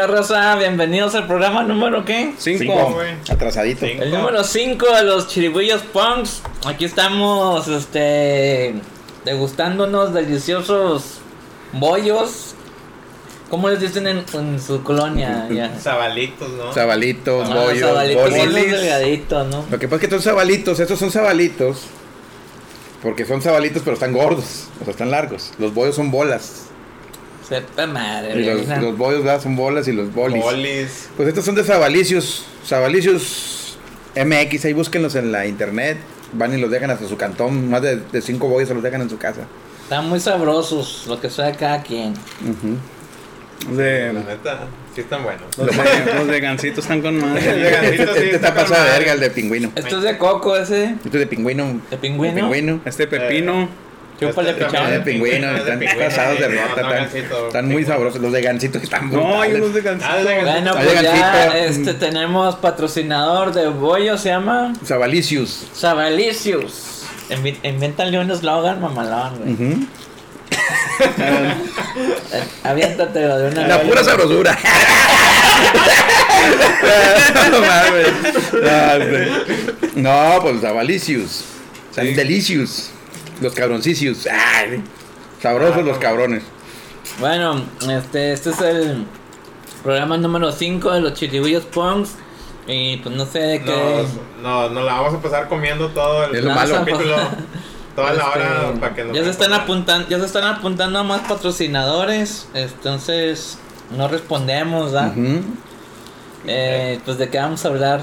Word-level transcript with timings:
¿Qué 0.00 0.04
onda, 0.06 0.16
Rosa? 0.16 0.56
Bienvenidos 0.56 1.14
al 1.14 1.26
programa 1.26 1.62
número 1.62 2.06
¿qué? 2.06 2.32
Cinco. 2.38 2.92
güey. 2.94 3.16
Atrasadito. 3.28 3.84
Cinco. 3.84 4.02
El 4.02 4.10
número 4.10 4.42
5 4.42 4.96
de 4.96 5.02
los 5.04 5.28
chirigüillos 5.28 5.82
punks. 5.82 6.40
Aquí 6.64 6.86
estamos, 6.86 7.68
este, 7.68 8.76
degustándonos 9.26 10.14
deliciosos 10.14 11.18
bollos. 11.74 12.54
¿Cómo 13.50 13.68
les 13.68 13.80
dicen 13.80 14.06
en, 14.06 14.24
en 14.32 14.58
su 14.58 14.82
colonia? 14.82 15.46
Ya. 15.52 15.68
Zabalitos, 15.78 16.48
¿no? 16.48 16.72
Zabalitos, 16.72 17.50
Ah, 17.50 17.54
bollos, 17.54 17.80
sabalitos, 17.90 18.30
bolis. 18.30 18.70
delgaditos, 18.70 19.46
¿no? 19.48 19.66
Lo 19.70 19.78
que 19.78 19.86
pasa 19.86 19.96
es 19.96 20.08
que 20.08 20.14
son 20.14 20.22
zabalitos, 20.22 20.80
estos 20.80 20.98
son 20.98 21.10
zabalitos. 21.10 21.82
Porque 23.02 23.26
son 23.26 23.42
zabalitos, 23.42 23.82
pero 23.82 23.92
están 23.94 24.14
gordos. 24.14 24.68
O 24.80 24.84
sea, 24.84 24.92
están 24.92 25.10
largos. 25.10 25.52
Los 25.58 25.74
bollos 25.74 25.94
son 25.94 26.10
bolas. 26.10 26.69
Sepa 27.50 27.86
madre. 27.86 28.40
Y 28.40 28.44
los, 28.44 28.66
los 28.80 28.96
bollos 28.96 29.22
¿verdad? 29.24 29.42
son 29.42 29.56
bolas 29.56 29.86
y 29.88 29.92
los 29.92 30.14
bolis. 30.14 30.42
Bolis. 30.42 31.10
Pues 31.16 31.28
estos 31.28 31.44
son 31.44 31.54
de 31.56 31.64
zabalicios. 31.64 32.44
Zabalicios 32.66 33.76
MX. 34.16 34.64
Ahí 34.64 34.72
búsquenlos 34.72 35.14
en 35.16 35.32
la 35.32 35.46
internet. 35.46 35.98
Van 36.32 36.56
y 36.56 36.60
los 36.60 36.70
dejan 36.70 36.90
hasta 36.90 37.06
su 37.08 37.16
cantón. 37.16 37.68
Más 37.68 37.82
de, 37.82 37.96
de 37.96 38.22
cinco 38.22 38.48
bollos 38.48 38.68
se 38.68 38.74
los 38.74 38.82
dejan 38.82 39.02
en 39.02 39.10
su 39.10 39.18
casa. 39.18 39.42
Están 39.82 40.08
muy 40.08 40.20
sabrosos, 40.20 41.04
lo 41.08 41.20
que 41.20 41.28
sea 41.28 41.50
cada 41.52 41.82
quien. 41.82 42.12
Ujú. 42.12 42.78
La 43.74 43.82
De, 43.82 44.12
neta, 44.12 44.60
sí 44.94 45.00
están 45.02 45.22
buenos. 45.22 45.42
los, 45.58 45.66
de, 45.66 46.14
los 46.14 46.26
de 46.28 46.40
gancitos 46.40 46.84
están 46.84 47.02
con 47.02 47.16
El 47.16 47.20
madre. 47.20 47.42
de 47.56 47.70
gancito 47.70 48.02
Este, 48.04 48.14
sí 48.14 48.24
este 48.26 48.34
está 48.36 48.48
está 48.48 48.54
pasado 48.54 48.84
de 48.84 48.90
verga, 48.92 49.12
el 49.14 49.20
de 49.20 49.30
pingüino. 49.30 49.72
Esto 49.74 49.98
es 49.98 50.04
de 50.04 50.16
coco 50.16 50.56
ese. 50.56 50.84
Este 51.04 51.08
es 51.08 51.12
de 51.12 51.26
pingüino. 51.26 51.80
¿De 51.90 51.96
pingüino? 51.96 52.34
pingüino. 52.36 52.80
Este 52.84 53.06
pepino. 53.08 53.52
Chúpale, 53.64 53.89
Este 54.28 54.52
pichón. 54.54 54.76
Ah, 54.76 54.90
de 54.90 54.96
también 54.98 55.04
pingüino, 55.04 55.46
es 55.48 55.52
de 55.54 55.58
están 55.60 55.78
pingüino, 55.78 56.04
pasados 56.04 56.38
de 56.38 56.48
rota, 56.48 57.04
están, 57.10 57.46
están 57.46 57.68
muy 57.68 57.84
sabrosos. 57.84 58.20
Los 58.20 58.32
de 58.32 58.42
gancito 58.42 58.78
están 58.78 59.10
No, 59.10 59.40
hay 59.40 59.52
unos 59.54 59.72
de 59.74 59.80
Ah, 59.80 59.84
gancito. 59.84 60.10
Bueno, 60.44 60.72
pues 60.74 61.02
ya 61.02 61.56
este, 61.58 61.94
tenemos 61.94 62.56
patrocinador 62.56 63.52
de 63.52 63.68
bollo, 63.68 64.18
se 64.18 64.28
llama 64.30 64.72
Zabalicius. 64.84 65.66
Sabalicius. 65.74 67.04
Invi- 67.30 67.58
Invéntale 67.62 68.18
un 68.18 68.30
eslogan 68.30 68.80
mamalón, 68.80 69.38
güey. 69.38 69.52
Ujú. 69.54 69.86
Aviéntatelo 72.64 73.38
de 73.38 73.48
una 73.48 73.66
La 73.68 73.80
pura 73.82 74.02
sabrosura. 74.04 74.58
no 77.50 77.60
mames. 77.60 78.08
No, 79.94 80.34
No, 80.36 80.42
pues 80.42 80.60
Zabalicius. 80.60 81.44
Son 81.94 82.04
delicious. 82.14 82.90
Los 83.40 83.54
cabroncicius. 83.54 84.26
Ay, 84.26 84.82
sabrosos 85.42 85.84
los 85.84 85.98
cabrones. 85.98 86.42
Bueno, 87.18 87.62
este, 87.88 88.32
este 88.32 88.50
es 88.50 88.60
el 88.60 89.04
programa 89.82 90.16
número 90.16 90.52
5 90.52 90.92
de 90.92 91.00
los 91.00 91.14
chirigüillos 91.14 91.64
punks. 91.66 92.10
Y 92.66 92.98
pues 92.98 93.14
no 93.16 93.24
sé 93.26 93.38
de 93.40 93.62
qué. 93.62 93.70
Nos, 93.72 94.42
no, 94.42 94.68
nos 94.70 94.84
la 94.84 94.94
vamos 94.94 95.14
a 95.14 95.22
pasar 95.22 95.48
comiendo 95.48 95.88
todo 95.88 96.24
el 96.24 96.34
Es 96.36 96.44
lo 96.44 96.54
malo. 96.54 96.74
capítulo. 96.76 97.16
Toda 97.96 98.12
la 98.12 98.22
Este, 98.24 98.38
hora 98.38 98.72
para 98.80 98.94
que 98.94 99.04
nos 99.04 99.16
ya 99.16 99.24
se 99.24 99.30
están 99.30 99.52
apuntando, 99.52 100.08
ya 100.08 100.18
se 100.20 100.24
están 100.26 100.44
apuntando 100.44 101.00
a 101.00 101.02
más 101.02 101.22
patrocinadores, 101.22 102.46
entonces 102.54 103.58
no 103.96 104.06
respondemos, 104.06 104.92
¿verdad? 104.92 105.12
Ujú. 105.16 105.40
Eh, 106.46 107.00
pues 107.04 107.18
de 107.18 107.28
qué 107.28 107.38
vamos 107.38 107.64
a 107.64 107.68
hablar, 107.68 108.02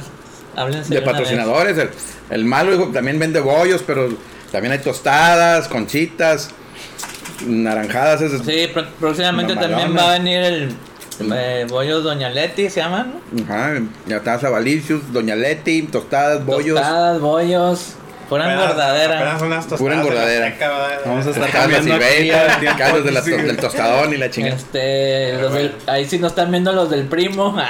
háblense 0.58 0.94
De 0.94 1.02
patrocinadores. 1.02 1.78
El, 1.78 1.90
el 2.32 2.44
malo 2.46 2.90
también 2.90 3.18
vende 3.18 3.40
bollos, 3.40 3.82
pero 3.88 4.10
también 4.52 4.72
hay 4.74 4.80
tostadas, 4.80 5.68
conchitas, 5.68 6.50
naranjadas. 7.46 8.22
esas-. 8.22 8.46
Sí, 8.46 8.70
próximamente 9.00 9.56
también 9.56 9.96
va 9.96 10.10
a 10.12 10.14
venir 10.14 10.42
el 10.44 10.76
eh, 11.34 11.66
bollos 11.70 12.04
Doña 12.04 12.30
Leti, 12.30 12.70
se 12.70 12.80
llaman. 12.82 13.16
Ajá, 13.44 13.74
ya 14.06 14.18
está 14.18 14.38
Zabalicius, 14.40 15.12
Doña 15.12 15.36
Leti, 15.36 15.82
tostadas, 15.84 16.46
bollos. 16.46 16.76
Tostadas, 16.80 17.20
bollos, 17.20 17.94
pura 18.30 18.54
engordadera. 18.54 19.16
apenas 19.18 19.42
unas 19.42 19.60
tostadas 19.68 19.80
Pura 19.82 19.96
engordadera. 19.96 20.56
Vamos 21.06 21.26
a 21.26 21.30
estar 21.32 21.50
cambiando 21.50 21.98
caldos 22.78 23.04
de 23.06 23.12
la 23.12 23.22
Sí. 23.24 23.32
to- 23.32 23.38
del 23.38 23.58
tostadón 23.58 24.14
y 24.14 24.18
la 24.18 24.30
chingada. 24.30 24.56
Este, 24.58 25.38
los 25.42 25.54
del- 25.54 25.74
ahí 25.88 26.06
sí 26.06 26.20
nos 26.20 26.32
están 26.34 26.52
viendo 26.52 26.72
los 26.72 26.90
del 26.92 27.06
primo. 27.08 27.58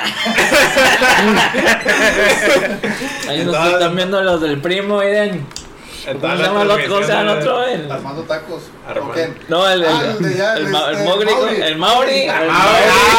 ahí 3.30 3.44
nos 3.46 3.56
están 3.74 3.96
viendo 3.96 4.22
los 4.22 4.42
del 4.42 4.60
primo, 4.60 5.00
miren. 5.00 5.46
¿Cómo 6.06 6.38
se 6.38 6.44
llama 6.44 6.62
el 6.64 6.72
otro? 6.72 6.88
¿Cómo 6.90 7.02
se 7.04 7.08
llama 7.12 7.22
el 7.32 7.38
otro? 7.40 7.64
El- 7.66 7.92
Armando 7.92 8.22
Tacos. 8.24 8.62
Armando. 8.88 9.16
No, 9.50 9.70
el, 9.70 9.84
el, 9.84 9.90
Ah, 9.90 10.02
el 10.18 10.24
de 10.24 10.38
ya, 10.38 10.54
el, 10.56 10.66
el 10.66 10.72
ma- 10.72 10.90
el 10.92 10.98
Mogri, 11.04 11.30
el 11.62 11.78
Mauri, 11.78 12.20
el 12.24 12.30
Ah, 12.30 12.44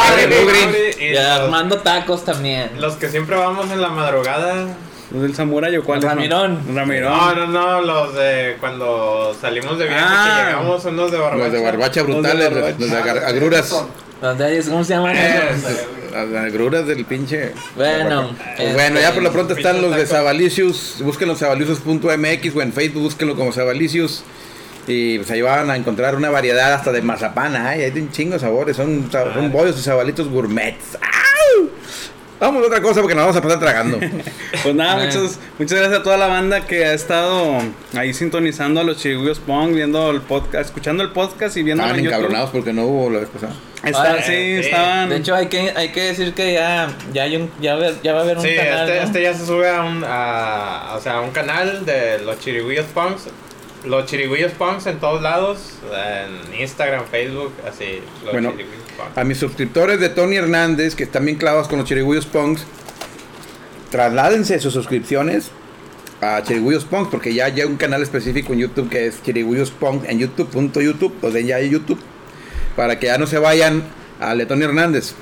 Mauri, 0.09 0.23
el 0.23 0.45
Mugri. 0.45 1.05
Y 1.13 1.17
Armando 1.17 1.79
Tacos 1.79 2.25
también. 2.25 2.71
Los 2.81 2.95
que 2.97 3.09
siempre 3.09 3.37
vamos 3.37 3.71
en 3.71 3.81
la 3.81 3.89
madrugada. 3.89 4.67
Los 5.11 5.23
del 5.23 5.35
Samurai 5.35 5.75
o 5.77 5.83
cuál? 5.85 6.03
Ramirón. 6.03 6.63
Ramirón. 6.75 7.13
No, 7.13 7.35
no, 7.35 7.47
no, 7.47 7.81
los 7.81 8.15
de 8.15 8.57
cuando 8.61 9.35
salimos 9.41 9.79
de 9.79 9.87
viaje 9.87 10.05
Ah. 10.07 10.37
que 10.39 10.45
llegamos, 10.47 10.85
unos 10.85 11.11
de 11.11 11.19
barbacha. 11.19 11.45
Los 11.45 11.53
de 11.53 11.63
barbacha 11.63 12.01
Los 12.01 12.07
de 12.09 12.13
brutales, 12.13 12.51
barbacha. 12.55 12.77
los 12.79 12.91
de 12.91 12.97
agar- 12.99 13.15
los 13.17 13.25
de 13.25 13.29
agruras. 13.31 13.85
Los 14.21 14.39
de 14.39 14.53
ellos, 14.53 14.67
¿cómo 14.69 14.83
se 14.85 14.95
llaman 14.95 15.17
esos? 15.17 15.87
Las 16.13 16.45
agruras 16.45 16.87
del 16.87 17.05
pinche. 17.05 17.53
Bueno, 17.77 18.35
Pues 18.57 18.75
bueno, 18.75 19.01
ya 19.01 19.13
por 19.13 19.23
lo 19.23 19.33
pronto 19.33 19.55
están 19.55 19.81
los 19.81 19.95
de. 19.95 20.07
Sabalicius. 20.07 20.97
Búsquenlo 21.03 21.35
en 21.35 21.39
sabalicius.mx 21.39 22.57
o 22.57 22.63
en 22.63 22.73
Facebook, 22.73 23.03
búsquenlo 23.03 23.37
como 23.37 23.53
Sabalicius. 23.53 24.25
Y 24.87 25.19
pues 25.19 25.31
ahí 25.31 25.43
van 25.43 25.71
a 25.71 25.77
encontrar 25.77 26.17
una 26.17 26.31
variedad 26.31 26.73
hasta 26.73 26.91
de 26.93 27.03
mazapán. 27.03 27.55
Ay, 27.55 27.83
hay 27.83 27.91
de 27.91 28.01
un 28.01 28.11
chingo 28.11 28.33
de 28.35 28.41
sabores. 28.41 28.77
Son, 28.77 29.09
son 29.13 29.53
bollos 29.53 29.79
y 29.79 29.83
sabalitos 29.83 30.29
gourmets. 30.29 30.97
¡Au! 30.97 31.69
Vamos 32.41 32.63
a 32.63 32.67
otra 32.67 32.81
cosa 32.81 33.01
porque 33.01 33.15
nos 33.17 33.25
vamos 33.25 33.37
a 33.37 33.43
pasar 33.43 33.59
tragando. 33.61 33.99
Pues 34.63 34.75
nada, 34.75 34.95
Bueno. 34.97 35.13
muchas, 35.21 35.39
muchas 35.59 35.79
gracias 35.79 36.01
a 36.01 36.03
toda 36.03 36.17
la 36.17 36.27
banda 36.27 36.67
que 36.67 36.85
ha 36.85 36.93
estado 36.93 37.59
ahí 37.97 38.13
sintonizando 38.13 38.81
a 38.81 38.85
los 38.85 38.97
chirigüillos 38.99 39.39
Pong, 39.41 39.73
viendo 39.75 40.11
el 40.11 40.21
podcast, 40.21 40.67
escuchando 40.67 41.03
el 41.05 41.11
podcast 41.11 41.57
y 41.57 41.63
viendo 41.63 41.85
Estaban 41.85 42.05
encabronados 42.05 42.51
porque 42.51 42.73
no 42.73 42.85
hubo 42.87 43.11
la 43.11 43.21
vez 43.21 43.29
pasada. 43.29 43.53
Está, 43.85 44.15
Ah, 44.15 44.17
sí, 44.25 44.33
estaban. 44.33 45.09
de 45.11 45.17
hecho 45.19 45.35
hay 45.37 45.47
que, 45.47 45.73
hay 45.77 45.91
que 45.91 46.01
decir 46.03 46.35
que 46.35 46.55
ya, 46.55 46.89
ya, 47.13 47.23
hay 47.23 47.37
un, 47.37 47.51
ya, 47.61 47.77
va- 47.77 47.93
ya 48.03 48.13
va 48.15 48.21
a 48.21 48.23
haber 48.25 48.39
un 48.39 48.43
Sí, 48.45 48.57
canal, 48.57 48.89
este, 48.89 48.97
¿no? 49.01 49.07
este 49.07 49.23
ya 49.23 49.35
se 49.35 49.47
sube 49.47 49.69
a 49.71 49.83
un, 49.83 50.05
a, 50.05 50.95
o 50.97 51.01
sea, 51.01 51.15
a 51.19 51.21
un 51.21 51.31
canal 51.31 51.87
de 51.87 52.19
los 52.19 52.39
Chirigüillos 52.41 52.87
Punks. 52.87 53.29
Los 53.89 54.05
Chirigüillos 54.05 54.53
Punks 54.53 54.87
en 54.87 54.99
todos 54.99 55.23
lados, 55.23 55.79
en 55.91 56.61
Instagram, 56.61 57.07
Facebook, 57.11 57.53
así, 57.67 58.01
los 58.23 58.33
Bueno, 58.33 58.51
Punks. 58.51 59.17
A 59.17 59.25
mis 59.25 59.39
suscriptores 59.39 59.99
de 59.99 60.11
Tony 60.11 60.37
Hernández, 60.37 60.95
que 60.95 61.05
están 61.05 61.25
bien 61.25 61.39
clavados 61.39 61.69
con 61.69 61.79
los 61.79 61.89
Chirigüillos 61.89 62.27
Punks, 62.27 62.65
trasládense 63.91 64.61
sus 64.61 64.75
suscripciones 64.75 65.51
a 66.21 66.43
Chirigüillos 66.43 66.85
Punks, 66.85 67.09
porque 67.11 67.33
ya 67.33 67.47
hay 67.47 67.63
un 67.63 67.77
canal 67.77 68.03
específico 68.03 68.53
en 68.53 68.59
YouTube 68.59 68.91
que 68.91 69.07
es 69.07 69.23
Chirigüillos 69.23 69.71
Punks 69.71 70.07
en 70.07 70.19
YouTube.youtube, 70.19 71.15
donde 71.23 71.45
ya 71.47 71.57
hay 71.57 71.71
YouTube, 71.71 72.01
para 72.77 72.99
que 72.99 73.07
ya 73.07 73.17
no 73.17 73.27
se 73.27 73.39
vayan 73.39 73.85
de 74.37 74.45
Tony 74.45 74.65
Hernández. 74.65 75.15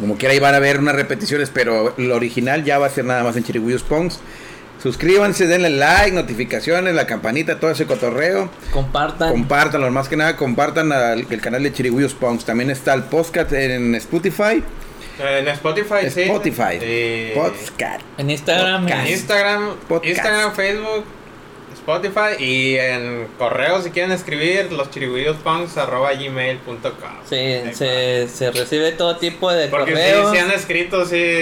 Como 0.00 0.16
quiera, 0.18 0.32
ahí 0.32 0.40
van 0.40 0.56
a 0.56 0.58
ver 0.58 0.80
unas 0.80 0.96
repeticiones, 0.96 1.50
pero 1.54 1.94
lo 1.98 2.16
original 2.16 2.64
ya 2.64 2.80
va 2.80 2.86
a 2.86 2.90
ser 2.90 3.04
nada 3.04 3.22
más 3.22 3.36
en 3.36 3.44
Chirigüillos 3.44 3.84
Punks. 3.84 4.18
Suscríbanse, 4.84 5.46
denle 5.46 5.70
like, 5.70 6.12
notificaciones, 6.12 6.94
la 6.94 7.06
campanita, 7.06 7.58
todo 7.58 7.70
ese 7.70 7.86
cotorreo. 7.86 8.50
Compartan. 8.70 9.30
Compártanlo, 9.30 9.90
más 9.90 10.10
que 10.10 10.16
nada 10.16 10.36
compartan 10.36 10.92
al- 10.92 11.26
el 11.30 11.40
canal 11.40 11.62
de 11.62 11.72
Chirigüillos 11.72 12.12
Punks. 12.12 12.44
También 12.44 12.68
está 12.68 12.92
el 12.92 13.04
podcast 13.04 13.50
en 13.54 13.94
Spotify. 13.94 14.62
En 15.18 15.48
Spotify, 15.48 16.10
sí. 16.10 16.22
Spotify. 16.24 17.32
Podcast. 17.34 18.02
en 18.18 18.28
Instagram. 18.28 18.82
Podcast. 18.82 19.08
Instagram, 19.08 19.74
Podcast. 19.88 20.04
Instagram, 20.16 20.52
Facebook, 20.54 21.04
Spotify 21.86 22.42
y 22.42 22.76
en 22.76 23.28
correo 23.38 23.82
si 23.82 23.90
quieren 23.90 24.10
escribir 24.12 24.72
los 24.72 24.88
gmail.com. 26.18 27.10
Sí, 27.28 27.60
se, 27.74 28.26
se 28.28 28.50
recibe 28.50 28.92
todo 28.92 29.16
tipo 29.18 29.52
de 29.52 29.68
Porque 29.68 29.92
correos. 29.92 30.30
sí, 30.30 30.36
se 30.36 30.42
han 30.42 30.50
escrito, 30.50 31.04
sí. 31.04 31.34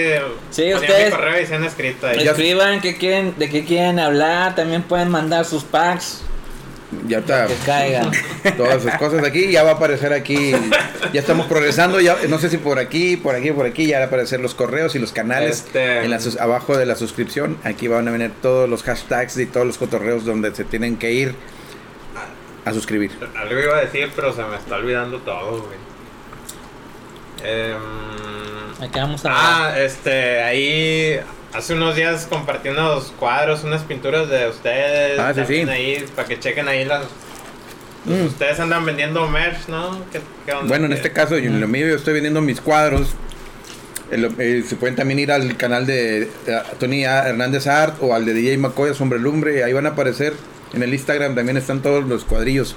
Sí, 0.51 0.73
ustedes- 0.73 1.05
mi 1.05 1.11
correo 1.15 1.41
y 1.41 1.45
se 1.45 1.55
han 1.55 1.63
escrito 1.63 2.07
ahí. 2.07 2.27
Escriban 2.27 2.81
qué 2.81 2.97
quieren, 2.97 3.35
de 3.37 3.49
qué 3.49 3.63
quieren 3.63 3.99
hablar, 3.99 4.55
también 4.55 4.83
pueden 4.83 5.09
mandar 5.09 5.45
sus 5.45 5.63
packs 5.63 6.21
Ya 7.07 7.19
está. 7.19 7.47
que 7.47 7.55
caigan. 7.65 8.11
Todas 8.57 8.83
esas 8.85 8.97
cosas 8.97 9.23
aquí. 9.25 9.51
Ya 9.51 9.63
va 9.63 9.71
a 9.71 9.73
aparecer 9.73 10.13
aquí. 10.13 10.53
Ya 11.13 11.19
estamos 11.19 11.45
progresando. 11.47 11.99
Ya, 12.01 12.17
no 12.29 12.37
sé 12.39 12.49
si 12.49 12.57
por 12.57 12.79
aquí, 12.79 13.17
por 13.17 13.35
aquí, 13.35 13.51
por 13.51 13.65
aquí. 13.65 13.85
Ya 13.87 13.97
van 13.97 14.03
a 14.03 14.07
aparecer 14.07 14.39
los 14.39 14.55
correos 14.55 14.95
y 14.95 14.99
los 14.99 15.11
canales. 15.11 15.59
Este- 15.65 16.03
En 16.03 16.09
la 16.11 16.19
sus- 16.19 16.37
abajo 16.39 16.77
de 16.77 16.85
la 16.85 16.95
suscripción. 16.95 17.57
Aquí 17.63 17.87
van 17.87 18.07
a 18.07 18.11
venir 18.11 18.31
todos 18.41 18.69
los 18.69 18.83
hashtags 18.83 19.37
y 19.37 19.45
todos 19.45 19.65
los 19.67 19.77
cotorreos 19.77 20.25
donde 20.25 20.53
se 20.55 20.63
tienen 20.63 20.97
que 20.97 21.11
ir 21.11 21.35
a 22.65 22.73
suscribir. 22.73 23.11
Algo 23.35 23.59
iba 23.59 23.77
a 23.77 23.81
decir, 23.81 24.09
pero 24.15 24.33
se 24.33 24.41
me 24.43 24.55
está 24.55 24.75
olvidando 24.77 25.17
todo, 25.19 25.63
güey. 25.63 25.83
Aquí 28.81 28.99
vamos 28.99 29.25
a 29.25 29.29
hablar. 29.29 29.73
ah, 29.73 29.79
este, 29.79 30.41
ahí 30.41 31.19
hace 31.53 31.73
unos 31.73 31.95
días 31.95 32.25
compartí 32.29 32.69
unos 32.69 33.13
cuadros, 33.19 33.63
unas 33.63 33.81
pinturas 33.83 34.29
de 34.29 34.47
ustedes. 34.49 35.19
Ah, 35.19 35.33
sí, 35.33 35.41
sí. 35.47 35.61
ahí, 35.69 36.05
para 36.15 36.27
que 36.27 36.39
chequen 36.39 36.67
ahí 36.67 36.85
las, 36.85 37.03
pues, 38.05 38.21
Mm. 38.21 38.25
ustedes 38.27 38.59
andan 38.59 38.85
vendiendo 38.85 39.27
merch, 39.27 39.67
¿no? 39.67 39.99
¿Qué, 40.11 40.19
qué 40.45 40.51
onda? 40.53 40.67
Bueno, 40.67 40.85
en 40.85 40.91
¿Qué- 40.91 40.97
este 40.97 41.11
caso, 41.11 41.37
yo- 41.37 41.49
en 41.49 41.61
lo 41.61 41.67
mío 41.67 41.87
yo 41.87 41.95
estoy 41.95 42.13
vendiendo 42.13 42.41
mis 42.41 42.59
cuadros. 42.61 43.09
El- 44.11 44.35
eh, 44.37 44.63
se 44.67 44.75
pueden 44.75 44.95
también 44.95 45.19
ir 45.19 45.31
al 45.31 45.55
canal 45.57 45.85
de 45.87 46.23
eh, 46.23 46.29
Tony. 46.79 47.03
Hernández 47.03 47.65
Art 47.67 47.95
o 48.01 48.13
al 48.13 48.25
de 48.25 48.33
DJ 48.33 48.57
Macoya 48.57 48.93
Sombre 48.93 49.17
Lumbre. 49.19 49.63
Ahí 49.63 49.73
van 49.73 49.85
a 49.85 49.89
aparecer 49.89 50.33
en 50.73 50.83
el 50.83 50.93
Instagram. 50.93 51.33
También 51.35 51.57
están 51.57 51.81
todos 51.81 52.03
los 52.05 52.23
cuadrillos. 52.25 52.75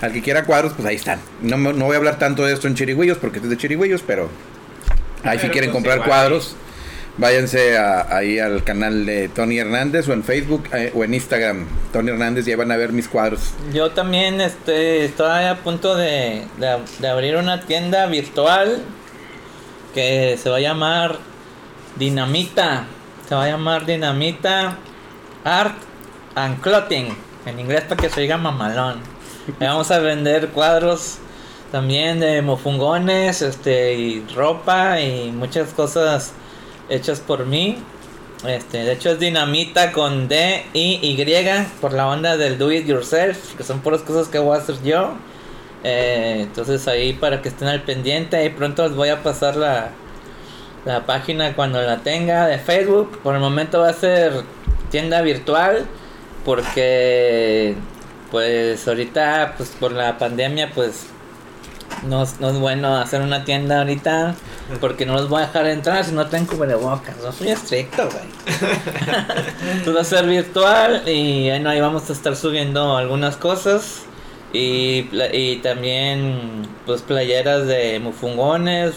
Al 0.00 0.12
que 0.12 0.22
quiera 0.22 0.44
cuadros, 0.44 0.72
pues 0.74 0.86
ahí 0.86 0.96
están. 0.96 1.18
No, 1.42 1.56
no 1.56 1.84
voy 1.86 1.94
a 1.94 1.98
hablar 1.98 2.18
tanto 2.18 2.44
de 2.44 2.52
esto 2.54 2.68
en 2.68 2.74
Chirigüillos 2.74 3.18
porque 3.18 3.38
es 3.38 3.48
de 3.48 3.56
Chirigüillos, 3.56 4.02
pero 4.06 4.28
ahí 5.24 5.36
si 5.38 5.42
Pero, 5.42 5.52
quieren 5.52 5.70
pues, 5.70 5.74
comprar 5.76 5.96
igual. 5.98 6.08
cuadros, 6.08 6.56
váyanse 7.18 7.76
a- 7.78 8.16
ahí 8.16 8.38
al 8.38 8.64
canal 8.64 9.06
de 9.06 9.28
Tony 9.28 9.58
Hernández 9.58 10.08
o 10.08 10.12
en 10.12 10.24
Facebook 10.24 10.64
eh, 10.72 10.92
o 10.94 11.04
en 11.04 11.14
Instagram. 11.14 11.66
Tony 11.92 12.10
Hernández, 12.10 12.46
y 12.46 12.50
ahí 12.50 12.56
van 12.56 12.72
a 12.72 12.76
ver 12.76 12.92
mis 12.92 13.08
cuadros. 13.08 13.52
Yo 13.72 13.90
también 13.92 14.40
este, 14.40 15.04
estoy 15.04 15.44
a 15.44 15.56
punto 15.62 15.94
de, 15.96 16.42
de- 16.58 16.78
de 16.98 17.08
abrir 17.08 17.36
una 17.36 17.60
tienda 17.62 18.06
virtual 18.06 18.82
que 19.94 20.36
se 20.42 20.50
va 20.50 20.56
a 20.56 20.60
llamar 20.60 21.18
Dinamita. 21.96 22.86
Se 23.28 23.34
va 23.34 23.44
a 23.44 23.48
llamar 23.48 23.86
Dinamita 23.86 24.76
Art 25.44 25.76
and 26.34 26.60
Clothing. 26.60 27.16
En 27.46 27.60
inglés 27.60 27.82
para 27.82 28.00
que 28.00 28.08
se 28.10 28.20
diga 28.22 28.36
mamalón. 28.38 29.00
Ahí 29.60 29.66
vamos 29.66 29.90
a 29.90 29.98
vender 29.98 30.48
cuadros 30.48 31.18
también 31.70 32.20
de 32.20 32.40
mofungones, 32.40 33.42
este, 33.42 33.94
y 33.94 34.26
ropa 34.34 35.00
y 35.00 35.30
muchas 35.32 35.70
cosas 35.70 36.32
hechas 36.88 37.20
por 37.20 37.46
mí. 37.46 37.78
Este, 38.46 38.84
de 38.84 38.92
hecho 38.92 39.10
es 39.10 39.18
dinamita 39.18 39.92
con 39.92 40.28
D 40.28 40.64
I 40.74 40.98
Y 41.02 41.16
por 41.80 41.94
la 41.94 42.08
onda 42.08 42.36
del 42.36 42.58
do 42.58 42.70
it 42.70 42.86
yourself, 42.86 43.54
que 43.56 43.62
son 43.62 43.80
puras 43.80 44.02
cosas 44.02 44.28
que 44.28 44.38
voy 44.38 44.56
a 44.56 44.60
hacer 44.60 44.76
yo. 44.82 45.14
Eh, 45.82 46.40
entonces 46.42 46.86
ahí 46.88 47.14
para 47.14 47.40
que 47.40 47.48
estén 47.48 47.68
al 47.68 47.82
pendiente, 47.82 48.36
ahí 48.36 48.50
pronto 48.50 48.86
les 48.86 48.94
voy 48.94 49.08
a 49.08 49.22
pasar 49.22 49.56
la, 49.56 49.90
la 50.84 51.06
página 51.06 51.54
cuando 51.54 51.80
la 51.80 51.98
tenga 51.98 52.46
de 52.46 52.58
Facebook. 52.58 53.18
Por 53.22 53.34
el 53.34 53.40
momento 53.40 53.80
va 53.80 53.88
a 53.88 53.94
ser 53.94 54.44
tienda 54.90 55.22
virtual 55.22 55.86
porque 56.44 57.74
pues 58.30 58.86
ahorita 58.86 59.54
pues 59.56 59.70
por 59.70 59.92
la 59.92 60.18
pandemia 60.18 60.70
pues 60.74 61.06
no, 62.08 62.22
es- 62.22 62.40
no 62.40 62.50
es 62.50 62.56
bueno 62.58 62.96
hacer 62.96 63.20
una 63.22 63.44
tienda 63.44 63.78
ahorita 63.78 64.34
porque 64.80 65.06
no 65.06 65.14
los 65.14 65.28
voy 65.28 65.42
a 65.42 65.46
dejar 65.46 65.66
entrar 65.66 66.04
si 66.04 66.12
no 66.12 66.26
tengo 66.26 66.52
cubrebocas. 66.56 67.16
No 67.22 67.32
soy 67.32 67.48
estricto, 67.48 68.04
güey. 68.08 68.24
Entonces 69.72 69.96
va 69.96 70.00
a 70.00 70.04
ser 70.04 70.26
virtual 70.26 71.02
y 71.06 71.48
bueno, 71.48 71.70
ahí 71.70 71.80
vamos 71.80 72.08
a 72.10 72.12
estar 72.12 72.36
subiendo 72.36 72.96
algunas 72.96 73.36
cosas 73.36 74.02
y, 74.52 75.08
y 75.32 75.56
también 75.62 76.66
pues 76.86 77.02
playeras 77.02 77.66
de 77.66 77.98
mufungones, 78.00 78.94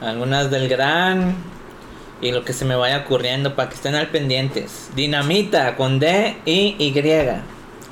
algunas 0.00 0.50
del 0.50 0.68
gran 0.68 1.34
y 2.20 2.32
lo 2.32 2.44
que 2.44 2.52
se 2.52 2.64
me 2.64 2.74
vaya 2.76 2.98
ocurriendo 2.98 3.54
para 3.54 3.68
que 3.68 3.74
estén 3.76 3.94
al 3.94 4.08
pendientes. 4.08 4.90
Dinamita 4.94 5.76
con 5.76 5.98
D 5.98 6.36
I 6.46 6.76
Y. 6.78 6.92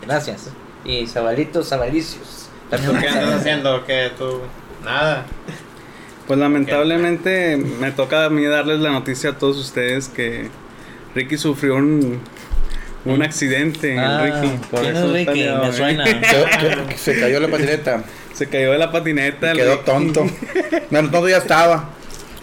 Gracias. 0.07 0.51
Y 0.85 1.07
Zabalitos, 1.07 1.69
Zabalicios. 1.69 2.46
¿Tú 2.71 2.93
qué 3.01 3.09
andas 3.09 3.41
haciendo? 3.41 3.85
¿Qué 3.87 4.11
tú? 4.19 4.41
Nada. 4.85 5.25
Pues 6.27 6.39
lamentablemente 6.39 7.57
me 7.57 7.93
toca 7.93 8.25
a 8.25 8.31
mí 8.31 8.45
darles 8.45 8.81
la 8.81 8.91
noticia 8.91 9.31
a 9.31 9.39
todos 9.39 9.57
ustedes 9.59 10.09
que 10.09 10.49
Ricky 11.15 11.39
sufrió 11.39 11.77
un, 11.77 12.21
un 13.05 13.23
accidente. 13.23 13.97
Ah, 13.99 14.23
Ricky. 14.25 14.57
Por 14.71 14.81
¿quién 14.81 14.97
es 14.97 15.03
eso 15.03 15.13
Ricky? 15.13 15.45
Me 15.49 15.73
suena. 15.73 16.05
Se, 16.97 16.99
se 17.15 17.21
cayó 17.21 17.39
la 17.41 17.49
patineta. 17.49 18.03
Se 18.35 18.49
cayó 18.49 18.73
de 18.73 18.79
la 18.79 18.91
patineta. 18.91 19.53
el 19.53 19.57
Quedó 19.59 19.73
Ricky. 19.75 19.85
tonto. 19.85 20.27
No, 20.91 21.03
no, 21.03 21.11
todo 21.11 21.29
ya 21.29 21.39
estaba. 21.39 21.91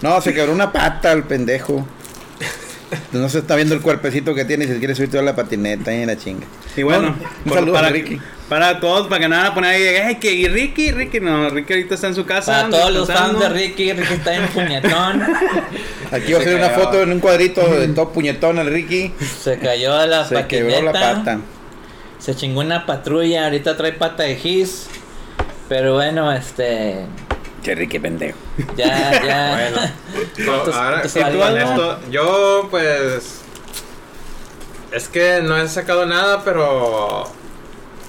No, 0.02 0.20
se 0.22 0.34
quebró 0.34 0.54
una 0.54 0.72
pata 0.72 1.12
el 1.12 1.24
pendejo. 1.24 1.86
No 3.12 3.28
se 3.30 3.40
está 3.40 3.56
viendo 3.56 3.74
el 3.75 3.81
cuerpecito 3.81 4.34
que 4.36 4.46
tiene 4.46 4.66
y 4.66 4.68
se 4.68 4.78
quiere 4.80 4.96
subir 4.96 5.10
toda 5.10 5.24
la 5.24 5.36
patineta 5.36 5.94
y 5.94 6.06
la 6.06 6.16
chinga. 6.18 6.46
Y 6.78 6.84
bueno, 6.84 7.10
un 7.10 7.50
por- 7.50 7.54
saludo 7.60 7.74
para, 7.74 7.88
a 7.88 7.92
Ricky. 7.92 8.20
Para 8.53 8.79
todos, 8.79 9.07
para 9.07 9.19
que 9.19 9.27
no 9.27 9.35
van 9.35 9.47
a 9.47 9.53
poner 9.55 9.71
ahí, 9.71 9.83
ay, 9.83 10.15
que 10.17 10.31
y 10.31 10.47
Ricky, 10.47 10.91
Ricky, 10.91 11.19
no, 11.19 11.50
Ricky 11.50 11.73
ahorita 11.73 11.95
está 11.95 12.05
en 12.05 12.13
su 12.13 12.23
casa. 12.23 12.51
Para 12.51 12.69
todos 12.69 12.91
los 12.91 13.11
fans 13.11 13.39
de 13.39 13.50
Ricky, 13.50 13.94
Ricky 13.94 14.13
está 14.13 14.35
en 14.35 14.47
puñetón. 14.50 15.23
Aquí 16.11 16.33
va 16.33 16.38
a 16.38 16.44
Se 16.44 16.50
ser 16.50 16.57
una 16.57 16.69
foto 16.69 17.01
en 17.01 17.13
un 17.13 17.19
cuadrito 17.19 17.67
de 17.67 17.88
todo 17.88 18.11
puñetón 18.11 18.59
al 18.59 18.67
Ricky. 18.67 19.11
Se 19.41 19.57
cayó 19.57 19.97
de 19.97 20.05
la 20.05 20.25
Se 20.25 20.45
quebró 20.45 20.83
la 20.83 20.91
pata. 20.91 21.39
Se 22.19 22.35
chingó 22.35 22.59
una 22.59 22.85
patrulla. 22.85 23.45
Ahorita 23.45 23.75
trae 23.75 23.94
pata 23.94 24.21
de 24.21 24.35
gis. 24.35 24.85
Pero 25.67 25.95
bueno, 25.95 26.31
este. 26.31 27.07
Che, 27.63 27.73
Ricky 27.73 27.97
pendejo. 27.97 28.38
Ya, 28.77 29.19
ya. 29.25 29.71
Bueno. 29.71 29.91
¿Cuántos- 30.45 30.75
ahora, 30.75 31.01
tú 31.01 31.39
con 31.39 31.57
esto, 31.57 32.00
yo 32.11 32.67
pues 32.69 33.41
es 34.91 35.07
que 35.07 35.41
no 35.41 35.57
he 35.57 35.67
sacado 35.67 36.05
nada, 36.05 36.44
pero 36.44 37.31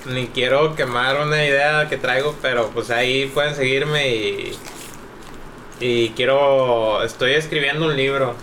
ni 0.07 0.27
quiero 0.29 0.75
quemar 0.75 1.21
una 1.21 1.45
idea 1.45 1.89
que 1.89 1.97
traigo, 1.97 2.35
pero 2.43 2.69
pues 2.71 2.91
ahí 2.91 3.27
pueden 3.27 3.55
seguirme 3.55 4.09
y 4.09 4.53
y 5.81 6.11
quiero 6.11 7.03
estoy 7.03 7.33
escribiendo 7.33 7.87
un 7.87 7.97
libro 7.97 8.35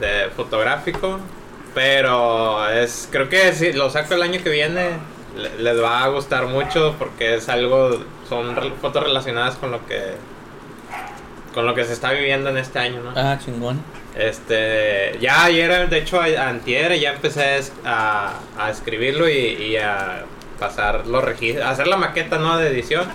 de 0.00 0.28
fotográfico, 0.34 1.20
pero 1.74 2.68
es 2.70 3.08
creo 3.12 3.28
que 3.28 3.52
si 3.52 3.72
lo 3.72 3.90
saco 3.90 4.14
el 4.14 4.22
año 4.22 4.42
que 4.42 4.50
viene 4.50 4.90
le- 5.36 5.62
les 5.62 5.80
va 5.82 6.02
a 6.04 6.08
gustar 6.08 6.46
mucho 6.46 6.96
porque 6.98 7.36
es 7.36 7.48
algo 7.48 8.02
son 8.28 8.56
re- 8.56 8.72
fotos 8.80 9.04
relacionadas 9.04 9.54
con 9.56 9.70
lo 9.70 9.86
que 9.86 10.14
con 11.54 11.66
lo 11.66 11.74
que 11.74 11.84
se 11.84 11.92
está 11.92 12.12
viviendo 12.12 12.50
en 12.50 12.58
este 12.58 12.78
año, 12.78 13.02
¿no? 13.02 13.12
Ah, 13.16 13.36
chingón. 13.44 13.82
Este, 14.16 15.16
ya 15.20 15.44
ayer, 15.44 15.88
de 15.88 15.98
hecho, 15.98 16.20
a- 16.20 16.48
antier, 16.48 16.96
ya 16.98 17.12
empecé 17.12 17.60
a, 17.84 18.34
a 18.58 18.70
escribirlo 18.70 19.28
y, 19.28 19.32
y 19.36 19.76
a 19.76 20.24
pasar 20.60 21.06
los 21.08 21.24
registros, 21.24 21.66
a 21.66 21.70
hacer 21.70 21.88
la 21.88 21.96
maqueta, 21.96 22.38
¿no? 22.38 22.56
De 22.58 22.68
edición. 22.68 23.06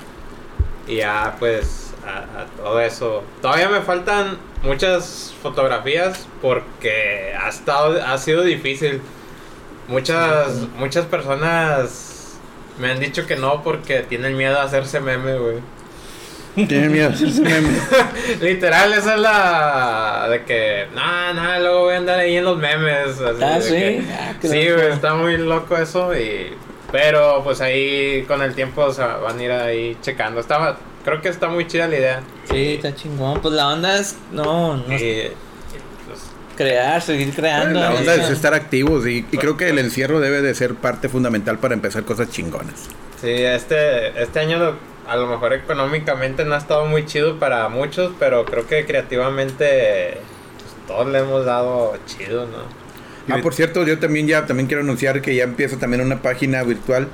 Y 0.87 0.97
ya, 0.97 1.35
pues, 1.39 1.93
a, 2.05 2.41
a 2.41 2.45
todo 2.57 2.81
eso. 2.81 3.23
Todavía 3.41 3.69
me 3.69 3.81
faltan 3.81 4.37
muchas 4.63 5.33
fotografías 5.41 6.27
porque 6.41 7.33
ha 7.41 7.47
estado, 7.47 8.03
ha 8.05 8.17
sido 8.17 8.41
difícil. 8.43 9.01
Muchas, 9.87 10.67
muchas 10.77 11.05
personas 11.05 12.37
me 12.79 12.91
han 12.91 12.99
dicho 12.99 13.25
que 13.27 13.35
no 13.35 13.61
porque 13.63 13.99
tienen 14.01 14.35
miedo 14.35 14.59
a 14.59 14.63
hacerse 14.63 14.99
meme, 14.99 15.37
güey. 15.37 15.57
Tiene 16.67 16.89
miedo 16.89 17.09
de 17.09 17.15
hacerse 17.15 17.41
meme. 17.41 17.69
Literal, 18.41 18.93
esa 18.93 19.15
es 19.15 19.19
la 19.21 20.27
de 20.29 20.43
que, 20.43 20.87
no, 20.95 21.33
no, 21.33 21.59
luego 21.59 21.81
voy 21.83 21.93
a 21.95 21.97
andar 21.97 22.19
ahí 22.19 22.37
en 22.37 22.45
los 22.45 22.57
memes. 22.57 23.19
así 23.21 23.43
Ah, 23.43 23.59
sí. 23.61 23.69
que- 23.71 24.03
Ah, 24.11 24.33
sí, 24.41 24.69
güey, 24.71 24.91
está 24.91 25.13
muy 25.15 25.37
loco 25.37 25.75
eso 25.77 26.15
y... 26.15 26.53
Pero 26.95 27.43
pues 27.43 27.59
ahí 27.59 28.23
con 28.25 28.41
el 28.41 28.55
tiempo 28.55 28.89
se 28.93 29.01
van 29.01 29.37
a 29.37 29.43
ir 29.43 29.51
ahí 29.51 29.97
checando. 30.01 30.39
Estaba, 30.39 30.77
creo 31.03 31.21
que 31.21 31.27
está 31.27 31.49
muy 31.49 31.67
chida 31.67 31.87
la 31.89 31.97
idea. 31.97 32.23
Sí, 32.49 32.75
está 32.75 32.95
chingón. 32.95 33.41
Pues 33.41 33.53
la 33.53 33.67
onda 33.67 33.97
es. 33.99 34.15
No, 34.31 34.77
no 34.77 34.83
crear, 36.55 37.01
seguir 37.01 37.33
creando. 37.35 37.79
La 37.81 37.91
onda 37.93 38.15
es 38.15 38.29
estar 38.29 38.53
activos 38.53 39.05
y, 39.05 39.25
y 39.29 39.37
creo 39.37 39.57
que 39.57 39.67
el 39.69 39.77
encierro 39.79 40.21
debe 40.21 40.41
de 40.41 40.55
ser 40.55 40.75
parte 40.75 41.09
fundamental 41.09 41.59
para 41.59 41.73
empezar 41.73 42.03
cosas 42.05 42.29
chingonas. 42.29 42.87
sí, 43.21 43.29
este, 43.29 44.21
este 44.21 44.39
año 44.39 44.57
lo- 44.57 44.95
a 45.05 45.17
lo 45.17 45.27
mejor 45.27 45.51
económicamente 45.53 46.45
no 46.45 46.55
ha 46.55 46.57
estado 46.57 46.85
muy 46.85 47.05
chido 47.05 47.37
para 47.39 47.67
muchos, 47.69 48.13
pero 48.19 48.45
creo 48.45 48.65
que 48.67 48.85
creativamente 48.85 50.17
pues, 50.57 50.87
todos 50.87 51.07
le 51.07 51.19
hemos 51.19 51.43
dado 51.45 51.95
chido, 52.07 52.45
¿no? 52.47 52.84
Ah, 53.27 53.41
por 53.41 53.53
cierto, 53.53 53.85
yo 53.85 53.97
también 53.99 54.27
ya 54.27 54.45
también 54.45 54.67
quiero 54.67 54.83
anunciar 54.83 55.21
que 55.21 55.35
ya 55.35 55.43
empiezo 55.43 55.77
también 55.77 56.01
una 56.01 56.21
página 56.21 56.63
virtual. 56.63 57.07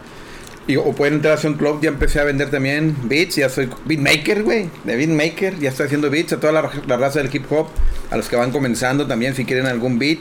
Y, 0.67 0.75
o 0.75 0.91
pueden 0.93 1.15
entrar 1.15 1.33
a 1.33 1.37
SoundCloud, 1.37 1.81
ya 1.81 1.89
empecé 1.89 2.19
a 2.19 2.23
vender 2.23 2.51
también 2.51 2.95
beats, 3.03 3.35
ya 3.35 3.49
soy 3.49 3.67
beatmaker, 3.85 4.43
güey, 4.43 4.69
de 4.83 4.95
beatmaker, 4.95 5.57
ya 5.59 5.69
estoy 5.69 5.87
haciendo 5.87 6.09
beats 6.11 6.33
a 6.33 6.39
toda 6.39 6.53
la, 6.53 6.69
la 6.87 6.97
raza 6.97 7.19
del 7.21 7.33
hip 7.35 7.51
hop, 7.51 7.67
a 8.11 8.17
los 8.17 8.29
que 8.29 8.35
van 8.35 8.51
comenzando 8.51 9.07
también, 9.07 9.33
si 9.35 9.43
quieren 9.43 9.65
algún 9.65 9.97
beat, 9.97 10.19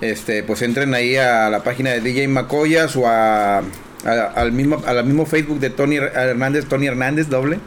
este, 0.00 0.42
pues 0.42 0.62
entren 0.62 0.94
ahí 0.94 1.16
a 1.16 1.50
la 1.50 1.62
página 1.62 1.90
de 1.90 2.00
DJ 2.00 2.26
Macoyas 2.28 2.96
o 2.96 3.06
a, 3.06 3.58
a- 3.58 3.62
al 4.34 4.52
mismo, 4.52 4.82
al 4.86 5.04
mismo 5.04 5.26
Facebook 5.26 5.60
de 5.60 5.68
Tony 5.68 5.96
Hernández, 5.96 6.64
Tony 6.66 6.86
Hernández 6.86 7.28
doble, 7.28 7.58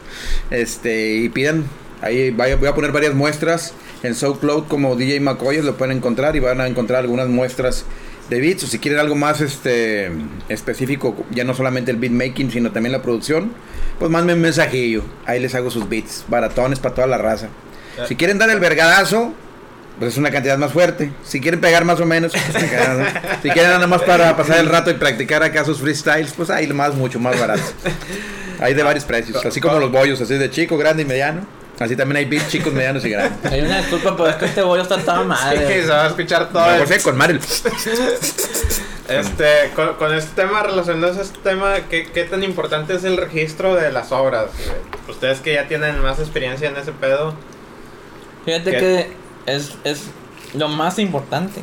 este, 0.50 1.12
y 1.14 1.28
pidan, 1.28 1.64
ahí 2.02 2.30
voy 2.32 2.50
a 2.68 2.74
poner 2.74 2.90
varias 2.90 3.14
muestras 3.14 3.72
en 4.02 4.14
SoundCloud 4.14 4.64
como 4.68 4.96
DJ 4.96 5.20
Macoyas, 5.20 5.64
lo 5.64 5.76
pueden 5.76 5.96
encontrar 5.96 6.36
y 6.36 6.40
van 6.40 6.60
a 6.60 6.66
encontrar 6.66 7.00
algunas 7.00 7.28
muestras 7.28 7.84
de 8.30 8.40
beats 8.40 8.64
o 8.64 8.66
si 8.66 8.78
quieren 8.78 9.00
algo 9.00 9.16
más 9.16 9.40
este 9.40 10.10
específico, 10.48 11.16
ya 11.30 11.44
no 11.44 11.52
solamente 11.52 11.90
el 11.90 11.96
beat 11.96 12.12
making, 12.12 12.50
sino 12.50 12.70
también 12.70 12.92
la 12.92 13.02
producción, 13.02 13.52
pues 13.98 14.10
mándenme 14.10 14.34
un 14.34 14.42
mensajillo, 14.42 15.02
ahí 15.26 15.40
les 15.40 15.54
hago 15.54 15.70
sus 15.70 15.88
beats, 15.88 16.24
baratones 16.28 16.78
para 16.78 16.94
toda 16.94 17.06
la 17.06 17.18
raza. 17.18 17.48
Si 18.06 18.16
quieren 18.16 18.38
dar 18.38 18.48
el 18.48 18.60
vergadazo, 18.60 19.34
pues 19.98 20.12
es 20.12 20.18
una 20.18 20.30
cantidad 20.30 20.56
más 20.56 20.72
fuerte. 20.72 21.12
Si 21.22 21.40
quieren 21.40 21.60
pegar 21.60 21.84
más 21.84 22.00
o 22.00 22.06
menos, 22.06 22.32
pues, 22.32 22.64
si 23.42 23.50
quieren 23.50 23.72
nada 23.72 23.86
más 23.86 24.00
para 24.02 24.34
pasar 24.36 24.58
el 24.58 24.66
rato 24.66 24.90
y 24.90 24.94
practicar 24.94 25.42
acá 25.42 25.64
sus 25.64 25.80
freestyles, 25.80 26.32
pues 26.32 26.48
hay 26.48 26.66
más, 26.68 26.94
mucho 26.94 27.20
más 27.20 27.38
barato. 27.38 27.62
Hay 28.60 28.74
de 28.74 28.82
varios 28.82 29.04
precios, 29.04 29.44
así 29.44 29.60
como 29.60 29.78
los 29.78 29.90
bollos, 29.90 30.20
así 30.20 30.34
de 30.34 30.50
chico, 30.50 30.78
grande 30.78 31.02
y 31.02 31.06
mediano. 31.06 31.59
Así 31.80 31.96
también 31.96 32.18
hay 32.18 32.24
beats 32.26 32.48
chicos, 32.48 32.72
medianos 32.72 33.04
y 33.06 33.10
grandes. 33.10 33.38
Hay 33.52 33.62
una 33.62 33.78
disculpa, 33.78 34.14
pero 34.16 34.28
es 34.28 34.36
que 34.36 34.44
este 34.44 34.62
bollo 34.62 34.82
está 34.82 34.98
toda 34.98 35.22
Sí, 35.22 35.24
madre. 35.26 35.82
se 35.82 35.88
va 35.88 36.04
a 36.04 36.06
escuchar 36.08 36.48
todo. 36.52 36.66
No, 36.66 36.84
el- 36.84 37.02
con 37.02 37.16
Marel. 37.16 37.40
Este, 39.08 39.70
con, 39.74 39.94
con 39.94 40.14
este 40.14 40.40
tema, 40.40 40.62
relacionado 40.62 41.18
a 41.18 41.22
este 41.22 41.38
tema, 41.40 41.74
¿qué, 41.90 42.06
¿qué 42.12 42.22
tan 42.24 42.44
importante 42.44 42.94
es 42.94 43.02
el 43.02 43.16
registro 43.16 43.74
de 43.74 43.90
las 43.90 44.12
obras? 44.12 44.50
Ustedes 45.08 45.40
que 45.40 45.54
ya 45.54 45.66
tienen 45.66 46.00
más 46.00 46.20
experiencia 46.20 46.68
en 46.68 46.76
ese 46.76 46.92
pedo. 46.92 47.34
Fíjate 48.44 48.70
¿Qué? 48.70 48.78
que 48.78 49.12
es, 49.52 49.72
es 49.82 50.02
lo 50.54 50.68
más 50.68 51.00
importante. 51.00 51.60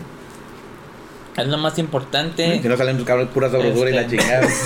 Es 1.38 1.48
lo 1.48 1.58
más 1.60 1.78
importante. 1.78 2.60
Si 2.62 2.68
no 2.68 2.76
salen 2.76 2.98
tus 2.98 3.06
cabros 3.06 3.30
puras 3.30 3.52
sabrosura 3.52 3.90
y 3.92 3.94
la 3.94 4.02
Este. 4.02 4.18
chingada. 4.18 4.48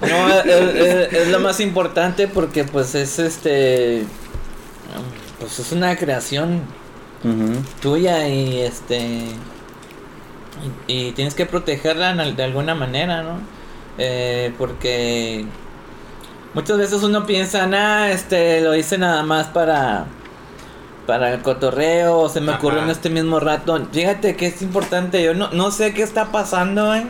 No, 0.00 0.28
es, 0.28 0.46
es- 0.46 1.12
es 1.12 1.28
lo 1.28 1.40
más 1.40 1.60
importante 1.60 2.28
porque 2.28 2.64
pues 2.64 2.94
es 2.94 3.18
este 3.18 4.04
pues 5.40 5.58
es 5.58 5.72
una 5.72 5.96
creación 5.96 6.60
tuya 7.80 8.28
y 8.28 8.60
este 8.60 9.00
y, 10.86 11.08
y 11.08 11.12
tienes 11.12 11.34
que 11.34 11.46
protegerla 11.46 12.14
de 12.14 12.44
alguna 12.44 12.74
manera, 12.74 13.22
¿no? 13.22 13.38
Eh, 13.98 14.52
porque 14.58 15.44
muchas 16.52 16.76
veces 16.78 17.02
uno 17.02 17.26
piensa, 17.26 17.66
nah, 17.66 18.08
este 18.10 18.60
lo 18.60 18.74
hice 18.76 18.98
nada 18.98 19.22
más 19.22 19.46
para 19.48 20.04
para 21.06 21.32
el 21.32 21.42
cotorreo, 21.42 22.28
se 22.28 22.40
me 22.40 22.52
ocurrió 22.52 22.82
en 22.82 22.90
este 22.90 23.10
mismo 23.10 23.40
rato. 23.40 23.78
Fíjate 23.92 24.36
que 24.36 24.46
es 24.46 24.62
importante, 24.62 25.22
yo 25.22 25.34
no, 25.34 25.50
no 25.50 25.70
sé 25.70 25.92
qué 25.94 26.02
está 26.02 26.32
pasando, 26.32 26.94
¿eh? 26.94 27.06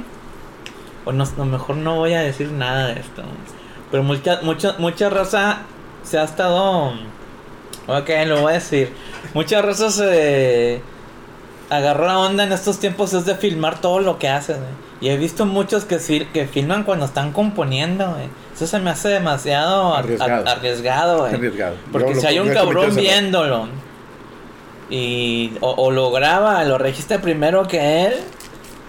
O 1.04 1.12
no, 1.12 1.24
a 1.24 1.28
lo 1.36 1.44
mejor 1.44 1.76
no 1.76 1.96
voy 1.96 2.14
a 2.14 2.20
decir 2.20 2.50
nada 2.50 2.88
de 2.88 3.00
esto. 3.00 3.22
Pero 3.90 4.02
mucha, 4.02 4.40
mucha, 4.42 4.74
mucha 4.78 5.10
raza 5.10 5.58
se 6.02 6.18
ha 6.18 6.24
estado. 6.24 6.92
Ok, 7.86 8.10
lo 8.26 8.40
voy 8.40 8.52
a 8.52 8.54
decir. 8.54 8.92
Mucha 9.34 9.62
raza 9.62 9.90
se 9.90 10.82
agarró 11.70 12.06
la 12.06 12.18
onda 12.18 12.44
en 12.44 12.52
estos 12.52 12.78
tiempos 12.78 13.12
es 13.14 13.24
de 13.24 13.34
filmar 13.34 13.80
todo 13.80 14.00
lo 14.00 14.18
que 14.18 14.28
hacen. 14.28 14.56
güey. 14.56 14.72
Y 15.04 15.11
he 15.11 15.16
visto 15.18 15.44
muchos 15.44 15.84
que, 15.84 15.96
fil- 15.99 16.30
que 16.32 16.46
filman 16.46 16.84
cuando 16.84 17.04
están 17.04 17.32
componiendo. 17.32 18.08
güey. 18.12 18.28
Eso 18.54 18.66
se 18.66 18.78
me 18.78 18.88
hace 18.90 19.08
demasiado 19.08 19.94
Arriesgado. 19.94 20.49
arriesgado. 20.49 21.18
güey. 21.18 21.34
Arriesgado. 21.34 21.75
Porque 21.92 22.14
Yo 22.14 22.20
si 22.20 22.26
hay 22.26 22.38
un 22.38 22.49
cabrón 22.54 22.94
viéndolo 22.96 23.68
y 24.90 25.52
o, 25.61 25.70
o 25.73 25.90
lo 25.90 26.11
graba, 26.11 26.62
lo 26.64 26.78
registra 26.78 27.20
primero 27.20 27.66
que 27.68 28.06
él 28.06 28.14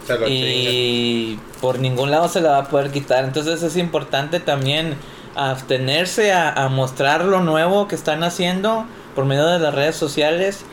Se 0.05 0.13
lo 0.17 0.25
chingan. 0.25 0.50
y 0.51 1.39
por 1.62 1.79
ningún 1.79 2.12
lado 2.12 2.27
se 2.27 2.41
la 2.41 2.51
va 2.51 2.57
a 2.60 2.67
poder 2.69 2.91
quitar. 2.91 3.24
Entonces 3.25 3.62
es 3.63 3.77
importante 3.77 4.39
también 4.39 4.95
abstenerse 5.36 6.31
a, 6.31 6.51
a 6.51 6.69
mostrar 6.69 7.25
lo 7.25 7.41
nuevo 7.41 7.88
que 7.88 7.95
están 7.95 8.24
haciendo 8.24 8.86
por 9.15 9.25
medio 9.25 9.48
de 9.48 9.60
las 9.60 9.74
redes 9.74 9.95
sociales. 9.95 10.63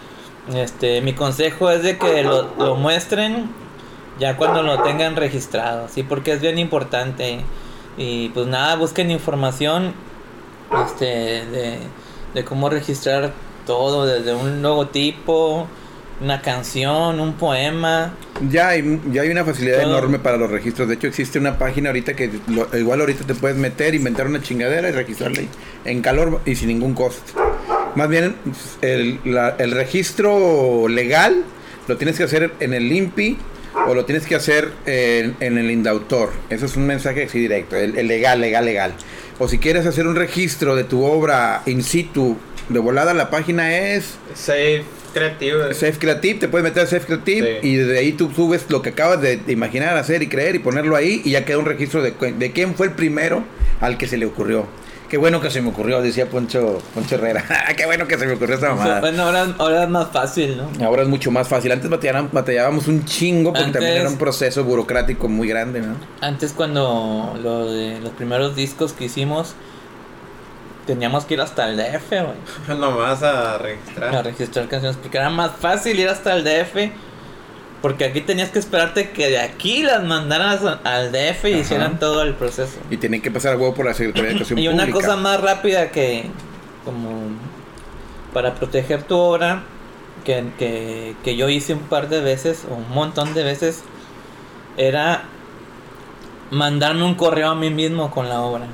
Este, 0.54 1.00
mi 1.00 1.14
consejo 1.14 1.70
es 1.70 1.82
de 1.82 1.99
que 1.99 2.22
lo, 2.22 2.49
lo 2.58 2.75
muestren 2.76 3.49
ya 4.19 4.37
cuando 4.37 4.62
lo 4.62 4.83
tengan 4.83 5.16
registrado, 5.16 5.88
sí, 5.88 6.02
porque 6.02 6.33
es 6.33 6.40
bien 6.40 6.59
importante. 6.59 7.40
Y 7.97 8.31
pues 8.31 8.47
nada, 8.47 8.76
busquen 8.76 9.11
información 9.11 9.92
este, 10.87 11.04
de, 11.04 11.78
de 12.35 12.45
cómo 12.45 12.69
registrar 12.71 13.33
todo, 13.66 14.07
desde 14.07 14.35
un 14.35 14.62
logotipo, 14.62 15.66
una 16.21 16.40
canción, 16.40 17.21
un 17.21 17.35
poema. 17.35 18.14
Ya 18.49 18.69
hay, 18.69 19.00
ya 19.12 19.23
hay 19.23 19.28
una 19.31 19.45
facilidad 19.45 19.83
Todo. 19.83 19.90
enorme 19.99 20.19
para 20.19 20.37
los 20.37 20.50
registros. 20.50 20.88
De 20.88 20.95
hecho, 20.95 21.07
existe 21.07 21.38
una 21.38 21.59
página 21.59 21.90
ahorita 21.90 22.14
que 22.14 22.31
lo- 22.49 22.69
igual 22.78 23.00
ahorita 23.00 23.25
te 23.26 23.35
puedes 23.35 23.57
meter, 23.57 23.95
inventar 23.95 24.26
una 24.26 24.40
chingadera 24.40 24.88
y 24.88 24.92
registrarla 24.92 25.42
en 25.85 26.00
calor 26.02 26.40
y 26.47 26.54
sin 26.54 26.69
ningún 26.69 26.95
costo. 26.95 27.33
Más 27.95 28.09
bien, 28.09 28.37
el, 28.81 29.21
la- 29.25 29.57
el 29.59 29.73
registro 29.73 30.88
legal 30.88 31.45
lo 31.88 31.97
tienes 31.99 32.16
que 32.16 32.25
hacer 32.25 32.54
en 32.61 32.73
el 32.73 32.90
INPI 32.90 33.37
o 33.75 33.95
lo 33.95 34.05
tienes 34.05 34.26
que 34.26 34.35
hacer 34.35 34.71
en, 34.87 35.37
en 35.41 35.59
el 35.59 35.71
Indautor. 35.71 36.31
Eso 36.50 36.67
es 36.67 36.76
un 36.76 36.87
mensaje 36.87 37.25
así 37.25 37.38
directo, 37.38 37.76
el, 37.76 37.97
el 37.97 38.07
legal, 38.07 38.41
legal, 38.41 38.64
legal. 38.64 38.93
O 39.38 39.49
si 39.49 39.59
quieres 39.59 39.87
hacer 39.87 40.07
un 40.07 40.14
registro 40.17 40.76
de 40.76 40.85
tu 40.85 41.05
obra 41.05 41.62
in 41.67 41.83
situ, 41.83 42.37
de 42.69 42.79
volada 42.79 43.12
la 43.14 43.31
página 43.31 43.76
es 43.76 44.14
Safe 44.35 44.85
creativo. 45.12 45.61
Safe 45.73 45.99
Creative, 45.99 46.38
te 46.41 46.49
puedes 46.49 46.64
meter 46.64 46.85
a 46.85 46.87
Safe 46.87 47.05
Creative 47.07 47.61
Sí. 47.61 47.69
y 47.69 47.76
de 47.76 47.99
ahí 47.99 48.12
tú 48.12 48.31
subes 48.35 48.64
lo 48.71 48.81
que 48.83 48.91
acabas 48.91 49.21
de, 49.21 49.41
imaginar, 49.49 49.97
hacer 49.97 50.23
y 50.23 50.29
creer 50.29 50.55
y 50.55 50.59
ponerlo 50.59 50.97
ahí 50.97 51.21
y 51.25 51.33
ya 51.33 51.45
queda 51.45 51.59
un 51.59 51.67
registro 51.67 52.02
de, 52.02 52.12
de 52.12 52.52
quién 52.52 52.75
fue 52.75 52.87
el 52.87 52.93
primero 52.93 53.45
al 53.81 53.99
que 53.99 54.07
se 54.07 54.17
le 54.17 54.26
ocurrió. 54.26 54.67
Qué 55.12 55.19
bueno 55.19 55.42
que 55.42 55.50
se 55.50 55.61
me 55.61 55.69
ocurrió, 55.69 56.00
decía 56.00 56.25
Poncho, 56.31 56.81
Poncho 56.95 57.16
Herrera. 57.16 57.45
Qué 57.76 57.85
bueno 57.85 58.07
que 58.09 58.16
se 58.16 58.25
me 58.26 58.33
ocurrió 58.33 58.54
esta 58.54 58.71
mamada. 58.71 59.00
Bueno, 59.00 59.25
ahora, 59.25 59.47
ahora 59.59 59.83
es 59.83 59.88
más 59.90 60.09
fácil, 60.09 60.57
¿no? 60.57 60.87
Ahora 60.87 61.02
es 61.02 61.09
mucho 61.09 61.31
más 61.31 61.47
fácil. 61.47 61.71
Antes 61.71 61.90
batallábamos, 61.90 62.33
batallábamos 62.33 62.88
un 62.88 63.04
chingo 63.04 63.50
porque 63.52 63.66
Antes- 63.66 63.81
también 63.83 64.00
era 64.00 64.09
un 64.09 64.16
proceso 64.16 64.64
burocrático 64.64 65.28
muy 65.28 65.49
grande, 65.49 65.83
¿no? 65.83 65.97
Antes 66.23 66.54
cuando 66.54 67.38
lo 67.42 67.71
de 67.71 68.00
los 68.00 68.12
primeros 68.12 68.57
discos 68.57 68.95
que 68.95 69.04
hicimos, 69.04 69.54
teníamos 70.87 71.26
que 71.26 71.35
ir 71.35 71.42
hasta 71.42 71.69
el 71.69 71.76
DF, 71.76 72.09
güey. 72.09 72.78
Nomás 72.81 73.23
a 73.23 73.59
registrar. 73.59 74.16
A 74.16 74.23
registrar 74.23 74.66
canciones, 74.69 74.97
porque 74.97 75.19
era 75.19 75.28
más 75.28 75.50
fácil 75.61 76.00
ir 76.00 76.09
hasta 76.09 76.35
el 76.35 76.42
DF. 76.42 76.90
Porque 77.82 78.04
aquí 78.04 78.20
tenías 78.20 78.50
que 78.50 78.60
esperarte 78.60 79.10
que 79.10 79.28
de 79.28 79.38
aquí 79.40 79.82
las 79.82 80.04
mandaras 80.04 80.62
a- 80.64 80.80
al 80.84 81.10
DF 81.12 81.44
y 81.50 81.52
Ajá. 81.54 81.60
hicieran 81.62 81.98
todo 81.98 82.22
el 82.22 82.34
proceso. 82.34 82.78
Y 82.90 82.96
tienen 82.96 83.20
que 83.20 83.30
pasar 83.30 83.54
a 83.54 83.56
huevo 83.56 83.74
por 83.74 83.84
la 83.86 83.92
Secretaría 83.94 84.28
de 84.28 84.36
Educación 84.36 84.58
Y 84.60 84.68
una 84.68 84.84
Pública. 84.84 84.98
cosa 85.00 85.16
más 85.16 85.40
rápida 85.40 85.90
que, 85.90 86.26
como 86.84 87.10
para 88.32 88.54
proteger 88.54 89.02
tu 89.02 89.16
obra, 89.16 89.64
que, 90.24 90.44
que, 90.58 91.16
que 91.24 91.36
yo 91.36 91.48
hice 91.48 91.74
un 91.74 91.80
par 91.80 92.08
de 92.08 92.20
veces, 92.20 92.64
o 92.70 92.74
un 92.76 92.88
montón 92.90 93.34
de 93.34 93.42
veces, 93.42 93.82
era 94.76 95.24
mandarme 96.52 97.02
un 97.02 97.14
correo 97.16 97.48
a 97.50 97.54
mí 97.56 97.70
mismo 97.70 98.10
con 98.12 98.28
la 98.28 98.40
obra. 98.42 98.66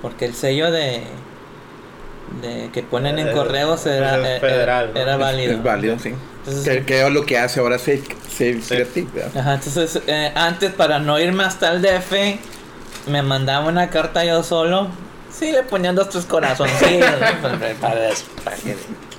Porque 0.00 0.24
el 0.24 0.34
sello 0.34 0.70
de, 0.70 1.02
de 2.40 2.70
que 2.72 2.82
ponen 2.82 3.18
en 3.18 3.28
Eh, 3.28 3.32
correos 3.32 3.84
era, 3.86 4.16
es 4.36 4.42
era- 4.42 4.88
era 4.94 5.16
válido. 5.18 5.52
Es 5.52 5.62
válido, 5.62 5.98
sí. 5.98 6.14
Entonces, 6.44 6.64
Que, 6.64 6.84
que 6.84 7.06
es 7.06 7.12
lo 7.12 7.24
que 7.26 7.38
hace 7.38 7.60
ahora 7.60 7.78
Safe, 7.78 8.04
Safe 8.28 8.64
Creative, 8.66 9.10
¿verdad? 9.12 9.34
Ajá, 9.34 9.54
entonces 9.54 10.02
eh, 10.06 10.32
antes 10.34 10.72
para 10.74 10.98
no 10.98 11.18
irme 11.20 11.44
hasta 11.44 11.72
el 11.72 11.82
DF 11.82 12.12
me 13.06 13.22
mandaba 13.22 13.66
una 13.68 13.90
carta 13.90 14.24
yo 14.24 14.42
solo. 14.42 14.88
Sí, 15.28 15.52
le 15.52 15.62
ponían 15.62 15.94
dos 15.94 16.08
tres 16.10 16.26
corazoncitos 16.26 17.20
¿no? 17.20 17.40
para, 17.40 17.58
para, 17.76 18.00
para 18.44 18.56
que, 18.62 18.76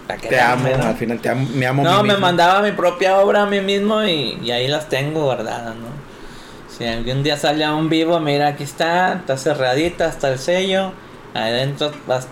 para 0.08 0.20
que 0.20 0.30
Te 0.30 0.40
amo, 0.40 0.84
al 0.84 0.96
final 0.98 1.20
te 1.22 1.30
amo, 1.30 1.48
me 1.54 1.66
amo. 1.68 1.84
No, 1.84 2.04
mí 2.04 2.04
me 2.04 2.18
mismo. 2.18 2.20
mandaba 2.20 2.62
mi 2.62 2.72
propia 2.74 3.20
obra 3.20 3.44
a 3.44 3.46
mí 3.48 3.62
mismo 3.62 4.04
y, 4.04 4.40
y 4.42 4.52
ahí 4.52 4.68
las 4.68 4.90
tengo 4.90 5.24
guardadas, 5.26 5.76
¿no? 5.76 5.90
Si 6.68 6.86
algún 6.86 7.24
día 7.24 7.38
sale 7.38 7.64
a 7.66 7.76
un 7.76 7.90
vivo, 7.90 8.20
mira, 8.20 8.48
aquí 8.50 8.64
está, 8.64 9.14
está 9.14 9.38
cerradita, 9.38 10.08
está 10.10 10.30
el 10.32 10.40
sello. 10.40 10.94
Ahí 11.34 11.54
adentro, 11.54 11.92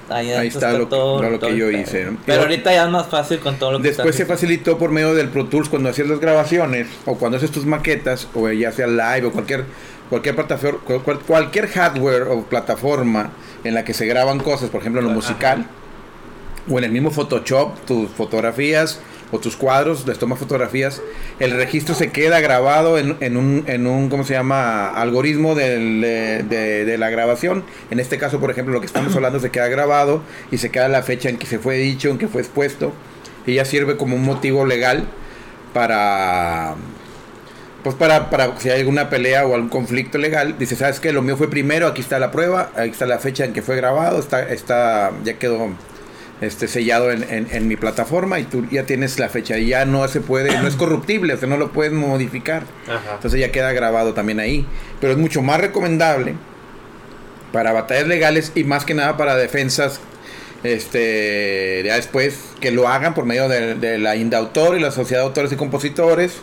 ahí 0.10 0.48
está 0.48 0.74
lo 0.74 0.90
que- 0.90 0.96
lo 0.96 1.20
que 1.32 1.38
todo 1.38 1.50
el 1.50 1.56
yo 1.56 1.72
hice, 1.72 2.04
¿no? 2.06 2.18
Pero 2.26 2.42
ahorita 2.42 2.74
ya 2.74 2.84
es 2.84 2.90
más 2.90 3.08
fácil 3.08 3.40
con 3.40 3.58
todo 3.58 3.72
lo 3.74 3.82
que 3.82 3.88
Después 3.90 4.14
se 4.16 4.26
facilitó 4.26 4.78
por 4.78 4.92
medio 4.92 5.14
del 5.16 5.30
Pro 5.30 5.46
Tools 5.46 5.70
cuando 5.70 5.88
hacías 5.90 6.08
las 6.10 6.20
grabaciones 6.20 6.88
o 7.06 7.16
cuando 7.16 7.38
haces 7.38 7.50
tus 7.52 7.66
maquetas 7.66 8.28
o 8.34 8.50
ya 8.52 8.72
sea 8.74 8.88
live 8.88 9.28
o 9.28 9.32
cualquier 9.32 9.64
cualquier 10.10 10.36
plataforma 10.36 10.80
cual- 11.06 11.20
cualquier 11.20 11.68
hardware 11.68 12.24
o 12.24 12.44
plataforma 12.44 13.30
en 13.64 13.74
la 13.76 13.86
que 13.86 13.94
se 13.94 14.06
graban 14.06 14.40
cosas, 14.40 14.70
por 14.70 14.82
ejemplo 14.82 15.00
en 15.02 15.06
lo 15.06 15.12
Ajá. 15.12 15.16
musical 15.20 15.66
o 16.70 16.78
en 16.78 16.84
el 16.84 16.92
mismo 16.92 17.10
Photoshop, 17.12 17.80
tus 17.86 18.10
fotografías 18.10 19.00
o 19.32 19.40
tus 19.40 19.56
cuadros, 19.56 20.08
les 20.08 20.18
tomas 20.18 20.40
fotografías, 20.40 21.02
el 21.40 21.52
registro 21.52 21.94
se 21.96 22.12
queda 22.12 22.40
grabado 22.40 22.98
en, 22.98 23.16
en 23.20 23.38
un, 23.38 23.64
en 23.68 23.86
un, 23.88 24.10
¿cómo 24.10 24.24
se 24.24 24.34
llama? 24.34 24.90
Algoritmo 24.90 25.54
del- 25.56 26.02
de, 26.02 26.44
de- 26.44 26.86
de 26.86 26.98
la 26.98 27.10
grabación. 27.10 27.64
En 27.92 28.00
este 28.00 28.18
caso, 28.18 28.40
por 28.40 28.50
ejemplo, 28.52 28.74
lo 28.74 28.80
que 28.82 28.88
estamos 28.88 29.16
hablando 29.18 29.40
se 29.40 29.52
queda 29.52 29.68
grabado 29.68 30.22
y 30.52 30.58
se 30.58 30.72
queda 30.72 30.88
la 30.88 31.04
fecha 31.04 31.30
en 31.30 31.38
que 31.38 31.46
se 31.46 31.60
fue 31.60 31.78
dicho, 31.78 32.10
en 32.10 32.18
que 32.18 32.28
fue 32.28 32.42
expuesto. 32.42 32.92
Y 33.46 33.54
ya 33.56 33.66
sirve 33.66 33.98
como 33.98 34.16
un 34.16 34.24
motivo 34.24 34.66
legal 34.66 35.06
para... 35.74 36.76
Pues 37.84 37.96
para, 37.96 38.30
para 38.30 38.60
si 38.60 38.70
hay 38.70 38.82
alguna 38.82 39.10
pelea 39.10 39.46
o 39.46 39.56
algún 39.56 39.70
conflicto 39.70 40.18
legal, 40.18 40.56
dice, 40.60 40.76
¿sabes 40.76 41.00
qué? 41.00 41.14
Lo 41.14 41.22
mío 41.22 41.38
fue 41.38 41.50
primero, 41.50 41.88
aquí 41.88 42.02
está 42.02 42.20
la 42.20 42.30
prueba, 42.30 42.72
aquí 42.76 42.90
está 42.90 43.06
la 43.06 43.20
fecha 43.20 43.46
en 43.46 43.54
que 43.54 43.62
fue 43.62 43.78
grabado, 43.78 44.20
está, 44.20 44.42
está 44.50 45.12
ya 45.24 45.36
quedó 45.40 45.70
este 46.42 46.68
sellado 46.68 47.12
en, 47.12 47.24
en- 47.24 47.48
en 47.52 47.68
mi 47.68 47.76
plataforma 47.76 48.40
y 48.40 48.44
tú 48.46 48.66
ya 48.72 48.84
tienes 48.84 49.20
la 49.20 49.28
fecha 49.30 49.58
y 49.58 49.68
ya 49.68 49.86
no 49.86 50.08
se 50.08 50.22
puede, 50.22 50.58
no 50.62 50.68
es 50.68 50.76
corruptible, 50.78 51.34
o 51.34 51.38
sea, 51.38 51.50
no 51.50 51.58
lo 51.58 51.72
puedes 51.72 51.92
modificar. 51.94 52.64
Ajá. 52.88 53.16
Entonces 53.16 53.40
ya 53.40 53.52
queda 53.52 53.74
grabado 53.74 54.14
también 54.14 54.40
ahí. 54.40 54.66
Pero 55.02 55.14
es 55.14 55.20
mucho 55.20 55.42
más 55.42 55.60
recomendable 55.60 56.36
para 57.52 57.72
batallas 57.74 58.08
legales 58.08 58.52
y 58.56 58.64
más 58.64 58.86
que 58.86 58.94
nada 58.94 59.18
para 59.18 59.36
defensas 59.36 60.00
Este, 60.64 61.82
ya 61.86 61.96
después 61.96 62.38
que 62.60 62.72
lo 62.72 62.88
hagan 62.88 63.14
por 63.14 63.26
medio 63.26 63.48
de, 63.48 63.76
de 63.76 63.98
la 63.98 64.16
Indautor 64.16 64.78
y 64.78 64.82
la 64.82 64.92
Sociedad 64.92 65.22
de 65.22 65.28
Autores 65.28 65.52
y 65.52 65.56
Compositores, 65.56 66.34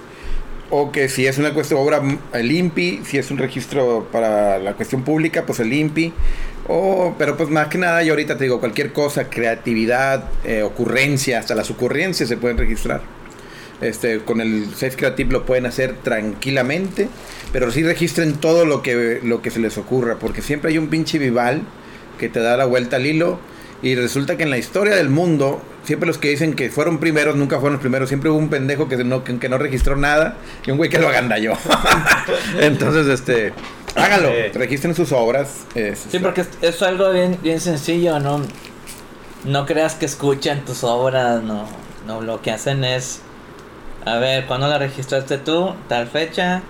o 0.70 0.90
que 0.90 1.08
si 1.08 1.26
es 1.26 1.38
una 1.38 1.54
cuestión 1.54 1.80
obra, 1.80 2.02
el 2.32 2.50
INPI, 2.50 3.02
si 3.04 3.18
es 3.18 3.30
un 3.30 3.38
registro 3.38 4.08
para 4.10 4.58
la 4.58 4.74
cuestión 4.74 5.02
pública, 5.02 5.44
pues 5.46 5.60
el 5.60 5.72
INPI, 5.72 6.12
o, 6.68 7.14
pero 7.18 7.36
pues 7.36 7.48
más 7.48 7.68
que 7.68 7.78
nada, 7.78 8.02
yo 8.02 8.12
ahorita 8.12 8.36
te 8.36 8.44
digo, 8.44 8.58
cualquier 8.58 8.92
cosa, 8.92 9.30
creatividad, 9.30 10.24
eh, 10.44 10.62
ocurrencia, 10.62 11.38
hasta 11.38 11.54
las 11.54 11.70
ocurrencias 11.70 12.28
se 12.28 12.36
pueden 12.36 12.58
registrar. 12.58 13.02
Este, 13.80 14.20
con 14.20 14.40
el 14.40 14.70
Safe 14.74 14.96
Creative 14.96 15.32
lo 15.32 15.44
pueden 15.44 15.66
hacer 15.66 15.96
tranquilamente, 16.02 17.08
pero 17.52 17.70
sí 17.70 17.82
registren 17.82 18.34
todo 18.34 18.64
lo 18.64 18.82
que, 18.82 19.20
lo 19.22 19.42
que 19.42 19.50
se 19.50 19.60
les 19.60 19.76
ocurra, 19.78 20.18
porque 20.18 20.42
siempre 20.42 20.70
hay 20.70 20.78
un 20.78 20.88
pinche 20.88 21.18
vival 21.18 21.62
que 22.18 22.28
te 22.28 22.40
da 22.40 22.56
la 22.56 22.64
vuelta 22.64 22.96
al 22.96 23.06
hilo 23.06 23.38
y 23.82 23.94
resulta 23.94 24.36
que 24.36 24.44
en 24.44 24.50
la 24.50 24.58
historia 24.58 24.96
del 24.96 25.10
mundo, 25.10 25.62
siempre 25.86 26.06
los 26.06 26.18
que 26.18 26.28
dicen 26.28 26.52
que 26.54 26.68
fueron 26.70 26.98
primeros 26.98 27.36
nunca 27.36 27.56
fueron 27.56 27.74
los 27.74 27.80
primeros, 27.80 28.08
siempre 28.08 28.28
hubo 28.28 28.38
un 28.38 28.50
pendejo 28.50 28.88
que 28.88 28.96
no, 29.02 29.24
que, 29.24 29.38
que 29.38 29.48
no 29.48 29.56
registró 29.56 29.96
nada 29.96 30.36
y 30.66 30.70
un 30.70 30.76
güey 30.76 30.90
que 30.90 30.98
lo 30.98 31.08
agandalló. 31.08 31.54
Entonces, 32.60 33.06
este, 33.06 33.52
háganlo, 33.94 34.28
Sí. 34.28 34.58
registren 34.58 34.94
sus 34.94 35.12
obras. 35.12 35.64
es- 35.74 36.06
Sí, 36.10 36.18
porque 36.18 36.42
es, 36.42 36.48
es 36.60 36.82
algo 36.82 37.10
bien, 37.12 37.38
bien 37.42 37.60
sencillo, 37.60 38.18
¿no? 38.20 38.42
No 39.44 39.64
creas 39.66 39.94
que 39.94 40.06
escuchan 40.06 40.64
tus 40.64 40.82
obras, 40.84 41.42
no. 41.42 41.66
No, 42.06 42.20
lo 42.20 42.40
que 42.42 42.50
hacen 42.50 42.84
es. 42.84 43.20
A 44.04 44.18
ver, 44.18 44.46
¿cuándo 44.46 44.68
la 44.68 44.78
registraste 44.78 45.38
tú? 45.38 45.74
Tal 45.88 46.06
fecha. 46.08 46.62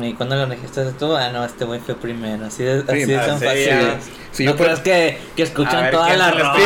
¿Y 0.00 0.12
cuándo 0.14 0.36
la 0.36 0.44
registraste 0.46 0.92
tú? 0.98 1.14
Ah, 1.16 1.30
no, 1.32 1.44
este 1.44 1.64
güey 1.64 1.80
fue 1.80 1.94
primero. 1.94 2.46
Así 2.46 2.64
de, 2.64 2.80
así 2.86 3.12
fácil. 3.14 4.12
Sí, 4.36 4.44
no 4.44 4.56
creas 4.56 4.80
que, 4.80 5.18
que 5.34 5.42
escuchan 5.42 5.82
ver 5.84 5.90
todas 5.92 6.16
las 6.16 6.32
rolas. 6.34 6.56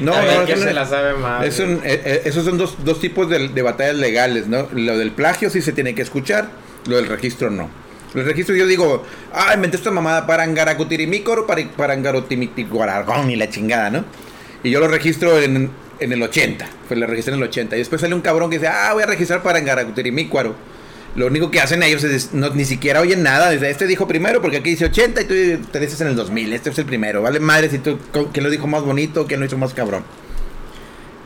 no, 0.00 0.12
no, 0.12 0.22
no, 0.22 0.40
no, 0.40 0.46
se 0.46 0.56
no. 0.56 0.72
la 0.72 0.86
sabe 0.86 1.14
más. 1.14 1.46
Es 1.46 1.58
un- 1.60 1.80
eh, 1.84 2.02
eh, 2.04 2.22
esos 2.24 2.44
son 2.44 2.58
dos, 2.58 2.76
dos 2.84 3.00
tipos 3.00 3.28
de, 3.28 3.48
de 3.48 3.62
batallas 3.62 3.96
legales, 3.96 4.46
¿no? 4.48 4.68
Lo 4.72 4.98
del 4.98 5.12
plagio 5.12 5.50
sí 5.50 5.62
se 5.62 5.72
tiene 5.72 5.94
que 5.94 6.02
escuchar, 6.02 6.50
lo 6.86 6.96
del 6.96 7.06
registro 7.06 7.50
no. 7.50 7.68
El 8.14 8.24
registro 8.24 8.56
yo 8.56 8.66
digo, 8.66 9.04
ah, 9.32 9.52
inventé 9.54 9.76
esta 9.76 9.90
mamada 9.92 10.26
para 10.26 10.42
angaracutirimico, 10.42 11.46
para 11.46 11.62
para 11.76 11.94
y 13.30 13.36
la 13.36 13.48
chingada, 13.48 13.88
¿no? 13.90 14.04
Y 14.64 14.70
yo 14.70 14.80
lo 14.80 14.88
registro 14.88 15.38
en, 15.38 15.70
en 16.00 16.12
el 16.12 16.22
80, 16.22 16.68
pues 16.88 16.98
lo 16.98 17.06
registré 17.06 17.34
en 17.34 17.38
el 17.40 17.44
80. 17.48 17.76
Y 17.76 17.78
después 17.78 18.00
sale 18.00 18.14
un 18.14 18.20
cabrón 18.20 18.50
que 18.50 18.58
dice, 18.58 18.68
ah, 18.68 18.90
voy 18.94 19.04
a 19.04 19.06
registrar 19.06 19.42
para 19.42 19.58
angaracutirimicuaro. 19.58 20.54
Lo 21.16 21.26
único 21.26 21.50
que 21.50 21.60
hacen 21.60 21.82
ellos 21.82 22.04
es, 22.04 22.32
no, 22.34 22.50
ni 22.50 22.64
siquiera 22.64 23.00
oyen 23.00 23.22
nada. 23.22 23.50
Dice, 23.50 23.68
este 23.68 23.86
dijo 23.86 24.06
primero 24.06 24.40
porque 24.40 24.58
aquí 24.58 24.70
dice 24.70 24.84
80 24.86 25.22
y 25.22 25.24
tú 25.24 25.34
te 25.72 25.80
dices 25.80 26.00
en 26.00 26.06
el 26.08 26.16
2000. 26.16 26.52
Este 26.52 26.70
es 26.70 26.78
el 26.78 26.84
primero. 26.84 27.20
Vale 27.22 27.40
madre 27.40 27.68
si 27.68 27.78
tú, 27.78 27.98
quién 28.32 28.44
lo 28.44 28.50
dijo 28.50 28.66
más 28.66 28.82
bonito, 28.82 29.26
quién 29.26 29.40
lo 29.40 29.46
hizo 29.46 29.58
más 29.58 29.74
cabrón. 29.74 30.04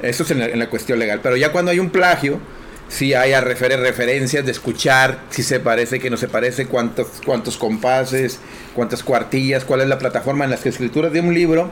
Eso 0.03 0.23
es 0.23 0.31
en 0.31 0.39
la, 0.41 0.47
en 0.47 0.59
la 0.59 0.69
cuestión 0.71 0.99
legal. 0.99 1.21
Pero 1.23 1.37
ya 1.37 1.53
cuando 1.53 1.71
hay 1.71 1.79
un 1.79 1.91
plagio, 1.91 2.41
sí 2.89 3.15
hay 3.15 3.33
a 3.33 3.43
refer- 3.43 3.79
referencias 3.79 4.45
de 4.45 4.53
escuchar 4.53 5.21
si 5.31 5.43
se 5.43 5.61
parece, 5.61 6.01
que 6.01 6.11
no 6.11 6.17
se 6.17 6.29
parece, 6.29 6.67
cuántos, 6.67 7.09
cuántos 7.25 7.57
compases, 7.57 8.39
cuántas 8.75 9.03
cuartillas, 9.03 9.65
cuál 9.65 9.83
es 9.83 9.89
la 9.89 9.99
plataforma 9.99 10.45
en 10.45 10.51
las 10.51 10.65
escrituras 10.67 11.13
de 11.13 11.21
un 11.21 11.33
libro, 11.35 11.71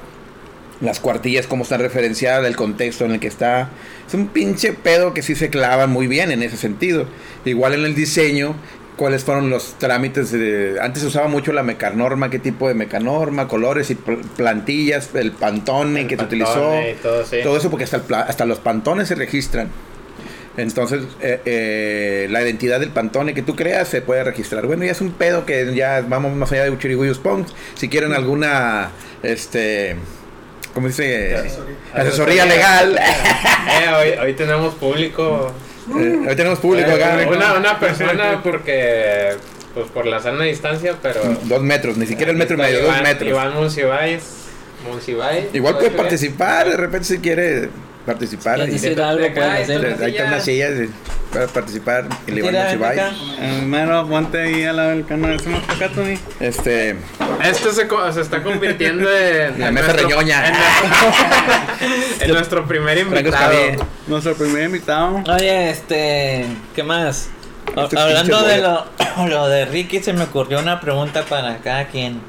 las 0.83 1.01
cuartillas, 1.01 1.47
cómo 1.47 1.63
están 1.63 1.81
referenciadas, 1.81 2.47
el 2.47 2.57
contexto 2.57 3.05
en 3.05 3.13
el 3.13 3.21
que 3.21 3.29
está. 3.29 3.71
Es 4.07 4.15
un 4.15 4.27
pinche 4.29 4.73
pedo 4.73 5.15
que 5.15 5.23
sí 5.23 5.35
se 5.35 5.49
clavan 5.49 5.91
muy 5.91 6.07
bien 6.09 6.31
en 6.33 6.43
ese 6.43 6.57
sentido. 6.57 7.07
Igual 7.45 7.75
en 7.75 7.85
el 7.85 7.95
diseño, 7.95 8.55
cuáles 8.97 9.25
fueron 9.25 9.49
los 9.49 9.79
trámites. 9.79 10.33
de- 10.33 10.79
antes 10.83 11.03
se 11.03 11.09
usaba 11.09 11.29
mucho 11.29 11.53
la 11.53 11.63
mecanorma, 11.63 12.29
qué 12.31 12.39
tipo 12.39 12.69
de 12.69 12.75
mecanorma, 12.75 13.49
colores 13.49 13.91
y 13.91 13.95
pl- 13.95 14.19
plantillas, 14.37 15.11
el 15.15 15.33
pantone 15.33 16.03
El 16.03 16.09
que 16.09 16.17
se 16.17 16.19
pantone 16.19 16.43
utilizó. 16.43 16.75
y 16.91 16.95
todo, 17.03 17.25
sí. 17.25 17.37
Todo 17.43 17.57
eso 17.57 17.71
porque 17.71 17.85
hasta, 17.85 17.97
el 17.99 18.15
hasta 18.15 18.45
los 18.45 18.59
pantones 18.59 19.09
se 19.09 19.15
registran. 19.15 19.69
Entonces, 20.57 21.05
eh, 21.23 21.41
eh, 21.47 22.27
la 22.31 22.43
identidad 22.43 22.79
del 22.79 22.91
pantone 22.91 23.33
que 23.33 23.41
tú 23.43 23.57
creas 23.57 23.89
se 23.89 24.03
puede 24.03 24.23
registrar. 24.23 24.67
Bueno, 24.67 24.85
ya 24.85 24.91
es 24.93 25.01
un 25.01 25.13
pedo 25.13 25.47
que 25.47 25.75
ya 25.75 26.05
vamos 26.07 26.37
más 26.37 26.53
allá 26.53 26.65
de 26.65 26.71
Uchiriguyos 26.71 27.19
Punks. 27.19 27.55
Si 27.75 27.89
quieren 27.89 28.13
alguna, 28.13 28.91
este, 29.23 29.97
¿cómo 30.75 30.87
dice? 30.89 31.37
Asesoría. 31.37 31.77
Asesoría 31.95 32.47
legal. 32.47 32.99
Eh, 32.99 33.89
hoy, 34.19 34.27
hoy 34.27 34.35
tenemos 34.35 34.75
público. 34.75 35.53
Eh, 35.99 36.27
hoy 36.29 36.37
tenemos 36.37 36.59
público 36.59 36.91
Eh, 36.91 36.95
acá. 37.05 37.27
Una, 37.29 37.55
una 37.55 37.79
persona 37.81 38.41
porque, 38.43 39.35
pues 39.75 39.87
por 39.91 40.07
la 40.07 40.21
sana 40.21 40.45
distancia, 40.45 40.95
pero... 41.03 41.21
Dos 41.45 41.63
metros, 41.63 41.97
ni 41.97 42.07
siquiera 42.07 42.31
el 42.33 42.39
metro 42.39 42.57
y 42.57 42.61
medio, 42.61 42.83
dos 42.85 43.03
metros. 43.03 43.29
Iván 43.29 43.55
Monsiváis. 43.55 44.23
Monsiváis. 44.89 45.45
Igual 45.53 45.77
¿Puede 45.77 45.91
participar, 45.91 46.69
de 46.69 46.77
repente 46.77 47.07
si 47.07 47.19
quiere 47.19 47.69
participar. 48.07 48.57
¿Quieres 48.57 48.75
ahí. 48.75 48.81
decir 48.81 48.97
de- 48.97 49.03
algo? 49.05 49.23
de 49.23 49.31
Pueden 49.31 49.51
acá, 49.51 49.63
hacer. 49.63 49.85
está 49.85 50.25
una 50.25 50.41
silla 50.41 50.69
para 51.33 51.47
participar. 51.47 52.09
Tira, 52.27 52.63
Monsiváis. 52.65 53.01
acá. 53.01 53.13
Eh, 53.41 53.63
Mero, 53.65 54.07
ponte 54.09 54.41
ahí 54.43 54.65
al 54.65 54.77
lado 54.77 54.91
del 54.91 55.07
canal. 55.07 55.39
Este, 56.41 56.97
Esto 57.45 57.73
se, 57.73 57.87
co- 57.89 58.13
se 58.13 58.21
está 58.21 58.43
convirtiendo 58.43 59.09
en... 59.11 59.59
La 59.61 59.71
mesa 59.71 59.93
reñoña. 59.93 60.47
En, 60.49 60.53
nuestro- 60.53 62.25
en 62.27 62.33
nuestro 62.33 62.67
primer 62.67 62.99
invitado. 62.99 63.53
Nuestro 64.07 64.35
primer 64.35 64.65
invitado. 64.65 65.23
Oye, 65.35 65.71
este. 65.71 66.47
¿Qué 66.75 66.83
más? 66.83 67.29
Este 67.77 67.99
Hablando 67.99 68.43
de 68.43 68.59
lo, 68.59 68.85
lo 69.29 69.49
de 69.49 69.65
Ricky, 69.65 70.03
se 70.03 70.13
me 70.13 70.25
ocurrió 70.25 70.59
una 70.59 70.81
pregunta 70.81 71.23
para 71.25 71.59
cada 71.59 71.87
quien. 71.87 72.21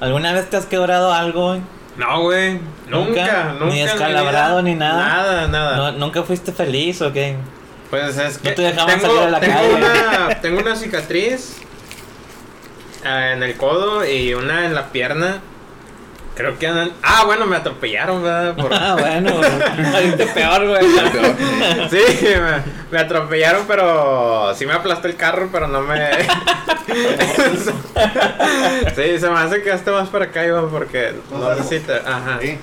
¿Alguna 0.00 0.32
vez 0.32 0.50
te 0.50 0.56
has 0.56 0.66
quebrado 0.66 1.12
algo? 1.12 1.58
No, 1.98 2.22
güey. 2.22 2.54
Nunca, 2.88 3.08
Nunca, 3.08 3.44
nunca. 3.54 3.64
ni 3.66 3.74
vida. 3.74 4.62
ni 4.62 4.74
nada. 4.76 5.04
Nada, 5.08 5.48
nada. 5.48 5.76
¿No- 5.76 5.92
¿Nunca 5.92 6.22
fuiste 6.22 6.52
feliz 6.52 7.02
o 7.02 7.12
qué? 7.12 7.36
Pues 7.90 8.16
es 8.16 8.38
que 8.38 8.50
No 8.50 8.54
te 8.54 8.62
dejaban 8.62 9.00
tengo, 9.00 9.14
salir 9.14 9.28
a 9.28 9.30
la 9.30 9.40
tengo 9.40 9.54
calle. 9.56 9.74
Una, 9.74 10.40
tengo 10.42 10.60
una 10.60 10.76
cicatriz 10.76 11.56
ah, 13.04 13.32
en 13.32 13.42
el 13.42 13.56
codo 13.56 14.06
y 14.08 14.32
una 14.34 14.64
en 14.66 14.74
la 14.74 14.86
pierna. 14.92 15.40
Creo 16.38 16.56
que 16.56 16.68
andan... 16.68 16.92
Ah, 17.02 17.24
bueno, 17.26 17.46
me 17.46 17.56
atropellaron, 17.56 18.22
¿verdad? 18.22 18.54
Por- 18.54 18.72
Ah, 18.72 18.94
bueno, 18.96 19.40
ahorita 19.94 20.24
peor, 20.34 20.68
güey. 20.68 20.86
Sí, 21.90 21.98
me, 22.22 22.62
me 22.92 22.98
atropellaron, 23.00 23.64
pero 23.66 24.54
sí 24.54 24.64
me 24.64 24.72
aplastó 24.72 25.08
el 25.08 25.16
carro, 25.16 25.48
pero 25.50 25.66
no 25.66 25.80
me... 25.82 25.98
sí, 28.94 29.18
se 29.18 29.28
me 29.28 29.36
hace 29.38 29.62
que 29.62 29.70
esté 29.72 29.90
más 29.90 30.08
para 30.10 30.26
acá, 30.26 30.46
Iván, 30.46 30.68
porque 30.70 31.12
no 31.32 31.52
necesita... 31.56 32.02
Ajá. 32.06 32.38
Sí. 32.40 32.56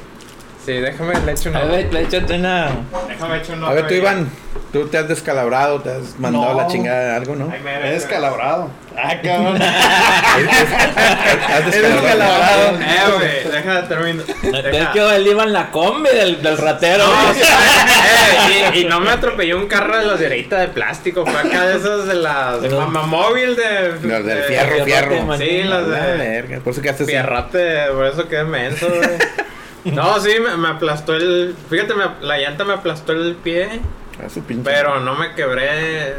Sí, 0.66 0.72
déjame, 0.74 1.14
le 1.26 1.32
echo 1.34 1.50
una... 1.50 1.60
A 1.60 1.66
ver, 1.66 1.94
le 1.94 2.02
una. 2.36 2.70
Déjame 3.08 3.38
echo 3.38 3.54
una... 3.54 3.68
a 3.68 3.74
ver 3.74 3.88
tú 3.88 3.94
Iván, 3.94 4.28
tú 4.74 4.88
te 4.88 4.98
has 4.98 5.08
descalabrado, 5.08 5.80
te 5.82 5.92
has 5.92 6.18
mandado 6.20 6.54
No. 6.54 6.62
la 6.62 6.68
chingada 6.68 7.04
de 7.06 7.12
algo, 7.18 7.36
¿no? 7.36 7.52
Ay, 7.54 7.62
He 7.84 7.92
descalabrado. 7.92 8.72
Ah, 8.98 9.14
cabrón. 9.22 9.62
¿Has 9.62 11.66
descalabrado. 11.72 12.80
Eh, 12.80 13.12
güey, 13.16 13.44
deja 13.56 13.82
de 13.82 13.88
terminar. 13.88 14.26
Es 14.74 14.88
que 14.90 15.16
él 15.16 15.28
iba 15.28 15.44
en 15.44 15.54
la 15.54 15.70
combi 15.72 16.10
del, 16.10 16.42
del 16.42 16.58
ratero. 16.58 17.04
No, 17.06 17.32
eh, 17.32 18.72
y, 18.74 18.80
y 18.80 18.86
no 18.86 19.00
me 19.02 19.12
atropelló 19.12 19.58
un 19.58 19.68
carro 19.68 19.98
de 19.98 20.06
los 20.06 20.20
de 20.20 20.26
ahorita 20.28 20.60
de 20.62 20.68
plástico, 20.70 21.26
fue 21.26 21.40
acá 21.42 21.68
de 21.68 21.78
esos 21.78 22.08
de 22.08 22.16
las 22.16 22.62
de 22.62 22.70
mamamóvil 22.70 23.56
de, 23.56 23.92
Los 24.02 24.02
del 24.02 24.26
de- 24.26 24.44
fierro, 24.44 24.86
fierro. 24.86 25.38
Sí, 25.38 25.64
las 25.64 25.88
La 25.88 26.06
de 26.08 26.60
por 26.64 26.74
eso 26.74 26.82
quedaste 26.82 27.04
así. 27.04 27.12
fierrote, 27.12 27.76
por 27.94 28.06
eso 28.08 28.28
quedé 28.28 28.44
menso, 28.46 28.88
güey. 28.88 29.45
No, 29.86 30.20
sí, 30.20 30.32
me, 30.44 30.58
me 30.58 30.68
aplastó 30.70 31.16
el. 31.16 31.56
Fíjate, 31.70 31.94
me- 31.94 32.26
la 32.26 32.38
llanta 32.38 32.64
me 32.66 32.74
aplastó 32.74 33.12
el 33.14 33.36
pie, 33.36 33.82
A 34.26 34.30
su 34.30 34.42
pinche. 34.42 34.64
pero 34.64 35.00
no 35.00 35.16
me 35.16 35.34
quebré. 35.36 36.16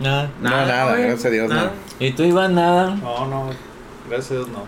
No. 0.00 0.22
No, 0.24 0.28
nada, 0.50 0.90
güey, 0.90 1.02
gracias 1.04 1.26
a 1.26 1.30
Dios, 1.30 1.48
no. 1.48 1.70
¿Y 1.98 2.12
tú 2.12 2.22
ibas 2.24 2.50
nada? 2.50 2.94
No, 2.96 3.26
no. 3.26 3.50
Gracias 4.08 4.30
a 4.32 4.34
Dios, 4.34 4.48
no. 4.48 4.64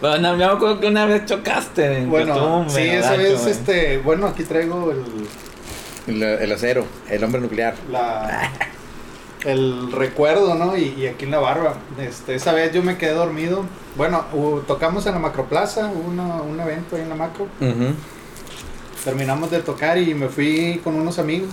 Bueno, 0.00 0.36
me 0.36 0.44
acuerdo 0.44 0.78
que 0.80 0.86
una 0.86 1.06
vez 1.06 1.24
chocaste. 1.26 2.04
Bueno, 2.06 2.64
tú, 2.64 2.70
sí, 2.70 2.86
gacho, 2.86 3.16
vez, 3.18 3.38
güey. 3.40 3.50
este, 3.50 3.98
bueno, 3.98 4.26
aquí 4.28 4.44
traigo 4.44 4.92
el, 4.92 6.14
El, 6.14 6.22
el 6.22 6.52
acero, 6.52 6.86
el 7.08 7.24
hombre 7.24 7.40
nuclear. 7.40 7.74
la, 7.90 8.50
el 9.44 9.92
recuerdo, 9.92 10.54
¿no? 10.54 10.76
Y, 10.76 10.94
y 10.98 11.06
aquí 11.06 11.24
en 11.24 11.30
la 11.30 11.38
barba. 11.38 11.74
Este, 11.98 12.34
esa 12.34 12.52
vez 12.52 12.72
yo 12.72 12.82
me 12.82 12.96
quedé 12.98 13.12
dormido. 13.12 13.64
Bueno, 13.96 14.24
hu- 14.34 14.62
tocamos 14.66 15.06
en 15.06 15.14
la 15.14 15.18
Macroplaza, 15.20 15.86
hubo 15.94 16.08
una- 16.08 16.42
un 16.42 16.58
evento 16.60 16.96
ahí 16.96 17.02
en 17.02 17.08
la 17.08 17.14
Macro. 17.14 17.46
Terminamos 19.04 19.50
de 19.50 19.60
tocar 19.60 19.96
y 19.98 20.12
me 20.14 20.28
fui 20.28 20.80
con 20.82 20.94
unos 20.94 21.18
amigos. 21.18 21.50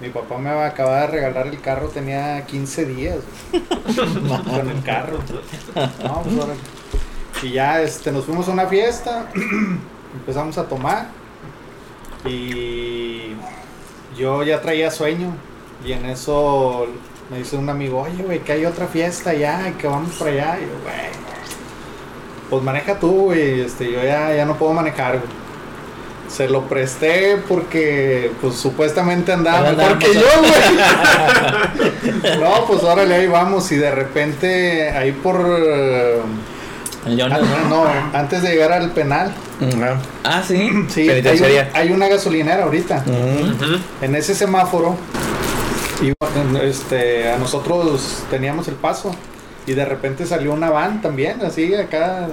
Mi 0.00 0.10
papá 0.10 0.36
me 0.36 0.50
acababa 0.50 1.02
de 1.02 1.06
regalar 1.06 1.46
el 1.46 1.60
carro, 1.60 1.88
tenía 1.88 2.44
15 2.44 2.84
días 2.84 3.16
con 4.44 4.68
el 4.68 4.82
carro. 4.82 5.18
No, 6.04 6.22
pues, 6.22 6.36
órale. 6.36 6.60
Y 7.42 7.52
ya 7.52 7.80
este, 7.82 8.12
nos 8.12 8.24
fuimos 8.24 8.48
a 8.48 8.50
una 8.50 8.66
fiesta, 8.66 9.30
empezamos 10.14 10.58
a 10.58 10.64
tomar 10.64 11.08
y 12.26 13.32
yo 14.18 14.42
ya 14.42 14.60
traía 14.60 14.90
sueño 14.90 15.34
y 15.84 15.92
en 15.92 16.06
eso 16.06 16.86
me 17.30 17.38
dice 17.38 17.56
un 17.56 17.68
amigo, 17.68 18.02
oye, 18.02 18.22
güey, 18.22 18.40
que 18.40 18.52
hay 18.52 18.64
otra 18.66 18.86
fiesta 18.86 19.34
ya 19.34 19.68
y 19.68 19.72
que 19.72 19.86
vamos 19.86 20.14
para 20.14 20.30
allá. 20.30 20.58
Y 20.58 20.62
yo, 20.62 20.72
güey, 20.82 21.26
pues 22.50 22.62
maneja 22.62 22.98
tú, 22.98 23.10
güey, 23.24 23.60
este, 23.60 23.90
yo 23.90 24.02
ya, 24.02 24.34
ya 24.34 24.44
no 24.44 24.56
puedo 24.56 24.72
manejar, 24.72 25.18
güey. 25.18 25.46
Se 26.28 26.48
lo 26.48 26.62
presté 26.62 27.36
porque, 27.48 28.32
pues 28.40 28.56
supuestamente 28.56 29.32
andaba 29.32 29.70
mejor 29.72 29.98
que 29.98 30.12
yo, 30.12 30.26
güey. 30.40 30.52
no, 32.40 32.64
pues 32.66 32.82
órale, 32.82 33.14
ahí 33.14 33.26
vamos. 33.28 33.70
Y 33.70 33.76
de 33.76 33.92
repente, 33.92 34.90
ahí 34.90 35.12
por. 35.12 35.36
ah, 37.06 37.08
¿no? 37.08 37.68
no, 37.68 37.84
antes 38.12 38.42
de 38.42 38.50
llegar 38.50 38.72
al 38.72 38.90
penal. 38.90 39.32
Ah, 40.24 40.42
sí. 40.46 40.68
Sí, 40.88 41.08
hay, 41.08 41.68
hay 41.72 41.92
una 41.92 42.08
gasolinera 42.08 42.64
ahorita. 42.64 43.04
En 44.02 44.14
ese 44.16 44.34
semáforo, 44.34 44.96
este, 46.62 47.30
a 47.30 47.38
nosotros 47.38 48.24
teníamos 48.30 48.68
el 48.68 48.74
paso. 48.74 49.14
Y 49.66 49.72
de 49.72 49.84
repente 49.84 50.26
salió 50.26 50.52
una 50.52 50.70
van 50.70 51.02
también, 51.02 51.44
así 51.44 51.74
acá, 51.74 52.28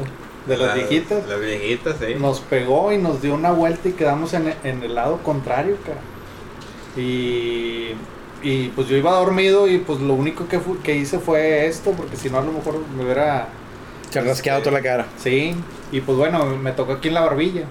de 0.45 0.57
las 0.57 0.75
viejitas. 0.75 1.27
Las 1.27 1.39
viejitas, 1.39 1.95
sí. 1.99 2.13
Nos 2.19 2.41
pegó 2.41 2.91
y 2.91 2.99
nos 2.99 3.23
dio 3.23 3.33
una 3.33 3.51
vuelta 3.51 3.89
y 3.89 3.93
quedamos 3.93 4.33
en, 4.33 4.53
en 4.63 4.83
el 4.83 4.93
lado 4.93 5.17
contrario, 5.23 5.77
cara. 5.83 5.99
Y, 6.95 7.93
y 8.43 8.67
pues 8.75 8.87
yo 8.87 8.97
iba 8.97 9.11
dormido 9.13 9.67
y 9.67 9.79
pues 9.79 9.99
lo 9.99 10.13
único 10.13 10.47
que, 10.47 10.59
que 10.83 10.95
hice 10.95 11.17
fue 11.17 11.65
esto, 11.65 11.91
porque 11.91 12.17
si 12.17 12.29
no 12.29 12.37
a 12.37 12.43
lo 12.43 12.51
mejor 12.51 12.75
me 12.95 13.03
hubiera... 13.03 13.47
Se 14.11 14.19
ha 14.19 14.21
rasqueado 14.21 14.59
toda 14.61 14.73
la 14.73 14.83
cara. 14.83 15.07
Sí, 15.17 15.55
y 15.91 16.01
pues 16.01 16.15
bueno, 16.15 16.45
me 16.45 16.71
tocó 16.73 16.93
aquí 16.93 17.07
en 17.07 17.15
la 17.15 17.21
barbilla. 17.21 17.63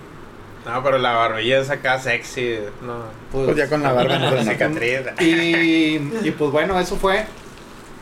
No, 0.64 0.82
pero 0.82 0.98
la 0.98 1.12
barbilla 1.12 1.58
es 1.60 1.70
acá 1.70 1.98
sexy. 1.98 2.58
No. 2.82 2.98
Pues 3.32 3.56
ya 3.56 3.68
con 3.68 3.82
la 3.82 3.92
barba 3.92 4.18
no 4.18 4.42
cicatriz. 4.42 5.00
Y, 5.20 5.96
y 6.22 6.34
pues 6.38 6.50
bueno, 6.52 6.78
eso 6.78 6.96
fue. 6.96 7.24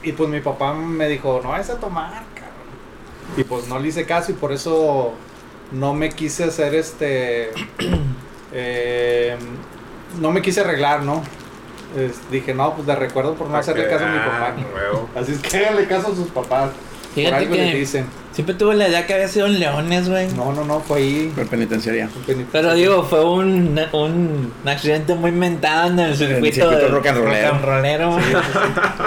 Y 0.02 0.12
pues 0.12 0.28
mi 0.28 0.40
papá 0.40 0.72
me 0.74 1.08
dijo, 1.08 1.40
no 1.42 1.56
es 1.56 1.70
a 1.70 1.78
tomar, 1.78 2.22
cabrón. 2.34 3.36
Y 3.36 3.44
pues 3.44 3.66
no 3.68 3.78
le 3.78 3.88
hice 3.88 4.04
caso 4.06 4.32
y 4.32 4.34
por 4.34 4.52
eso 4.52 5.12
no 5.72 5.94
me 5.94 6.10
quise 6.10 6.44
hacer 6.44 6.74
este... 6.74 7.50
eh, 8.52 9.36
no 10.20 10.30
me 10.32 10.42
quise 10.42 10.60
arreglar, 10.60 11.02
¿no? 11.02 11.22
Es- 11.96 12.30
dije, 12.30 12.54
no, 12.54 12.74
pues 12.74 12.86
de 12.86 12.94
recuerdo 12.96 13.34
por 13.34 13.48
no 13.48 13.56
hacerle 13.56 13.88
caso 13.88 14.04
a 14.04 14.08
mi 14.08 14.18
papá. 14.18 14.54
Ah, 14.56 14.64
huevo. 14.74 15.08
Así 15.16 15.32
es 15.32 15.38
que 15.40 15.56
háganle 15.66 15.86
caso 15.86 16.12
a 16.12 16.14
sus 16.16 16.28
papás. 16.28 16.70
Fíjate 17.14 17.30
por 17.32 17.42
algo 17.42 17.54
que- 17.54 17.64
les 17.64 17.74
dicen. 17.74 18.06
Siempre 18.32 18.54
tuve 18.54 18.76
la 18.76 18.88
idea 18.88 19.06
que 19.06 19.14
había 19.14 19.28
sido 19.28 19.46
en 19.46 19.58
Leones, 19.58 20.08
güey. 20.08 20.28
No, 20.28 20.52
no, 20.52 20.64
no, 20.64 20.80
fue 20.80 20.98
ahí. 20.98 21.32
Por 21.34 21.48
penitenciaría. 21.48 22.08
Pero 22.52 22.74
digo, 22.74 23.02
fue 23.02 23.24
un, 23.24 23.78
un 23.92 24.52
accidente 24.64 25.14
muy 25.14 25.30
inventado 25.30 25.90
en 25.90 25.98
el 25.98 26.16
circuito, 26.16 26.54
circuito 26.54 26.70
de- 26.70 26.88
rock 26.88 27.06
and 27.08 27.18
rollero. 27.18 27.48
rock 27.50 27.54
and 27.54 27.64
rollero. 27.64 28.18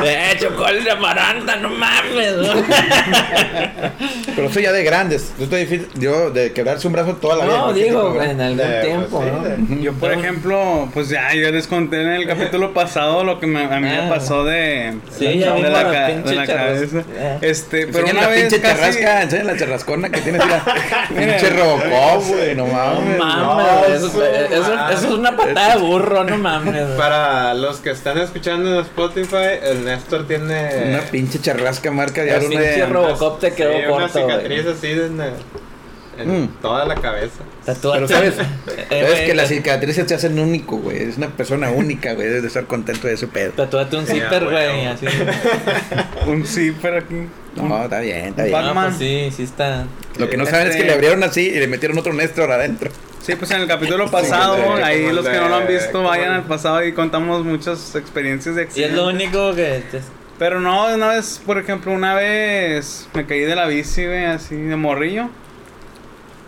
Eh, 0.04 0.36
chocó 0.40 0.68
el 0.68 0.84
de 0.84 0.92
Amaranta, 0.92 1.56
no 1.56 1.70
mames. 1.70 2.34
Pero 4.36 4.48
eso 4.48 4.60
ya 4.60 4.72
de 4.72 4.84
grandes. 4.84 5.34
Yo, 5.38 5.44
estoy 5.46 5.62
difícil- 5.66 5.88
yo 5.96 6.30
de 6.32 6.52
quebrarse 6.54 6.88
un 6.88 6.94
brazo 6.94 7.16
toda 7.16 7.38
la 7.38 7.46
vida. 7.46 7.58
no, 7.58 7.74
digo, 7.74 8.14
Sí, 8.22 8.30
en 8.30 8.42
algún 8.42 8.58
De- 8.58 8.82
tiempo, 8.82 9.20
pues, 9.22 9.34
¿no? 9.60 9.68
sí, 9.68 9.80
Yo, 9.84 9.94
por 9.94 10.12
ejemplo, 10.12 10.90
pues 10.94 11.10
ya, 11.10 11.34
yo 11.34 11.52
les 11.52 11.68
conté 11.68 12.02
en 12.02 12.10
el 12.10 12.28
capítulo 12.28 12.74
pasado 12.74 13.24
lo 13.24 13.40
que 13.40 13.48
me- 13.48 13.64
a 13.64 13.80
mí 13.80 13.88
Ah. 13.90 14.02
me 14.04 14.10
pasó 14.10 14.44
de, 14.44 14.94
Sí, 15.18 15.40
ya 15.40 15.54
de, 15.54 15.62
la, 15.62 15.84
la 15.84 16.08
pinche 16.08 16.30
de 16.30 16.36
la 16.36 16.48
cabeza. 16.48 17.04
eh. 17.16 17.38
Este, 17.42 17.88
pero 17.88 18.06
una 18.08 18.22
la 18.22 18.28
vez 18.28 18.42
pinche 18.54 18.62
casi- 18.62 19.00
enseña 19.22 19.44
la 19.46 19.58
charrascona 19.58 20.10
que 20.10 20.20
tienes. 20.22 20.42
Mira, 21.12 21.38
pinche 21.38 21.50
Robocop, 21.52 22.28
güey, 22.28 22.56
no 22.56 22.66
No 22.68 22.74
mames. 22.74 23.18
no, 23.20 23.86
eso, 23.86 24.24
es 24.92 25.04
una 25.06 25.36
patada 25.38 25.76
de 25.76 25.82
burro, 25.82 26.24
no 26.24 26.38
mames. 26.38 26.84
Para 26.98 27.54
los 27.54 27.78
que 27.78 27.92
están 27.92 28.18
escuchando 28.18 28.74
en 28.74 28.80
Spotify, 28.82 29.60
el 29.62 29.86
Néstor 29.86 30.28
tiene. 30.28 30.70
Una 30.90 31.02
pinche 31.04 31.40
charrasca 31.40 31.92
marca 31.92 32.24
de 32.24 32.36
El 32.36 32.46
pinche 32.48 32.86
Robocop 32.88 33.40
te 33.40 33.54
quedó 33.54 33.72
sí, 33.74 33.78
una 33.86 34.08
corto, 34.08 34.20
cicatriz 34.20 34.64
güey. 34.64 34.76
así 34.76 34.92
en, 34.92 35.22
en 35.22 36.44
Mm. 36.44 36.48
toda 36.62 36.86
la 36.86 36.96
cabeza. 36.96 37.40
Pero 37.66 38.08
sabes, 38.08 38.34
Eh, 38.90 39.02
sabes 39.06 39.20
que 39.22 39.34
las 39.34 39.50
ta- 39.50 39.56
cicatrices 39.56 40.06
te 40.08 40.14
hacen 40.16 40.38
único, 40.40 40.78
güey. 40.78 41.04
Es 41.04 41.18
una 41.18 41.28
persona 41.30 41.70
única, 41.72 42.14
güey. 42.14 42.28
Debes 42.28 42.42
de 42.44 42.48
estar 42.50 42.66
contento 42.66 43.08
de 43.08 43.14
ese 43.14 43.28
pedo. 43.28 43.52
Tatúate 43.52 43.96
un 43.98 44.06
zipper, 44.06 44.44
güey. 44.46 44.86
así. 44.86 45.06
un 46.28 46.46
zipper 46.46 46.96
aquí. 46.98 47.16
No, 47.56 47.84
está 47.84 48.00
bien, 48.00 48.26
está 48.28 48.44
bien. 48.44 48.56
Ah, 48.56 48.62
Batman. 48.64 48.86
pues 48.88 48.98
sí, 48.98 49.30
sí 49.36 49.44
está. 49.44 49.86
Lo 50.18 50.30
que 50.30 50.38
no 50.38 50.46
saben 50.46 50.68
es 50.68 50.74
que 50.76 50.82
Este- 50.82 50.88
le 50.88 50.94
abrieron 50.94 51.24
así 51.24 51.42
y 51.50 51.60
le 51.60 51.68
metieron 51.68 51.98
otro 51.98 52.14
Néstor 52.14 52.52
adentro. 52.52 52.92
Sí, 53.22 53.36
pues 53.36 53.52
en 53.52 53.62
el 53.62 53.68
capítulo 53.68 54.12
pasado, 54.12 54.76
de- 54.76 54.84
ahí 54.84 55.12
los 55.14 55.26
que 55.26 55.32
de- 55.32 55.40
no 55.40 55.48
lo 55.50 55.56
han 55.56 55.68
visto 55.68 56.04
vayan 56.04 56.34
al 56.34 56.44
pasado 56.44 56.84
y 56.86 56.92
contamos 56.94 57.46
muchas 57.46 57.96
experiencias 57.96 58.56
de 58.56 58.62
Y 58.62 58.66
es 58.66 58.70
accidentes. 58.70 58.98
lo 58.98 59.08
único 59.08 59.54
que. 59.56 59.84
te- 59.92 60.02
Pero 60.40 60.60
no, 60.60 60.94
una 60.94 61.08
vez, 61.10 61.40
por 61.46 61.58
ejemplo, 61.58 61.92
una 61.94 62.16
vez 62.16 63.08
me 63.14 63.26
caí 63.26 63.42
de 63.42 63.56
la 63.56 63.68
bici, 63.68 64.06
güey, 64.06 64.26
así 64.26 64.56
de 64.56 64.76
morrillo. 64.76 65.30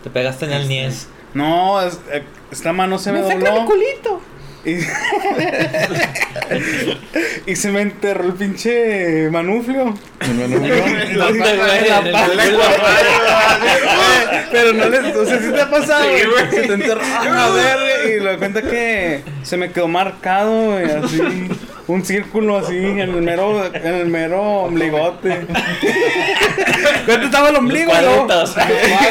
Te 0.06 0.10
pegaste 0.10 0.44
en 0.44 0.52
el 0.52 0.68
niés. 0.68 1.08
No, 1.34 1.82
es- 1.82 1.98
eh, 2.12 2.22
esta 2.52 2.72
mano 2.72 2.96
se 2.96 3.10
me, 3.10 3.22
dobló. 3.22 3.64
culito. 3.66 4.20
Y, 4.66 4.78
y 7.46 7.56
se 7.56 7.70
me 7.70 7.82
enterró 7.82 8.24
el 8.26 8.32
pinche 8.34 9.30
manuflio. 9.30 9.94
El 10.20 10.28
culo. 10.50 10.64
Pero 14.50 14.72
no 14.72 14.88
les, 14.88 15.14
o 15.16 15.24
sea, 15.26 15.38
sí 15.38 15.50
te 15.52 15.60
ha 15.60 15.70
pasado, 15.70 16.04
Sí, 16.04 16.24
güey. 16.26 16.50
Se 16.50 16.62
te 16.66 16.74
enterró 16.74 17.00
a 17.04 17.50
ver, 17.50 18.10
y 18.16 18.20
lo 18.20 18.38
cuenta 18.38 18.62
que 18.62 19.22
se 19.42 19.56
me 19.56 19.70
quedó 19.70 19.88
marcado, 19.88 20.72
güey, 20.72 20.90
así. 20.90 21.20
Un 21.88 22.04
círculo 22.04 22.58
así 22.58 22.76
en 22.76 22.98
el 22.98 23.10
mero, 23.22 23.64
en 23.72 23.86
el 23.94 24.06
mero 24.06 24.42
ombligote. 24.64 25.46
¿Cuánto 27.06 27.26
estaba 27.26 27.50
el 27.50 27.56
ombligo, 27.56 27.92
Los 27.94 28.02
no? 28.02 28.26
cuadritos. 28.26 28.56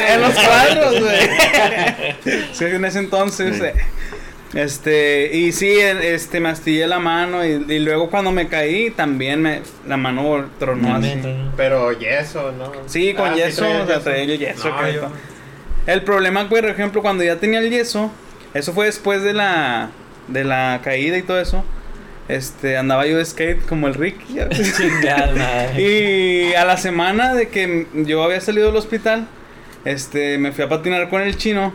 en 0.09 0.21
los 0.21 0.33
cuadros, 0.33 0.99
güey. 0.99 1.29
Sí, 2.51 2.65
en 2.65 2.83
ese 2.83 2.99
entonces. 2.99 3.61
eh, 3.61 3.73
Este, 4.55 5.35
y 5.35 5.51
sí, 5.51 5.69
este, 5.79 6.39
me 6.39 6.47
astillé 6.47 6.87
la 6.87 6.97
mano 6.97 7.45
y, 7.45 7.65
y 7.67 7.79
luego 7.79 8.09
cuando 8.09 8.31
me 8.31 8.47
caí 8.47 8.89
también 8.89 9.41
me, 9.41 9.61
la 9.85 9.97
mano 9.97 10.49
tronó 10.57 10.95
así. 10.95 11.13
Pero 11.57 11.91
yeso, 11.91 12.53
¿no? 12.53 12.71
Sí, 12.85 13.13
con 13.13 13.31
Ah, 13.31 13.35
yeso, 13.35 13.65
traía 13.65 13.83
o 13.83 13.87
sea, 13.87 13.99
traía 13.99 14.23
el 14.23 14.39
yeso. 14.39 14.69
No, 14.69 14.89
yo-. 14.89 15.11
El 15.87 16.03
problema, 16.03 16.47
por 16.47 16.65
ejemplo, 16.65 17.01
cuando 17.01 17.25
ya 17.25 17.35
tenía 17.35 17.59
el 17.59 17.69
yeso, 17.69 18.09
eso 18.53 18.71
fue 18.71 18.85
después 18.85 19.23
de 19.23 19.33
la, 19.33 19.89
de 20.29 20.45
la 20.45 20.79
caída 20.81 21.17
y 21.17 21.21
todo 21.21 21.41
eso. 21.41 21.65
Este, 22.29 22.77
andaba 22.77 23.05
yo 23.05 23.17
de 23.17 23.25
skate 23.25 23.65
como 23.65 23.89
el 23.89 23.93
Ricky. 23.93 24.39
y 25.77 26.53
a 26.53 26.63
la 26.63 26.77
semana 26.77 27.33
de 27.33 27.49
que 27.49 27.87
yo 27.93 28.23
había 28.23 28.39
salido 28.39 28.67
del 28.67 28.77
hospital, 28.77 29.27
este, 29.83 30.37
me 30.37 30.53
fui 30.53 30.63
a 30.63 30.69
patinar 30.69 31.09
con 31.09 31.21
el 31.21 31.35
chino 31.35 31.73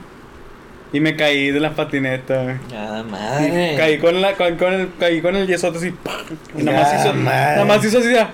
y 0.92 1.00
me 1.00 1.16
caí 1.16 1.50
de 1.50 1.61
la 1.61 1.74
patineta. 1.74 2.59
Chingada 2.68 3.00
Y 3.00 3.05
madre. 3.05 3.74
caí 3.76 3.98
con 3.98 4.20
la 4.20 4.35
con, 4.35 4.57
con 4.57 4.72
el 4.74 4.88
caí 4.98 5.20
con 5.20 5.37
el 5.37 5.46
yesote 5.46 5.79
así 5.79 5.90
¡pam! 5.90 6.16
y 6.59 6.62
nada 6.62 6.81
más 6.83 6.94
hizo 7.00 7.14
madre. 7.14 7.53
nada 7.57 7.64
más 7.64 7.85
hizo 7.85 7.98
así 7.98 8.12
ya. 8.12 8.31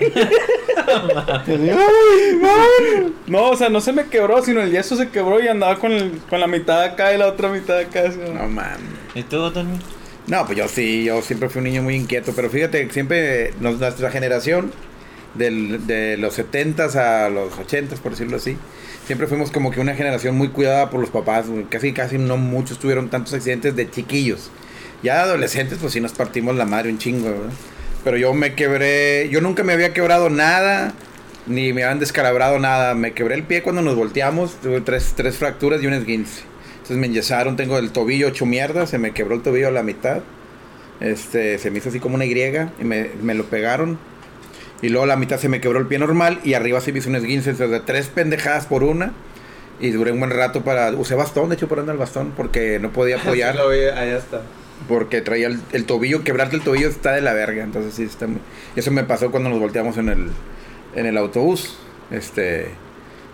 No, 3.26 3.50
o 3.50 3.56
sea, 3.56 3.68
no 3.68 3.80
se 3.80 3.92
me 3.92 4.06
quebró, 4.06 4.42
sino 4.42 4.60
el 4.60 4.70
yeso 4.70 4.96
se 4.96 5.08
quebró 5.08 5.40
y 5.42 5.48
andaba 5.48 5.78
con, 5.78 5.92
el- 5.92 6.18
con 6.28 6.40
la 6.40 6.46
mitad 6.46 6.82
acá 6.82 7.14
y 7.14 7.18
la 7.18 7.26
otra 7.28 7.48
mitad 7.48 7.78
acá. 7.78 8.04
así, 8.08 8.18
¿no? 8.18 8.48
Mames. 8.48 8.78
¿Y 9.14 9.22
tú, 9.22 9.50
Tony? 9.50 9.78
No, 10.26 10.46
pues 10.46 10.58
yo 10.58 10.68
sí, 10.68 11.04
yo 11.04 11.22
siempre 11.22 11.48
fui 11.48 11.58
un 11.60 11.64
niño 11.64 11.82
muy 11.82 11.94
inquieto, 11.96 12.32
pero 12.34 12.50
fíjate, 12.50 12.88
siempre 12.90 13.52
nos- 13.60 13.78
nuestra 13.78 14.10
generación, 14.10 14.72
del- 15.34 15.86
de 15.86 16.16
los 16.16 16.34
70s 16.38 16.96
a 16.96 17.28
los 17.28 17.52
80s, 17.58 17.98
por 18.00 18.12
decirlo 18.12 18.36
así, 18.38 18.56
siempre 19.10 19.26
fuimos 19.26 19.50
como 19.50 19.72
que 19.72 19.80
una 19.80 19.96
generación 19.96 20.36
muy 20.36 20.50
cuidada 20.50 20.88
por 20.88 21.00
los 21.00 21.10
papás, 21.10 21.46
casi 21.68 21.92
casi 21.92 22.16
no 22.16 22.36
muchos 22.36 22.78
tuvieron 22.78 23.10
tantos 23.10 23.34
accidentes 23.34 23.74
de 23.74 23.90
chiquillos. 23.90 24.52
Ya 25.02 25.16
de 25.16 25.20
adolescentes, 25.22 25.78
pues 25.80 25.94
sí 25.94 26.00
nos 26.00 26.12
partimos 26.12 26.54
la 26.54 26.64
madre 26.64 26.90
un 26.90 26.98
chingo, 26.98 27.28
¿verdad? 27.28 27.50
Pero 28.04 28.18
yo 28.18 28.32
me 28.34 28.54
quebré, 28.54 29.28
yo 29.28 29.40
nunca 29.40 29.64
me 29.64 29.72
había 29.72 29.92
quebrado 29.92 30.30
nada, 30.30 30.94
ni 31.48 31.72
me 31.72 31.82
habían 31.82 31.98
descalabrado 31.98 32.60
nada. 32.60 32.94
Me 32.94 33.10
quebré 33.10 33.34
el 33.34 33.42
pie 33.42 33.64
cuando 33.64 33.82
nos 33.82 33.96
volteamos, 33.96 34.60
tuve 34.60 34.80
tres, 34.80 35.14
tres 35.16 35.38
fracturas 35.38 35.82
y 35.82 35.88
un 35.88 35.94
esguince. 35.94 36.42
Entonces 36.74 36.96
me 36.96 37.08
enyesaron, 37.08 37.56
tengo 37.56 37.78
el 37.78 37.90
tobillo 37.90 38.28
hecho 38.28 38.46
mierda, 38.46 38.86
se 38.86 38.98
me 38.98 39.10
quebró 39.10 39.34
el 39.34 39.42
tobillo 39.42 39.66
a 39.66 39.72
la 39.72 39.82
mitad. 39.82 40.20
Este, 41.00 41.58
se 41.58 41.72
me 41.72 41.78
hizo 41.78 41.88
así 41.88 41.98
como 41.98 42.14
una 42.14 42.26
Y 42.26 42.30
y 42.30 42.84
me, 42.84 43.10
me 43.20 43.34
lo 43.34 43.46
pegaron. 43.46 43.98
Y 44.82 44.88
luego 44.88 45.06
la 45.06 45.16
mitad 45.16 45.38
se 45.38 45.48
me 45.48 45.60
quebró 45.60 45.78
el 45.78 45.86
pie 45.86 45.98
normal 45.98 46.40
y 46.44 46.54
arriba 46.54 46.80
se 46.80 46.92
me 46.92 47.00
hizo 47.00 47.08
un 47.10 47.16
esguince. 47.16 47.52
De 47.52 47.80
tres 47.80 48.08
pendejadas 48.08 48.66
por 48.66 48.82
una. 48.82 49.12
Y 49.80 49.90
duré 49.90 50.12
un 50.12 50.18
buen 50.18 50.30
rato 50.30 50.62
para... 50.62 50.90
Usé 50.92 51.14
bastón, 51.14 51.48
de 51.48 51.54
hecho 51.54 51.68
por 51.68 51.78
andar 51.78 51.94
el 51.94 51.98
bastón 51.98 52.32
porque 52.36 52.78
no 52.78 52.90
podía 52.92 53.16
apoyar. 53.20 53.52
Sí, 53.52 53.58
lo 53.58 53.68
vi, 53.70 53.78
ahí 53.78 54.10
está. 54.10 54.42
Porque 54.88 55.20
traía 55.20 55.48
el, 55.48 55.60
el 55.72 55.84
tobillo, 55.84 56.24
quebrarte 56.24 56.56
el 56.56 56.62
tobillo 56.62 56.88
está 56.88 57.12
de 57.12 57.20
la 57.20 57.32
verga. 57.32 57.62
Entonces 57.62 57.94
sí, 57.94 58.04
está 58.04 58.26
muy... 58.26 58.40
Eso 58.76 58.90
me 58.90 59.04
pasó 59.04 59.30
cuando 59.30 59.50
nos 59.50 59.58
volteamos 59.58 59.96
en 59.98 60.08
el, 60.08 60.30
en 60.94 61.06
el 61.06 61.16
autobús. 61.16 61.76
Este... 62.10 62.68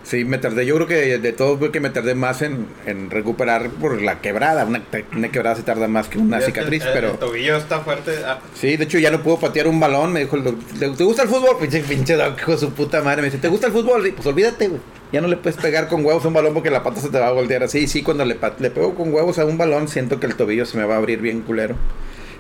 Sí, 0.07 0.25
me 0.25 0.38
tardé, 0.38 0.64
yo 0.64 0.77
creo 0.77 0.87
que 0.87 1.19
de, 1.19 1.33
todo 1.33 1.59
fue 1.59 1.73
que 1.73 1.81
me 1.81 1.90
tardé 1.90 2.14
más 2.14 2.40
en, 2.40 2.66
en 2.87 3.11
recuperar 3.11 3.71
por 3.71 4.01
la 4.01 4.21
quebrada. 4.21 4.64
Una, 4.64 4.81
una 5.16 5.33
quebrada 5.33 5.57
se 5.57 5.64
tarda 5.64 5.88
más 5.88 6.07
que 6.07 6.19
una 6.19 6.40
cicatriz, 6.40 6.85
el- 6.85 6.92
pero... 6.92 7.11
El 7.11 7.19
tobillo 7.19 7.57
está 7.57 7.81
fuerte. 7.81 8.12
ah, 8.25 8.38
Sí, 8.55 8.77
de 8.77 8.85
hecho 8.85 9.01
ya 9.01 9.11
no 9.11 9.21
puedo 9.25 9.40
patear 9.40 9.66
un 9.66 9.81
balón. 9.81 10.12
Me 10.12 10.21
dijo, 10.21 10.38
¿te 10.79 10.88
te 10.90 11.03
gusta 11.05 11.25
el 11.25 11.29
fútbol? 11.29 11.57
Pinche, 11.61 11.81
pinche 11.81 12.14
hijo 12.38 12.53
de 12.53 12.59
su 12.59 12.71
puta 12.73 13.03
madre. 13.03 13.23
Me 13.23 13.27
dice, 13.29 13.38
¿te 13.38 13.49
gusta 13.49 13.66
el 13.66 13.73
fútbol? 13.73 14.09
Pues 14.14 14.27
olvídate, 14.29 14.69
güey. 14.69 14.81
Ya 15.11 15.21
no 15.21 15.27
le 15.27 15.37
puedes 15.38 15.61
pegar 15.61 15.88
con 15.88 16.05
huevos 16.05 16.25
a 16.25 16.29
un 16.29 16.35
balón 16.35 16.55
porque 16.55 16.71
la 16.71 16.85
pata 16.85 17.01
se 17.01 17.09
te 17.09 17.19
va 17.19 17.27
a 17.27 17.33
voltear 17.33 17.64
así. 17.64 17.88
Sí, 17.88 18.05
cuando 18.05 18.25
le, 18.25 18.37
le 18.61 18.71
pego 18.71 18.95
con 18.95 19.12
huevos 19.12 19.40
a 19.40 19.45
un 19.45 19.59
balón, 19.59 19.88
siento 19.88 20.21
que 20.21 20.27
el 20.27 20.37
tobillo 20.37 20.66
se 20.66 20.79
me 20.79 20.85
va 20.85 20.95
a 20.95 20.99
abrir 20.99 21.21
bien 21.21 21.40
culero. 21.42 21.75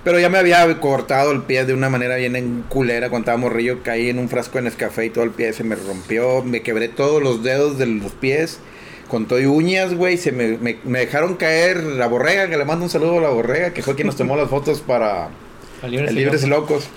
Pero 0.06 0.20
ya 0.20 0.28
me 0.28 0.38
había 0.38 0.78
cortado 0.78 1.32
el 1.32 1.42
pie 1.42 1.64
de 1.64 1.74
una 1.74 1.88
manera 1.88 2.14
bien 2.14 2.36
en 2.36 2.62
culera 2.68 3.10
cuando 3.10 3.24
estaba 3.24 3.38
morrillo. 3.38 3.82
Caí 3.82 4.08
en 4.08 4.20
un 4.20 4.28
frasco 4.28 4.58
de 4.58 4.62
Nescafé 4.62 5.06
y 5.06 5.10
todo 5.10 5.24
el 5.24 5.32
pie 5.32 5.52
se 5.52 5.64
me 5.64 5.74
rompió. 5.74 6.44
Me 6.44 6.62
quebré 6.62 6.86
todos 6.86 7.20
los 7.20 7.42
dedos 7.42 7.76
de 7.76 7.86
los 7.86 8.12
pies. 8.12 8.60
Con 9.08 9.26
todo 9.26 9.40
y 9.40 9.46
uñas, 9.46 9.94
güey. 9.94 10.16
Se 10.16 10.30
me, 10.30 10.58
me, 10.58 10.78
me 10.84 11.00
dejaron 11.00 11.34
caer 11.34 11.82
la 11.82 12.06
borrega, 12.06 12.48
que 12.48 12.56
le 12.56 12.64
mando 12.64 12.84
un 12.84 12.88
saludo 12.88 13.18
a 13.18 13.20
la 13.20 13.30
borrega, 13.30 13.74
que 13.74 13.82
fue 13.82 13.96
quien 13.96 14.06
nos 14.06 14.14
tomó 14.14 14.36
las 14.36 14.48
fotos 14.48 14.80
para 14.80 15.30
El 15.82 15.90
Libres 15.90 16.44
y 16.44 16.46
y 16.46 16.50
Locos. 16.50 16.88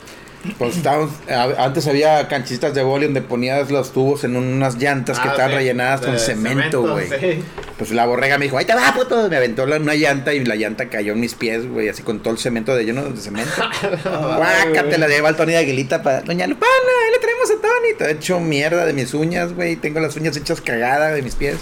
Pues 0.57 0.77
estábamos, 0.77 1.11
a- 1.29 1.65
antes 1.65 1.85
había 1.87 2.27
canchitas 2.29 2.73
de 2.73 2.81
boli 2.81 3.05
donde 3.05 3.21
ponías 3.21 3.69
los 3.71 3.91
tubos 3.91 4.23
en 4.23 4.37
unas 4.37 4.77
llantas 4.77 5.19
que 5.19 5.27
ah, 5.27 5.31
estaban 5.31 5.51
sí, 5.51 5.57
rellenadas 5.57 6.01
con 6.01 6.17
cemento, 6.17 6.81
güey. 6.81 7.07
sí. 7.09 7.43
Pues 7.77 7.91
la 7.91 8.05
borrega 8.05 8.37
me 8.37 8.45
dijo, 8.45 8.57
ahí 8.57 8.65
te 8.65 8.73
va, 8.75 8.93
puto. 8.93 9.29
Me 9.29 9.37
aventó 9.37 9.65
la, 9.65 9.77
una 9.77 9.95
llanta 9.95 10.33
y 10.33 10.43
la 10.45 10.55
llanta 10.55 10.89
cayó 10.89 11.13
en 11.13 11.19
mis 11.19 11.33
pies, 11.35 11.67
güey, 11.69 11.89
así 11.89 12.03
con 12.03 12.19
todo 12.21 12.33
el 12.33 12.39
cemento 12.39 12.75
de 12.75 12.83
lleno 12.85 13.03
de 13.03 13.19
cemento. 13.19 13.51
Guácate, 14.03 14.97
la 14.97 15.07
lleva 15.07 15.29
al 15.29 15.35
Tony 15.35 15.51
de 15.53 15.57
Aguilita 15.59 16.01
para. 16.03 16.21
Doña 16.21 16.47
Lupana, 16.47 16.71
ahí 17.05 17.11
le 17.13 17.19
traemos 17.19 17.49
a 17.51 17.61
Tony. 17.61 17.93
Te 17.97 18.05
he 18.05 18.11
hecho 18.11 18.39
mierda 18.39 18.85
de 18.85 18.93
mis 18.93 19.13
uñas, 19.13 19.53
güey. 19.53 19.75
Tengo 19.75 19.99
las 19.99 20.15
uñas 20.15 20.35
hechas 20.37 20.61
cagada 20.61 21.11
de 21.11 21.21
mis 21.21 21.35
pies. 21.35 21.57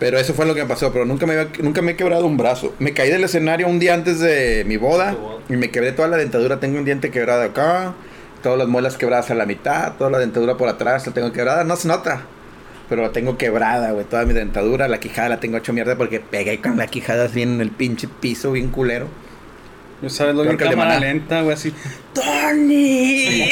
Pero 0.00 0.18
eso 0.18 0.34
fue 0.34 0.46
lo 0.46 0.54
que 0.54 0.62
me 0.62 0.68
pasó, 0.68 0.92
pero 0.92 1.04
nunca 1.04 1.26
me, 1.26 1.34
había- 1.34 1.52
nunca 1.62 1.82
me 1.82 1.92
he 1.92 1.96
quebrado 1.96 2.26
un 2.26 2.36
brazo. 2.36 2.74
Me 2.80 2.92
caí 2.94 3.10
del 3.10 3.22
escenario 3.22 3.68
un 3.68 3.78
día 3.78 3.94
antes 3.94 4.18
de 4.18 4.64
mi 4.66 4.76
boda 4.78 5.14
y 5.48 5.52
me 5.56 5.70
quebré 5.70 5.92
toda 5.92 6.08
la 6.08 6.16
dentadura. 6.16 6.58
Tengo 6.58 6.78
un 6.78 6.84
diente 6.86 7.10
quebrado 7.10 7.42
acá, 7.42 7.92
todas 8.42 8.58
las 8.58 8.66
muelas 8.66 8.96
quebradas 8.96 9.30
a 9.30 9.34
la 9.34 9.44
mitad, 9.46 9.92
toda 9.98 10.10
la 10.10 10.18
dentadura 10.18 10.56
por 10.56 10.68
atrás 10.68 11.06
la 11.06 11.12
tengo 11.12 11.30
quebrada. 11.32 11.64
No 11.64 11.76
se 11.76 11.86
nota, 11.86 12.22
pero 12.88 13.02
la 13.02 13.12
tengo 13.12 13.36
quebrada, 13.36 13.92
güey. 13.92 14.06
Toda 14.06 14.24
mi 14.24 14.32
dentadura, 14.32 14.88
la 14.88 14.98
quijada 15.00 15.28
la 15.28 15.38
tengo 15.40 15.58
hecho 15.58 15.74
mierda 15.74 15.96
porque 15.96 16.18
pegué 16.18 16.60
con 16.62 16.78
la 16.78 16.86
quijada 16.86 17.26
así 17.26 17.42
en 17.42 17.60
el 17.60 17.70
pinche 17.70 18.08
piso, 18.08 18.52
bien 18.52 18.68
culero. 18.70 19.06
Yo 20.02 20.08
sabes 20.08 20.34
lo 20.34 20.44
que 20.44 20.56
cámara 20.56 20.98
lenta, 20.98 21.42
güey, 21.42 21.52
así. 21.52 21.74
¡Tony! 22.14 23.50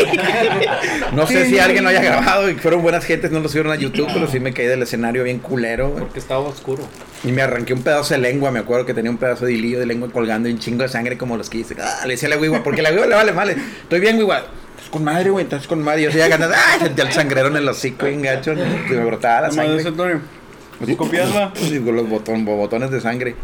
no 1.13 1.27
sé 1.27 1.47
si 1.47 1.59
alguien 1.59 1.85
lo 1.85 1.91
haya 1.91 2.01
grabado 2.01 2.51
y 2.51 2.55
fueron 2.55 2.81
buenas 2.81 3.05
gentes, 3.05 3.31
no 3.31 3.41
lo 3.41 3.49
subieron 3.51 3.71
a 3.73 3.77
YouTube, 3.77 4.09
pero 4.13 4.27
sí 4.29 4.41
me 4.41 4.55
caí 4.55 4.67
del 4.67 4.83
escenario 4.83 5.25
bien 5.25 5.41
culero, 5.41 5.91
güey. 5.91 6.05
Porque 6.05 6.19
estaba 6.19 6.41
oscuro. 6.41 6.85
Y 7.23 7.33
me 7.33 7.43
arranqué 7.43 7.75
un 7.75 7.83
pedazo 7.83 8.15
de 8.15 8.21
lengua, 8.21 8.51
me 8.51 8.61
acuerdo 8.61 8.87
que 8.87 8.95
tenía 8.95 9.11
un 9.11 9.19
pedazo 9.19 9.45
de 9.45 9.53
hilillo 9.53 9.79
de 9.79 9.87
lengua 9.87 10.09
colgando 10.11 10.49
y 10.49 10.53
un 10.53 10.59
chingo 10.59 10.83
de 10.83 10.89
sangre 10.89 11.19
como 11.19 11.37
los 11.37 11.51
que 11.51 11.59
hice. 11.59 11.77
Ah, 11.79 12.05
le 12.07 12.15
decía 12.15 12.29
a 12.29 12.31
la 12.31 12.37
güey, 12.37 12.51
porque 12.63 12.81
la 12.81 12.93
güey 12.93 13.09
le 13.09 13.15
vale 13.15 13.33
mal. 13.33 13.51
Estoy 13.51 14.01
bien, 14.01 14.23
güey. 14.23 14.39
Estás 14.39 14.89
con 14.91 15.05
madre, 15.05 15.29
güey, 15.29 15.45
estás 15.45 15.67
con 15.67 15.83
madre. 15.83 16.03
Yo 16.05 16.11
seguía 16.11 16.29
ganando. 16.29 16.55
¡Ah! 16.57 16.79
Sentía 16.81 17.05
el 17.05 17.13
sangrero 17.13 17.49
en 17.49 17.57
el 17.57 17.69
hocico, 17.69 18.07
bien 18.07 18.23
gacho. 18.23 18.55
Que 18.55 18.95
me 18.95 19.05
brotaba 19.05 19.43
la 19.43 19.51
sangre. 19.51 19.83
Así, 20.81 20.95
copiarla. 20.95 21.53
sí, 21.57 21.81
con 21.81 21.97
los 21.97 22.09
botón, 22.09 22.45
botones 22.45 22.91
de 22.91 23.01
sangre. 23.01 23.35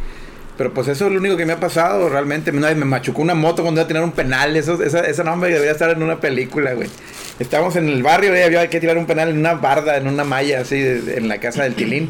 Pero 0.57 0.73
pues 0.73 0.87
eso 0.87 1.07
es 1.07 1.13
lo 1.13 1.19
único 1.19 1.37
que 1.37 1.47
me 1.47 1.53
ha 1.53 1.59
pasado 1.61 2.09
realmente. 2.09 2.51
Una 2.53 2.69
vez 2.69 2.77
me 2.77 2.85
machucó 2.85 3.23
una 3.23 3.35
moto 3.35 3.63
cuando 3.63 3.81
iba 3.81 3.85
a 3.87 3.89
tener 3.89 4.03
un 4.05 4.13
penal. 4.13 4.57
Eso, 4.57 4.81
esa, 4.83 5.01
esa 5.01 5.25
nombre 5.25 5.51
debería 5.51 5.73
estar 5.73 5.91
en 5.91 6.03
una 6.03 6.21
película, 6.21 6.75
güey. 6.75 6.89
Estábamos 7.41 7.75
en 7.77 7.89
el 7.89 8.03
barrio 8.05 8.37
y 8.37 8.41
había 8.43 8.71
que 8.71 8.79
tirar 8.79 8.97
un 8.97 9.07
penal 9.07 9.31
en 9.31 9.39
una 9.39 9.55
barda, 9.55 9.97
en 9.97 10.07
una 10.07 10.23
malla, 10.23 10.61
así, 10.61 10.79
de- 10.81 11.17
en 11.17 11.27
la 11.27 11.39
casa 11.39 11.65
del 11.65 11.75
Tilín. 11.75 12.09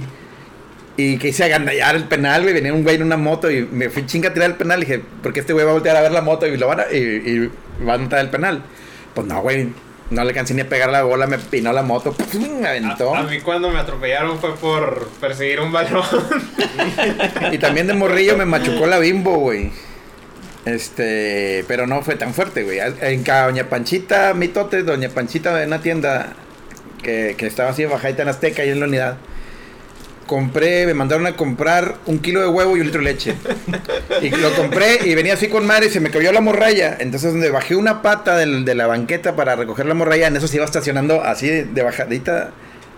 Y 0.96 1.16
quise 1.16 1.44
agandallar 1.44 1.96
el 1.96 2.04
penal, 2.04 2.42
güey. 2.42 2.52
Venía 2.54 2.74
un 2.74 2.82
güey 2.82 2.96
en 2.96 3.02
una 3.04 3.16
moto 3.16 3.50
y 3.50 3.62
me 3.72 3.88
fui 3.88 4.04
chinga 4.04 4.28
a 4.28 4.34
tirar 4.34 4.50
el 4.50 4.56
penal. 4.56 4.82
Y 4.82 4.86
dije, 4.86 5.02
porque 5.22 5.40
este 5.40 5.54
güey 5.54 5.64
va 5.64 5.70
a 5.70 5.74
voltear 5.74 5.96
a 5.96 6.02
ver 6.02 6.12
la 6.12 6.20
moto 6.20 6.46
y 6.46 6.56
lo 6.58 6.68
van 6.68 6.80
a, 6.80 6.92
y, 6.92 7.50
a 7.88 7.92
anotar 7.94 8.20
el 8.20 8.28
penal. 8.28 8.62
Pues 9.14 9.26
no, 9.26 9.40
güey. 9.40 9.68
No 10.10 10.22
le 10.22 10.28
alcancé 10.30 10.52
ni 10.54 10.60
a 10.60 10.68
pegar 10.68 10.90
la 10.90 11.02
bola, 11.02 11.26
me 11.26 11.38
pinó 11.38 11.72
la 11.72 11.82
moto, 11.82 12.12
¡pum! 12.12 12.60
me 12.60 12.68
aventó. 12.68 13.14
A, 13.14 13.20
a 13.20 13.22
mí 13.22 13.40
cuando 13.40 13.70
me 13.70 13.78
atropellaron 13.80 14.38
fue 14.38 14.54
por 14.56 15.08
perseguir 15.20 15.60
un 15.60 15.72
balón. 15.72 16.04
Y 17.52 17.58
también 17.58 17.86
de 17.86 17.94
morrillo 17.94 18.36
me 18.36 18.44
machucó 18.44 18.86
la 18.86 18.98
bimbo, 18.98 19.36
güey. 19.38 19.70
Este, 20.64 21.64
pero 21.68 21.86
no 21.86 22.02
fue 22.02 22.16
tan 22.16 22.32
fuerte, 22.34 22.62
güey. 22.62 22.78
En 23.00 23.22
ca- 23.22 23.44
Doña 23.46 23.68
Panchita, 23.68 24.32
mitote, 24.34 24.82
Doña 24.82 25.10
Panchita 25.10 25.60
en 25.62 25.68
una 25.68 25.80
tienda 25.82 26.32
que, 27.02 27.34
que 27.36 27.46
estaba 27.46 27.70
así 27.70 27.82
en 27.82 27.90
en 27.92 28.28
Azteca 28.28 28.64
y 28.64 28.70
en 28.70 28.80
la 28.80 28.86
unidad. 28.86 29.16
Compré, 30.26 30.86
me 30.86 30.94
mandaron 30.94 31.26
a 31.26 31.36
comprar 31.36 31.96
un 32.06 32.18
kilo 32.18 32.40
de 32.40 32.46
huevo 32.46 32.76
y 32.76 32.80
un 32.80 32.86
litro 32.86 33.00
de 33.00 33.12
leche. 33.12 33.34
Y 34.22 34.30
lo 34.30 34.54
compré 34.54 35.00
y 35.04 35.14
venía 35.14 35.34
así 35.34 35.48
con 35.48 35.66
madre 35.66 35.86
y 35.86 35.90
se 35.90 36.00
me 36.00 36.10
cayó 36.10 36.32
la 36.32 36.40
morralla. 36.40 36.96
Entonces, 36.98 37.32
donde 37.32 37.50
bajé 37.50 37.76
una 37.76 38.00
pata 38.00 38.36
de 38.36 38.74
la 38.74 38.86
banqueta 38.86 39.36
para 39.36 39.54
recoger 39.54 39.84
la 39.86 39.94
morralla, 39.94 40.28
en 40.28 40.36
eso 40.36 40.48
se 40.48 40.56
iba 40.56 40.64
estacionando 40.64 41.22
así 41.22 41.48
de, 41.48 41.82
bajadita. 41.82 42.52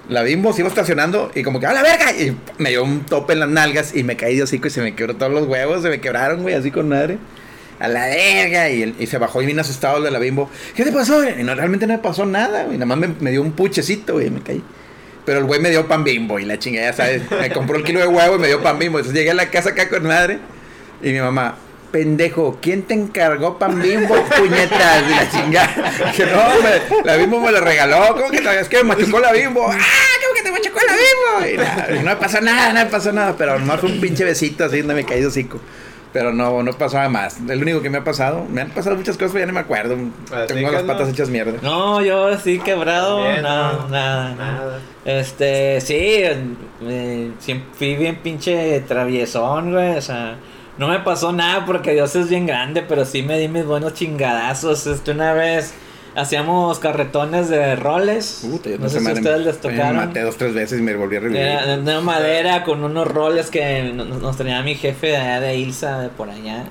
La 0.09 0.23
bimbo 0.23 0.53
se 0.53 0.61
iba 0.61 0.69
estacionando 0.69 1.33
y 1.35 1.43
como 1.43 1.59
que 1.59 1.67
¡a 1.67 1.73
la 1.73 1.83
verga! 1.83 2.13
Y 2.13 2.37
me 2.59 2.71
dio 2.71 2.85
un 2.85 3.05
tope 3.05 3.33
en 3.33 3.41
las 3.41 3.49
nalgas 3.49 3.97
y 3.97 4.05
me 4.05 4.17
caí 4.17 4.37
de 4.37 4.45
hocico 4.45 4.69
y 4.69 4.71
se 4.71 4.81
me 4.81 4.95
quebró 4.95 5.17
todos 5.17 5.33
los 5.33 5.49
huevos, 5.49 5.83
se 5.83 5.89
me 5.89 6.01
quebraron, 6.01 6.43
güey, 6.43 6.55
así 6.55 6.71
con 6.71 6.89
madre. 6.89 7.19
A 7.81 7.89
la 7.89 8.07
verga. 8.07 8.71
Y, 8.71 9.07
se 9.07 9.19
bajó 9.19 9.43
y 9.43 9.47
vino 9.47 9.63
asustado 9.63 10.01
de 10.01 10.13
la 10.13 10.21
bimbo. 10.21 10.49
¿Qué 10.77 10.85
te 10.85 10.93
pasó? 10.93 11.29
Y 11.29 11.43
no, 11.43 11.57
realmente 11.57 11.89
no 11.89 11.95
me 11.95 11.99
pasó 11.99 12.25
nada, 12.25 12.65
güey. 12.65 12.79
Nada 12.79 12.87
más 12.87 12.99
me, 12.99 13.09
me 13.19 13.33
dio 13.33 13.43
un 13.43 13.51
puchecito, 13.51 14.15
güey, 14.15 14.29
y 14.29 14.31
me 14.31 14.41
caí. 14.43 14.63
Pero 15.27 15.41
el 15.41 15.45
güey 15.45 15.61
me 15.61 15.71
dio 15.71 15.87
pan 15.87 16.05
bimbo 16.05 16.39
y 16.39 16.45
la 16.45 16.59
chingada, 16.59 16.93
¿sabes? 16.93 17.29
Me 17.31 17.51
compró 17.51 17.77
el 17.77 17.85
kilo 17.85 18.01
de 18.01 18.07
huevo 18.07 18.37
y 18.37 18.39
me 18.39 18.47
dio 18.47 18.63
pan 18.63 18.79
bimbo. 18.79 18.99
Entonces 18.99 19.19
llegué 19.19 19.33
a 19.33 19.35
la 19.35 19.51
casa 19.51 19.71
acá 19.71 19.89
con 19.89 20.05
madre 20.05 20.39
y 21.03 21.11
mi 21.11 21.19
mamá, 21.19 21.57
pendejo, 21.91 22.59
¿quién 22.63 22.83
te 22.83 22.95
encargó 22.95 23.59
pan 23.59 23.83
bimbo, 23.83 24.15
puñetas? 24.37 25.03
Y 25.09 25.11
la 25.11 25.31
chingada. 25.31 25.93
Dije, 26.07 26.27
no, 26.27 27.03
la 27.05 27.17
bimbo 27.17 27.41
me 27.41 27.51
lo 27.51 27.61
regaló. 27.61 28.15
¿Cómo 28.15 28.31
que 28.31 28.39
es 28.39 28.69
que 28.69 28.77
me 28.79 28.95
machucó 28.95 29.19
la 29.19 29.33
bimbo? 29.33 29.67
¡Ah! 29.69 29.77
¿Cómo 30.23 30.35
que 30.35 30.43
te 30.43 30.53
machucó 30.53 30.79
la 30.87 30.95
bimbo? 30.95 31.91
Y 31.91 31.97
y 31.97 31.99
no 31.99 32.11
me 32.11 32.17
pasó 32.17 32.41
nada, 32.41 32.73
no 32.73 32.85
me 32.85 32.87
pasó 32.87 33.13
nada. 33.13 33.35
Pero 33.37 33.59
nomás 33.59 33.81
fue 33.81 33.91
un 33.91 34.01
pinche 34.01 34.25
besito 34.25 34.65
así 34.65 34.79
donde 34.79 34.95
me 34.95 35.05
caí 35.05 35.21
de 35.21 35.27
hocico. 35.27 35.61
Pero 36.17 36.33
no, 36.33 36.63
no 36.63 36.73
pasaba 36.73 37.11
más. 37.11 37.37
Es 37.37 37.43
lo 37.43 37.61
único 37.61 37.83
que 37.83 37.91
me 37.91 37.99
ha 37.99 38.05
pasado. 38.05 38.47
Me 38.49 38.63
han 38.63 38.71
pasado 38.71 38.97
muchas 38.97 39.19
cosas, 39.19 39.33
pero 39.33 39.43
ya 39.43 39.47
no 39.49 39.53
me 39.53 39.61
acuerdo. 39.61 39.99
Así 40.33 40.55
Tengo 40.55 40.71
las 40.71 40.83
no. 40.83 40.87
patas 40.91 41.11
hechas 41.11 41.29
mierda. 41.29 41.59
No, 41.61 42.01
yo 42.01 42.35
sí 42.39 42.59
quebrado, 42.59 43.23
También, 43.23 43.43
no, 43.43 43.73
no, 43.73 43.89
nada, 43.91 44.35
nada. 44.35 44.81
Este, 45.05 45.79
sí, 45.83 45.95
eh, 45.99 47.33
siempre 47.39 47.69
fui 47.77 47.97
bien 47.97 48.17
pinche 48.23 48.81
traviesón, 48.89 49.73
güey, 49.73 49.99
o 49.99 50.01
sea, 50.01 50.39
no 50.79 50.89
me 50.89 51.01
pasó 51.01 51.33
nada 51.33 51.67
porque 51.67 51.93
Dios 51.93 52.17
es 52.17 52.31
bien 52.31 52.47
grande, 52.47 52.81
pero 52.81 53.05
sí 53.05 53.23
me 53.23 53.39
di 53.39 53.49
mis 53.49 53.67
buenos 53.67 53.93
chingadazos, 53.93 54.87
este, 54.87 55.11
una 55.11 55.35
vez 55.35 55.75
hacíamos 56.17 56.79
carretones 56.79 57.49
de 57.49 57.77
roles, 57.77 58.41
Puta, 58.51 58.71
yo 58.71 58.79
no 58.79 58.89
sé 58.89 59.01
si 59.01 59.13
ustedes 59.13 59.41
les 59.45 59.55
Me 59.65 59.71
tocaron. 59.71 59.97
maté 59.97 60.23
dos, 60.23 60.37
tres 60.37 60.55
veces 60.55 60.79
y 60.81 60.83
me 60.83 60.95
volví 60.97 61.17
a 61.17 61.21
revivir. 61.21 61.43
Era 61.43 61.67
de 61.67 61.79
una 61.79 62.01
madera 62.01 62.65
con 62.65 62.83
unos 62.83 63.07
roles 63.07 63.51
que 63.51 63.93
no- 63.95 64.05
no- 64.05 64.19
nos 64.19 64.37
tenía 64.37 64.63
mi 64.63 64.75
jefe 64.75 65.09
de 65.09 65.17
allá 65.17 65.41
de 65.41 65.57
Ilsa, 65.57 66.01
de 66.01 66.09
por 66.09 66.31
allá. 66.31 66.65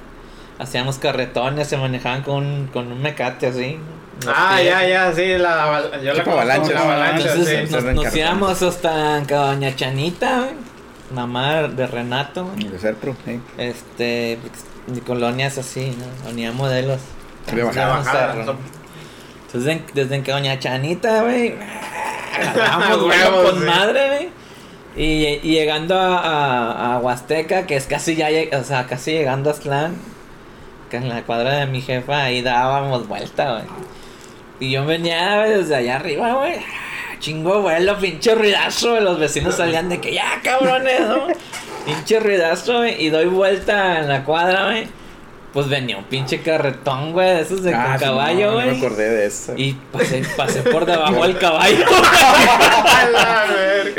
Hacíamos 0.58 0.98
carretones, 0.98 1.68
se 1.68 1.78
manejaban 1.78 2.24
con, 2.24 2.68
con 2.74 2.92
un 2.92 3.02
mecate 3.02 3.48
así. 3.48 3.78
Los 4.26 4.34
Ah, 4.36 4.62
ya, 4.64 4.88
ya, 4.88 5.14
sí, 5.14 5.38
la, 5.38 5.84
yo 6.02 6.14
la 6.14 6.24
avalancha. 6.24 6.72
la 6.74 6.82
avalancha, 6.82 7.30
Entonces 7.32 7.68
sí. 7.70 7.74
nos, 7.76 7.84
nos 7.84 8.16
íbamos 8.16 8.62
hasta 8.64 9.20
Doña 9.20 9.76
Chanita, 9.76 10.48
mamá 11.14 11.64
de 11.64 11.86
Renato. 11.86 12.50
De 12.56 12.80
ser 12.80 12.96
pro, 12.96 13.14
sí. 13.26 13.40
este, 13.58 14.40
pues, 14.42 14.64
mi 14.88 15.02
colonia 15.02 15.48
es 15.48 15.58
así, 15.58 15.94
¿no? 16.24 16.30
Unía 16.32 16.54
modelos. 16.54 17.02
Se 17.50 17.56
ve 17.56 17.64
Entonces, 19.56 19.82
desde, 19.94 20.22
que 20.22 20.32
Doña 20.32 20.60
Chanita, 20.60 21.22
güey, 21.24 21.56
con 23.44 23.66
madre, 23.66 24.08
güey. 24.08 24.30
Y, 24.98 25.40
y 25.44 25.52
llegando 25.54 25.98
a, 26.00 26.18
a, 26.18 26.96
a 26.96 27.00
Huasteca, 27.00 27.66
que 27.66 27.76
es 27.76 27.86
casi 27.86 28.16
ya, 28.16 28.28
o 28.58 28.64
sea, 28.64 28.86
casi 28.88 29.12
llegando 29.12 29.50
a 29.50 29.54
Aztlán, 29.54 29.96
que 30.90 30.98
en 30.98 31.10
la 31.10 31.24
cuadra 31.24 31.58
de 31.58 31.66
mi 31.66 31.82
jefa, 31.82 32.24
ahí 32.24 32.42
dábamos 32.42 33.08
vuelta, 33.08 33.52
güey. 33.52 33.64
Y 34.60 34.72
yo 34.72 34.86
venía 34.86 35.40
desde 35.44 35.76
allá 35.76 35.98
arriba, 35.98 36.34
güey. 36.34 36.56
ah, 36.56 37.16
Chingo 37.20 37.62
vuelo, 37.62 37.98
pinche 37.98 38.36
ruidazo, 38.36 38.92
güey. 38.92 39.04
Los 39.04 39.20
vecinos 39.20 39.56
salían 39.56 39.90
de 39.90 40.00
que 40.00 40.14
ya, 40.14 40.40
cabrones, 40.44 41.02
¿no? 41.02 41.28
Pinche 41.86 42.20
ruidazo, 42.20 42.78
güey. 42.78 43.04
Y 43.04 43.10
doy 43.10 43.26
vuelta 43.26 44.00
en 44.00 44.08
la 44.08 44.24
cuadra, 44.24 44.66
güey. 44.66 44.88
Pues 45.56 45.70
venía 45.70 45.98
un 45.98 46.04
pinche 46.04 46.42
carretón, 46.42 47.14
güey, 47.14 47.30
de 47.36 47.42
esos 47.42 47.64
de 47.64 47.74
Ah, 47.74 47.96
caballo, 48.00 48.48
no, 48.48 48.54
güey. 48.56 48.66
No 48.68 48.72
me 48.74 48.78
acordé 48.80 49.10
de 49.10 49.26
eso. 49.26 49.54
Y 49.56 49.72
pasé, 49.92 50.22
pasé 50.38 50.62
por 50.64 50.86
debajo 50.86 51.24
del 51.26 51.38
caballo. 51.40 51.86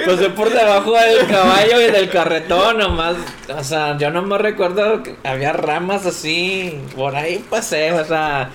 Pasé 0.06 0.28
por 0.30 0.50
debajo 0.50 0.92
del 0.92 1.26
caballo 1.26 1.80
y 1.80 1.90
del 1.90 2.08
carretón 2.10 2.78
nomás. 2.78 3.16
O 3.56 3.64
sea, 3.64 3.96
yo 3.98 4.10
no 4.10 4.22
me 4.22 4.38
recuerdo 4.38 5.02
que 5.02 5.16
había 5.24 5.52
ramas 5.52 6.06
así. 6.06 6.78
Por 6.94 7.16
ahí 7.16 7.44
pasé, 7.48 7.92
o 7.92 8.04
sea. 8.04 8.50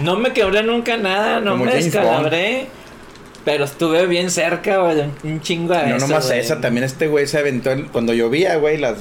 No 0.00 0.16
me 0.16 0.32
quebré 0.32 0.62
nunca 0.62 0.96
nada, 0.96 1.40
no 1.40 1.52
Como 1.52 1.64
me 1.66 1.74
descalabré. 1.74 2.66
Pero 3.44 3.64
estuve 3.64 4.06
bien 4.06 4.30
cerca, 4.30 4.78
güey, 4.78 4.96
de 4.96 5.02
un, 5.02 5.14
un 5.24 5.40
chingo 5.40 5.72
de 5.74 5.86
No 5.86 5.94
veces, 5.94 6.08
nomás 6.08 6.26
güey. 6.26 6.40
esa, 6.40 6.60
también 6.60 6.84
este 6.84 7.06
güey 7.08 7.26
se 7.26 7.38
aventó 7.38 7.70
el- 7.72 7.86
cuando 7.86 8.12
llovía, 8.12 8.56
güey, 8.56 8.76
las 8.76 8.98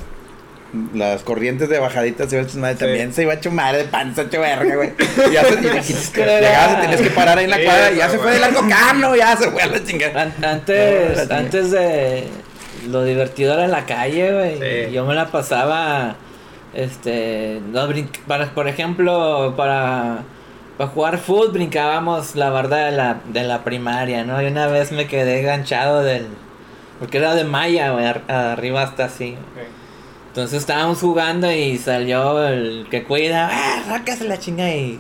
las 0.94 1.24
corrientes 1.24 1.70
de 1.70 1.80
bajaditas 1.80 2.30
de 2.30 2.44
madre 2.60 2.76
también 2.76 3.14
se 3.14 3.24
iba 3.24 3.34
hecho 3.34 3.52
madre 3.52 3.80
de 3.80 3.84
panza, 3.86 4.24
hecho 4.24 4.42
verga, 4.42 4.76
güey. 4.76 4.92
Y 5.30 5.34
ya 5.34 5.44
se, 5.46 5.56
llegabas 6.26 6.78
y 6.78 6.82
tenías 6.82 7.02
que 7.02 7.10
parar 7.12 7.38
ahí 7.38 7.46
en 7.46 7.52
la 7.52 7.58
Sí, 7.58 7.64
cuadra 7.64 7.92
y 7.92 7.98
ya 7.98 8.10
se 8.10 8.18
fue 8.20 8.32
de 8.34 8.40
largo 8.40 8.62
cano, 8.68 9.16
ya 9.16 9.38
se 9.38 9.50
fue 9.50 9.62
a 9.62 9.68
la 9.68 9.84
chingada. 9.84 10.22
An- 10.24 10.44
antes, 10.44 11.32
antes 11.32 11.72
de 11.72 12.28
lo 12.90 13.04
divertido 13.04 13.54
era 13.54 13.68
la 13.68 13.86
calle, 13.86 14.34
güey. 14.34 14.88
Sí. 14.88 14.92
Yo 14.94 15.06
me 15.06 15.16
la 15.16 15.28
pasaba, 15.28 16.16
este, 16.74 17.62
no 17.72 17.88
para, 18.28 18.46
por 18.54 18.68
ejemplo, 18.68 19.54
para, 19.58 20.20
para 20.78 20.90
jugar 20.90 21.18
fútbol 21.18 21.52
brincábamos 21.54 22.36
la 22.36 22.50
barda 22.50 22.86
de 22.86 22.92
la, 22.92 23.18
de 23.28 23.44
la 23.44 23.64
primaria, 23.64 24.24
¿no? 24.26 24.42
Y 24.42 24.46
una 24.48 24.68
vez 24.68 24.92
me 24.92 25.08
quedé 25.08 25.40
enganchado 25.40 26.04
del, 26.04 26.28
porque 27.00 27.18
era 27.20 27.36
de 27.36 27.46
malla, 27.46 27.92
güey, 27.92 28.06
ar- 28.06 28.30
arriba 28.30 28.84
hasta 28.84 29.06
así. 29.06 29.36
Entonces 30.38 30.60
estábamos 30.60 31.00
jugando 31.00 31.52
y 31.52 31.80
salió 31.80 32.46
el 32.48 32.86
que 32.92 33.04
cuida, 33.04 33.50
¡ah, 33.52 33.82
sácase 33.88 34.26
la 34.26 34.38
chinga! 34.38 34.70
Y 34.70 35.00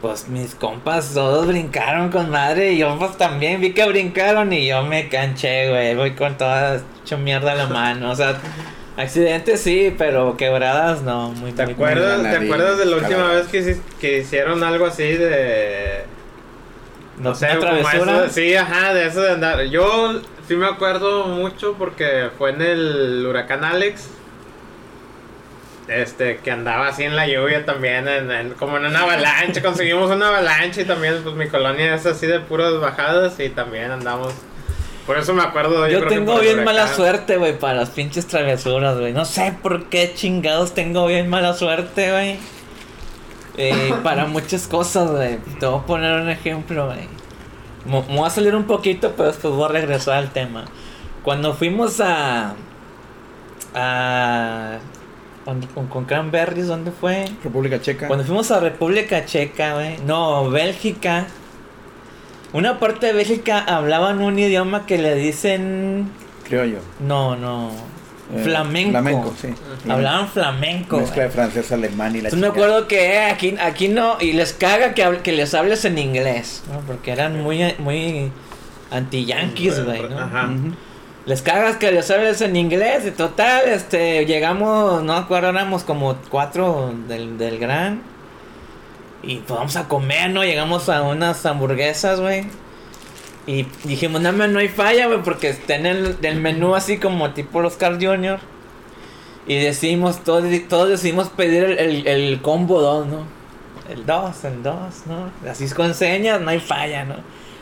pues 0.00 0.26
mis 0.28 0.56
compas 0.56 1.14
todos 1.14 1.46
brincaron 1.46 2.10
con 2.10 2.28
madre 2.30 2.72
y 2.72 2.78
yo 2.78 2.98
pues 2.98 3.16
también 3.16 3.60
vi 3.60 3.74
que 3.74 3.84
brincaron 3.86 4.52
y 4.52 4.66
yo 4.66 4.82
me 4.82 5.08
canché, 5.08 5.68
güey. 5.70 5.94
Voy 5.94 6.16
con 6.16 6.36
toda 6.36 6.80
hecho 7.00 7.16
mierda 7.16 7.54
la 7.54 7.68
mano. 7.68 8.10
O 8.10 8.16
sea, 8.16 8.34
accidentes 8.96 9.60
sí, 9.60 9.94
pero 9.96 10.36
quebradas 10.36 11.02
no. 11.02 11.28
Muy, 11.30 11.52
¿Te 11.52 11.62
muy- 11.62 11.74
acuerdas, 11.74 12.18
muy 12.20 12.30
¿te 12.30 12.36
acuerdas 12.38 12.78
de 12.78 12.86
la 12.86 12.96
última 12.96 13.10
cabrón. 13.18 13.36
vez 13.36 13.46
que, 13.46 13.76
que 14.00 14.18
hicieron 14.18 14.64
algo 14.64 14.86
así 14.86 15.04
de... 15.12 16.06
No, 17.18 17.28
No 17.28 17.34
sé, 17.36 17.46
una 17.52 17.60
travesura. 17.60 18.24
eso, 18.24 18.34
sí, 18.34 18.56
ajá, 18.56 18.92
de 18.94 19.06
eso 19.06 19.20
de 19.20 19.30
andar. 19.30 19.62
Yo 19.62 20.20
sí 20.48 20.56
me 20.56 20.66
acuerdo 20.66 21.26
mucho 21.28 21.76
porque 21.78 22.30
fue 22.36 22.50
en 22.50 22.62
el 22.62 23.24
huracán 23.28 23.62
Alex. 23.62 24.08
Este, 25.88 26.38
que 26.38 26.50
andaba 26.50 26.88
así 26.88 27.02
en 27.02 27.16
la 27.16 27.26
lluvia 27.26 27.64
también, 27.66 28.06
en, 28.08 28.30
en- 28.30 28.50
como 28.54 28.76
en 28.76 28.86
una 28.86 29.00
avalancha. 29.00 29.60
Conseguimos 29.64 30.10
una 30.10 30.28
avalancha 30.28 30.80
y 30.80 30.84
también, 30.84 31.20
pues 31.22 31.34
mi 31.34 31.48
colonia 31.48 31.94
es 31.94 32.06
así 32.06 32.26
de 32.26 32.40
puras 32.40 32.78
bajadas 32.80 33.38
y 33.40 33.48
también 33.48 33.90
andamos. 33.90 34.32
Por 35.06 35.18
eso 35.18 35.34
me 35.34 35.42
acuerdo. 35.42 35.88
Yo 35.88 35.98
creo 35.98 36.08
que 36.08 36.14
tengo 36.14 36.38
bien 36.38 36.62
mala 36.64 36.86
suerte, 36.86 37.36
güey, 37.36 37.58
para 37.58 37.74
las 37.74 37.90
pinches 37.90 38.26
travesuras, 38.28 38.96
güey. 38.98 39.12
No 39.12 39.24
sé 39.24 39.52
por 39.60 39.86
qué 39.86 40.12
chingados 40.14 40.74
tengo 40.74 41.06
bien 41.06 41.28
mala 41.28 41.54
suerte, 41.54 42.12
güey. 42.12 42.38
Eh, 43.56 43.92
para 44.04 44.26
muchas 44.26 44.68
cosas, 44.68 45.10
güey. 45.10 45.38
Te 45.58 45.66
voy 45.66 45.80
a 45.80 45.86
poner 45.86 46.20
un 46.20 46.30
ejemplo, 46.30 46.86
güey. 46.86 47.08
Me 47.84 48.00
voy 48.16 48.24
a 48.26 48.30
salir 48.30 48.54
un 48.54 48.64
poquito, 48.64 49.14
pero 49.16 49.30
después 49.32 49.52
voy 49.52 49.64
a 49.64 49.72
regresar 49.72 50.14
al 50.14 50.30
tema. 50.30 50.66
Cuando 51.24 51.52
fuimos 51.54 52.00
a. 52.00 52.54
a. 53.74 54.78
¿dónde- 55.46 55.66
con, 55.68 55.86
con 55.88 56.04
Cranberries, 56.04 56.66
¿dónde 56.68 56.90
fue? 56.90 57.24
República 57.42 57.80
Checa. 57.80 58.06
Cuando 58.08 58.24
fuimos 58.24 58.50
a 58.50 58.60
República 58.60 59.24
Checa, 59.24 59.74
güey. 59.74 59.98
No, 60.06 60.50
Bélgica. 60.50 61.26
Una 62.52 62.78
parte 62.78 63.06
de 63.06 63.12
Bélgica 63.14 63.60
hablaban 63.60 64.20
un 64.20 64.38
idioma 64.38 64.84
que 64.86 64.98
le 64.98 65.14
dicen. 65.14 66.10
Creo 66.48 66.64
yo. 66.66 66.78
No, 67.00 67.34
no. 67.36 67.70
Eh, 68.34 68.40
flamenco. 68.44 68.90
Flamenco, 68.92 69.34
sí. 69.40 69.48
Hablaban 69.90 70.28
flamenco. 70.28 70.98
Mezcla 70.98 71.24
de 71.24 71.30
francés, 71.30 71.72
alemán 71.72 72.12
y 72.16 72.20
la 72.20 72.28
Entonces 72.28 72.40
me 72.40 72.46
acuerdo 72.48 72.86
que 72.88 73.14
eh, 73.14 73.24
aquí, 73.30 73.54
aquí 73.60 73.88
no. 73.88 74.16
Y 74.20 74.32
les 74.32 74.52
caga 74.52 74.92
que, 74.94 75.02
hable- 75.04 75.20
que 75.22 75.32
les 75.32 75.54
hables 75.54 75.84
en 75.86 75.98
inglés. 75.98 76.62
¿no? 76.72 76.80
Porque 76.80 77.10
eran 77.12 77.42
muy, 77.42 77.74
muy 77.78 78.30
anti-yankees, 78.90 79.84
güey. 79.84 80.02
¿no? 80.08 80.18
Ajá. 80.18 80.46
Ujú. 80.46 80.74
Les 81.24 81.40
cagas 81.40 81.76
hables 82.10 82.40
en 82.40 82.56
inglés. 82.56 83.06
Y 83.06 83.12
total, 83.12 83.68
este, 83.68 84.26
llegamos, 84.26 85.02
no 85.02 85.14
acuerdo, 85.14 85.50
éramos 85.50 85.84
como 85.84 86.16
cuatro 86.30 86.92
del, 87.08 87.38
del 87.38 87.58
gran. 87.58 88.02
Y 89.22 89.36
pues 89.36 89.56
vamos 89.58 89.76
a 89.76 89.86
comer, 89.86 90.30
¿no? 90.30 90.42
Llegamos 90.42 90.88
a 90.88 91.02
unas 91.02 91.46
hamburguesas, 91.46 92.20
güey. 92.20 92.44
Y 93.46 93.66
dijimos, 93.84 94.20
no, 94.20 94.32
no 94.32 94.58
hay 94.58 94.68
falla, 94.68 95.06
güey, 95.06 95.22
porque 95.22 95.50
está 95.50 95.76
en 95.76 95.86
el, 95.86 96.16
el 96.22 96.40
menú 96.40 96.74
así 96.74 96.98
como 96.98 97.30
tipo 97.30 97.60
los 97.60 97.76
Carl 97.76 98.04
Jr. 98.04 98.40
Y 99.46 99.56
decimos, 99.58 100.22
todos, 100.24 100.44
todos 100.68 100.88
decidimos 100.88 101.28
pedir 101.28 101.64
el, 101.64 101.78
el, 101.78 102.06
el 102.06 102.42
combo 102.42 102.80
2, 102.80 103.06
¿no? 103.06 103.24
El 103.90 104.06
2, 104.06 104.44
el 104.44 104.62
2, 104.62 104.74
¿no? 105.06 105.50
Así 105.50 105.64
es 105.64 105.74
con 105.74 105.94
señas, 105.94 106.40
no 106.40 106.50
hay 106.50 106.60
falla, 106.60 107.04
¿no? 107.04 107.16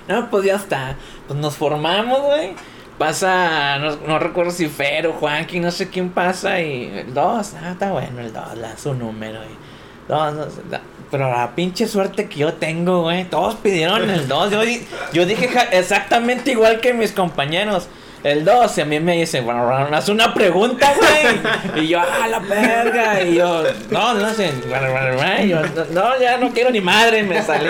No, 0.09 0.31
pues 0.31 0.45
ya 0.45 0.57
está. 0.57 0.97
Pues 1.27 1.39
nos 1.39 1.57
formamos, 1.57 2.21
güey. 2.23 2.55
Pasa, 3.01 3.79
no, 3.79 3.97
no 4.07 4.19
recuerdo 4.19 4.51
si 4.51 4.69
Fer 4.69 5.07
o 5.07 5.15
Juanqui, 5.15 5.59
no 5.59 5.71
sé 5.71 5.89
quién 5.89 6.11
pasa. 6.11 6.61
Y 6.61 6.85
el 6.99 7.15
2, 7.15 7.55
ah, 7.55 7.71
está 7.73 7.93
bueno, 7.93 8.21
el 8.21 8.31
2, 8.31 8.61
da 8.61 8.77
su 8.77 8.93
número. 8.93 9.41
Y, 9.43 9.57
dos, 10.07 10.35
no 10.35 10.45
sé, 10.45 10.61
da- 10.69 10.83
pero 11.11 11.31
la 11.31 11.55
pinche 11.55 11.89
suerte 11.89 12.27
que 12.27 12.41
yo 12.41 12.53
tengo, 12.53 13.01
güey. 13.05 13.25
Todos 13.25 13.55
pidieron 13.55 14.11
el 14.11 14.29
2. 14.29 14.51
Yo, 14.51 14.61
di- 14.61 14.87
yo 15.15 15.25
dije 15.25 15.49
exactamente 15.73 16.51
igual 16.51 16.81
que 16.81 16.93
mis 16.93 17.13
compañeros. 17.13 17.89
El 18.23 18.45
2, 18.45 18.77
y 18.77 18.81
a 18.83 18.85
mí 18.85 19.01
me 19.01 19.15
dice, 19.17 19.41
bueno, 19.41 19.67
haz 19.97 20.11
una 20.11 20.35
pregunta, 20.35 20.93
güey. 21.75 21.83
Y 21.87 21.89
yo, 21.89 22.01
ah, 22.01 22.29
la 22.29 22.41
verga. 22.41 23.23
Y 23.23 23.37
yo, 23.37 23.63
no, 23.91 24.13
no 24.13 24.29
sé. 24.35 24.53
yo, 25.49 25.63
no, 25.93 26.21
ya 26.21 26.37
no 26.37 26.51
quiero 26.51 26.71
ni 26.71 26.83
madre, 26.83 27.23
me 27.23 27.43
salí. 27.43 27.67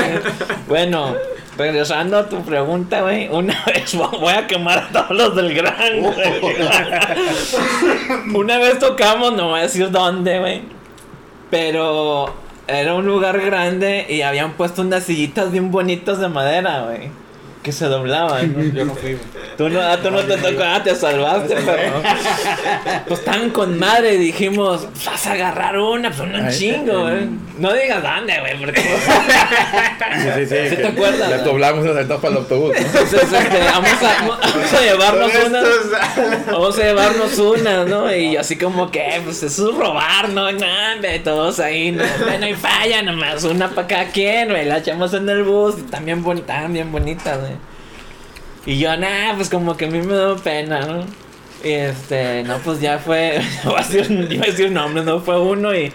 Bueno, 0.67 1.15
regresando 1.61 2.17
a 2.17 2.29
tu 2.29 2.43
pregunta, 2.43 3.03
güey. 3.03 3.29
Una 3.29 3.63
vez 3.67 3.95
voy 3.95 4.33
a 4.33 4.47
quemar 4.47 4.79
a 4.79 4.89
todos 4.89 5.11
los 5.11 5.37
del 5.37 5.55
gran, 5.55 6.01
güey. 6.01 6.41
Una 8.35 8.59
vez 8.59 8.79
tocamos, 8.79 9.35
no 9.35 9.51
voy 9.51 9.61
a 9.61 9.63
decir 9.65 9.91
dónde, 9.91 10.39
güey. 10.39 10.63
Pero 11.51 12.35
era 12.67 12.95
un 12.95 13.05
lugar 13.05 13.39
grande 13.41 14.07
y 14.09 14.23
habían 14.23 14.53
puesto 14.53 14.83
unas 14.83 15.05
sillitas 15.05 15.53
bien 15.53 15.71
bonitas 15.71 16.19
de 16.19 16.29
madera, 16.29 16.85
güey. 16.85 17.11
Que 17.63 17.73
se 17.73 17.87
doblaban. 17.87 18.55
¿no? 18.57 18.75
Yo 18.75 18.85
no 18.87 18.95
fui, 18.95 19.13
güey. 19.15 19.25
Tú 19.59 19.69
no, 19.69 19.81
ah, 19.83 19.99
tú 20.03 20.11
no 20.11 20.21
te 20.21 20.37
tocó, 20.39 20.63
ah, 20.65 20.83
te 20.83 20.95
salvaste, 20.95 21.55
pero. 21.57 22.03
Pues 23.07 23.23
tan 23.25 23.51
con 23.51 23.79
madre, 23.79 24.17
dijimos, 24.17 24.87
"Pues, 24.91 25.05
vas 25.05 25.27
a 25.27 25.33
agarrar 25.33 25.79
una, 25.79 26.09
pues 26.11 26.21
un 26.21 26.49
chingo, 26.51 27.11
eh, 27.11 27.13
güey. 27.17 27.29
No 27.59 27.73
digas 27.75 28.03
dónde, 28.03 28.41
güey, 28.41 28.59
porque. 28.59 28.81
Sí, 30.21 30.29
sí, 30.35 30.47
sí. 30.47 30.69
¿Sí 30.71 30.77
que 30.77 30.83
te 30.83 30.89
acuerdas? 30.89 31.31
La 31.31 31.39
doblamos 31.39 31.85
y 31.85 31.89
nos 31.89 31.97
sentamos 31.97 32.23
para 32.23 32.33
el 32.33 32.39
autobús. 32.39 32.75
Entonces, 32.77 33.23
este, 33.23 33.59
vamos, 33.59 33.91
a, 34.03 34.27
vamos 34.27 34.75
a 34.75 34.81
llevarnos 34.81 35.33
una. 35.47 35.61
Vamos 36.53 36.79
a 36.79 36.83
llevarnos 36.83 37.39
una, 37.39 37.85
¿no? 37.85 38.15
Y 38.15 38.37
así 38.37 38.57
como 38.57 38.91
que, 38.91 39.21
pues 39.25 39.43
eso 39.43 39.71
es 39.71 39.77
robar, 39.77 40.29
¿no? 40.31 40.47
Hombre, 40.49 41.19
todos 41.21 41.61
ahí, 41.61 41.93
no, 41.93 42.03
no 42.39 42.45
hay 42.47 42.55
falla, 42.55 43.03
nomás 43.03 43.45
una 43.45 43.69
para 43.71 43.87
cada 43.87 44.05
quien, 44.07 44.49
güey. 44.51 44.65
La 44.65 44.79
echamos 44.79 45.13
en 45.15 45.29
el 45.29 45.43
bus 45.45 45.77
y 45.79 45.83
también 45.83 46.23
bonitas, 46.23 46.71
bien 46.73 46.91
bonitas, 46.91 47.39
güey. 47.39 47.50
Y 48.67 48.79
yo, 48.79 48.97
nah, 48.97 49.35
pues 49.37 49.49
como 49.49 49.77
que 49.77 49.87
a 49.87 49.89
mí 49.89 50.01
me 50.01 50.15
da 50.15 50.37
pena, 50.37 50.81
¿no? 50.81 51.05
Y 51.63 51.73
este, 51.73 52.43
no, 52.45 52.59
pues 52.59 52.81
ya 52.81 52.99
fue, 52.99 53.41
iba 53.65 53.79
a 53.79 54.47
decir, 54.47 54.71
nombres, 54.71 55.05
no 55.05 55.21
fue 55.21 55.41
uno 55.41 55.75
y 55.75 55.93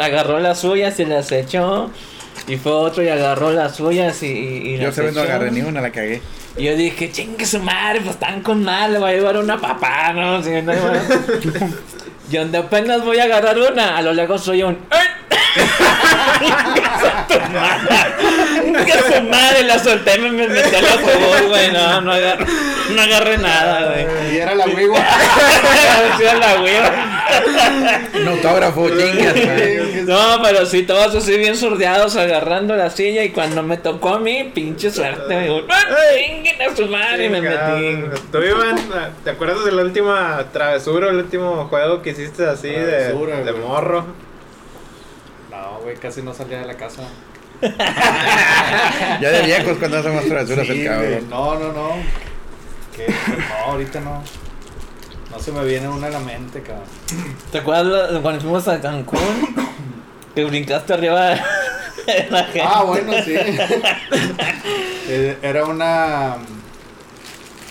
agarró 0.00 0.38
las 0.38 0.60
suyas 0.60 0.98
y 1.00 1.04
las 1.04 1.30
echó. 1.32 1.90
Y 2.46 2.56
fue 2.56 2.72
otro 2.72 3.02
y 3.02 3.08
agarró 3.08 3.52
las 3.52 3.76
suyas 3.76 4.22
y, 4.22 4.26
y, 4.26 4.74
y 4.74 4.78
Yo 4.78 4.92
se 4.92 5.10
no 5.12 5.20
agarré 5.20 5.50
ni 5.50 5.60
una, 5.60 5.80
la 5.80 5.90
cagué. 5.90 6.22
Y 6.56 6.64
yo 6.64 6.76
dije, 6.76 7.12
chingue 7.12 7.44
su 7.46 7.60
madre, 7.60 8.00
pues 8.00 8.14
están 8.14 8.42
con 8.42 8.64
mal, 8.64 8.92
le 8.92 8.98
voy 8.98 9.10
a 9.10 9.14
llevar 9.14 9.36
una 9.36 9.60
papá, 9.60 10.12
¿no? 10.12 10.42
Sí, 10.42 10.50
no, 10.62 10.72
no. 10.72 10.92
Y 12.30 12.36
donde 12.36 12.58
apenas 12.58 13.02
voy 13.04 13.18
a 13.18 13.24
agarrar 13.24 13.56
una, 13.58 13.96
a 13.96 14.02
lo 14.02 14.12
lejos 14.12 14.42
soy 14.42 14.62
un. 14.62 14.76
¡Que 16.74 17.34
su 17.34 17.52
madre! 17.52 18.84
¡Que 18.84 18.92
su 19.14 19.22
madre! 19.22 19.62
La 19.64 19.78
solté 19.78 20.16
y 20.16 20.18
me 20.20 20.30
me 20.32 20.48
metí 20.48 20.74
al 20.74 20.86
autobús, 20.86 21.48
güey. 21.48 21.72
No, 21.72 22.00
no 22.00 22.12
agarré, 22.12 22.44
no 22.94 23.02
agarré 23.02 23.38
nada, 23.38 23.92
güey. 23.92 24.34
Y 24.34 24.38
era 24.38 24.54
la 24.54 24.66
wigua. 24.66 25.00
Sí, 26.18 26.26
a 26.26 26.34
la 26.34 26.56
güey. 26.56 26.74
Un 28.22 28.28
autógrafo, 28.28 28.88
chingas. 28.88 29.34
güey. 29.34 30.04
No, 30.04 30.40
pero 30.42 30.66
sí, 30.66 30.82
todos 30.82 31.14
así 31.14 31.36
bien 31.36 31.56
sordeados 31.56 32.16
agarrando 32.16 32.74
la 32.76 32.90
silla 32.90 33.22
y 33.22 33.30
cuando 33.30 33.62
me 33.62 33.76
tocó 33.76 34.14
a 34.14 34.18
mí, 34.18 34.50
pinche 34.54 34.90
suerte, 34.90 35.34
me 35.34 35.42
digo, 35.44 35.60
¡chinguen 36.16 36.62
a 36.62 36.74
su 36.74 36.86
madre! 36.86 37.26
Y 37.26 37.28
me 37.28 37.40
metí. 37.40 38.18
¿Tú, 38.32 38.38
Iván, 38.38 38.78
te 39.22 39.30
acuerdas 39.30 39.64
de 39.64 39.72
la 39.72 39.82
última 39.82 40.44
travesura, 40.52 41.10
el 41.10 41.16
último 41.16 41.66
juego 41.68 42.02
que 42.02 42.10
hiciste 42.10 42.46
así 42.46 42.68
de, 42.68 43.12
de 43.12 43.12
güey. 43.12 43.54
morro? 43.64 44.06
No, 45.60 45.80
güey, 45.82 45.96
casi 45.96 46.22
no 46.22 46.32
salía 46.34 46.60
de 46.60 46.66
la 46.66 46.74
casa. 46.74 47.02
Ya 49.20 49.30
de 49.30 49.42
viejos 49.42 49.78
cuando 49.78 49.98
hacemos 49.98 50.24
travesuras 50.26 50.66
Sí, 50.66 50.80
el 50.80 50.86
cabrón. 50.86 51.30
No, 51.30 51.58
no, 51.58 51.72
no. 51.72 51.88
¿Qué? 52.94 53.06
No, 53.08 53.72
ahorita 53.72 54.00
no. 54.00 54.22
No 55.30 55.38
se 55.40 55.52
me 55.52 55.64
viene 55.64 55.88
una 55.88 56.06
a 56.06 56.10
la 56.10 56.20
mente, 56.20 56.62
cabrón. 56.62 56.84
¿Te 57.50 57.58
acuerdas 57.58 58.12
la- 58.12 58.20
cuando 58.20 58.40
fuimos 58.40 58.66
a 58.68 58.80
Cancún? 58.80 59.18
Que 60.34 60.44
brincaste 60.44 60.92
arriba 60.94 61.26
de 61.30 62.26
la 62.30 62.44
gente. 62.44 62.62
Ah, 62.62 62.82
bueno, 62.84 63.12
sí. 63.24 63.34
Eh, 65.10 65.38
Era 65.40 65.64
una. 65.64 66.36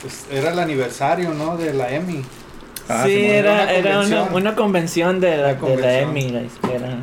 pues, 0.01 0.25
era 0.31 0.51
el 0.53 0.57
aniversario, 0.59 1.29
¿no? 1.29 1.55
De 1.55 1.71
la 1.71 1.87
EMI. 1.91 2.25
Ah, 2.89 3.03
sí, 3.05 3.25
era, 3.25 3.53
Una 3.53 3.71
era 3.71 3.79
una, 3.79 3.93
convención. 3.99 4.33
una 4.33 4.55
convención 4.55 5.19
de 5.19 5.37
la, 5.37 5.53
Una 5.53 5.69
de 5.75 5.77
la. 5.81 5.99
EMI. 5.99 6.29
la 6.29 6.41
izquierda. 6.41 6.97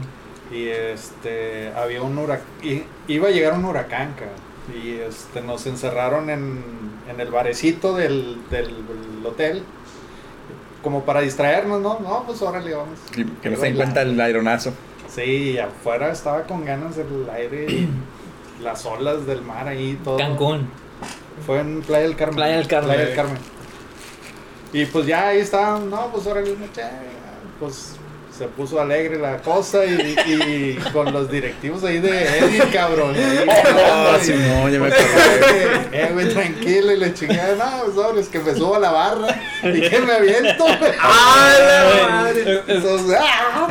Y 0.51 0.69
este, 0.69 1.73
había 1.75 2.03
un 2.03 2.17
huracán, 2.19 2.47
iba 3.09 3.29
a 3.29 3.31
llegar 3.31 3.55
un 3.55 3.65
huracán, 3.65 4.15
cabrón. 4.15 4.45
Y 4.83 4.99
este, 4.99 5.41
nos 5.41 5.67
encerraron 5.67 6.31
en, 6.31 6.63
en 7.11 7.21
el 7.21 7.31
barecito 7.31 7.95
del, 7.95 8.39
del 8.51 9.25
hotel. 9.25 9.63
Como 10.83 11.05
para 11.05 11.21
distraernos, 11.21 11.81
¿no? 11.81 11.99
No, 12.01 12.25
pues 12.27 12.43
órale, 12.43 12.75
vamos. 12.75 12.99
Que, 13.11 13.27
que 13.43 13.51
no 13.51 13.57
se 13.57 13.67
den 13.67 13.77
cuenta 13.77 14.03
el 14.03 14.21
aeronazo. 14.21 14.73
Sí, 15.09 15.53
y 15.53 15.59
afuera 15.59 16.11
estaba 16.11 16.43
con 16.43 16.65
ganas 16.65 16.97
del 16.97 17.29
aire 17.31 17.67
y 17.71 17.89
las 18.63 18.85
olas 18.85 19.27
del 19.27 19.43
mar 19.43 19.69
ahí, 19.69 19.99
todo. 20.05 20.19
Cancún. 20.19 20.69
Fue 21.47 21.61
en 21.61 21.83
Playa 21.83 22.05
del 22.05 22.17
Carmen. 22.17 22.37
Playa 22.37 22.57
del 22.57 22.69
Carmen. 22.69 22.91
Playa 22.91 23.07
del 23.07 23.17
Carmen. 23.17 23.39
Y 24.73 24.85
pues 24.87 25.07
ya 25.07 25.29
ahí 25.29 25.39
estaban, 25.39 25.89
no, 25.89 26.09
pues 26.09 26.25
chévere. 26.25 27.15
Pues 27.61 27.97
se 28.37 28.47
puso 28.47 28.81
alegre 28.81 29.19
la 29.19 29.37
cosa 29.39 29.85
y, 29.85 30.17
y 30.27 30.79
con 30.93 31.13
los 31.13 31.31
directivos 31.31 31.85
ahí 31.85 31.99
de 32.01 32.39
Eddie, 32.39 32.63
cabrón. 32.73 33.15
ahí, 33.15 33.47
Oh, 33.49 34.17
y- 34.21 34.25
Simón, 34.25 34.73
ya 34.73 34.81
me 34.81 34.89
pues, 34.89 35.01
acordé. 35.01 35.85
Eh, 35.95 36.11
güey, 36.13 36.29
tranquilo, 36.35 36.91
y 36.93 36.97
le 36.97 37.15
chingada, 37.15 37.55
no, 37.55 37.95
sobres, 37.95 38.29
que 38.29 38.41
me 38.41 38.53
subo 38.55 38.75
a 38.75 38.79
la 38.81 38.91
barra 38.91 39.29
y 39.63 39.81
que 39.81 40.01
me 40.01 40.13
aviento. 40.13 40.67
Entonces, 42.67 43.17
¡ah! 43.21 43.69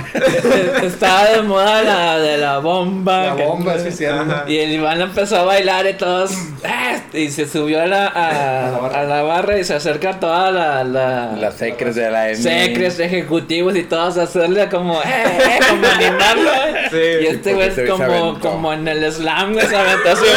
Estaba 0.83 1.25
de 1.31 1.41
moda 1.41 1.81
la 1.83 2.19
de 2.19 2.37
la 2.37 2.59
bomba. 2.59 3.27
La 3.27 3.35
que- 3.35 3.43
bomba, 3.43 3.75
sí. 3.79 4.05
Ajá. 4.05 4.45
Y 4.47 4.57
el 4.59 4.71
Iván 4.71 5.01
empezó 5.01 5.37
a 5.37 5.43
bailar 5.43 5.85
y 5.87 5.93
todos. 5.93 6.31
¡ah! 6.63 6.99
Y 7.13 7.29
se 7.29 7.47
subió 7.47 7.79
a 7.79 7.85
la, 7.85 8.07
a, 8.07 8.67
A 8.67 8.71
la 8.71 8.77
barra. 8.79 8.99
a 8.99 9.03
la 9.03 9.21
barra 9.21 9.59
y 9.59 9.63
se 9.63 9.75
acerca 9.75 10.11
a 10.11 10.19
toda 10.19 10.51
la. 10.51 10.83
la 10.83 11.33
Las 11.33 11.55
secres 11.55 11.95
de 11.95 12.09
la 12.09 12.29
M. 12.29 12.35
secres 12.35 12.99
ejecutivos 12.99 13.75
y 13.75 13.83
todos 13.83 14.17
a 14.17 14.25
hacerle 14.53 14.69
como. 14.69 15.01
¡eh! 15.01 15.05
eh", 15.05 15.59
como 15.69 15.87
animarlo. 15.87 16.51
eh. 16.51 16.87
Sí, 16.91 17.23
y 17.23 17.27
este 17.27 17.53
güey 17.53 17.67
es 17.69 17.89
como, 17.89 18.39
como 18.39 18.73
en 18.73 18.87
el 18.87 19.11
slam, 19.11 19.53
güey, 19.53 19.67
se 19.67 19.75
aventó 19.75 20.09
así. 20.11 20.25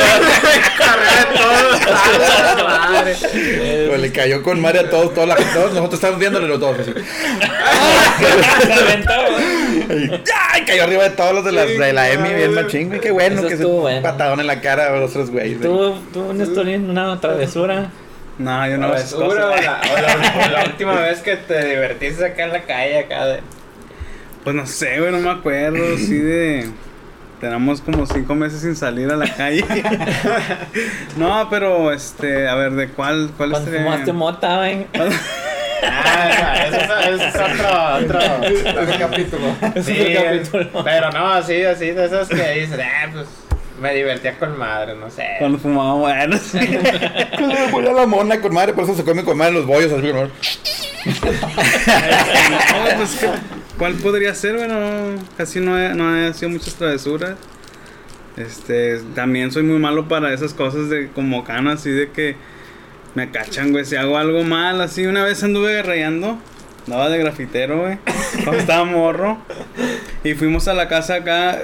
Pues 3.89 4.01
le 4.01 4.13
cayó 4.13 4.43
con 4.43 4.61
madre 4.61 4.81
a 4.81 4.91
todos, 4.91 5.13
gente, 5.15 5.45
todos 5.55 5.73
nosotros 5.73 5.95
estábamos 5.95 6.21
viéndole 6.21 6.49
los 6.49 6.61
dos 6.61 6.77
así. 6.79 6.93
se 8.67 8.73
aventó, 8.73 9.13
¡ay! 10.53 10.65
cayó 10.67 10.85
arriba 10.85 11.05
de 11.05 11.11
todos 11.11 11.35
los 11.35 11.45
de, 11.45 11.53
las, 11.53 11.69
de 11.69 11.93
la 11.93 12.11
Emi, 12.11 12.33
bien 12.35 12.55
machín, 12.55 12.89
güey, 12.89 13.01
qué 13.01 13.11
bueno 13.11 13.41
Eso 13.41 13.49
que 13.49 13.57
se 13.57 13.65
bueno. 13.65 14.03
patadón 14.03 14.41
en 14.41 14.47
la 14.47 14.61
cara 14.61 14.89
a 14.89 14.97
los 14.99 15.11
otros 15.11 15.31
güeyes. 15.31 15.59
güey. 15.59 15.71
Tuvo, 15.71 15.91
tuvo 16.13 16.31
una 16.31 16.45
historia, 16.45 16.77
una 16.79 17.21
travesura. 17.21 17.91
No, 18.39 18.69
yo 18.69 18.77
no 18.77 18.89
Travesura, 18.89 19.47
o 19.47 19.49
la, 19.57 19.57
o 19.57 20.01
la- 20.01 20.45
o 20.47 20.51
la 20.51 20.65
última 20.67 21.01
vez 21.01 21.21
que 21.21 21.37
te 21.37 21.65
divertiste 21.69 22.25
acá 22.27 22.45
en 22.45 22.53
la 22.53 22.63
calle, 22.63 22.99
acá 22.99 23.25
de... 23.27 23.41
Pues 24.47 24.55
no 24.55 24.65
sé, 24.65 25.01
güey, 25.01 25.11
no 25.11 25.19
me 25.19 25.31
acuerdo. 25.31 25.99
Sí, 25.99 26.15
de. 26.21 26.71
Tenemos 27.41 27.81
como 27.81 28.07
cinco 28.07 28.37
meses 28.37 28.61
sin 28.61 28.77
salir 28.77 29.11
a 29.11 29.17
la 29.17 29.27
calle. 29.35 29.65
no, 31.17 31.49
pero 31.51 31.91
este, 31.93 32.47
a 32.49 32.55
ver, 32.55 32.71
¿de 32.75 32.89
cuál? 32.91 33.33
¿Cuál 33.37 33.51
Cuando 33.51 33.69
sería? 33.73 33.85
fumaste 33.85 34.13
mota, 34.13 34.57
güey. 34.59 34.87
Ah, 35.83 36.65
eso, 36.69 36.77
es- 36.77 37.21
eso 37.21 37.25
es 37.27 37.35
otro, 37.35 37.97
otro... 37.97 38.21
Ese 38.83 38.99
capítulo. 39.01 39.57
Sí, 39.83 39.93
es 39.99 39.99
el 39.99 40.49
capítulo. 40.49 40.85
pero 40.85 41.11
no, 41.11 41.27
así, 41.33 41.63
así, 41.65 41.91
de 41.91 42.05
esos 42.07 42.29
que 42.29 42.61
dices, 42.61 42.79
eh, 42.79 43.09
pues, 43.13 43.27
me 43.81 43.95
divertía 43.95 44.39
con 44.39 44.57
madre, 44.57 44.95
no 44.95 45.11
sé. 45.11 45.27
Cuando 45.41 45.59
fumaba, 45.59 45.95
bueno, 45.95 46.39
sí. 46.39 46.59
Me 46.59 47.67
volvió 47.73 47.93
la 47.93 48.07
mona 48.07 48.41
con 48.41 48.55
madre, 48.55 48.73
por 48.75 48.85
eso 48.85 48.95
se 48.95 49.03
come 49.05 49.25
con 49.25 49.37
madre 49.37 49.55
los 49.55 49.67
bollos 49.67 49.93
así. 49.93 50.07
No, 50.13 50.31
pues, 52.97 53.17
¿qué- 53.21 53.29
¿cuál 53.79 53.95
podría 53.95 54.35
ser? 54.35 54.57
Bueno, 54.57 54.77
casi 55.37 55.61
no 55.61 55.79
he, 55.79 55.95
no 55.95 56.17
he 56.17 56.33
sido 56.35 56.51
muchas 56.51 56.75
travesuras. 56.75 57.37
Este, 58.37 58.99
también 59.15 59.51
soy 59.51 59.63
muy 59.63 59.79
malo 59.79 60.09
para 60.09 60.33
esas 60.33 60.53
cosas 60.53 60.91
de 60.91 61.09
como 61.09 61.43
canas, 61.45 61.81
así 61.81 61.91
de 61.91 62.11
que 62.11 62.37
me 63.15 63.31
cachan, 63.31 63.73
güey, 63.73 63.85
si 63.87 63.97
hago 63.97 64.19
algo 64.19 64.43
mal, 64.45 64.81
así. 64.83 65.07
Una 65.07 65.25
vez 65.25 65.43
anduve 65.43 65.83
rayando, 65.83 66.39
andaba 66.87 67.09
de 67.09 67.19
grafitero, 67.19 67.81
güey, 67.81 67.99
cuando 68.45 68.61
estaba 68.61 68.85
morro. 68.85 69.39
Y 70.23 70.35
fuimos 70.35 70.69
a 70.69 70.75
la 70.75 70.89
casa 70.89 71.15
acá, 71.15 71.59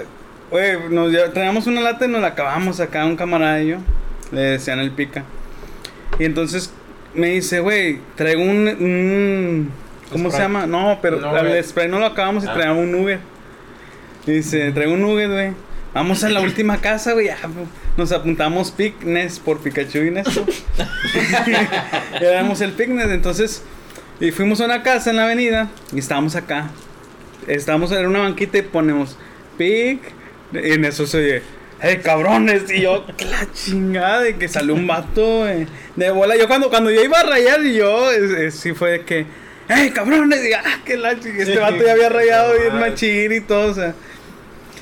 güey, 0.51 0.79
nos 0.91 1.13
traíamos 1.35 1.67
una 1.67 1.83
lata 1.83 2.07
y 2.07 2.09
nos 2.09 2.23
la 2.23 2.29
acabamos 2.29 2.81
acá, 2.81 3.05
un 3.05 3.17
camarada 3.17 3.63
y 3.63 3.69
yo, 3.69 3.77
le 4.31 4.41
decían 4.41 4.79
el 4.79 4.93
pica. 4.93 5.25
Y 6.19 6.25
entonces 6.25 6.73
me 7.15 7.29
dice, 7.29 7.61
güey, 7.61 7.99
traigo 8.17 8.43
un, 8.43 8.69
un- 8.69 9.71
¿cómo 10.13 10.31
se 10.31 10.39
llama? 10.39 10.67
No, 10.67 10.99
pero 11.03 11.37
el 11.39 11.65
spray 11.65 11.89
no 11.89 11.99
lo 11.99 12.07
acabamos 12.07 12.45
y 12.45 12.47
Ah. 12.49 12.55
traíamos 12.55 12.85
un 12.85 12.93
nugget. 12.93 13.21
Y 14.27 14.33
dice, 14.33 14.71
traigo 14.73 14.93
un 14.95 15.01
nugget, 15.03 15.31
güey. 15.31 15.51
Vamos 15.95 16.23
a 16.25 16.31
la 16.31 16.41
última 16.41 16.81
casa, 16.81 17.13
güey. 17.13 17.27
pues, 17.29 17.67
Nos 17.97 18.13
apuntamos 18.13 18.71
Picnes 18.71 19.39
por 19.41 19.59
Pikachu 19.61 19.99
y 19.99 20.11
Nesto. 20.11 20.47
y 22.21 22.25
éramos 22.25 22.61
el 22.61 22.73
Picnes, 22.73 23.11
entonces. 23.11 23.63
Y 24.21 24.31
fuimos 24.31 24.61
a 24.61 24.67
una 24.67 24.83
casa 24.83 25.11
en 25.11 25.17
la 25.17 25.25
avenida 25.25 25.69
y 25.93 25.99
estábamos 25.99 26.37
acá. 26.37 26.71
Estábamos 27.47 27.91
en 27.93 28.07
una 28.07 28.21
banquita 28.21 28.59
y 28.59 28.63
ponemos 28.63 29.17
Pic. 29.59 30.01
Y 30.53 30.73
en 30.73 30.85
eso 30.85 31.07
se 31.07 31.19
oye, 31.19 31.43
¡Hey, 31.81 31.99
cabrones! 32.05 32.71
Y 32.71 32.83
yo, 32.83 33.05
¡qué 33.17 33.25
la 33.25 33.45
chingada! 33.53 34.21
De 34.21 34.37
que 34.37 34.47
salió 34.47 34.75
un 34.75 34.87
vato, 34.87 35.41
güey, 35.41 35.67
De 35.97 36.11
bola. 36.13 36.37
Yo 36.37 36.47
cuando, 36.47 36.71
cuando 36.71 36.91
yo 36.93 37.03
iba 37.03 37.19
a 37.19 37.25
rayar, 37.25 37.61
yo, 37.63 38.11
es- 38.13 38.31
es- 38.31 38.55
sí 38.55 38.73
fue 38.73 38.91
de 38.93 39.01
que, 39.01 39.27
¡Hey, 39.75 39.91
cabrones! 39.95 40.45
Y, 40.45 40.53
¡ah, 40.53 40.81
qué 40.85 40.97
la! 40.97 41.13
Este 41.13 41.59
vato 41.59 41.85
ya 41.85 41.93
había 41.93 42.09
rayado 42.09 42.55
bien 42.59 42.79
machín 42.79 43.33
y 43.33 43.41
todo, 43.41 43.71
o 43.71 43.75
sea. 43.75 43.95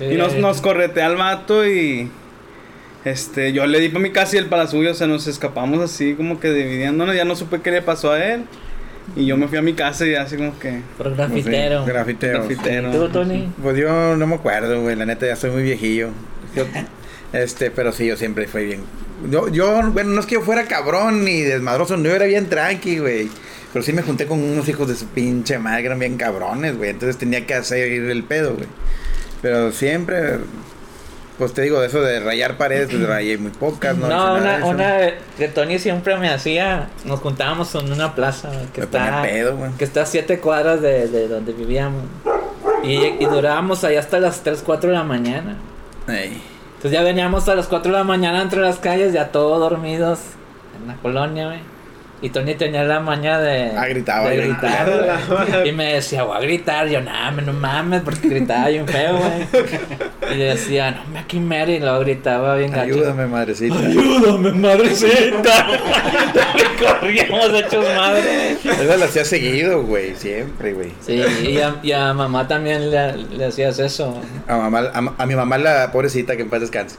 Y 0.00 0.14
nos, 0.16 0.34
nos 0.36 0.60
corretea 0.60 1.06
al 1.06 1.16
vato 1.16 1.66
y. 1.66 2.10
Este, 3.04 3.52
yo 3.52 3.66
le 3.66 3.80
di 3.80 3.88
para 3.88 4.02
mi 4.02 4.10
casa 4.10 4.36
y 4.36 4.38
él 4.38 4.46
para 4.46 4.64
la 4.64 4.70
suya, 4.70 4.90
o 4.90 4.94
sea, 4.94 5.06
nos 5.06 5.26
escapamos 5.26 5.80
así 5.80 6.14
como 6.14 6.38
que 6.38 6.52
dividiéndonos, 6.52 7.16
ya 7.16 7.24
no 7.24 7.34
supe 7.34 7.60
qué 7.62 7.70
le 7.70 7.82
pasó 7.82 8.12
a 8.12 8.22
él. 8.24 8.44
Y 9.16 9.26
yo 9.26 9.36
me 9.36 9.48
fui 9.48 9.58
a 9.58 9.62
mi 9.62 9.72
casa 9.72 10.06
y 10.06 10.14
así 10.14 10.36
como 10.36 10.58
que. 10.58 10.80
Por 10.96 11.14
grafitero. 11.16 11.84
Sí, 11.84 11.90
grafitero. 11.90 12.38
Grafitero. 12.46 12.90
¿Tú, 12.90 13.08
Tony? 13.08 13.50
Pues 13.62 13.76
yo 13.76 14.16
no 14.16 14.26
me 14.26 14.34
acuerdo, 14.36 14.82
güey. 14.82 14.94
La 14.96 15.06
neta 15.06 15.26
ya 15.26 15.36
soy 15.36 15.50
muy 15.50 15.62
viejillo. 15.62 16.10
Yo- 16.54 16.66
este, 17.32 17.70
pero 17.70 17.92
sí, 17.92 18.06
yo 18.06 18.16
siempre 18.16 18.46
fui 18.46 18.66
bien. 18.66 18.82
Yo, 19.30 19.48
yo, 19.48 19.82
bueno, 19.90 20.10
no 20.10 20.20
es 20.20 20.26
que 20.26 20.36
yo 20.36 20.42
fuera 20.42 20.64
cabrón 20.64 21.24
ni 21.24 21.40
desmadroso, 21.40 21.96
no 21.96 22.04
yo 22.04 22.14
era 22.14 22.26
bien 22.26 22.48
tranqui, 22.48 22.98
güey. 22.98 23.28
Pero 23.72 23.84
sí 23.84 23.92
me 23.92 24.02
junté 24.02 24.26
con 24.26 24.42
unos 24.42 24.68
hijos 24.68 24.88
de 24.88 24.96
su 24.96 25.06
pinche 25.06 25.58
madre, 25.58 25.86
eran 25.86 25.98
bien 25.98 26.16
cabrones, 26.16 26.76
güey. 26.76 26.90
Entonces 26.90 27.16
tenía 27.18 27.46
que 27.46 27.54
hacer 27.54 27.88
el 27.92 28.24
pedo, 28.24 28.54
güey. 28.54 28.66
Pero 29.42 29.70
siempre, 29.72 30.38
pues 31.38 31.54
te 31.54 31.62
digo, 31.62 31.80
de 31.80 31.86
eso 31.86 32.02
de 32.02 32.18
rayar 32.20 32.56
paredes, 32.56 32.88
pues 32.90 33.06
rayé 33.06 33.38
muy 33.38 33.52
pocas, 33.52 33.96
¿no? 33.96 34.08
No, 34.08 34.34
una, 34.34 34.58
de 34.58 34.64
una 34.64 34.98
que 35.38 35.48
Tony 35.48 35.78
siempre 35.78 36.16
me 36.16 36.28
hacía. 36.30 36.88
Nos 37.04 37.20
juntábamos 37.20 37.72
en 37.76 37.92
una 37.92 38.14
plaza 38.14 38.48
güey, 38.48 38.66
que 38.74 38.80
Me 38.80 38.84
está. 38.86 39.22
pedo. 39.22 39.56
Que 39.78 39.84
está 39.84 40.02
a 40.02 40.06
siete 40.06 40.40
cuadras 40.40 40.82
de, 40.82 41.06
de 41.08 41.28
donde 41.28 41.52
vivíamos. 41.52 42.02
Y, 42.82 42.96
y 42.96 43.24
durábamos 43.26 43.84
ahí 43.84 43.96
hasta 43.96 44.18
las 44.18 44.42
3, 44.42 44.62
4 44.64 44.90
de 44.90 44.96
la 44.96 45.04
mañana. 45.04 45.56
Ey. 46.08 46.42
Entonces 46.76 46.92
ya 46.92 47.02
veníamos 47.02 47.48
a 47.48 47.54
las 47.54 47.66
4 47.68 47.92
de 47.92 47.98
la 47.98 48.04
mañana 48.04 48.42
entre 48.42 48.62
las 48.62 48.78
calles, 48.78 49.12
ya 49.12 49.28
todos 49.30 49.60
dormidos 49.60 50.18
en 50.80 50.88
la 50.88 50.94
colonia, 50.96 51.46
güey. 51.46 51.60
Y 52.22 52.28
Tony 52.30 52.54
tenía 52.54 52.84
la 52.84 53.00
maña 53.00 53.40
de, 53.40 53.70
Ah, 53.76 53.86
gritaba, 53.86 54.28
de 54.28 54.36
yo 54.36 54.42
gritar, 54.42 54.86
gritaba. 55.26 55.66
Y 55.66 55.72
me 55.72 55.94
decía, 55.94 56.22
voy 56.24 56.36
a 56.36 56.40
gritar. 56.40 56.86
Yo, 56.88 57.00
nada, 57.00 57.30
no 57.30 57.52
mames, 57.54 58.02
porque 58.02 58.28
gritaba 58.28 58.68
bien 58.68 58.86
feo, 58.86 59.16
güey. 59.18 60.34
Y 60.34 60.38
decía, 60.38 60.90
no 60.90 61.04
me 61.12 61.18
aquí 61.20 61.40
mero", 61.40 61.72
Y 61.72 61.78
luego 61.80 62.00
gritaba 62.00 62.56
bien 62.56 62.72
gacho. 62.72 62.82
Ayúdame, 62.94 63.26
madrecita. 63.26 63.74
Ayúdame, 63.78 64.52
madrecita. 64.52 65.66
y 66.56 66.84
corríamos 66.84 67.50
hechos 67.54 67.84
madre. 67.96 68.52
Eso 68.52 68.96
lo 68.98 69.04
hacía 69.04 69.24
seguido, 69.24 69.82
güey. 69.84 70.14
Siempre, 70.16 70.72
güey. 70.74 70.92
Sí, 71.00 71.22
y 71.42 71.58
a, 71.58 71.76
y 71.82 71.92
a 71.92 72.12
mamá 72.12 72.46
también 72.46 72.90
le, 72.90 73.16
le 73.16 73.44
hacías 73.46 73.78
eso. 73.78 74.20
A, 74.46 74.56
mamá, 74.56 74.90
a, 74.92 75.22
a 75.22 75.26
mi 75.26 75.34
mamá, 75.34 75.56
la 75.58 75.90
pobrecita, 75.90 76.36
que 76.36 76.42
en 76.42 76.50
paz 76.50 76.60
descanse. 76.60 76.96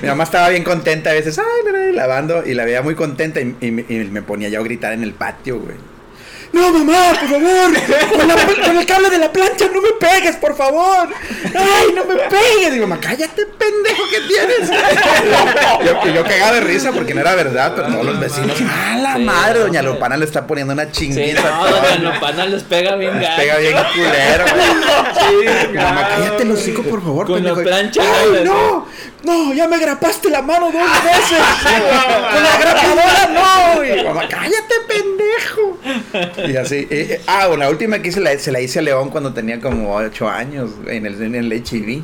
mi 0.00 0.08
mamá 0.08 0.24
estaba 0.24 0.48
bien 0.50 0.62
contenta 0.64 1.10
a 1.10 1.14
veces, 1.14 1.38
ay, 1.38 1.92
lavando, 1.94 2.44
y 2.46 2.54
la 2.54 2.64
veía 2.64 2.82
muy 2.82 2.94
contenta 2.94 3.40
y, 3.40 3.54
y 3.60 3.70
me- 3.70 3.84
y 3.88 3.94
me 4.10 4.22
ponía 4.22 4.43
yo 4.48 4.60
a 4.60 4.64
gritar 4.64 4.92
en 4.92 5.02
el 5.02 5.12
patio, 5.12 5.58
güey. 5.60 5.76
No, 6.52 6.70
mamá, 6.70 7.08
por 7.18 7.28
favor, 7.30 7.72
con, 8.16 8.28
la- 8.28 8.64
con 8.64 8.78
el 8.78 8.86
cable 8.86 9.10
de 9.10 9.18
la 9.18 9.32
plancha 9.32 9.66
no 9.74 9.82
me 9.82 9.88
pegues, 9.98 10.36
por 10.36 10.56
favor. 10.56 11.08
Ay, 11.52 11.92
no 11.96 12.04
me 12.04 12.14
pegues. 12.14 12.72
Digo, 12.72 12.86
mamá, 12.86 13.00
cállate, 13.00 13.44
pendejo, 13.44 14.02
que 14.08 14.20
tienes? 14.20 14.70
yo, 15.84 16.12
yo 16.14 16.22
cagaba 16.24 16.52
de 16.52 16.60
risa 16.60 16.92
porque 16.92 17.12
no 17.12 17.22
era 17.22 17.34
verdad, 17.34 17.72
pero 17.74 17.88
todos 17.88 18.04
los 18.06 18.20
vecinos, 18.20 18.56
a 18.60 18.96
la 18.98 19.16
Sí, 19.16 19.22
madre, 19.24 19.58
doña. 19.60 19.82
Lopana 19.82 20.16
le 20.16 20.24
está 20.26 20.46
poniendo 20.46 20.72
una 20.74 20.84
Sí, 20.84 20.90
chinguita. 20.92 21.42
no, 21.42 21.48
a 21.64 21.68
todos. 21.70 21.82
doña 21.90 22.12
Lopana 22.14 22.46
les 22.46 22.62
pega 22.62 22.94
bien 22.94 23.20
gacho. 23.20 23.36
Pega 23.36 23.56
bien 23.58 23.76
culero, 23.92 24.44
güey. 24.54 25.74
Mamá, 25.74 26.08
cállate 26.08 26.44
los 26.44 26.60
hocico, 26.60 26.82
por 26.84 27.02
favor, 27.02 27.26
Con 27.26 27.42
la 27.44 27.52
pendejo. 27.54 27.62
plancha, 27.68 28.00
¡Ay, 28.02 28.44
no! 28.44 28.86
No, 29.24 29.52
ya 29.54 29.66
me 29.68 29.78
grapaste 29.78 30.30
la 30.30 30.42
mano 30.42 30.70
dos 30.70 30.74
veces. 31.04 31.38
Con 31.62 32.42
la 32.42 32.58
grapadora 32.60 33.28
no. 33.32 33.84
Y 33.84 33.92
mi 33.96 34.04
mamá, 34.08 34.28
cállate, 34.28 34.74
pendejo. 34.88 36.48
Y 36.48 36.56
así. 36.56 36.76
eh, 36.76 36.86
eh, 36.90 37.20
ah, 37.26 37.46
bueno, 37.48 37.64
la 37.64 37.70
última 37.70 38.00
que 38.00 38.08
hice 38.08 38.20
la, 38.20 38.38
se 38.38 38.52
la 38.52 38.60
hice 38.60 38.78
a 38.78 38.82
León 38.82 39.10
cuando 39.10 39.32
tenía 39.32 39.60
como 39.60 39.94
8 39.94 40.28
años 40.28 40.70
en 40.86 41.06
el, 41.06 41.22
en 41.22 41.34
el 41.34 41.52
HIV. 41.52 42.02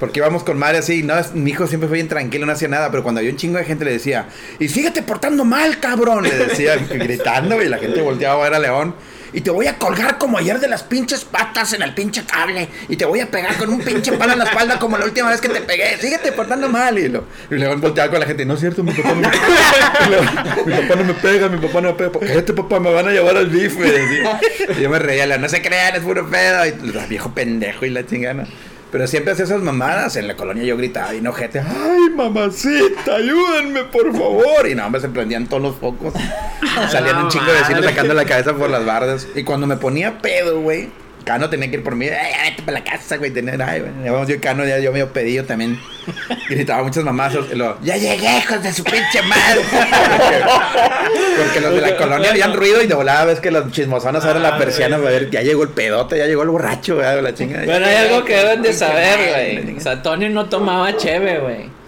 Porque 0.00 0.18
íbamos 0.18 0.42
con 0.42 0.58
madre 0.58 0.78
así, 0.78 1.04
no, 1.04 1.14
mi 1.34 1.52
hijo 1.52 1.68
siempre 1.68 1.88
fue 1.88 1.96
bien 1.96 2.08
tranquilo, 2.08 2.44
no 2.44 2.50
hacía 2.52 2.66
nada, 2.66 2.90
pero 2.90 3.04
cuando 3.04 3.20
había 3.20 3.30
un 3.30 3.36
chingo 3.36 3.58
de 3.58 3.64
gente 3.64 3.84
le 3.84 3.92
decía, 3.92 4.26
y 4.58 4.68
síguete 4.68 5.02
portando 5.02 5.44
mal, 5.44 5.78
cabrón, 5.78 6.24
le 6.24 6.34
decía, 6.34 6.74
gritando, 6.90 7.62
y 7.62 7.68
la 7.68 7.78
gente 7.78 8.00
volteaba 8.02 8.40
a 8.40 8.48
ver 8.48 8.54
a 8.54 8.58
León. 8.58 8.96
Y 9.32 9.40
te 9.40 9.50
voy 9.50 9.66
a 9.66 9.78
colgar 9.78 10.18
como 10.18 10.38
ayer 10.38 10.60
de 10.60 10.68
las 10.68 10.82
pinches 10.82 11.24
patas 11.24 11.72
en 11.72 11.82
el 11.82 11.94
pinche 11.94 12.24
cable. 12.24 12.68
Y 12.88 12.96
te 12.96 13.04
voy 13.04 13.20
a 13.20 13.30
pegar 13.30 13.56
con 13.56 13.70
un 13.70 13.80
pinche 13.80 14.12
palo 14.12 14.32
en 14.34 14.40
la 14.40 14.44
espalda 14.44 14.78
como 14.78 14.98
la 14.98 15.04
última 15.04 15.30
vez 15.30 15.40
que 15.40 15.48
te 15.48 15.60
pegué. 15.60 15.96
Síguete 15.98 16.32
portando 16.32 16.68
mal. 16.68 16.98
Y, 16.98 17.08
lo, 17.08 17.24
y 17.50 17.54
León 17.54 17.80
volteaba 17.80 18.10
con 18.10 18.20
la 18.20 18.26
gente. 18.26 18.44
No 18.44 18.54
es 18.54 18.60
cierto, 18.60 18.82
mi 18.82 18.92
papá 18.92 19.14
no 19.14 19.20
me 19.20 19.28
León, 20.10 20.28
Mi 20.66 20.72
papá 20.72 20.96
no 20.96 21.04
me 21.04 21.14
pega, 21.14 21.48
mi 21.48 21.58
papá 21.58 21.80
no 21.80 21.88
me 21.88 21.94
pega. 21.94 22.10
Cállate, 22.20 22.52
papá, 22.52 22.80
me 22.80 22.92
van 22.92 23.08
a 23.08 23.10
llevar 23.10 23.36
al 23.36 23.48
bif, 23.48 23.76
me 23.78 23.90
decía. 23.90 24.40
Y 24.76 24.82
yo 24.82 24.90
me 24.90 24.98
reía, 24.98 25.26
León, 25.26 25.40
no 25.40 25.48
se 25.48 25.62
crean, 25.62 25.94
es 25.96 26.02
puro 26.02 26.28
pedo. 26.28 26.66
Y 26.66 26.72
viejo 27.08 27.32
pendejo 27.32 27.86
y 27.86 27.90
la 27.90 28.06
chingana. 28.06 28.46
Pero 28.92 29.06
siempre 29.06 29.32
hacía 29.32 29.46
esas 29.46 29.62
mamadas. 29.62 30.16
En 30.16 30.28
la 30.28 30.36
colonia 30.36 30.62
yo 30.64 30.76
gritaba 30.76 31.14
y 31.14 31.22
no 31.22 31.32
gente. 31.32 31.60
Ay, 31.60 32.10
mamacita, 32.14 33.16
ayúdenme, 33.16 33.84
por 33.84 34.12
favor. 34.12 34.68
Y 34.68 34.74
no, 34.74 34.88
me 34.90 35.00
se 35.00 35.08
prendían 35.08 35.46
todos 35.46 35.62
los 35.62 35.76
focos. 35.76 36.12
Salían 36.90 37.16
un 37.16 37.28
chingo 37.28 37.46
de 37.46 37.54
vecinos 37.54 37.84
sacando 37.86 38.12
la 38.12 38.26
cabeza 38.26 38.52
por 38.52 38.68
las 38.68 38.84
bardas. 38.84 39.26
Y 39.34 39.44
cuando 39.44 39.66
me 39.66 39.78
ponía 39.78 40.18
pedo, 40.18 40.60
güey. 40.60 40.90
Cano 41.24 41.48
tenía 41.50 41.70
que 41.70 41.76
ir 41.76 41.82
por 41.82 41.94
mí. 41.94 42.06
Ay, 42.08 42.50
vete 42.50 42.62
para 42.62 42.78
la 42.78 42.84
casa, 42.84 43.16
güey. 43.16 43.30
Tenía, 43.30 43.54
ay, 43.66 43.82
vamos, 44.04 44.28
yo 44.28 44.34
y 44.34 44.38
Cano, 44.38 44.64
ya 44.64 44.78
yo 44.78 44.92
medio 44.92 45.12
pedido 45.12 45.44
también. 45.44 45.78
Gritaba 46.48 46.82
muchas 46.82 47.04
mamazos. 47.04 47.46
Y 47.52 47.56
luego, 47.56 47.78
ya 47.82 47.96
llegué, 47.96 48.38
hijos 48.38 48.62
de 48.62 48.72
su 48.72 48.84
pinche 48.84 49.22
madre. 49.22 49.60
Porque, 49.72 51.42
porque 51.42 51.60
los 51.60 51.74
de 51.74 51.80
la 51.80 51.96
colonia 51.96 52.30
habían 52.30 52.52
ruido 52.54 52.82
y 52.82 52.86
de 52.86 52.94
volada 52.94 53.24
ves 53.24 53.40
que 53.40 53.50
los 53.50 53.70
chismosones 53.72 54.24
abren 54.24 54.42
la 54.42 54.58
persiana 54.58 54.96
para 54.98 55.10
ver, 55.10 55.30
ya 55.30 55.42
llegó 55.42 55.62
el 55.62 55.70
pedote, 55.70 56.18
ya 56.18 56.26
llegó 56.26 56.42
el 56.42 56.50
borracho, 56.50 56.96
güey, 56.96 57.22
la 57.22 57.34
chingada. 57.34 57.64
Pero 57.64 57.86
hay 57.86 57.94
algo 57.96 58.24
que 58.24 58.36
deben 58.36 58.62
de 58.62 58.72
saber, 58.72 59.62
güey. 59.62 59.76
O 59.76 59.80
sea, 59.80 60.02
Tony 60.02 60.28
no 60.28 60.48
tomaba 60.48 60.96
cheve, 60.96 61.38
güey. 61.38 61.81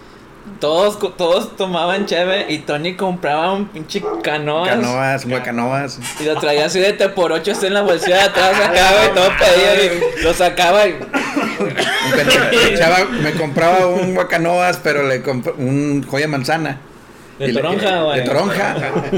Todos, 0.59 0.97
co- 0.97 1.09
todos 1.09 1.55
tomaban 1.57 2.05
cheve 2.05 2.45
y 2.49 2.59
Tony 2.59 2.95
compraba 2.95 3.51
un 3.53 3.67
pinche 3.67 4.01
canoas. 4.23 4.69
Canoas, 4.69 5.25
guacanoas. 5.27 5.99
Y 6.19 6.23
lo 6.23 6.35
traía 6.39 6.65
así 6.65 6.79
de 6.79 6.93
te 6.93 7.09
por 7.09 7.31
ocho 7.31 7.51
así 7.51 7.65
en 7.65 7.73
la 7.73 7.81
bolsilla 7.81 8.15
de 8.17 8.21
atrás 8.23 8.53
acá, 8.63 8.91
güey, 8.97 9.13
todo 9.13 9.29
pedido 9.37 9.95
y 10.19 10.23
lo 10.23 10.33
sacaba 10.33 10.87
y... 10.87 10.95
Me, 12.15 12.73
echaba- 12.73 13.05
me 13.05 13.31
compraba 13.33 13.87
un 13.87 14.13
guacanoas, 14.15 14.79
pero 14.83 15.03
le 15.07 15.21
compré 15.21 15.53
un 15.57 16.05
joya 16.07 16.27
manzana. 16.27 16.79
De 17.37 17.51
toronja, 17.51 18.01
güey. 18.01 18.19
De 18.21 18.25
toronja. 18.25 18.75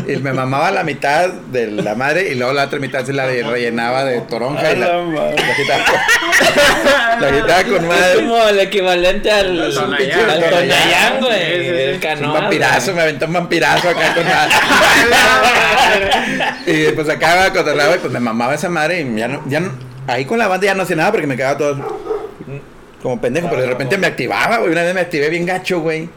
Y 0.08 0.16
me 0.18 0.34
mamaba 0.34 0.72
la 0.72 0.84
mitad 0.84 1.30
de 1.30 1.68
la 1.68 1.94
madre 1.94 2.30
y 2.32 2.36
luego 2.36 2.52
la 2.52 2.64
otra 2.66 2.80
mitad 2.80 3.06
se 3.06 3.14
la 3.14 3.26
rellenaba 3.28 4.04
de 4.06 4.22
toronja. 4.22 4.72
Y 4.74 4.76
la, 4.78 4.88
la 5.04 5.36
quitaba, 5.56 5.84
la 7.22 7.32
quitaba 7.32 7.64
con 7.64 7.76
Es 7.76 7.82
madre. 7.84 8.16
como 8.16 8.48
el 8.48 8.60
equivalente 8.60 9.30
al, 9.32 9.62
al 9.62 9.74
Tonayán. 9.74 11.20
Güey. 11.22 11.68
El 11.68 11.94
Un 11.94 12.00
canoa. 12.00 12.40
vampirazo, 12.42 12.94
me 12.94 13.02
aventó 13.04 13.26
un 13.28 13.34
vampirazo 13.34 13.90
acá 13.90 14.16
con 14.16 14.24
madre. 14.26 14.54
y 16.66 16.92
pues 16.94 17.10
acá 17.10 17.52
cotorreaba 17.54 17.96
y 17.96 18.00
pues 18.00 18.12
me 18.12 18.20
mamaba 18.20 18.56
esa 18.56 18.70
madre 18.70 19.02
y 19.02 19.16
ya 19.16 19.28
no, 19.28 19.44
ya 19.48 19.60
no, 19.60 19.72
ahí 20.08 20.26
con 20.26 20.40
la 20.40 20.48
banda 20.48 20.66
ya 20.66 20.74
no 20.74 20.84
hacía 20.84 20.96
nada 20.96 21.12
porque 21.12 21.28
me 21.28 21.36
quedaba 21.38 21.58
todo 21.58 21.98
como 23.02 23.22
pendejo, 23.22 23.48
pero 23.50 23.62
de 23.62 23.68
repente 23.68 23.96
me 23.98 24.08
activaba, 24.08 24.58
güey. 24.58 24.72
Una 24.72 24.82
vez 24.82 24.94
me 24.96 25.02
activé 25.02 25.30
bien 25.30 25.46
gacho, 25.46 25.82
güey. 25.82 26.10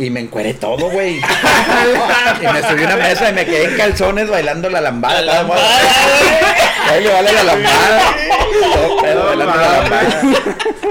Y 0.00 0.08
me 0.08 0.20
encueré 0.20 0.54
todo, 0.54 0.88
güey. 0.90 1.18
y 2.40 2.46
me 2.52 2.62
subí 2.62 2.82
a 2.84 2.86
una 2.86 2.96
mesa 2.96 3.28
y 3.28 3.32
me 3.34 3.44
quedé 3.44 3.64
en 3.64 3.76
calzones 3.76 4.30
bailando 4.30 4.70
la 4.70 4.80
lambada. 4.80 5.20
La 5.20 5.32
toda 5.32 5.44
madre. 5.44 5.62
lambada, 5.62 6.90
Ahí 6.90 7.04
le 7.04 7.12
vale 7.12 7.32
la 7.32 7.44
lambada. 7.44 8.14
Todo 8.72 9.02
pedo, 9.02 9.24
bailando 9.26 9.56
la 9.56 9.68
lambada. 9.82 10.22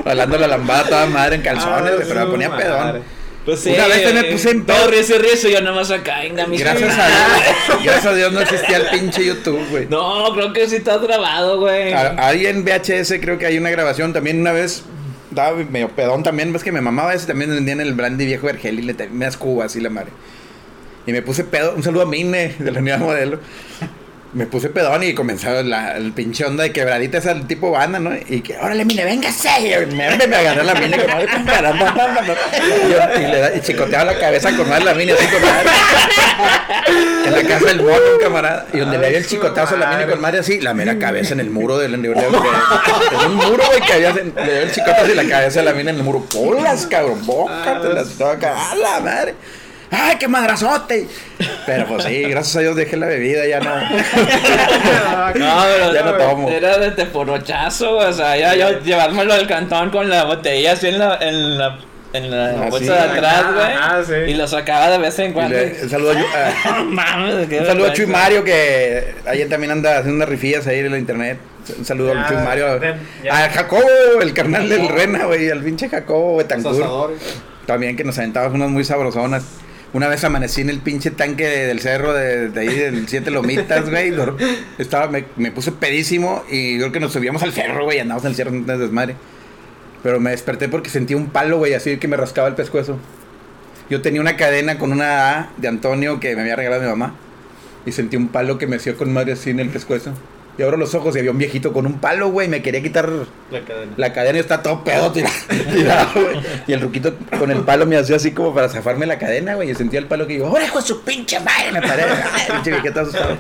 Bailando 0.05 0.37
la 0.37 0.47
lambada 0.47 0.83
toda 0.83 1.05
madre 1.07 1.35
en 1.37 1.41
calzones, 1.41 1.95
güey, 1.95 2.07
pero 2.07 2.25
me 2.25 2.31
ponía 2.31 2.55
pedón. 2.55 3.03
Pues 3.45 3.61
sí. 3.61 3.71
Una 3.71 3.87
vez 3.87 4.03
también 4.03 4.25
güey. 4.25 4.31
puse 4.33 4.51
en 4.51 4.65
Todo 4.67 4.77
pedo. 4.77 4.91
rizo 4.91 5.15
y 5.15 5.17
rizo 5.17 5.47
y 5.47 5.53
yo 5.53 5.61
nomás 5.61 5.89
acá, 5.89 6.19
venga, 6.21 6.45
mis 6.45 6.59
Gracias 6.59 6.95
a 6.99 7.07
Dios, 7.07 7.83
gracias 7.83 8.05
a 8.05 8.13
Dios 8.13 8.31
no 8.31 8.41
existía 8.41 8.77
el 8.77 8.85
pinche 8.89 9.25
YouTube, 9.25 9.65
güey. 9.71 9.87
No, 9.89 10.31
creo 10.35 10.53
que 10.53 10.69
sí 10.69 10.75
está 10.75 10.97
grabado, 10.99 11.57
güey. 11.59 11.93
Ahí 11.93 12.45
en 12.45 12.63
VHS 12.63 13.13
creo 13.19 13.39
que 13.39 13.47
hay 13.47 13.57
una 13.57 13.71
grabación 13.71 14.13
también 14.13 14.39
una 14.39 14.51
vez. 14.51 14.83
Estaba 15.39 15.63
medio 15.63 15.87
pedón 15.87 16.21
también, 16.21 16.51
ves 16.51 16.65
que 16.65 16.73
me 16.73 16.81
mamaba 16.81 17.13
ese 17.13 17.25
también 17.25 17.49
vendían 17.49 17.79
el 17.79 17.93
brandy 17.93 18.25
viejo 18.25 18.47
Vergel 18.47 18.77
y 18.77 18.81
le 18.81 19.07
unas 19.07 19.37
cubas 19.37 19.73
y 19.77 19.79
la 19.79 19.89
madre. 19.89 20.11
Y 21.07 21.13
me 21.13 21.21
puse 21.21 21.45
pedo, 21.45 21.75
un 21.75 21.81
saludo 21.81 22.01
a 22.01 22.05
Mine 22.05 22.55
de 22.59 22.71
la 22.71 22.79
unidad 22.79 22.99
modelo. 22.99 23.39
Me 24.31 24.45
puse 24.45 24.69
pedón 24.69 25.01
y 25.01 25.15
comenzaba 25.15 25.63
la, 25.63 25.97
el 25.97 26.11
pinche 26.11 26.45
onda 26.45 26.61
de 26.63 26.71
quebradita 26.71 27.17
esa 27.17 27.33
tipo 27.47 27.71
banda, 27.71 27.97
¿no? 27.99 28.11
Y 28.15 28.41
que, 28.41 28.55
órale, 28.59 28.85
Mine, 28.85 29.03
véngase. 29.03 29.49
Y 29.59 29.95
me, 29.95 30.15
me, 30.17 30.27
me 30.27 30.35
agarré 30.35 30.63
la 30.63 30.75
Mine 30.75 30.97
como, 31.01 31.17
"Ay, 31.17 31.25
no". 31.33 33.19
Y, 33.19 33.21
le 33.31 33.39
da- 33.39 33.55
y 33.55 33.61
chicoteaba 33.61 34.11
la 34.13 34.19
cabeza 34.19 34.55
con 34.55 34.69
madre 34.69 34.85
la 34.85 34.93
Mine 34.93 35.13
así 35.13 35.25
con 35.25 35.41
madre. 35.41 35.69
En 37.25 37.33
la 37.33 37.43
casa 37.43 37.65
del 37.65 37.81
mono, 37.81 37.95
un 38.15 38.19
camarada. 38.21 38.65
Y 38.73 38.77
donde 38.79 38.97
le 38.97 39.09
dio 39.09 39.17
el 39.17 39.27
chicotazo 39.27 39.75
a 39.75 39.77
la 39.79 39.87
Mine 39.91 40.07
con 40.09 40.21
madre 40.21 40.39
así, 40.39 40.59
la 40.61 40.73
mera 40.73 40.97
cabeza 40.99 41.33
en 41.33 41.39
el 41.39 41.49
muro 41.49 41.77
del 41.77 41.93
En 41.95 42.05
un 42.07 43.35
muro, 43.35 43.63
güey, 43.67 43.81
que 43.85 43.93
había, 43.93 44.11
le 44.13 44.21
dio 44.23 44.61
el 44.61 44.71
chicotazo 44.71 45.11
y 45.11 45.15
la 45.15 45.25
cabeza 45.27 45.59
a 45.59 45.63
la 45.63 45.73
Mina 45.73 45.89
en 45.91 45.97
el 45.97 46.03
muro. 46.03 46.25
¡Polas, 46.31 46.85
cabrón! 46.87 47.25
Bócatelas, 47.25 48.09
toda 48.17 48.33
acá. 48.33 48.71
¡A 48.71 48.75
la 48.75 48.99
madre! 48.99 49.35
¡Ay, 49.91 50.17
qué 50.19 50.27
madrazote! 50.27 51.07
Pero 51.65 51.87
pues 51.87 52.03
sí, 52.03 52.21
gracias 52.23 52.55
a 52.57 52.59
Dios 52.59 52.75
dejé 52.75 52.95
la 52.97 53.07
bebida, 53.07 53.47
ya 53.47 53.59
no. 53.59 53.73
No, 55.35 55.63
pero 55.63 55.93
Ya 55.93 56.03
no 56.03 56.13
tomo. 56.13 56.49
era 56.49 56.77
de 56.77 56.91
teporochazo, 56.91 57.95
güey, 57.95 58.07
o 58.07 58.13
sea, 58.13 58.37
ya 58.37 58.55
yo 58.55 58.79
llevármelo 58.81 59.33
al 59.33 59.47
cantón 59.47 59.89
con 59.89 60.09
la 60.09 60.25
botella 60.25 60.73
así 60.73 60.87
en 60.87 60.99
la, 60.99 61.17
en 61.21 61.57
la, 61.57 61.79
en 62.13 62.31
la 62.31 62.49
Ah, 62.63 62.69
bolsa 62.69 62.79
sí. 62.79 62.85
de 62.85 63.17
atrás, 63.17 63.45
güey. 63.53 63.67
Ah, 63.79 64.01
sí. 64.05 64.13
Y 64.31 64.33
lo 64.35 64.47
sacaba 64.47 64.89
de 64.89 64.97
vez 64.99 65.17
en 65.19 65.33
cuando. 65.33 65.55
le- 65.57 65.77
un 65.83 65.89
saludo 65.89 66.11
a, 66.11 66.69
a- 66.69 66.77
No 66.79 66.85
mames, 66.85 67.35
un 67.59 67.65
saludo 67.65 67.87
a. 67.87 67.93
Chuy 67.93 68.05
Mario, 68.07 68.43
que 68.43 69.13
ayer 69.27 69.49
también 69.49 69.71
anda 69.71 69.93
haciendo 69.97 70.15
unas 70.17 70.29
rifillas 70.29 70.65
ahí 70.67 70.79
en 70.79 70.91
la 70.91 70.97
internet. 70.97 71.37
Un 71.77 71.85
saludo 71.85 72.13
Ya, 72.13 72.21
al 72.21 72.27
Chuy 72.27 72.37
Mario. 72.43 72.79
A 73.31 73.49
Jacobo, 73.49 74.21
el 74.21 74.33
carnal 74.33 74.67
del 74.69 74.87
Rena, 74.87 75.25
güey. 75.25 75.49
Al 75.49 75.63
pinche 75.63 75.87
Jacobo, 75.89 76.37
Betancourt. 76.37 77.11
También 77.65 77.95
que 77.95 78.03
nos 78.03 78.17
aventábamos 78.17 78.55
unas 78.55 78.69
muy 78.69 78.83
sabrosonas. 78.83 79.43
Una 79.91 80.07
vez 80.07 80.23
amanecí 80.23 80.61
en 80.61 80.69
el 80.69 80.79
pinche 80.79 81.09
tanque 81.11 81.47
de- 81.47 81.65
del 81.67 81.79
cerro 81.79 82.13
de, 82.13 82.51
ahí 82.59 82.67
del 82.67 83.07
Siete 83.07 83.31
Lomitas, 83.31 83.89
güey. 83.89 84.13
Estaba, 84.77 85.09
me, 85.35 85.51
puse 85.51 85.71
pedísimo 85.71 86.43
y 86.49 86.77
creo 86.77 86.91
que 86.91 86.99
nos 86.99 87.11
subíamos 87.13 87.41
al 87.41 87.53
cerro, 87.53 87.85
güey. 87.85 87.99
Andábamos 87.99 88.25
en 88.25 88.29
el 88.31 88.35
cerro, 88.35 88.51
un 88.51 88.65
desmadre. 88.65 89.15
Pero 90.03 90.19
me 90.19 90.29
desperté 90.31 90.69
porque 90.69 90.89
sentí 90.89 91.15
un 91.15 91.27
palo, 91.27 91.57
güey, 91.57 91.73
así 91.73 91.97
que 91.97 92.07
me 92.07 92.17
rascaba 92.17 92.47
el 92.47 92.55
pescuezo. 92.55 92.97
Yo 93.89 94.01
tenía 94.01 94.21
una 94.21 94.37
cadena 94.37 94.77
con 94.77 94.91
una 94.91 95.39
A 95.39 95.49
de 95.57 95.67
Antonio 95.67 96.19
que 96.19 96.35
me 96.35 96.41
había 96.41 96.55
regalado 96.55 96.83
mi 96.83 96.87
mamá. 96.89 97.15
Y 97.85 97.91
sentí 97.91 98.15
un 98.15 98.27
palo 98.27 98.57
que 98.59 98.67
me 98.67 98.75
hacía 98.75 98.93
con 98.93 99.11
madre 99.11 99.33
así 99.33 99.49
en 99.49 99.59
el 99.59 99.69
pescuezo. 99.69 100.13
Y 100.59 100.61
abro 100.61 100.75
los 100.75 100.93
ojos 100.93 101.15
y 101.15 101.19
había 101.19 101.31
un 101.31 101.37
viejito 101.37 101.71
con 101.71 101.85
un 101.85 101.99
palo, 101.99 102.29
güey. 102.31 102.49
Me 102.49 102.61
quería 102.61 102.81
quitar 102.83 103.09
La 103.49 103.61
cadena. 103.61 103.93
la 103.95 104.11
cadena 104.13 104.37
y 104.37 104.41
está 104.41 104.61
todo 104.61 104.83
pedo 104.83 105.09
tirado, 105.13 105.33
tirado, 105.73 106.09
güey. 106.15 106.37
Y 106.67 106.73
el 106.73 106.81
ruquito 106.81 107.13
con 107.39 107.49
el 107.49 107.61
palo 107.61 107.85
me 107.85 107.95
hacía 107.95 108.17
así 108.17 108.31
como 108.31 108.53
para 108.53 108.67
zafarme 108.67 109.05
la 109.05 109.17
cadena, 109.17 109.55
güey. 109.55 109.71
Y 109.71 109.75
sentía 109.75 109.99
el 109.99 110.07
palo 110.07 110.27
que 110.27 110.33
digo, 110.33 110.47
¡ahora 110.47 110.65
hijo 110.65 110.81
de 110.81 110.85
su 110.85 111.01
pinche 111.03 111.39
madre! 111.39 111.71
Me 111.71 111.81
paré, 111.81 112.03
¡ay, 112.33 112.41
pinche 112.51 112.71
viejito 112.71 112.99
asustado! 112.99 113.37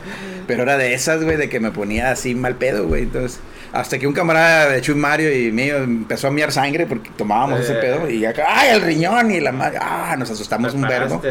Pero 0.47 0.63
era 0.63 0.77
de 0.77 0.93
esas, 0.93 1.23
güey, 1.23 1.35
de 1.35 1.49
que 1.49 1.59
me 1.59 1.71
ponía 1.71 2.09
así 2.11 2.33
mal 2.35 2.55
pedo, 2.55 2.87
güey. 2.87 3.03
Entonces, 3.03 3.39
hasta 3.73 3.99
que 3.99 4.07
un 4.07 4.13
camarada 4.13 4.69
de 4.69 4.81
Chuy 4.81 4.95
Mario 4.95 5.31
y 5.37 5.51
mío 5.51 5.75
empezó 5.77 6.27
a 6.27 6.31
miar 6.31 6.51
sangre 6.53 6.85
porque 6.87 7.11
tomábamos 7.17 7.59
ese 7.59 7.73
Eh. 7.73 7.81
pedo. 7.81 8.09
Y 8.09 8.25
acá, 8.25 8.45
¡ay, 8.47 8.69
el 8.75 8.81
riñón! 8.81 9.29
Y 9.29 9.41
la 9.41 9.51
madre, 9.51 9.77
¡ah! 9.81 10.15
Nos 10.17 10.31
asustamos 10.31 10.73
un 10.73 10.81
verbo. 10.83 11.21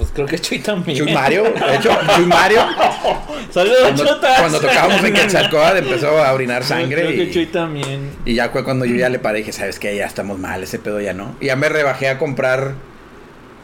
Pues 0.00 0.12
creo 0.14 0.26
que 0.26 0.38
Chuy 0.38 0.60
también. 0.60 0.96
Chuy 0.96 1.12
Mario, 1.12 1.42
de 1.44 1.76
hecho, 1.76 1.90
Chuy 2.16 2.24
Mario, 2.24 2.60
Saludos, 3.50 3.78
cuando, 3.82 4.06
chutas. 4.06 4.38
cuando 4.40 4.58
tocábamos 4.60 5.04
en 5.04 5.12
Quetzalcóatl 5.12 5.76
empezó 5.76 6.24
a 6.24 6.32
orinar 6.32 6.64
sangre. 6.64 7.02
Creo 7.02 7.10
que 7.10 7.24
y- 7.24 7.30
Chuy 7.30 7.46
también. 7.46 8.10
Y 8.24 8.34
ya 8.34 8.48
fue 8.48 8.64
cuando 8.64 8.86
yo 8.86 8.96
ya 8.96 9.10
le 9.10 9.18
paré 9.18 9.40
y 9.40 9.42
dije, 9.42 9.52
¿sabes 9.52 9.78
qué? 9.78 9.94
Ya 9.94 10.06
estamos 10.06 10.38
mal, 10.38 10.62
ese 10.62 10.78
pedo 10.78 11.02
ya 11.02 11.12
no. 11.12 11.36
Y 11.38 11.46
ya 11.46 11.56
me 11.56 11.68
rebajé 11.68 12.08
a 12.08 12.16
comprar. 12.18 12.72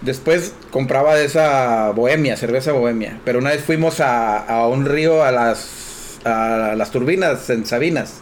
Después 0.03 0.53
compraba 0.70 1.14
de 1.14 1.24
esa 1.24 1.91
bohemia, 1.93 2.37
cerveza 2.37 2.72
bohemia. 2.72 3.18
Pero 3.24 3.39
una 3.39 3.49
vez 3.51 3.62
fuimos 3.64 4.01
a, 4.01 4.37
a 4.39 4.66
un 4.66 4.84
río 4.84 5.24
a 5.24 5.32
las, 5.32 6.18
a 6.26 6.74
las 6.76 6.91
turbinas 6.91 7.49
en 7.49 7.64
Sabinas. 7.64 8.20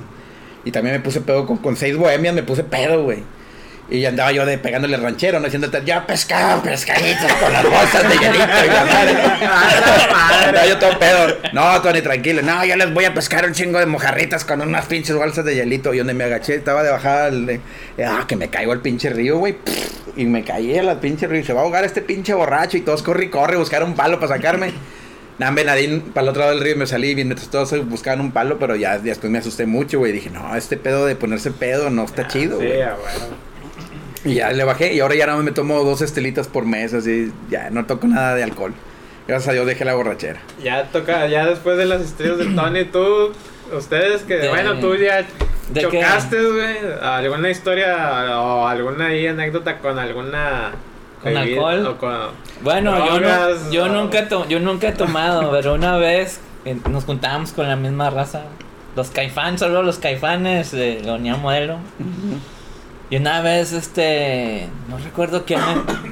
Y 0.65 0.71
también 0.71 0.95
me 0.95 1.01
puse 1.03 1.21
pedo 1.21 1.47
con, 1.47 1.57
con 1.57 1.77
seis 1.77 1.97
bohemias, 1.97 2.33
me 2.33 2.45
puse 2.45 2.62
pedo, 2.62 3.03
güey. 3.03 3.25
Y 3.91 4.05
andaba 4.07 4.32
yo 4.32 4.47
de 4.47 4.57
pegándole 4.57 4.97
ranchero, 4.97 5.39
no 5.41 5.47
haciendo 5.47 5.70
ya 5.85 6.07
pescado, 6.07 6.62
pescaditos 6.62 7.30
con 7.35 7.53
las 7.53 7.62
bolsas 7.64 8.03
de 8.09 8.16
hielito 8.16 8.64
y 8.64 8.68
la 8.68 8.85
madre. 8.87 9.12
Andaba 10.47 10.66
yo 10.66 10.78
todo 10.78 10.99
pedo. 10.99 11.37
No, 11.53 11.82
Tony, 11.82 12.01
tranquilo. 12.01 12.41
No, 12.43 12.64
yo 12.64 12.76
les 12.76 12.93
voy 12.95 13.05
a 13.05 13.12
pescar 13.12 13.45
un 13.45 13.53
chingo 13.53 13.78
de 13.78 13.87
mojarritas 13.87 14.45
con 14.45 14.62
unas 14.62 14.87
pinches 14.87 15.14
bolsas 15.14 15.45
de 15.45 15.55
hielito. 15.55 15.93
Y 15.93 15.99
donde 15.99 16.14
me 16.14 16.24
agaché, 16.24 16.55
estaba 16.55 16.82
de 16.82 16.91
bajada, 16.91 17.30
ah, 18.07 18.24
que 18.26 18.37
me 18.37 18.49
caigo 18.49 18.72
al 18.72 18.80
pinche 18.80 19.11
río, 19.11 19.39
güey. 19.39 19.57
y 20.16 20.24
me 20.24 20.43
caí 20.45 20.78
a 20.78 20.82
la 20.82 20.99
pinche 21.01 21.26
río. 21.26 21.45
Se 21.45 21.53
va 21.53 21.61
a 21.61 21.64
ahogar 21.64 21.85
este 21.85 22.01
pinche 22.01 22.32
borracho 22.32 22.78
y 22.78 22.80
todos 22.80 23.03
corre 23.03 23.26
y 23.26 23.28
corre, 23.28 23.57
buscar 23.57 23.85
un 23.85 23.95
palo 23.95 24.18
para 24.18 24.35
sacarme. 24.37 24.72
Nada, 25.39 25.51
Nadine 25.64 26.01
para 26.14 26.22
el 26.22 26.28
otro 26.30 26.41
lado 26.43 26.55
del 26.55 26.62
río 26.62 26.76
me 26.76 26.87
salí 26.87 27.11
y 27.11 27.14
mientras 27.16 27.49
todos 27.49 27.87
buscaban 27.89 28.20
un 28.20 28.30
palo, 28.30 28.57
pero 28.59 28.76
ya 28.76 28.99
después 28.99 29.30
me 29.30 29.39
asusté 29.39 29.66
mucho, 29.66 29.99
güey. 29.99 30.12
Dije, 30.12 30.30
no, 30.30 30.55
este 30.57 30.76
pedo 30.76 31.07
de 31.07 31.16
ponerse 31.16 31.51
pedo 31.51 31.91
no 31.91 32.05
está 32.05 32.28
chido, 32.28 32.61
Sí, 32.61 32.66
güey. 32.66 32.82
ah, 32.82 32.97
bueno. 32.99 33.53
Y 34.25 34.35
ya 34.35 34.51
le 34.53 34.64
bajé 34.64 34.95
y 34.95 35.01
ahora 35.01 35.14
ya 35.14 35.27
no 35.27 35.37
me 35.43 35.53
tomo 35.53 35.83
dos 35.85 36.01
estelitas 36.03 36.49
por 36.49 36.64
mes, 36.64 36.95
así, 36.95 37.33
ya 37.51 37.70
no 37.70 37.85
toco 37.87 38.07
nada 38.07 38.35
de 38.35 38.43
alcohol. 38.43 38.72
Gracias 39.29 39.49
a 39.49 39.53
Dios 39.53 39.66
dejé 39.66 39.85
la 39.85 39.95
borrachera. 39.95 40.41
Ya 40.62 40.85
toca, 40.85 41.27
ya 41.27 41.47
después 41.47 41.77
de 41.79 41.87
las 41.87 42.03
estrellas 42.03 42.39
de 42.39 42.47
Tony, 42.47 42.85
tú, 42.85 43.33
ustedes 43.77 44.22
que, 44.22 44.37
De- 44.37 44.49
bueno, 44.49 44.75
tú 44.81 44.95
ya 44.97 45.25
¿de 45.70 45.81
chocaste, 45.81 46.37
güey, 46.43 46.77
alguna 47.03 47.51
historia 47.51 48.39
o 48.41 48.66
alguna 48.66 49.07
ahí 49.07 49.27
anécdota 49.27 49.79
con 49.79 49.99
alguna... 49.99 50.72
¿Con 51.22 51.33
bebida 51.35 51.55
alcohol? 51.55 51.87
O 51.87 51.97
con... 51.99 52.14
Bueno, 52.62 52.99
yo, 53.07 53.20
no- 53.20 53.70
yo, 53.70 53.85
o- 53.85 53.89
nunca 53.89 54.18
he 54.20 54.22
to- 54.27 54.47
yo 54.49 54.61
nunca 54.61 54.89
he 54.89 54.93
tomado, 54.93 55.51
pero 55.53 55.75
una 55.75 55.97
vez 55.97 56.41
nos 56.91 57.05
juntábamos 57.05 57.53
con 57.53 57.66
la 57.68 57.77
misma 57.77 58.11
raza. 58.11 58.43
Los 58.97 59.11
caifanes, 59.11 59.61
solo 59.61 59.83
los 59.83 59.99
caifanes 59.99 60.70
de 60.70 61.01
la 61.03 61.14
Unión 61.14 61.41
Modelo. 61.43 61.79
Y 63.11 63.16
una 63.16 63.40
vez, 63.42 63.72
este. 63.72 64.68
No 64.88 64.98
recuerdo 64.98 65.44
quién. 65.44 65.61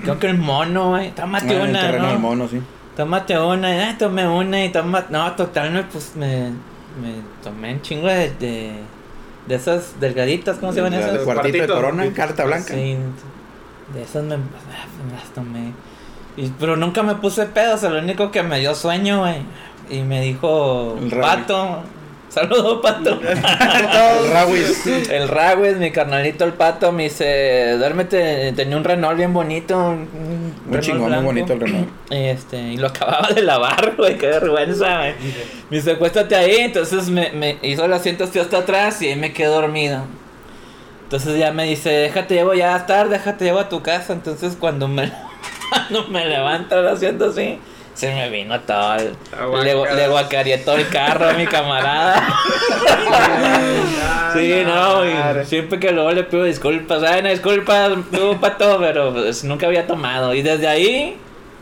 Creo 0.03 0.19
que 0.19 0.27
el 0.29 0.39
mono, 0.39 0.91
güey. 0.91 1.11
Tómate 1.13 1.49
Ah, 1.49 1.53
en 1.53 1.61
el 1.63 1.71
una, 1.71 1.81
terreno 1.81 2.05
del 2.07 2.15
¿no? 2.15 2.21
mono, 2.21 2.49
sí. 2.49 2.61
Tómate 2.97 3.39
una, 3.39 3.89
ah, 3.91 3.97
tomé 3.99 4.29
una 4.29 4.65
y 4.65 4.69
toma. 4.71 5.07
No, 5.11 5.33
total, 5.33 5.71
me, 5.73 5.83
pues 5.85 6.13
me. 6.17 6.51
Me 7.01 7.15
tomé 7.43 7.73
un 7.75 7.83
chingo 7.83 8.07
de. 8.09 8.31
De, 8.39 8.73
de 9.47 9.55
esas 9.57 9.99
delgaditas, 9.99 10.59
¿cómo 10.59 10.73
se 10.73 10.79
llaman 10.81 10.95
esas? 10.95 11.19
cuartito 11.25 11.47
de 11.49 11.53
Cuartito. 11.67 11.75
corona, 11.75 12.13
carta 12.15 12.45
blanca. 12.45 12.75
Sí, 12.75 12.97
de 13.95 14.03
esas 14.03 14.23
me, 14.23 14.37
me 14.37 14.45
las 15.17 15.29
tomé. 15.35 15.73
Y, 16.37 16.49
pero 16.61 16.77
nunca 16.77 17.03
me 17.03 17.17
puse 17.17 17.47
pedos, 17.47 17.83
lo 17.83 17.99
único 17.99 18.31
que 18.31 18.43
me 18.43 18.61
dio 18.61 18.75
sueño, 18.75 19.21
güey. 19.21 19.39
Y 19.91 20.03
me 20.03 20.21
dijo, 20.21 20.97
El 21.01 21.11
pato. 21.19 21.83
Saludos, 22.33 22.81
pato. 22.81 23.21
El 23.31 24.33
Rawis. 24.33 24.87
el 24.87 25.29
Rawis, 25.29 25.77
mi 25.77 25.91
carnalito, 25.91 26.47
el 26.47 26.55
pato, 26.55 26.91
me 26.91 27.05
dice, 27.05 27.77
duérmete. 27.77 28.53
Tenía 28.53 28.79
un 28.79 28.85
Renault 28.85 29.19
bien 29.19 29.35
bonito. 29.35 29.77
Un, 29.77 30.09
un 30.15 30.55
Muy 30.65 30.79
Renault 30.79 30.83
chingón, 30.83 31.11
muy 31.11 31.25
bonito 31.25 31.53
el 31.53 31.61
Renault. 31.61 31.89
Y, 32.11 32.15
este, 32.29 32.59
y 32.59 32.77
lo 32.79 32.87
acababa 32.87 33.29
de 33.29 33.43
lavar, 33.43 33.95
güey, 33.99 34.17
qué 34.17 34.29
vergüenza, 34.29 34.97
güey. 34.97 35.15
Me 35.69 35.77
dice, 35.77 35.91
acuéstate 35.91 36.35
ahí, 36.35 36.57
entonces 36.61 37.11
me, 37.11 37.33
me 37.33 37.59
hizo 37.61 37.85
el 37.85 37.93
asiento 37.93 38.25
así 38.25 38.39
hasta 38.39 38.59
atrás 38.59 39.03
y 39.03 39.09
ahí 39.09 39.17
me 39.17 39.35
quedé 39.35 39.49
dormido. 39.49 40.03
Entonces 41.05 41.39
ya 41.39 41.53
me 41.53 41.65
dice, 41.65 41.91
déjate 41.91 42.33
llevo 42.33 42.55
ya 42.55 42.87
tarde, 42.87 43.19
déjate 43.19 43.45
llevo 43.45 43.59
a 43.59 43.69
tu 43.69 43.83
casa. 43.83 44.15
Entonces 44.15 44.57
cuando 44.59 44.89
me, 44.89 45.13
cuando 45.69 46.09
me 46.09 46.25
levanta 46.25 46.81
el 46.81 46.89
asiento 46.89 47.27
así, 47.27 47.59
se 47.95 48.15
me 48.15 48.29
vino 48.31 48.59
todo 48.61 48.95
el... 48.97 49.17
Le, 49.65 50.09
guacareé 50.09 50.59
todo 50.59 50.77
el 50.77 50.89
carro 50.89 51.29
a 51.29 51.33
mi 51.35 51.47
camarada. 51.47 52.27
Sí, 54.35 54.63
no, 54.65 55.05
y 55.05 55.45
siempre 55.45 55.79
que 55.79 55.93
luego 55.93 56.11
le 56.13 56.25
pido 56.25 56.45
disculpas. 56.45 57.03
Ay, 57.03 57.23
no, 57.23 57.29
disculpas, 57.29 57.93
tú, 58.11 58.39
pato, 58.41 58.79
pero 58.81 59.13
pues, 59.13 59.45
nunca 59.45 59.67
había 59.67 59.87
tomado. 59.87 60.35
Y 60.35 60.41
desde 60.43 60.69
ahí, 60.69 61.17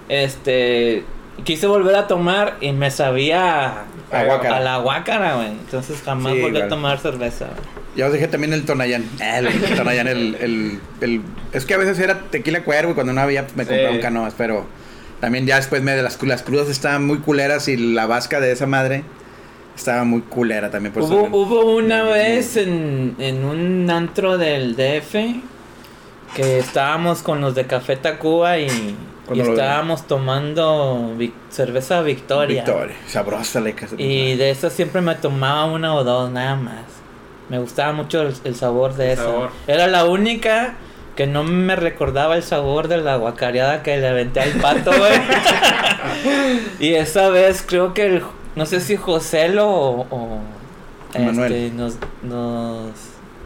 este, 0.09 1.05
quise 1.45 1.67
volver 1.67 1.97
a 1.97 2.07
tomar 2.07 2.57
y 2.61 2.71
me 2.73 2.91
sabía 2.93 3.83
A 4.13 4.25
guácara. 4.25 4.57
a 4.57 4.61
la 4.61 4.77
guácara, 4.79 5.35
güey. 5.35 5.49
Entonces 5.49 6.01
jamás 6.05 6.35
Sí, 6.35 6.41
volví 6.41 6.61
a 6.61 6.69
tomar 6.69 6.99
cerveza. 7.01 7.47
güey. 7.47 7.81
Ya 7.97 8.07
os 8.07 8.13
dejé 8.13 8.29
también 8.29 8.53
el 8.53 8.65
Tonayán. 8.65 9.05
El 9.21 9.49
Tonayán, 9.77 10.07
el, 10.07 10.37
el, 10.37 10.81
el- 11.01 11.23
Es 11.53 11.67
que 11.67 11.75
a 11.75 11.79
veces 11.79 11.99
era 11.99 12.21
tequila 12.31 12.63
cuervo 12.63 12.93
y 12.93 12.95
cuando 12.95 13.13
no 13.13 13.21
había 13.21 13.47
me 13.57 13.65
Sí. 13.65 13.71
compraba 13.71 13.95
un 13.97 14.01
canoas, 14.01 14.35
pero 14.39 14.65
también 15.21 15.47
ya 15.47 15.57
después 15.57 15.83
me 15.83 15.93
de 15.93 16.03
las, 16.03 16.23
las 16.23 16.43
crudas 16.43 16.69
estaban 16.69 17.07
muy 17.07 17.19
culeras 17.19 17.69
y 17.69 17.77
la 17.77 18.07
vasca 18.07 18.41
de 18.41 18.53
esa 18.53 18.67
madre 18.67 19.05
estaba 19.77 20.05
muy 20.05 20.23
culera 20.23 20.71
también. 20.71 20.93
Por 20.93 21.03
Hubo, 21.05 21.27
eso- 21.27 21.37
hubo 21.37 21.77
una 21.77 22.03
vez 22.05 22.57
en, 22.57 23.17
en 23.19 23.45
un 23.45 23.89
antro 23.91 24.39
del 24.39 24.77
DF 24.77 25.15
que 26.35 26.59
estábamos 26.59 27.23
con 27.23 27.41
los 27.41 27.55
de 27.55 27.67
Café 27.67 27.97
Tacuba 27.97 28.59
y, 28.59 28.97
y 29.33 29.41
estábamos 29.41 30.07
tomando 30.07 31.13
vic- 31.17 31.33
cerveza 31.51 32.03
Victoria. 32.03 32.63
Victoria. 32.63 32.97
Sabrosa 33.07 33.61
la 33.61 33.73
casa. 33.73 33.97
Y 33.99 34.37
de 34.37 34.51
esas 34.51 34.73
siempre 34.73 35.01
me 35.01 35.15
tomaba 35.17 35.65
una 35.67 35.95
o 35.95 36.05
dos, 36.05 36.31
nada 36.31 36.57
más. 36.57 36.85
Me 37.49 37.59
gustaba 37.59 37.93
mucho 37.93 38.23
el, 38.23 38.33
el 38.45 38.55
sabor 38.55 38.95
de 38.95 39.07
El 39.07 39.13
esa. 39.13 39.25
sabor. 39.25 39.51
Era 39.67 39.89
la 39.89 40.05
única 40.05 40.75
que 41.21 41.27
no 41.27 41.45
me 41.45 41.77
recordaba 41.77 42.35
el 42.35 42.43
sabor 42.43 42.89
de 42.89 42.97
la 42.97 43.17
guacareada 43.17 43.83
que 43.83 43.95
le 43.99 44.09
aventé 44.09 44.41
al 44.41 44.53
pato, 44.53 44.91
güey. 44.91 45.13
y 46.81 46.95
esa 46.95 47.29
vez 47.29 47.63
creo 47.67 47.93
que 47.93 48.07
el, 48.07 48.23
no 48.57 48.65
sé 48.65 48.81
si 48.81 48.97
Joselo 48.97 49.69
o, 49.69 50.07
o, 50.09 50.39
Manuel. 51.19 51.53
este, 51.53 51.77
nos, 51.77 51.97
nos, 52.23 52.87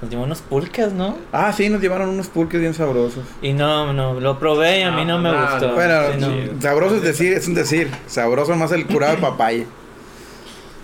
nos 0.00 0.08
llevó 0.08 0.22
unos 0.22 0.40
pulques, 0.40 0.92
¿no? 0.92 1.16
Ah, 1.32 1.52
sí, 1.52 1.68
nos 1.68 1.80
llevaron 1.80 2.10
unos 2.10 2.28
pulques 2.28 2.60
bien 2.60 2.74
sabrosos. 2.74 3.24
Y 3.42 3.54
no, 3.54 3.92
no, 3.92 4.20
lo 4.20 4.38
probé 4.38 4.78
y 4.78 4.82
a 4.82 4.92
mí 4.92 5.04
no, 5.04 5.18
me 5.18 5.32
No, 5.32 5.40
gustó. 5.40 5.66
no. 5.66 5.74
Bueno, 5.74 5.94
Sí, 6.12 6.20
no. 6.20 6.26
chido. 6.28 6.52
sabroso 6.60 6.94
es 6.94 7.02
decir, 7.02 7.32
es 7.32 7.48
un 7.48 7.54
decir. 7.54 7.90
Sabroso 8.06 8.54
más 8.54 8.70
el 8.70 8.86
curado 8.86 9.16
de 9.16 9.20
papaya. 9.20 9.64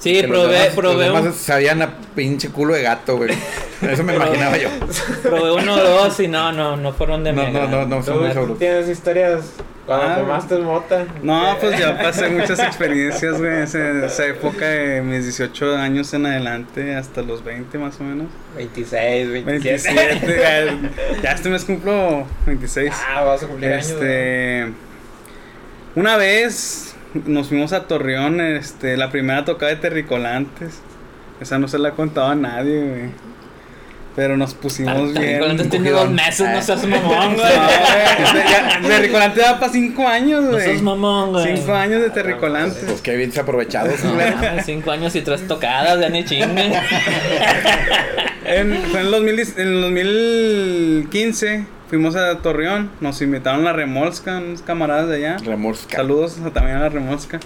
Sí, 0.00 0.14
Que 0.22 0.26
los 0.26 0.38
probé, 0.38 0.54
demás- 0.58 0.74
probé, 0.74 1.06
Los 1.08 1.16
un- 1.18 1.22
demás 1.24 1.36
sabían 1.40 1.82
a 1.82 1.90
pinche 2.14 2.48
culo 2.48 2.74
de 2.74 2.82
gato, 2.82 3.16
güey. 3.18 3.30
Eso 3.82 4.02
me 4.02 4.14
imaginaba 4.16 4.56
yo. 4.56 4.68
probé 5.22 5.52
uno 5.52 5.74
o 5.74 5.78
dos 5.78 6.18
y 6.20 6.26
no, 6.28 6.50
no, 6.52 6.76
no 6.76 6.92
fueron 6.92 7.22
de 7.22 7.32
No, 7.34 7.44
mi 7.46 7.52
no, 7.52 7.68
no, 7.68 7.86
no, 7.86 8.02
son 8.02 8.14
¿Tú, 8.14 8.20
muy 8.20 8.28
tú 8.30 8.34
sabrosos. 8.34 8.58
tienes 8.58 8.88
historias 8.88 9.40
cuando 9.84 10.06
Ah, 10.06 10.16
tomaste 10.16 10.56
mota? 10.58 11.04
No, 11.22 11.56
pues 11.60 11.78
yo 11.78 11.94
pasé 12.02 12.28
muchas 12.30 12.58
experiencias, 12.60 13.38
güey, 13.38 13.62
esa, 13.62 14.06
esa 14.06 14.26
época 14.26 14.66
de 14.66 15.02
mis 15.02 15.24
18 15.24 15.76
años 15.76 16.14
en 16.14 16.24
adelante 16.26 16.94
hasta 16.96 17.20
los 17.22 17.44
20 17.44 17.76
más 17.76 18.00
o 18.00 18.04
menos. 18.04 18.28
26, 18.56 19.44
27. 19.44 19.94
27, 19.94 20.40
ya, 20.40 21.22
ya 21.22 21.32
este 21.32 21.48
mes 21.50 21.64
cumplo 21.64 22.24
26. 22.46 22.90
Ah, 23.14 23.24
vas 23.24 23.42
a 23.42 23.46
cumplir 23.46 23.72
años. 23.74 23.86
Este, 23.88 24.72
una 25.94 26.16
vez 26.16 26.89
nos 27.14 27.48
fuimos 27.48 27.72
a 27.72 27.84
Torreón, 27.88 28.40
este, 28.40 28.96
la 28.96 29.10
primera 29.10 29.44
tocada 29.44 29.70
de 29.70 29.76
Terricolantes. 29.76 30.80
Esa 31.40 31.58
no 31.58 31.68
se 31.68 31.78
la 31.78 31.88
ha 31.90 31.92
contado 31.92 32.28
a 32.28 32.34
nadie, 32.34 32.80
güey. 32.80 33.30
Pero 34.16 34.36
nos 34.36 34.54
pusimos 34.54 35.14
bien. 35.14 35.42
Antes 35.42 35.70
tiene 35.70 35.90
dos 35.90 36.10
meses, 36.10 36.40
no 36.40 36.58
Ah. 36.58 36.62
seas 36.62 36.84
mamón, 36.84 37.30
No, 37.36 37.42
güey. 37.42 37.52
güey, 38.32 38.44
ya, 38.50 38.80
Terricolante 38.82 39.40
da 39.40 39.58
para 39.60 39.72
5 39.72 40.06
años, 40.06 40.42
No 40.42 40.50
güey. 40.50 40.64
seas 40.64 40.82
mamón, 40.82 41.30
güey. 41.32 41.56
5 41.56 41.72
años 41.74 42.02
de 42.02 42.10
Terricolante. 42.10 42.80
Pues 42.86 43.00
qué 43.00 43.16
bien 43.16 43.32
aprovechados. 43.38 44.04
No, 44.04 44.12
cinco 44.64 44.90
años 44.90 45.14
y 45.14 45.22
tres 45.22 45.46
tocadas, 45.46 46.00
ya 46.00 46.08
ni 46.08 46.24
chingue. 46.24 46.72
En, 48.44 48.74
fue 48.90 49.00
en 49.00 49.06
el 49.06 49.12
2010 49.12 49.58
en 49.58 49.68
el 49.68 49.80
2015 49.82 51.66
fuimos 51.90 52.16
a 52.16 52.38
Torreón, 52.38 52.90
nos 53.02 53.20
invitaron 53.20 53.60
a 53.62 53.64
la 53.64 53.72
remolsca, 53.74 54.38
unos 54.38 54.62
camaradas 54.62 55.08
de 55.08 55.16
allá. 55.16 55.36
Remorska. 55.44 55.96
Saludos 55.96 56.38
a- 56.42 56.50
también 56.50 56.76
a 56.78 56.80
la 56.80 56.88
remolsca. 56.88 57.38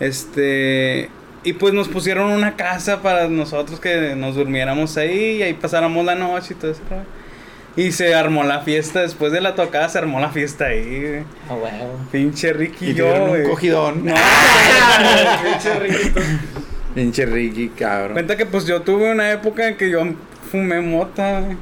Este, 0.00 1.10
y 1.44 1.52
pues 1.54 1.74
nos 1.74 1.88
pusieron 1.88 2.30
una 2.32 2.56
casa 2.56 3.02
para 3.02 3.28
nosotros 3.28 3.78
que 3.80 4.14
nos 4.16 4.34
durmiéramos 4.36 4.96
ahí 4.96 5.36
y 5.38 5.42
ahí 5.42 5.54
pasáramos 5.54 6.04
la 6.06 6.14
noche 6.14 6.54
y 6.54 6.54
todo 6.56 6.70
eso. 6.70 6.80
Y 7.76 7.92
se 7.92 8.14
armó 8.14 8.42
la 8.42 8.60
fiesta, 8.62 9.02
después 9.02 9.30
de 9.32 9.40
la 9.40 9.54
tocada 9.54 9.88
se 9.88 9.98
armó 9.98 10.18
la 10.18 10.30
fiesta 10.30 10.66
ahí, 10.66 11.00
güey. 11.00 11.22
Ah, 11.48 11.54
huevo. 11.54 12.00
Pinche 12.10 12.52
Ricky 12.52 12.86
Y 12.86 12.90
y 12.90 12.94
yo, 12.94 13.06
un 13.24 13.44
cogidón. 13.44 14.04
No, 14.04 14.14
Pinche 15.44 15.78
riquito. 15.78 16.20
Pinche 16.94 17.26
Ricky, 17.26 17.68
cabrón. 17.68 18.14
Cuenta 18.14 18.36
que 18.36 18.46
pues 18.46 18.66
yo 18.66 18.82
tuve 18.82 19.12
una 19.12 19.30
época 19.30 19.68
en 19.68 19.76
que 19.76 19.90
yo 19.90 20.02
fumé 20.50 20.80
mota. 20.80 21.42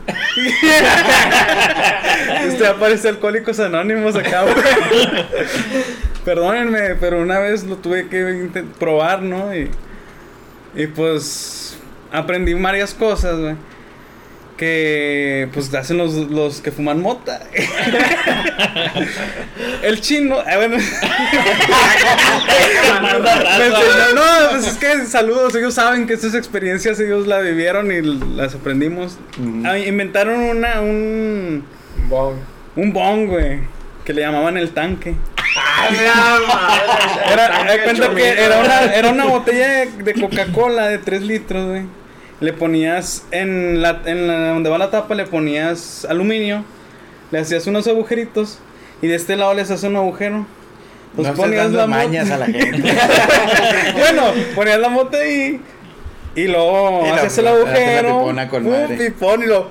Este 2.46 2.66
aparece 2.66 3.08
Alcohólicos 3.08 3.58
Anónimos 3.60 4.16
acá, 4.16 4.42
güey. 4.42 4.54
Perdónenme, 6.24 6.94
pero 6.96 7.20
una 7.20 7.38
vez 7.38 7.64
lo 7.64 7.76
tuve 7.76 8.08
que 8.08 8.64
probar, 8.78 9.22
¿no? 9.22 9.54
Y, 9.54 9.70
y 10.74 10.86
pues 10.86 11.78
aprendí 12.12 12.54
varias 12.54 12.94
cosas, 12.94 13.38
güey. 13.38 13.56
Que 14.56 15.50
pues 15.52 15.74
hacen 15.74 15.98
los, 15.98 16.14
los 16.14 16.62
que 16.62 16.72
fuman 16.72 17.02
mota. 17.02 17.42
El 19.82 20.00
chino, 20.00 20.40
eh, 20.40 20.56
bueno. 20.56 20.76
Enseñó- 23.16 24.14
no, 24.14 24.50
pues 24.50 24.66
es 24.66 24.76
que 24.78 25.06
saludos, 25.06 25.54
ellos 25.54 25.74
saben 25.74 26.06
que 26.06 26.14
estas 26.14 26.34
experiencias 26.34 26.98
ellos 27.00 27.26
la 27.26 27.40
vivieron 27.40 27.90
y 27.92 28.00
las 28.36 28.54
aprendimos. 28.54 29.18
Ujú. 29.38 29.62
Ah, 29.66 29.78
inventaron 29.78 30.40
una, 30.40 30.80
un, 30.80 31.64
Bong. 32.08 32.36
un 32.76 32.92
bong, 32.92 33.26
güey, 33.28 33.60
que 34.04 34.12
le 34.12 34.22
llamaban 34.22 34.56
el 34.56 34.70
tanque. 34.70 35.14
¡Ah! 35.58 35.88
Era, 37.32 37.82
cuenta 37.84 38.14
que 38.14 38.28
era 38.28 38.58
una, 38.60 38.84
era 38.94 39.08
una 39.10 39.24
botella 39.24 39.68
de, 39.68 39.86
de 40.02 40.14
Coca-Cola 40.14 40.88
de 40.88 40.98
3 40.98 41.22
litros, 41.22 41.68
güey. 41.68 41.82
Le 42.40 42.52
ponías 42.52 43.24
en 43.30 43.80
la, 43.82 44.02
en 44.04 44.26
la- 44.28 44.48
donde 44.50 44.68
va 44.70 44.78
la 44.78 44.90
tapa, 44.90 45.14
le 45.14 45.24
ponías 45.26 46.04
aluminio. 46.08 46.64
le 47.30 47.38
hacías 47.40 47.66
unos 47.66 47.86
agujeritos 47.88 48.58
y 49.02 49.08
de 49.08 49.16
este 49.16 49.36
lado 49.36 49.54
les 49.54 49.70
haces 49.70 49.84
un 49.88 49.96
agujero. 49.96 50.46
Pues 51.16 51.28
no 51.28 51.34
dando 51.48 51.80
mo- 51.80 51.86
mañas 51.96 52.30
a 52.30 52.36
la 52.36 52.46
gente. 52.52 52.94
bueno, 53.98 54.32
ponías 54.54 54.78
la 54.78 54.88
moto 54.90 55.16
ahí 55.16 55.60
y 56.34 56.46
luego 56.46 57.04
Y 57.06 57.08
la- 57.08 57.16
hacías 57.16 57.38
el 57.38 57.44
la- 57.46 57.50
la 57.52 57.56
agujero. 57.58 58.18
pipona 58.18 58.48
con 58.48 58.66
un 58.66 58.98
pipón 58.98 59.42
y 59.42 59.46
lo. 59.46 59.70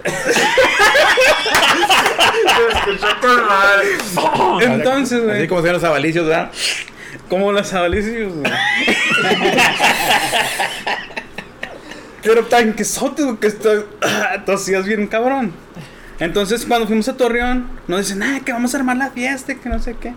Entonces, 4.60 5.18
Así 5.18 5.26
güey, 5.26 5.48
como 5.48 5.60
se 5.60 5.64
ven 5.66 5.74
los 5.74 5.84
abalicios, 5.84 6.26
¿verdad? 6.26 6.50
como 7.28 7.52
los 7.52 7.72
abalicios, 7.72 8.32
güey. 8.34 8.52
Pero 12.22 12.44
tan 12.46 12.74
quesote, 12.74 13.22
que 13.40 13.46
está, 13.46 13.70
tosías 14.46 14.84
bien 14.86 15.06
cabrón. 15.06 15.52
Entonces, 16.18 16.66
cuando 16.66 16.86
fuimos 16.86 17.08
a 17.08 17.16
Torreón, 17.16 17.66
nos 17.88 18.00
dicen, 18.00 18.22
ah, 18.22 18.40
que 18.44 18.52
vamos 18.52 18.74
a 18.74 18.78
armar 18.78 18.96
la 18.98 19.10
fiesta, 19.10 19.54
que 19.54 19.68
no 19.68 19.78
sé 19.78 19.96
qué. 19.98 20.12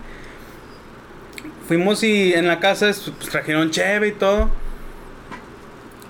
Fuimos 1.66 2.02
y 2.02 2.34
en 2.34 2.46
la 2.46 2.60
casa 2.60 2.86
pues, 2.86 3.10
trajeron 3.30 3.70
cheve 3.70 4.08
y 4.08 4.12
todo. 4.12 4.50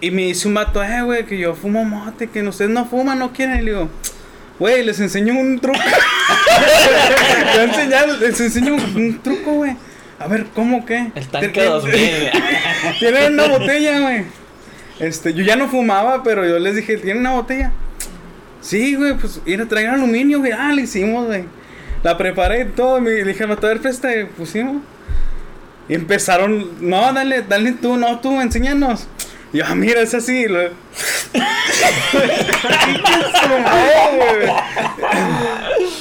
Y 0.00 0.10
me 0.10 0.22
dice 0.22 0.48
un 0.48 0.54
vato, 0.54 0.82
eh, 0.82 1.02
güey, 1.02 1.24
que 1.24 1.38
yo 1.38 1.54
fumo 1.54 1.84
mote, 1.84 2.28
que 2.28 2.42
ustedes 2.42 2.72
no 2.72 2.84
fuman, 2.86 3.20
no 3.20 3.32
quieren. 3.32 3.60
Y 3.60 3.62
le 3.62 3.70
digo, 3.70 3.88
güey, 4.58 4.84
les 4.84 4.98
enseño 4.98 5.32
un 5.38 5.60
truco. 5.60 5.78
Les 8.20 8.40
enseño 8.40 8.74
un, 8.74 8.96
un 8.96 9.22
truco, 9.22 9.52
güey. 9.52 9.76
A 10.18 10.26
ver, 10.26 10.46
¿cómo 10.54 10.84
qué? 10.84 11.12
El 11.14 11.28
tanque 11.28 11.48
Tienen- 11.50 11.70
2000. 11.70 12.30
Tienen 12.98 13.32
una 13.34 13.46
botella, 13.46 14.00
güey. 14.00 14.24
Este, 15.00 15.34
yo 15.34 15.42
ya 15.44 15.56
no 15.56 15.68
fumaba, 15.68 16.22
pero 16.22 16.46
yo 16.46 16.58
les 16.58 16.76
dije, 16.76 16.96
¿tienen 16.98 17.20
una 17.20 17.32
botella? 17.32 17.72
Sí, 18.60 18.94
güey, 18.94 19.14
pues, 19.14 19.38
a 19.38 19.68
traer 19.68 19.88
aluminio, 19.90 20.38
güey. 20.38 20.52
Ah, 20.52 20.72
le 20.72 20.82
hicimos, 20.82 21.26
güey. 21.26 21.44
La 22.02 22.16
preparé 22.16 22.62
y 22.62 22.64
todo. 22.66 23.00
Me 23.00 23.10
dije, 23.10 23.44
a 23.44 23.46
ver, 23.46 23.80
presta, 23.80 24.14
y 24.16 24.24
pusimos. 24.24 24.82
Y 25.88 25.94
empezaron, 25.94 26.70
no, 26.80 27.12
dale, 27.12 27.42
dale 27.42 27.72
tú, 27.72 27.96
no, 27.96 28.20
tú, 28.20 28.40
enséñanos. 28.40 29.06
Y 29.52 29.58
yo, 29.58 29.64
ah, 29.68 29.74
mira, 29.74 30.00
es 30.00 30.14
así. 30.14 30.44
y 30.44 30.48
lo- 30.48 30.60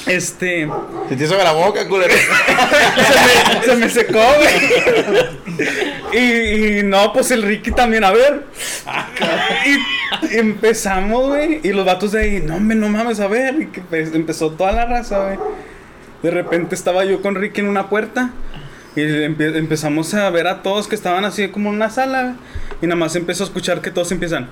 este, 0.07 0.67
Se 1.09 1.15
te 1.15 1.23
hizo 1.23 1.37
la 1.37 1.51
boca, 1.51 1.87
culero. 1.87 2.13
se 2.15 3.59
me, 3.59 3.65
se 3.65 3.75
me 3.75 3.89
secó, 3.89 4.23
güey. 4.37 5.42
Y, 6.13 6.79
y 6.79 6.83
no, 6.83 7.11
pues 7.13 7.31
el 7.31 7.43
Ricky 7.43 7.71
también, 7.71 8.03
a 8.03 8.11
ver. 8.11 8.43
Y, 9.65 10.35
y 10.35 10.37
empezamos, 10.39 11.27
güey. 11.29 11.59
Y 11.63 11.73
los 11.73 11.85
vatos 11.85 12.11
de 12.11 12.21
ahí, 12.21 12.41
no, 12.45 12.55
hombre, 12.55 12.75
no 12.77 12.87
mames, 12.89 13.19
a 13.19 13.27
ver. 13.27 13.55
Y 13.61 13.65
que 13.67 13.81
empezó 13.91 14.51
toda 14.51 14.71
la 14.71 14.85
raza, 14.85 15.19
güey. 15.25 15.37
De 16.21 16.31
repente 16.31 16.75
estaba 16.75 17.03
yo 17.05 17.21
con 17.21 17.35
Ricky 17.35 17.61
en 17.61 17.67
una 17.67 17.89
puerta. 17.89 18.31
Y 18.95 19.01
empe- 19.01 19.55
empezamos 19.57 20.13
a 20.13 20.29
ver 20.29 20.47
a 20.47 20.61
todos 20.61 20.87
que 20.87 20.95
estaban 20.95 21.25
así 21.25 21.47
como 21.49 21.69
en 21.69 21.75
una 21.75 21.89
sala. 21.89 22.35
Y 22.81 22.85
nada 22.87 22.95
más 22.95 23.15
empezó 23.15 23.43
a 23.43 23.47
escuchar 23.47 23.81
que 23.81 23.91
todos 23.91 24.11
empiezan. 24.11 24.49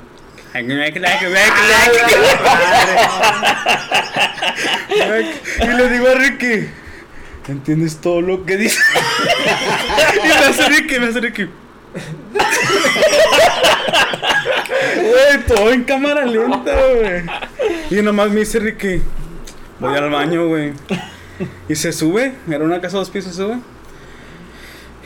Y 5.62 5.68
le 5.68 5.90
digo 5.90 6.08
a 6.10 6.14
Ricky, 6.16 6.70
¿entiendes 7.48 7.98
todo 7.98 8.22
lo 8.22 8.46
que 8.46 8.58
dice? 8.58 8.80
y 10.24 10.28
me 10.28 10.34
hace 10.34 10.70
Ricky, 10.70 11.00
me 11.00 11.08
hace 11.08 11.20
Ricky. 11.20 11.50
Güey, 14.96 15.46
todo 15.48 15.72
en 15.72 15.84
cámara 15.84 16.26
lenta, 16.26 16.76
güey. 16.96 17.24
Y 17.90 18.02
nomás 18.02 18.30
me 18.30 18.42
dice 18.42 18.60
Ricky, 18.60 19.02
voy 19.80 19.96
al 19.96 20.10
baño, 20.10 20.48
güey. 20.48 20.74
Y 21.68 21.76
se 21.76 21.92
sube, 21.92 22.34
era 22.48 22.64
una 22.64 22.80
casa 22.82 22.98
dos 22.98 23.10
pisos, 23.10 23.36
sube. 23.36 23.58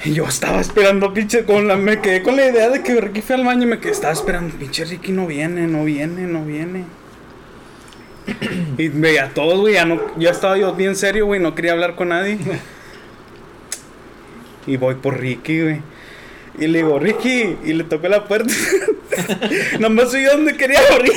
Y 0.03 0.13
yo 0.13 0.25
estaba 0.27 0.59
esperando, 0.61 1.13
pinche, 1.13 1.45
con 1.45 1.67
la, 1.67 1.77
me 1.77 1.99
quedé 1.99 2.21
con 2.21 2.35
la 2.35 2.47
idea 2.47 2.69
de 2.69 2.83
que 2.83 2.99
Ricky 2.99 3.21
fue 3.21 3.37
al 3.37 3.45
baño 3.45 3.63
y 3.63 3.67
me 3.67 3.79
quedé, 3.79 3.91
estaba 3.91 4.13
esperando, 4.13 4.55
pinche 4.55 4.85
Ricky 4.85 5.11
no 5.11 5.25
viene, 5.25 5.67
no 5.67 5.83
viene, 5.83 6.23
no 6.27 6.45
viene. 6.45 6.83
Y 8.77 8.89
veía 8.89 9.25
a 9.25 9.29
todos, 9.29 9.59
güey, 9.59 9.75
ya 9.75 9.85
no, 9.85 10.01
ya 10.17 10.31
estaba 10.31 10.57
yo 10.57 10.73
bien 10.73 10.95
serio, 10.95 11.25
güey, 11.25 11.39
no 11.39 11.55
quería 11.55 11.73
hablar 11.73 11.95
con 11.95 12.09
nadie. 12.09 12.37
Y 14.67 14.77
voy 14.77 14.95
por 14.95 15.19
Ricky, 15.19 15.61
güey. 15.61 15.81
Y 16.57 16.67
le 16.67 16.79
digo, 16.79 16.97
Ricky, 16.97 17.57
y 17.63 17.73
le 17.73 17.83
toco 17.83 18.07
la 18.07 18.23
puerta. 18.25 18.51
Nomás 19.79 20.09
soy 20.09 20.23
yo 20.23 20.31
donde 20.31 20.57
quería 20.57 20.79
abrir. 20.91 21.11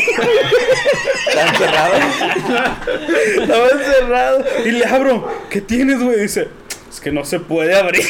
Está 1.29 1.49
encerrado. 1.49 1.95
Estaba 3.41 3.69
encerrado. 3.69 4.45
Y 4.67 4.73
le 4.73 4.85
abro, 4.85 5.29
¿qué 5.49 5.63
tienes, 5.63 6.03
güey? 6.03 6.21
Dice, 6.21 6.49
es 6.91 7.01
que 7.01 7.13
no 7.13 7.25
se 7.25 7.41
puede 7.41 7.75
abrir. 7.75 8.05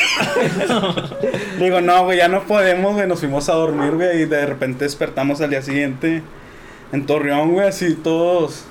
le 1.58 1.64
digo, 1.64 1.80
no, 1.82 2.04
güey, 2.04 2.18
ya 2.18 2.26
no 2.28 2.42
podemos, 2.44 2.94
güey. 2.94 3.06
Nos 3.06 3.20
fuimos 3.20 3.48
a 3.48 3.52
dormir, 3.52 3.92
güey, 3.92 4.22
y 4.22 4.24
de 4.24 4.46
repente 4.46 4.84
despertamos 4.84 5.40
al 5.40 5.50
día 5.50 5.62
siguiente 5.62 6.22
en 6.92 7.06
Torreón, 7.06 7.52
güey, 7.52 7.68
así 7.68 7.94
todos. 7.94 8.64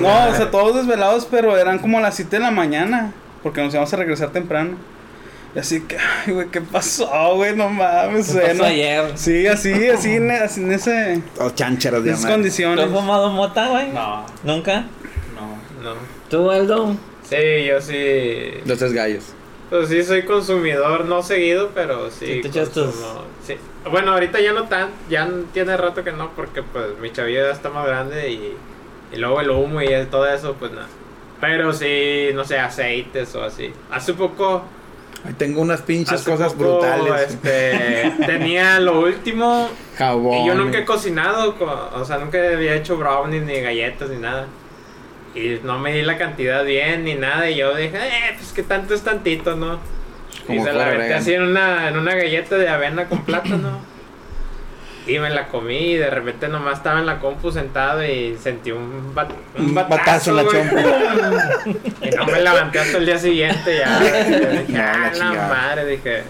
No, 0.00 0.28
o 0.28 0.34
sea, 0.34 0.50
todos 0.50 0.74
desvelados, 0.76 1.26
pero 1.30 1.56
eran 1.56 1.78
como 1.78 2.00
las 2.00 2.14
7 2.16 2.36
de 2.36 2.40
la 2.42 2.50
mañana. 2.50 3.12
Porque 3.42 3.60
nos 3.62 3.72
íbamos 3.72 3.92
a 3.92 3.96
regresar 3.96 4.30
temprano. 4.30 4.76
Y 5.54 5.58
así 5.58 5.82
que, 5.82 5.98
ay, 5.98 6.32
güey, 6.32 6.48
¿qué 6.48 6.60
pasó, 6.60 7.34
güey? 7.36 7.54
No 7.56 7.68
mames, 7.68 8.32
¿Qué 8.32 8.40
pasó 8.40 8.54
no- 8.54 8.64
ayer? 8.64 9.12
Sí, 9.16 9.46
así, 9.46 9.88
así, 9.88 10.14
en, 10.16 10.30
así 10.30 10.62
en 10.62 10.72
ese, 10.72 11.22
Todos 11.36 11.54
chácharos 11.54 12.04
de 12.04 12.10
en 12.10 12.14
esas 12.14 12.22
madre. 12.24 12.34
¿Tú 12.34 12.38
condiciones. 12.40 12.84
has 12.86 12.90
fumado 12.90 13.30
mota, 13.30 13.68
güey? 13.68 13.88
No, 13.90 14.24
¿Nunca? 14.44 14.84
no. 15.34 15.82
No. 15.82 15.94
¿Tú, 16.30 16.50
Aldo? 16.50 16.96
Sí, 17.28 17.64
yo 17.68 17.80
sí. 17.80 18.54
Los 18.64 18.78
tres 18.78 18.92
gallos. 18.92 19.24
Pues 19.68 19.88
sí, 19.88 20.02
soy 20.04 20.22
consumidor, 20.24 21.04
no 21.06 21.22
seguido, 21.22 21.70
pero 21.74 22.10
sí. 22.10 22.26
Sí, 22.26 22.40
te 22.42 22.48
echas 22.48 22.70
tus- 22.70 22.94
sí. 23.46 23.56
Bueno, 23.90 24.12
ahorita 24.12 24.40
ya 24.40 24.52
no 24.52 24.64
tan, 24.68 24.88
ya 25.10 25.28
tiene 25.52 25.76
rato 25.76 26.04
que 26.04 26.12
no, 26.12 26.30
porque 26.36 26.62
pues 26.62 26.86
mi 27.00 27.10
chavillo 27.10 27.42
ya 27.46 27.50
está 27.52 27.68
más 27.70 27.86
grande 27.86 28.30
y, 28.30 28.54
y 29.12 29.18
luego 29.18 29.40
el 29.40 29.50
humo 29.50 29.82
y 29.82 29.88
todo 30.10 30.26
eso, 30.28 30.54
pues 30.58 30.72
nada. 30.72 30.86
Pero 31.40 31.72
sí, 31.72 32.28
no 32.34 32.44
sé, 32.44 32.58
aceites 32.58 33.34
o 33.34 33.42
así. 33.44 33.72
Hace 33.90 34.14
poco. 34.14 34.62
Tengo 35.38 35.60
unas 35.60 35.82
pinches 35.82 36.20
hace 36.20 36.30
cosas 36.30 36.52
poco, 36.52 36.80
brutales. 36.80 37.30
Este, 37.30 38.12
tenía 38.26 38.80
lo 38.80 39.00
último 39.00 39.68
Jabón. 39.96 40.38
y 40.38 40.46
yo 40.48 40.54
nunca 40.54 40.78
he 40.78 40.84
cocinado, 40.84 41.54
co- 41.56 41.90
o 41.94 42.04
sea, 42.04 42.18
nunca 42.18 42.38
había 42.38 42.74
hecho 42.74 42.96
brownies 42.96 43.42
ni 43.44 43.60
galletas 43.60 44.08
ni 44.10 44.16
nada. 44.18 44.46
Y 45.34 45.60
no 45.64 45.78
me 45.78 45.92
di 45.94 46.02
la 46.02 46.18
cantidad 46.18 46.64
bien 46.64 47.04
ni 47.04 47.14
nada. 47.14 47.48
Y 47.50 47.56
yo 47.56 47.74
dije, 47.74 47.96
eh, 47.96 48.34
pues 48.36 48.52
que 48.52 48.62
tanto 48.62 48.94
es 48.94 49.02
tantito, 49.02 49.54
¿no? 49.56 49.78
Como 50.46 50.60
y 50.60 50.64
se 50.64 50.72
la 50.72 50.86
metí 50.86 51.12
así 51.12 51.34
en 51.34 51.42
una, 51.42 51.88
en 51.88 51.96
una 51.98 52.14
galleta 52.14 52.56
de 52.56 52.68
avena 52.68 53.06
con 53.08 53.24
plátano. 53.24 53.78
Y 55.06 55.18
me 55.18 55.30
la 55.30 55.48
comí 55.48 55.76
y 55.92 55.96
de 55.96 56.10
repente 56.10 56.46
nomás 56.48 56.78
estaba 56.78 57.00
en 57.00 57.06
la 57.06 57.18
compu 57.18 57.50
sentado 57.50 58.04
y 58.04 58.36
sentí 58.40 58.70
un, 58.70 59.12
bat- 59.14 59.32
un 59.58 59.64
Un 59.66 59.74
batazo, 59.74 59.96
batazo 59.96 60.30
en 60.30 60.36
la 60.36 60.44
chompa. 60.44 61.80
Y 62.02 62.10
no 62.10 62.24
me 62.26 62.40
levanté 62.40 62.78
hasta 62.78 62.98
el 62.98 63.06
día 63.06 63.18
siguiente 63.18 63.78
ya. 63.78 63.98
Dije, 64.00 64.66
No, 64.68 64.78
la 64.78 64.92
"Ah, 64.92 64.98
la 64.98 65.12
chingada". 65.12 65.48
madre, 65.48 65.86
dije. 65.86 66.22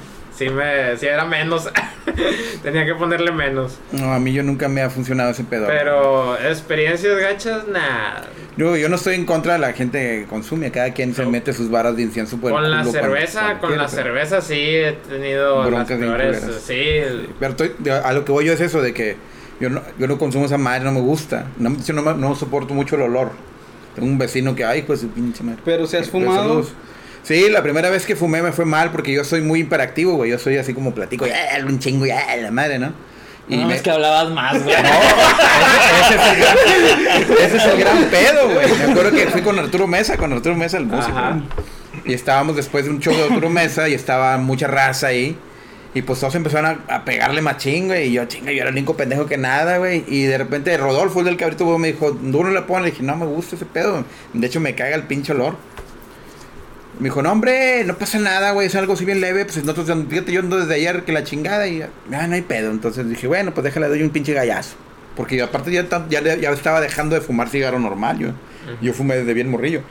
Sí, 0.44 0.50
me, 0.50 0.96
sí 0.96 1.06
era 1.06 1.24
menos. 1.24 1.68
Tenía 2.62 2.84
que 2.84 2.94
ponerle 2.94 3.32
menos. 3.32 3.78
No, 3.92 4.12
a 4.12 4.18
mí 4.18 4.32
yo 4.32 4.42
nunca 4.42 4.68
me 4.68 4.82
ha 4.82 4.90
funcionado 4.90 5.30
ese 5.30 5.44
pedo. 5.44 5.66
Pero 5.66 6.36
experiencias 6.38 7.18
gachas, 7.18 7.68
nada. 7.68 8.24
Yo, 8.56 8.76
yo 8.76 8.88
no 8.88 8.96
estoy 8.96 9.14
en 9.14 9.24
contra 9.24 9.54
de 9.54 9.58
la 9.60 9.72
gente 9.72 9.98
que 10.20 10.26
consume. 10.28 10.70
Cada 10.70 10.92
quien 10.92 11.14
se 11.14 11.24
mete 11.26 11.52
sus 11.52 11.70
varas 11.70 11.96
de 11.96 12.02
incienso 12.02 12.36
por 12.38 12.50
el 12.50 12.56
Con 12.56 12.70
la 12.70 12.78
culo 12.82 12.90
cuando- 12.92 13.14
cerveza, 13.14 13.40
cuando 13.40 13.60
con 13.60 13.68
quiere, 13.70 13.82
la 13.84 13.88
pero- 13.90 14.02
cerveza 14.02 14.40
sí 14.40 14.54
he 14.60 14.92
tenido 15.08 15.60
las 15.62 15.70
Broncas 15.70 15.98
bien 15.98 16.10
peores. 16.10 16.42
Sí, 16.64 17.26
Pero 17.38 17.50
estoy- 17.52 17.72
a 18.04 18.12
lo 18.12 18.24
que 18.24 18.32
voy 18.32 18.44
yo 18.46 18.52
es 18.52 18.60
eso 18.60 18.82
de 18.82 18.92
que 18.92 19.16
yo 19.60 19.70
no, 19.70 19.80
yo 19.98 20.06
no 20.06 20.18
consumo 20.18 20.46
esa 20.46 20.58
madre, 20.58 20.84
no 20.84 20.92
me 20.92 21.00
gusta. 21.00 21.46
No, 21.58 21.76
yo 21.84 21.94
no, 21.94 22.02
me- 22.02 22.14
no 22.14 22.34
soporto 22.34 22.74
mucho 22.74 22.96
el 22.96 23.02
olor. 23.02 23.30
Tengo 23.94 24.08
un 24.08 24.18
vecino 24.18 24.54
que, 24.54 24.64
ay, 24.64 24.82
pues 24.82 25.00
su 25.00 25.08
pinche 25.08 25.42
madre. 25.44 25.60
Pero 25.64 25.86
si 25.86 25.96
has 25.96 26.08
Pero 26.08 26.24
fumado. 26.24 26.42
saludos. 26.42 26.72
Sí, 27.22 27.48
la 27.48 27.62
primera 27.62 27.88
vez 27.90 28.04
que 28.04 28.16
fumé 28.16 28.42
me 28.42 28.52
fue 28.52 28.64
mal 28.64 28.90
porque 28.90 29.12
yo 29.12 29.22
soy 29.24 29.40
muy 29.42 29.60
hiperactivo, 29.60 30.14
güey. 30.16 30.30
Yo 30.30 30.38
soy 30.38 30.56
así 30.58 30.74
como 30.74 30.92
platico, 30.94 31.26
ya, 31.26 31.34
un 31.66 31.78
chingo, 31.78 32.04
ya, 32.06 32.34
la 32.36 32.50
madre, 32.50 32.78
¿no? 32.78 32.92
no, 33.48 33.66
me- 33.66 33.74
es 33.76 33.82
que 33.82 33.90
hablabas 33.90 34.30
más, 34.30 34.62
güey. 34.62 34.74
ese, 34.74 36.14
es 36.14 36.20
el 36.32 36.36
gran, 36.40 36.56
ese 37.44 37.56
es 37.56 37.64
el 37.64 37.78
gran 37.78 38.04
pedo, 38.06 38.48
güey. 38.50 38.66
Me 38.78 38.84
acuerdo 38.92 39.10
que 39.12 39.26
fui 39.28 39.42
con 39.42 39.58
Arturo 39.58 39.86
Mesa, 39.86 40.16
con 40.16 40.32
Arturo 40.32 40.54
Mesa, 40.56 40.78
el 40.78 40.86
músico. 40.86 41.16
Ajá. 41.18 41.40
Y 42.04 42.14
estábamos 42.14 42.56
después 42.56 42.84
de 42.86 42.90
un 42.90 43.00
show 43.00 43.14
de 43.14 43.24
Arturo 43.24 43.50
Mesa 43.50 43.88
y 43.88 43.94
estaba 43.94 44.36
mucha 44.38 44.66
raza 44.66 45.08
ahí. 45.08 45.36
Y 45.94 46.00
pues 46.02 46.20
todos 46.20 46.34
empezaron 46.34 46.80
a, 46.88 46.94
a 46.94 47.04
pegarle 47.04 47.42
machín, 47.42 47.86
güey. 47.88 48.08
Y 48.08 48.12
yo, 48.12 48.24
chinga, 48.24 48.50
yo 48.50 48.62
era 48.62 48.70
el 48.70 48.74
único 48.74 48.96
pendejo 48.96 49.26
que 49.26 49.36
nada, 49.36 49.76
güey. 49.78 50.04
Y 50.08 50.22
de 50.24 50.38
repente 50.38 50.74
Rodolfo, 50.78 51.20
el 51.20 51.26
del 51.26 51.36
cabrito, 51.36 51.78
me 51.78 51.92
dijo, 51.92 52.12
duro 52.12 52.50
le 52.50 52.62
pones. 52.62 52.84
Le 52.86 52.90
dije, 52.92 53.02
no 53.02 53.14
me 53.16 53.26
gusta 53.26 53.56
ese 53.56 53.66
pedo. 53.66 54.04
De 54.32 54.46
hecho, 54.46 54.58
me 54.58 54.74
caga 54.74 54.96
el 54.96 55.02
pinche 55.02 55.32
olor. 55.32 55.56
Me 56.98 57.04
dijo, 57.04 57.22
no, 57.22 57.32
hombre, 57.32 57.84
no 57.84 57.96
pasa 57.96 58.18
nada, 58.18 58.52
güey. 58.52 58.66
Es 58.66 58.74
algo 58.74 58.92
así 58.92 59.04
bien 59.04 59.20
leve. 59.20 59.44
Pues 59.44 59.64
nosotros, 59.64 60.06
fíjate, 60.08 60.32
yo 60.32 60.40
ando 60.40 60.58
desde 60.58 60.74
ayer 60.74 61.04
que 61.04 61.12
la 61.12 61.24
chingada. 61.24 61.66
Y 61.66 61.82
ah, 61.82 61.88
no 62.26 62.34
hay 62.34 62.42
pedo. 62.42 62.70
Entonces 62.70 63.08
dije, 63.08 63.26
bueno, 63.26 63.52
pues 63.54 63.64
déjale, 63.64 63.88
doy 63.88 64.02
un 64.02 64.10
pinche 64.10 64.32
gallazo. 64.32 64.76
Porque 65.16 65.36
yo, 65.36 65.44
aparte 65.44 65.70
ya, 65.70 65.86
ya, 66.08 66.36
ya 66.36 66.50
estaba 66.50 66.80
dejando 66.80 67.14
de 67.14 67.20
fumar 67.20 67.48
cigarro 67.48 67.78
normal, 67.78 68.18
yo. 68.18 68.28
Yo 68.80 68.92
fumé 68.92 69.16
desde 69.16 69.34
bien 69.34 69.50
morrillo. 69.50 69.82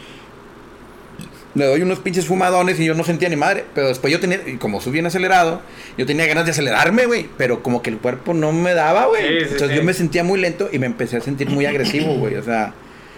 Le 1.53 1.65
doy 1.65 1.81
unos 1.81 1.99
pinches 1.99 2.25
fumadones 2.25 2.79
y 2.79 2.85
yo 2.85 2.93
no 2.95 3.03
sentía 3.03 3.27
ni 3.27 3.35
madre. 3.35 3.65
Pero 3.75 3.87
después 3.89 4.11
yo 4.13 4.19
tenía, 4.19 4.39
y 4.45 4.55
como 4.55 4.79
subí 4.79 4.93
bien 4.93 5.05
acelerado, 5.05 5.61
yo 5.97 6.05
tenía 6.05 6.25
ganas 6.25 6.45
de 6.45 6.51
acelerarme, 6.51 7.07
güey. 7.07 7.27
Pero 7.37 7.61
como 7.61 7.81
que 7.81 7.89
el 7.89 7.97
cuerpo 7.97 8.33
no 8.33 8.53
me 8.53 8.73
daba, 8.73 9.07
güey. 9.07 9.21
Sí, 9.21 9.27
sí, 9.39 9.43
Entonces 9.51 9.69
sí. 9.69 9.75
yo 9.75 9.83
me 9.83 9.93
sentía 9.93 10.23
muy 10.23 10.39
lento 10.39 10.69
y 10.71 10.79
me 10.79 10.85
empecé 10.85 11.17
a 11.17 11.21
sentir 11.21 11.49
muy 11.49 11.65
agresivo, 11.65 12.15
güey. 12.15 12.35
O 12.35 12.43
sea, 12.43 12.73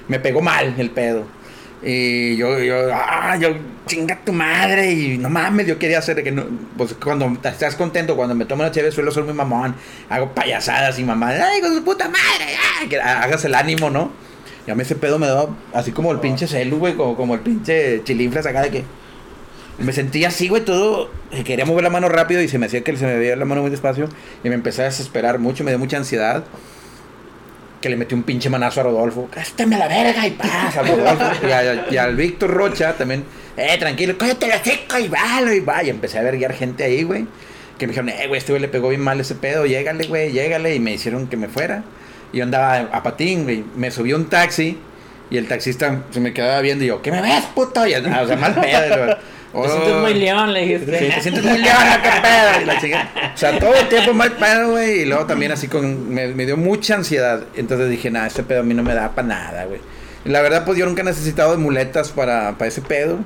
me 0.08 0.20
pegó 0.20 0.42
mal 0.42 0.74
el 0.78 0.90
pedo. 0.90 1.26
Y 1.86 2.38
yo, 2.38 2.60
yo, 2.60 2.76
ah, 2.94 3.36
yo, 3.38 3.50
chinga 3.86 4.18
tu 4.24 4.32
madre. 4.32 4.92
Y 4.92 5.18
no 5.18 5.30
mames, 5.30 5.68
yo 5.68 5.78
quería 5.78 6.00
hacer 6.00 6.24
que 6.24 6.32
no. 6.32 6.46
Pues 6.78 6.94
cuando 6.94 7.28
estás 7.44 7.76
contento, 7.76 8.16
cuando 8.16 8.36
me 8.36 8.46
tomo 8.46 8.64
una 8.64 8.72
chévere, 8.72 8.92
suelo 8.92 9.12
ser 9.12 9.24
muy 9.24 9.34
mamón. 9.34 9.76
Hago 10.10 10.34
payasadas 10.34 10.98
y 11.00 11.04
mamá, 11.04 11.30
ay, 11.30 11.62
con 11.62 11.74
su 11.76 11.84
puta 11.84 12.06
madre, 12.08 12.56
ah, 12.58 12.86
que 12.90 13.00
hagas 13.00 13.44
el 13.46 13.56
ánimo, 13.56 13.90
¿no? 13.90 14.12
Y 14.66 14.72
a 14.72 14.76
mí 14.76 14.82
ese 14.82 14.96
pedo 14.96 15.20
me 15.20 15.28
daba 15.28 15.50
así 15.74 15.92
como 15.92 16.12
el 16.14 16.20
pinche 16.20 16.48
celu, 16.48 16.78
güey, 16.78 16.96
como, 16.96 17.18
como 17.18 17.34
el 17.34 17.42
pinche 17.42 18.02
chilinflas 18.04 18.46
acá 18.46 18.62
de 18.62 18.70
que. 18.70 18.84
Me 19.80 19.92
sentía 19.92 20.28
así, 20.28 20.48
güey, 20.50 20.64
todo. 20.64 21.10
eh, 21.32 21.44
Quería 21.44 21.66
mover 21.66 21.84
la 21.84 21.90
mano 21.90 22.08
rápido 22.08 22.42
y 22.42 22.48
se 22.48 22.60
me 22.60 22.68
hacía 22.68 22.82
que 22.84 22.96
se 22.96 23.06
me 23.06 23.18
veía 23.18 23.36
la 23.36 23.44
mano 23.46 23.62
muy 23.62 23.72
despacio. 23.72 24.08
Y 24.44 24.50
me 24.50 24.56
empecé 24.56 24.84
a 24.84 24.86
desesperar 24.86 25.40
mucho, 25.40 25.64
me 25.64 25.72
dio 25.72 25.80
mucha 25.80 25.98
ansiedad. 25.98 26.44
Que 27.84 27.90
le 27.90 27.98
metí 27.98 28.16
un 28.16 28.24
pinche 28.24 28.50
manazo 28.50 28.80
a 28.80 28.84
Rodolfo. 28.84 29.28
¡Cástame 29.30 29.78
la 29.78 29.90
verga! 29.90 30.26
Y 30.26 30.32
pasa, 30.32 30.84
Rodolfo. 30.84 31.26
Y, 31.92 31.98
a- 31.98 32.04
al 32.06 32.16
Víctor 32.16 32.50
Rocha 32.52 32.94
también. 32.94 33.26
¡Eh, 33.58 33.76
tranquilo! 33.78 34.18
¡Cállate 34.18 34.48
la 34.48 34.64
seca! 34.64 35.02
Y 35.02 35.10
vale, 35.10 35.58
y 35.58 35.60
va. 35.60 35.84
Y 35.84 35.90
empecé 35.90 36.18
a 36.18 36.22
verguiar 36.22 36.54
gente 36.54 36.86
ahí, 36.86 37.04
güey. 37.04 37.26
Que 37.78 37.86
me 37.86 37.92
dijeron, 37.92 38.08
eh, 38.08 38.28
güey, 38.30 38.38
este 38.38 38.54
güey 38.54 38.62
le 38.62 38.70
pegó 38.70 38.88
bien 38.88 39.02
mal 39.02 39.20
ese 39.20 39.36
pedo. 39.36 39.66
Llégale, 39.66 40.08
güey, 40.08 40.32
llégale. 40.32 40.74
Y 40.76 40.80
me 40.80 40.94
hicieron 40.94 41.28
que 41.28 41.36
me 41.36 41.50
fuera. 41.50 41.84
Y 42.32 42.38
yo 42.38 42.46
andaba 42.46 42.88
a 42.90 43.04
patín, 43.04 43.44
güey. 43.44 43.66
Me 43.76 43.92
subí 43.92 44.12
a 44.14 44.16
un 44.16 44.30
taxi. 44.30 44.80
Y 45.30 45.36
el 45.36 45.50
taxista 45.50 46.04
se 46.12 46.22
me 46.22 46.32
quedaba 46.34 46.62
viendo 46.62 46.86
y 46.86 46.88
yo, 46.88 47.02
¿qué 47.02 47.12
me 47.12 47.22
ves, 47.22 47.44
puto? 47.54 47.86
Y, 47.86 47.96
o 47.96 48.02
sea, 48.28 48.38
mal 48.38 48.56
pedo. 48.56 49.18
Te 49.54 49.70
sientes 49.70 49.96
muy 50.02 50.14
león, 50.16 50.54
le 50.54 50.62
dijiste. 50.62 51.00
Sí, 51.00 51.06
te 51.16 51.22
sientes 51.22 51.44
muy 51.46 51.58
león, 51.60 51.78
qué 52.02 52.10
pedo. 52.22 52.62
Y 52.62 52.66
la 52.66 52.80
chica- 52.82 53.10
O 53.34 53.38
sea, 53.38 53.60
todo 53.60 53.76
el 53.76 53.88
tiempo 53.88 54.14
mal 54.14 54.32
pedo, 54.34 54.72
güey. 54.72 55.02
Y 55.02 55.06
luego 55.06 55.26
también 55.26 55.52
así 55.52 55.68
con. 55.68 56.10
Me, 56.14 56.28
me 56.30 56.46
dio 56.46 56.58
mucha 56.58 56.96
ansiedad. 56.96 57.44
Entonces 57.56 57.90
dije, 57.90 58.10
nada, 58.12 58.28
este 58.28 58.44
pedo 58.44 58.62
a 58.62 58.64
mí 58.64 58.74
no 58.74 58.84
me 58.84 58.94
da 58.94 59.12
para 59.14 59.28
nada, 59.28 59.66
güey. 59.66 59.80
Y 60.26 60.30
la 60.30 60.42
verdad, 60.42 60.66
pues 60.66 60.78
yo 60.78 60.86
nunca 60.86 61.02
he 61.02 61.06
necesitado 61.06 61.52
de 61.52 61.58
muletas 61.58 62.10
para, 62.12 62.58
para 62.58 62.68
ese 62.70 62.82
pedo. 62.82 63.20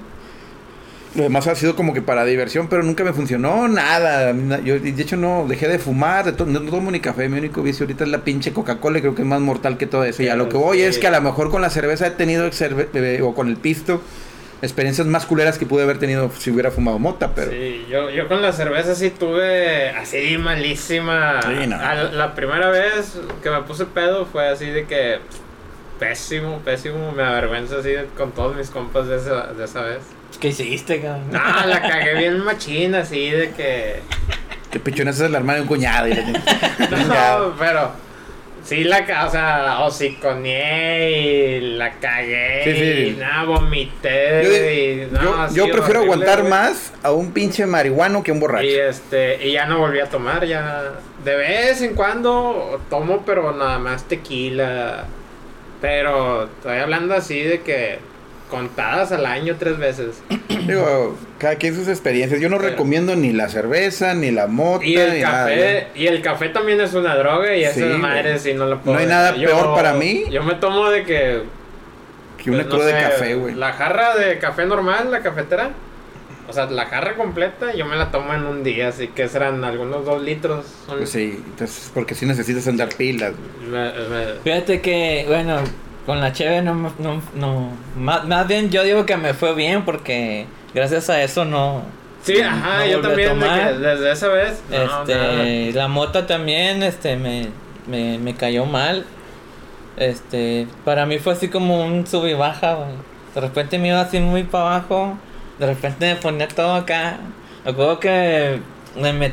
Lo 1.15 1.23
demás 1.23 1.47
ha 1.47 1.55
sido 1.55 1.75
como 1.75 1.93
que 1.95 2.01
para 2.03 2.25
diversión, 2.25 2.67
pero 2.67 2.83
nunca 2.83 3.03
me 3.03 3.11
funcionó 3.13 3.67
nada. 3.67 4.33
Yo, 4.63 4.79
de 4.79 4.89
hecho, 5.01 5.15
no 5.17 5.45
dejé 5.47 5.67
de 5.67 5.79
fumar, 5.79 6.25
de 6.25 6.33
to- 6.33 6.45
no, 6.45 6.59
tomo 6.61 6.91
ni 6.91 6.99
café. 6.99 7.27
Mi 7.29 7.39
único 7.39 7.63
vicio 7.63 7.85
ahorita 7.85 8.03
es 8.03 8.09
la 8.11 8.19
pinche 8.19 8.51
Coca-Cola 8.53 8.99
y 8.99 9.01
creo 9.01 9.15
que 9.15 9.23
es 9.23 9.27
más 9.27 9.39
mortal 9.41 9.77
que 9.77 9.87
todo 9.87 10.03
eso. 10.03 10.21
Y 10.21 10.27
a 10.27 10.35
lo 10.35 10.47
que 10.49 10.57
voy 10.57 10.81
es 10.81 10.99
que 10.99 11.07
a 11.07 11.11
lo 11.11 11.21
mejor 11.21 11.49
con 11.49 11.61
la 11.61 11.69
cerveza 11.71 12.05
he 12.07 12.11
tenido, 12.11 12.47
cerve- 12.51 12.89
eh, 12.93 13.21
o 13.23 13.33
con 13.33 13.47
el 13.47 13.55
pisto, 13.57 14.01
experiencias 14.61 15.05
más 15.07 15.25
culeras 15.25 15.57
que 15.57 15.65
pude 15.65 15.83
haber 15.83 15.99
tenido 15.99 16.31
si 16.37 16.49
hubiera 16.51 16.71
fumado 16.71 16.97
mota, 16.99 17.31
pero... 17.35 17.51
Sí, 17.51 17.85
yo, 17.89 18.09
yo 18.09 18.27
con 18.27 18.41
la 18.41 18.51
cerveza 18.53 18.95
sí 18.95 19.11
tuve 19.11 19.89
así 19.91 20.37
malísima. 20.37 21.39
Sí, 21.43 21.67
no. 21.67 21.75
Al- 21.79 22.17
la 22.17 22.33
primera 22.35 22.69
vez 22.69 23.19
que 23.43 23.49
me 23.49 23.61
puse 23.61 23.85
pedo 23.85 24.25
fue 24.25 24.47
así 24.49 24.65
de 24.69 24.85
que 24.85 25.19
pésimo, 25.99 26.59
pésimo. 26.59 27.11
Me 27.11 27.23
avergüenza 27.23 27.77
así 27.79 27.89
de- 27.89 28.05
con 28.17 28.31
todos 28.31 28.55
mis 28.55 28.69
compas 28.69 29.07
de 29.07 29.17
esa, 29.17 29.47
de 29.53 29.65
esa 29.65 29.81
vez. 29.81 29.99
¿Qué 30.39 30.49
hiciste, 30.49 31.01
cabrón? 31.01 31.31
No, 31.31 31.39
la 31.67 31.81
cagué 31.81 32.15
bien 32.15 32.43
machina 32.43 32.99
así 32.99 33.29
de 33.29 33.51
que... 33.51 33.99
Que 34.71 34.79
pichonazo 34.79 35.25
es 35.25 35.31
la 35.31 35.37
hermana 35.37 35.57
de 35.57 35.61
un 35.61 35.67
cuñado. 35.67 36.07
y 36.07 36.13
la- 36.13 36.23
No, 37.47 37.55
pero 37.57 37.91
sí 38.67 38.83
la 38.83 39.05
o 39.25 39.31
sea, 39.31 39.79
hociconeé 39.81 41.11
y 41.59 41.59
la 41.77 41.91
cagué 41.93 42.61
Sí, 42.65 42.73
sí. 42.75 43.07
y 43.15 43.19
nada, 43.19 43.43
vomité 43.45 44.43
Yo, 44.43 44.69
y 44.69 45.11
no, 45.11 45.47
yo- 45.49 45.55
yo 45.67 45.71
prefiero 45.71 46.01
horrible, 46.01 46.25
aguantar 46.25 46.43
más 46.43 46.93
a 47.03 47.11
un 47.11 47.31
pinche 47.31 47.65
marihuano 47.65 48.21
que 48.23 48.31
a 48.31 48.33
un 48.33 48.39
borracho. 48.39 48.65
Y 48.67 48.75
este, 48.75 49.47
y 49.47 49.53
ya 49.53 49.65
no 49.65 49.79
volví 49.79 49.99
a 49.99 50.05
tomar, 50.09 50.45
ya 50.45 50.93
de 51.23 51.35
vez 51.35 51.81
en 51.81 51.95
cuando 51.95 52.81
tomo, 52.89 53.23
pero 53.25 53.51
nada 53.53 53.79
más 53.79 54.03
tequila. 54.07 55.05
Pero 55.81 56.45
estoy 56.45 56.77
hablando 56.79 57.13
así 57.13 57.39
de 57.41 57.61
que 57.61 57.99
contadas 58.49 59.11
al 59.11 59.25
año 59.25 59.55
tres 59.59 59.77
veces. 59.77 60.21
Digo, 60.67 61.15
cada 61.37 61.55
quien 61.55 61.75
sus 61.75 61.87
experiencias. 61.87 62.39
Yo 62.41 62.49
no 62.49 62.57
Pero- 62.57 62.69
recomiendo 62.71 63.15
ni 63.15 63.31
la 63.33 63.49
cerveza, 63.49 64.13
ni 64.13 64.31
la 64.31 64.47
mota, 64.47 64.85
Y 64.85 64.95
el 64.95 65.13
ni 65.15 65.21
nada. 65.21 65.47
café, 65.47 65.87
y 65.95 66.07
el 66.07 66.21
café 66.21 66.49
también 66.49 66.79
es 66.81 66.93
una 66.93 67.15
droga 67.15 67.55
y 67.55 67.65
Sí, 67.65 67.81
esa 67.83 67.97
madre 67.97 68.39
sí 68.39 68.53
no 68.53 68.65
lo 68.65 68.79
puedo. 68.81 68.95
No 68.95 68.99
hay 69.01 69.07
nada 69.07 69.33
peor 69.33 69.73
para 69.75 69.93
mí. 69.93 70.25
Yo 70.31 70.43
me 70.43 70.55
tomo 70.55 70.89
de 70.89 71.03
que 71.03 71.43
Que 72.43 72.51
una 72.51 72.63
pues, 72.63 72.75
no 72.75 72.83
de 72.85 72.91
café, 72.93 73.35
güey. 73.35 73.55
La 73.55 73.73
jarra 73.73 74.15
de 74.15 74.39
café 74.39 74.65
normal, 74.65 75.11
la 75.11 75.21
cafetera. 75.21 75.71
O 76.49 76.53
sea, 76.53 76.65
la 76.67 76.85
jarra 76.85 77.15
completa 77.15 77.73
yo 77.73 77.85
me 77.85 77.97
la 77.97 78.09
tomo 78.09 78.33
en 78.33 78.45
un 78.45 78.63
día, 78.63 78.87
así 78.87 79.09
que 79.09 79.27
serán 79.27 79.65
algunos 79.65 80.05
dos 80.05 80.21
litros. 80.21 80.65
son- 80.85 80.97
Pues 80.99 81.09
sí, 81.09 81.43
entonces, 81.45 81.91
porque 81.93 82.15
si 82.15 82.25
necesitas 82.25 82.65
andar 82.69 82.87
pilas. 82.95 83.33
me- 83.69 83.91
Fíjate 84.45 84.79
que, 84.79 85.25
bueno, 85.27 85.59
con 86.07 86.21
la 86.21 86.31
cheve 86.31 86.61
no, 86.61 86.73
no, 86.73 87.21
no 87.35 87.69
más, 87.97 88.25
más 88.25 88.47
bien 88.47 88.71
yo 88.71 88.81
digo 88.83 89.05
que 89.05 89.17
me 89.17 89.33
fue 89.33 89.53
bien 89.53 89.83
porque 89.83 90.47
gracias 90.73 91.09
a 91.09 91.21
eso 91.21 91.43
no... 91.43 91.83
Sí, 92.23 92.39
ajá, 92.41 92.85
yo 92.87 93.01
también 93.01 93.37
de 93.37 93.45
tomar. 93.45 93.73
que 93.73 93.79
desde 93.79 94.11
esa 94.11 94.27
vez. 94.29 94.63
este, 94.71 95.73
la 95.73 95.87
mota 95.87 96.25
también, 96.25 96.81
este, 96.81 97.15
me, 97.15 97.49
me, 97.87 98.17
me 98.17 98.35
cayó 98.35 98.65
mal. 98.65 99.05
Este, 99.97 100.67
para 100.83 101.05
mí 101.05 101.19
fue 101.19 101.33
así 101.33 101.47
como 101.49 101.85
un 101.85 102.07
sub 102.07 102.25
y 102.25 102.33
baja, 102.33 102.73
güey. 102.73 102.89
De 103.35 103.41
repente 103.41 103.77
me 103.77 103.89
iba 103.89 104.01
así 104.01 104.19
muy 104.19 104.43
para 104.43 104.75
abajo, 104.77 105.17
de 105.59 105.67
repente 105.67 106.13
me 106.13 106.19
ponía 106.19 106.47
todo 106.47 106.73
acá. 106.75 107.17
Acuerdo 107.65 107.99
que 107.99 108.59
me, 108.97 109.31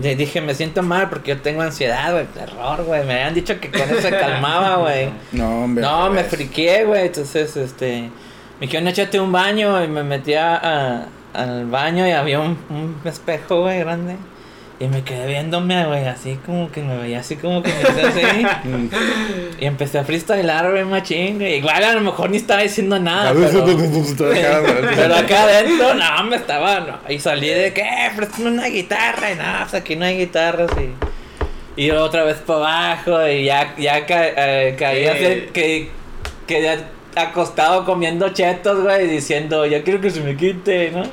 me, 0.00 0.14
dije, 0.14 0.40
me 0.40 0.54
siento 0.54 0.82
mal 0.82 1.08
porque 1.08 1.34
yo 1.34 1.40
tengo 1.42 1.62
ansiedad, 1.62 2.12
güey, 2.12 2.26
terror, 2.26 2.84
güey. 2.84 3.04
Me 3.04 3.14
habían 3.14 3.34
dicho 3.34 3.58
que 3.60 3.70
con 3.70 3.82
eso 3.82 4.00
se 4.00 4.10
calmaba, 4.10 4.76
güey. 4.76 5.08
No, 5.32 5.64
hombre. 5.64 5.82
No, 5.82 6.08
me 6.10 6.20
pues. 6.22 6.28
friqué, 6.34 6.84
güey. 6.84 7.06
Entonces, 7.06 7.56
este. 7.56 8.10
Me 8.60 8.66
dijeron, 8.66 8.88
échate 8.88 9.20
un 9.20 9.32
baño. 9.32 9.82
Y 9.84 9.88
me 9.88 10.02
metí 10.02 10.34
a- 10.34 10.56
a- 10.56 11.06
al 11.34 11.66
baño 11.66 12.06
y 12.06 12.12
había 12.12 12.40
un, 12.40 12.58
un 12.70 12.96
espejo, 13.04 13.62
güey, 13.62 13.80
grande. 13.80 14.16
Y 14.78 14.88
me 14.88 15.02
quedé 15.04 15.26
viéndome, 15.26 15.86
güey, 15.86 16.04
así 16.06 16.38
como 16.44 16.70
que 16.70 16.82
me 16.82 16.98
veía 16.98 17.20
así 17.20 17.36
como 17.36 17.62
que 17.62 17.72
me 17.72 17.80
hice 17.80 18.02
así. 18.06 18.46
Y 19.60 19.64
empecé 19.64 19.98
a 19.98 20.04
freestylar, 20.04 20.70
güey, 20.70 20.84
machín. 20.84 21.38
güey. 21.38 21.54
Igual 21.56 21.82
a 21.82 21.94
lo 21.94 22.02
mejor 22.02 22.28
ni 22.28 22.36
estaba 22.36 22.60
diciendo 22.60 22.98
nada. 22.98 23.32
pero, 23.32 23.64
pero 24.94 25.14
acá 25.16 25.44
adentro, 25.44 25.94
no, 25.94 26.24
me 26.24 26.36
estaba. 26.36 26.80
no, 26.80 26.98
y 27.08 27.18
salí 27.18 27.48
de 27.48 27.72
que, 27.72 27.80
eh, 27.80 28.10
préstame 28.14 28.50
una 28.50 28.66
guitarra. 28.66 29.32
Y 29.32 29.36
nada, 29.36 29.60
pues 29.62 29.74
aquí 29.82 29.96
no 29.96 30.04
hay 30.04 30.18
guitarras. 30.18 30.70
Y, 31.76 31.82
y 31.84 31.90
otra 31.90 32.24
vez 32.24 32.36
para 32.38 32.58
abajo. 32.92 33.26
Y 33.28 33.44
ya, 33.44 33.74
ya 33.78 34.04
ca- 34.04 34.28
eh, 34.36 34.76
caí 34.78 35.04
Sí. 35.04 35.08
así, 35.08 35.42
que, 35.54 35.90
que 36.46 36.62
ya 36.62 36.90
acostado 37.16 37.86
comiendo 37.86 38.28
chetos, 38.28 38.82
güey, 38.82 39.06
diciendo, 39.08 39.64
ya 39.64 39.82
quiero 39.82 40.02
que 40.02 40.10
se 40.10 40.20
me 40.20 40.36
quite, 40.36 40.90
¿no? 40.90 41.04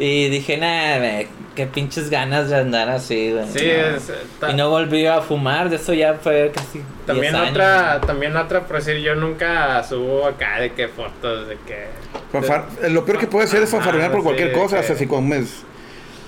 Y 0.00 0.28
dije, 0.28 0.56
nada, 0.58 1.24
qué 1.56 1.66
pinches 1.66 2.08
ganas 2.08 2.48
de 2.50 2.56
andar 2.56 2.88
así, 2.88 3.32
güey. 3.32 3.46
Sí, 3.48 3.66
no. 3.66 3.96
es, 3.96 4.08
eh, 4.10 4.14
ta- 4.38 4.50
Y 4.52 4.54
no 4.54 4.70
volví 4.70 5.04
a 5.06 5.20
fumar, 5.22 5.68
de 5.70 5.76
eso 5.76 5.92
ya 5.92 6.14
fue 6.14 6.52
casi. 6.54 6.82
también 7.04 7.32
10 7.32 7.34
años. 7.34 7.50
otra, 7.50 8.00
también 8.06 8.36
otra, 8.36 8.60
por 8.66 8.76
decir, 8.76 8.98
yo 8.98 9.16
nunca 9.16 9.82
subo 9.82 10.26
acá 10.26 10.60
de 10.60 10.72
que 10.72 10.86
fotos 10.88 11.48
de. 11.48 11.56
Fanfar- 12.32 12.66
eh, 12.82 12.90
Lo 12.90 13.04
peor 13.04 13.18
que 13.18 13.26
puede 13.26 13.48
ser 13.48 13.62
es 13.62 13.70
fanfarronear 13.70 14.10
por 14.12 14.20
sí, 14.20 14.24
cualquier 14.24 14.52
cosa. 14.52 14.76
que- 14.76 14.82
O 14.84 14.86
sea, 14.86 14.96
si 14.96 15.06
comes. 15.06 15.62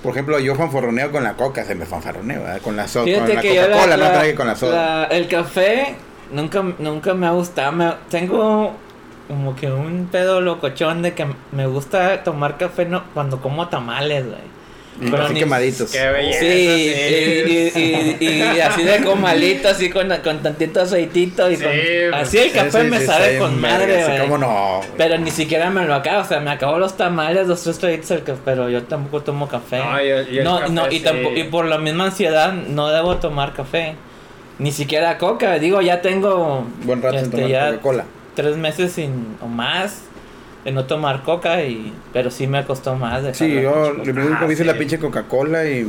Por 0.03 0.13
ejemplo, 0.13 0.39
yo 0.41 0.55
fanfarroneo 0.57 1.13
con 1.13 1.23
la 1.23 1.35
coca, 1.35 1.63
se 1.65 1.75
me 1.75 1.85
fanfarroneo, 1.87 2.41
¿verdad? 2.43 2.61
Con 2.63 2.75
la, 2.75 2.89
so 2.89 3.01
con 3.05 3.09
Fíjate 3.27 3.55
yo 3.55 3.61
la- 3.63 3.69
Coca-Cola, 3.69 3.97
no 3.99 4.07
trae 4.11 4.35
con 4.35 4.47
la 4.47 4.57
soda. 4.57 5.01
la- 5.03 5.05
el 5.17 5.29
café 5.29 5.95
nunca, 6.33 6.65
nunca 6.79 7.15
me 7.15 7.27
ha 7.27 7.33
gustado. 7.33 7.71
me- 7.73 7.93
tengo 8.09 8.75
como 9.31 9.55
que 9.57 9.71
un 9.71 10.09
pedo 10.11 10.41
locochón 10.41 11.03
de 11.03 11.15
que 11.15 11.27
me 11.53 11.67
gusta 11.67 12.23
tomar 12.25 12.59
café 12.59 12.85
no, 12.85 13.05
cuando 13.15 13.41
como 13.41 13.69
tamales, 13.69 14.27
güey. 14.27 14.51
Y 15.01 15.09
pero 15.11 15.23
así 15.25 15.33
ni- 15.35 15.41
quemaditos. 15.41 15.91
Qué 15.91 16.09
belleza. 16.11 16.41
Sí, 16.41 16.47
y, 17.47 17.81
y- 17.81 18.17
y- 18.21 18.57
y 18.57 18.61
así 18.61 18.83
de 18.83 18.99
comalito, 19.03 19.69
así 19.69 19.89
con, 19.89 20.09
con 20.23 20.43
tantito 20.43 20.83
aceitito 20.83 21.51
y 21.51 21.57
Sí, 21.57 21.63
con- 21.63 22.15
así 22.21 22.39
el 22.39 22.53
café 22.53 22.71
Sí, 22.71 22.79
sí, 22.83 22.91
me 22.91 23.01
sí, 23.01 23.07
sabe 23.07 23.39
con 23.39 23.59
madre, 23.61 24.01
sí, 24.03 24.07
güey. 24.09 24.19
¿Cómo 24.21 24.37
no? 24.39 24.81
Pero 24.99 25.17
ni 25.17 25.31
siquiera 25.31 25.71
me 25.71 25.87
lo 25.87 25.95
acabo, 25.95 26.21
o 26.21 26.25
sea, 26.25 26.41
me 26.41 26.51
acabo 26.51 26.79
los 26.79 26.97
tamales, 26.99 27.47
los 27.47 27.63
tres 27.63 27.79
traguitos 27.79 28.09
del 28.11 28.25
café, 28.25 28.41
pero 28.45 28.69
yo 28.69 28.83
tampoco 28.83 29.23
tomo 29.23 29.49
café. 29.49 29.79
No, 29.79 30.05
y 30.05 30.09
el- 30.09 30.35
y 30.35 30.39
el 30.39 30.45
no, 30.45 30.59
café 30.61 30.73
no, 30.73 30.89
y, 30.89 30.99
sí. 30.99 31.05
tampoco, 31.05 31.37
y 31.37 31.45
por 31.45 31.65
la 31.65 31.79
misma 31.79 32.07
ansiedad 32.07 32.53
no 32.53 32.89
debo 32.89 33.17
tomar 33.17 33.55
café. 33.55 33.95
Ni 34.59 34.73
siquiera 34.73 35.17
coca, 35.17 35.59
digo, 35.59 35.81
ya 35.81 36.03
tengo 36.03 36.67
Buen 36.83 37.01
rato 37.01 37.17
este, 37.17 37.31
tomar 37.31 37.49
ya 37.49 37.67
Coca-Cola. 37.71 38.05
Tres 38.41 38.57
meses 38.57 38.93
sin, 38.93 39.37
o 39.43 39.47
más 39.47 40.03
de 40.65 40.73
no 40.73 40.85
tomar 40.85 41.23
coca, 41.23 41.63
y 41.63 41.93
pero 42.13 42.31
sí 42.31 42.47
me 42.47 42.65
costó 42.65 42.95
más. 42.95 43.23
Sí, 43.37 43.61
yo 43.63 43.73
coca. 43.93 44.03
primero 44.03 44.39
que 44.47 44.53
hice 44.53 44.65
la 44.65 44.75
pinche 44.79 44.99
Coca-Cola 44.99 45.67
y, 45.69 45.87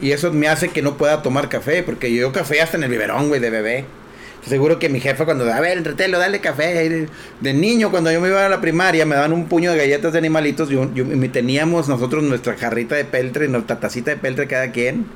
y 0.00 0.12
eso 0.12 0.32
me 0.32 0.48
hace 0.48 0.68
que 0.68 0.82
no 0.82 0.96
pueda 0.96 1.22
tomar 1.22 1.48
café, 1.48 1.82
porque 1.82 2.12
yo 2.14 2.32
café 2.32 2.60
hasta 2.60 2.76
en 2.76 2.84
el 2.84 2.90
biberón, 2.90 3.28
güey, 3.28 3.40
de 3.40 3.50
bebé. 3.50 3.84
Seguro 4.46 4.78
que 4.78 4.88
mi 4.88 5.00
jefa 5.00 5.24
cuando, 5.24 5.52
a 5.52 5.60
ver, 5.60 5.76
entretelo, 5.78 6.18
dale 6.18 6.40
café. 6.40 7.08
De, 7.40 7.52
niño, 7.52 7.90
cuando 7.90 8.10
yo 8.12 8.20
me 8.20 8.28
iba 8.28 8.46
a 8.46 8.48
la 8.48 8.60
primaria, 8.60 9.04
me 9.04 9.14
daban 9.16 9.32
un 9.32 9.46
puño 9.46 9.72
de 9.72 9.78
galletas 9.78 10.12
de 10.12 10.18
animalitos 10.18 10.70
y, 10.70 10.76
un- 10.76 10.92
y 10.96 11.00
un- 11.02 11.22
y 11.24 11.28
teníamos 11.28 11.88
nosotros 11.88 12.22
nuestra 12.22 12.54
jarrita 12.56 12.94
de 12.94 13.04
peltre, 13.04 13.48
nuestra 13.48 13.80
tacita 13.80 14.10
de 14.12 14.16
peltre 14.16 14.46
cada 14.46 14.70
quien. 14.70 15.06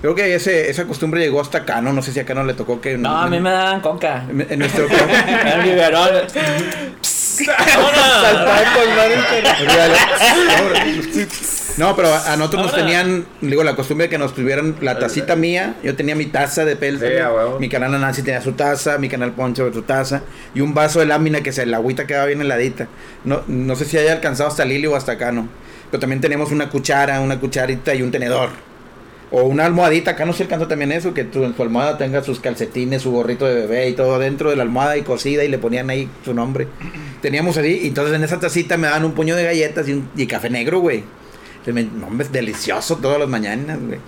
Creo 0.00 0.14
que 0.14 0.34
ese, 0.34 0.70
esa 0.70 0.84
costumbre 0.84 1.20
llegó 1.20 1.40
hasta 1.40 1.58
acá, 1.58 1.80
¿no? 1.80 1.92
No 1.92 2.02
sé 2.02 2.12
si 2.12 2.20
acá 2.20 2.34
no 2.34 2.44
le 2.44 2.54
tocó 2.54 2.80
que... 2.80 2.96
No, 2.96 3.18
a 3.18 3.28
mí 3.28 3.40
me 3.40 3.50
daban 3.50 3.80
coca. 3.80 4.24
En, 4.28 4.46
en 4.48 4.58
nuestro... 4.60 4.86
Biberón. 5.64 6.08
No, 11.78 11.94
pero 11.94 12.08
a 12.08 12.32
a 12.32 12.36
nosotros 12.36 12.64
nos 12.64 12.74
tenían, 12.74 13.24
digo, 13.40 13.62
la 13.62 13.76
costumbre 13.76 14.06
de 14.06 14.10
que 14.10 14.18
nos 14.18 14.34
tuvieran 14.34 14.74
la 14.80 14.98
tacita 14.98 15.36
mía. 15.36 15.76
Yo 15.84 15.94
tenía 15.94 16.16
mi 16.16 16.26
taza 16.26 16.64
de 16.64 16.72
a 17.22 17.32
huevo. 17.32 17.60
mi 17.60 17.68
canal 17.68 17.92
Nancy 18.00 18.22
tenía 18.22 18.40
su 18.40 18.52
taza, 18.52 18.98
mi 18.98 19.08
canal 19.08 19.32
Poncho 19.32 19.72
su 19.72 19.82
taza. 19.82 20.22
Y 20.56 20.60
un 20.60 20.74
vaso 20.74 20.98
de 20.98 21.06
lámina 21.06 21.40
que 21.40 21.52
se, 21.52 21.66
la 21.66 21.76
agüita 21.76 22.06
quedaba 22.06 22.26
bien 22.26 22.40
heladita. 22.40 22.88
No, 23.24 23.42
no 23.46 23.76
sé 23.76 23.84
si 23.84 23.96
haya 23.96 24.12
alcanzado 24.12 24.48
hasta 24.48 24.64
Lili 24.64 24.88
o 24.88 24.96
hasta 24.96 25.12
acá, 25.12 25.30
¿no? 25.30 25.48
Pero 25.90 26.00
también 26.00 26.20
tenemos 26.20 26.50
una 26.50 26.68
cuchara, 26.68 27.20
una 27.20 27.38
cucharita 27.38 27.94
y 27.94 28.02
un 28.02 28.10
tenedor. 28.10 28.50
O 29.30 29.42
una 29.42 29.66
almohadita, 29.66 30.12
acá 30.12 30.24
no 30.24 30.32
se 30.32 30.44
alcanzó 30.44 30.68
también 30.68 30.90
eso, 30.90 31.12
que 31.12 31.24
tu, 31.24 31.44
en 31.44 31.52
tu 31.52 31.62
almohada 31.62 31.98
tenga 31.98 32.22
sus 32.22 32.40
calcetines, 32.40 33.02
su 33.02 33.10
gorrito 33.10 33.44
de 33.44 33.54
bebé 33.54 33.88
y 33.90 33.92
todo 33.92 34.18
dentro 34.18 34.48
de 34.48 34.56
la 34.56 34.62
almohada 34.62 34.96
y 34.96 35.02
cosida 35.02 35.44
y 35.44 35.48
le 35.48 35.58
ponían 35.58 35.90
ahí 35.90 36.08
su 36.24 36.32
nombre. 36.32 36.66
Teníamos 37.20 37.58
así, 37.58 37.80
y 37.82 37.88
entonces 37.88 38.14
en 38.14 38.24
esa 38.24 38.40
tacita 38.40 38.78
me 38.78 38.86
daban 38.86 39.04
un 39.04 39.12
puño 39.12 39.36
de 39.36 39.44
galletas 39.44 39.86
y, 39.88 39.92
un, 39.92 40.08
y 40.16 40.26
café 40.26 40.48
negro, 40.48 40.80
güey. 40.80 41.04
No, 41.66 42.22
es 42.22 42.32
delicioso 42.32 42.96
todas 42.96 43.18
las 43.18 43.28
mañanas, 43.28 43.78
güey. 43.78 43.98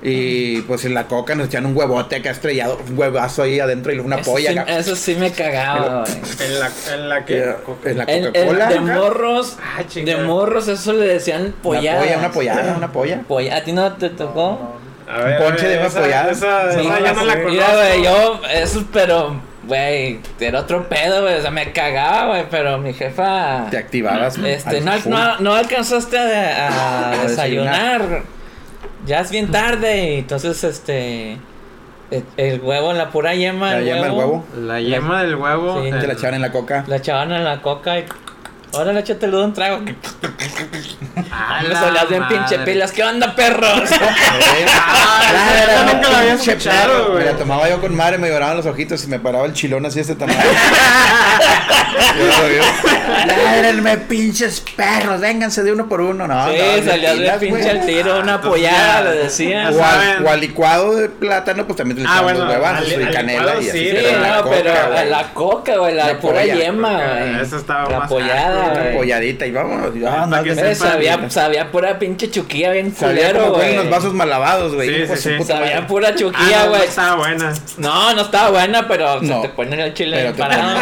Y 0.00 0.60
pues 0.62 0.84
en 0.84 0.94
la 0.94 1.08
coca 1.08 1.34
nos 1.34 1.48
echan 1.48 1.66
un 1.66 1.76
huevote 1.76 2.14
acá 2.16 2.30
estrellado, 2.30 2.78
un 2.88 2.96
huevazo 2.96 3.42
ahí 3.42 3.58
adentro 3.58 3.92
y 3.92 3.98
una 3.98 4.20
Eso 4.20 4.30
polla 4.30 4.52
sí, 4.52 4.58
acá. 4.58 4.78
eso 4.78 4.94
sí 4.94 5.16
me 5.16 5.32
cagaba, 5.32 6.04
güey. 6.04 6.16
En 6.46 6.60
la, 6.60 6.70
en 6.94 7.08
la 7.08 7.24
que. 7.24 7.54
En 7.84 7.98
la 7.98 8.06
Coca-Cola. 8.06 8.66
de 8.68 8.80
morros, 8.80 9.56
Ah, 9.60 9.82
de 9.92 10.16
morros, 10.18 10.68
eso 10.68 10.92
le 10.92 11.06
decían 11.06 11.42
Una 11.42 11.62
pollada. 11.62 12.00
polla, 12.00 12.18
una 12.18 12.30
pollada, 12.30 12.74
una 12.76 12.92
polla. 12.92 13.20
Polla- 13.26 13.56
¿A 13.56 13.64
ti 13.64 13.72
no 13.72 13.92
te 13.94 14.10
tocó? 14.10 14.76
A 15.10 15.18
ver, 15.20 15.38
ponche 15.38 15.64
a 15.66 15.68
ver, 15.68 15.80
de 15.80 15.86
esa- 15.86 15.98
apoyada. 15.98 16.30
Esa, 16.30 16.72
Sí, 16.74 16.80
esa 16.80 16.98
yo 17.00 17.14
no 17.14 17.24
la 17.24 17.32
conozco. 17.34 17.48
Mira, 17.50 17.74
güey, 17.74 18.04
yo, 18.04 18.40
eso, 18.52 18.84
pero, 18.92 19.40
güey, 19.66 20.20
era 20.38 20.60
otro 20.60 20.88
pedo, 20.88 21.22
güey, 21.22 21.34
o 21.34 21.40
sea, 21.42 21.50
me 21.50 21.72
cagaba, 21.72 22.26
güey, 22.28 22.44
pero 22.48 22.78
mi 22.78 22.92
jefa, 22.94 23.66
Te 23.70 23.78
activabas. 23.78 24.38
este, 24.38 24.80
no, 24.82 24.92
no, 25.06 25.40
no 25.40 25.54
alcanzaste 25.56 26.16
a, 26.18 26.68
a 26.68 27.12
A 27.20 27.24
desayunar. 27.26 28.22
Ya 29.08 29.20
es 29.20 29.30
bien 29.30 29.50
tarde, 29.50 30.14
y 30.14 30.18
entonces, 30.18 30.62
este, 30.62 31.38
el, 32.10 32.24
el 32.36 32.60
huevo, 32.60 32.92
la 32.92 33.10
pura 33.10 33.34
yema, 33.34 33.72
La 33.72 33.78
el 33.78 33.84
yema, 33.86 34.06
el 34.06 34.12
huevo. 34.12 34.44
La 34.56 34.80
yema 34.80 35.22
del 35.22 35.34
huevo. 35.34 35.82
Sí. 35.82 35.90
la 35.90 36.12
echaban 36.12 36.34
en 36.34 36.42
la 36.42 36.52
coca. 36.52 36.84
la 36.86 36.96
echaban 36.96 37.32
en 37.32 37.42
la 37.42 37.62
coca 37.62 37.98
y, 37.98 38.04
órale, 38.72 39.00
échate 39.00 39.26
un 39.28 39.52
trago, 39.52 39.76
a 41.30 41.62
me 41.62 41.68
la 41.68 41.80
salías 41.80 42.08
bien 42.08 42.26
pinche 42.28 42.58
pilas, 42.60 42.92
¿qué 42.92 43.02
onda, 43.04 43.34
perros? 43.34 43.82
Ah, 44.70 45.90
nunca 45.92 46.08
la 46.10 46.18
había 46.18 46.34
pinche 46.36 46.52
escuchado, 46.52 46.92
perro, 46.98 47.12
güey. 47.12 47.24
Me 47.24 47.32
la 47.32 47.38
tomaba 47.38 47.68
yo 47.68 47.80
con 47.80 47.94
madre, 47.96 48.18
me 48.18 48.28
lloraban 48.28 48.56
los 48.56 48.66
ojitos 48.66 49.02
y 49.04 49.08
me 49.08 49.18
paraba 49.18 49.46
el 49.46 49.52
chilón 49.52 49.84
así 49.86 49.96
de 49.96 50.00
este 50.02 50.14
tamaño. 50.14 50.38
Ládrenme, 53.26 53.96
pinches 53.98 54.60
perros, 54.76 55.20
vénganse 55.20 55.62
de 55.62 55.72
uno 55.72 55.88
por 55.88 56.00
uno. 56.00 56.26
No, 56.26 56.48
sí, 56.50 56.56
no, 56.58 56.90
salías 56.90 57.12
de 57.14 57.18
pilas, 57.20 57.38
pinche 57.38 57.70
al 57.70 57.86
tiro, 57.86 58.20
una 58.20 58.40
ya- 58.60 59.00
le 59.02 59.10
decían. 59.10 59.74
O 59.74 60.28
al, 60.28 60.40
licuado 60.40 60.94
de 60.96 61.08
plátano, 61.08 61.64
pues 61.66 61.76
también 61.76 62.02
le 62.02 62.08
Ah, 62.08 62.16
echaban 62.16 62.48
huevazos 62.48 62.88
y 62.92 63.06
canela 63.12 63.54
y 63.56 63.68
así. 63.68 63.70
sí, 63.70 63.78
Sí, 63.90 63.96
pero 63.96 64.20
la 64.20 64.28
no, 64.36 64.42
coca, 64.42 64.50
pero 64.62 64.72
güey, 64.92 65.08
la 65.10 65.22
coca, 65.34 65.76
güey, 65.76 65.94
la, 65.94 66.06
La 66.06 66.18
pura 66.20 66.44
yema, 66.44 66.88
Ah, 66.98 67.16
güey. 67.18 67.40
Eso 67.42 67.56
estaba 67.56 67.90
La 67.90 67.98
más 68.00 68.08
pollada, 68.08 68.54
asco, 68.57 68.57
Una 68.64 68.82
güey. 68.82 68.96
polladita 68.96 69.46
y 69.46 69.50
vámonos. 69.50 69.94
y, 69.96 69.98
no, 70.00 70.42
que 70.42 70.54
no, 70.54 70.74
sabía, 70.74 71.30
sabía 71.30 71.70
pura 71.70 71.98
pinche 71.98 72.30
chuquilla 72.30 72.72
bien 72.72 72.90
culero, 72.90 73.50
güey, 73.50 73.60
güey. 73.72 73.78
unos 73.78 73.90
vasos 73.90 74.14
mal 74.14 74.28
lavados, 74.30 74.74
güey. 74.74 75.06
Sí, 75.06 75.16
sí, 75.16 75.22
sí. 75.38 75.44
Sabía 75.44 75.74
madre. 75.76 75.86
pura 75.88 76.08
Ah, 76.08 76.14
chuquilla, 76.14 76.58
no, 76.58 76.64
no 76.64 76.70
güey. 76.70 76.82
estaba 76.84 77.16
buena. 77.16 77.52
No, 77.76 78.14
no 78.14 78.22
estaba 78.22 78.50
buena, 78.50 78.88
pero 78.88 79.20
No. 79.20 79.42
se 79.42 79.48
te 79.48 79.54
pone 79.54 79.82
el 79.84 79.94
chile 79.94 80.16
Pero 80.22 80.36
parado. 80.36 80.78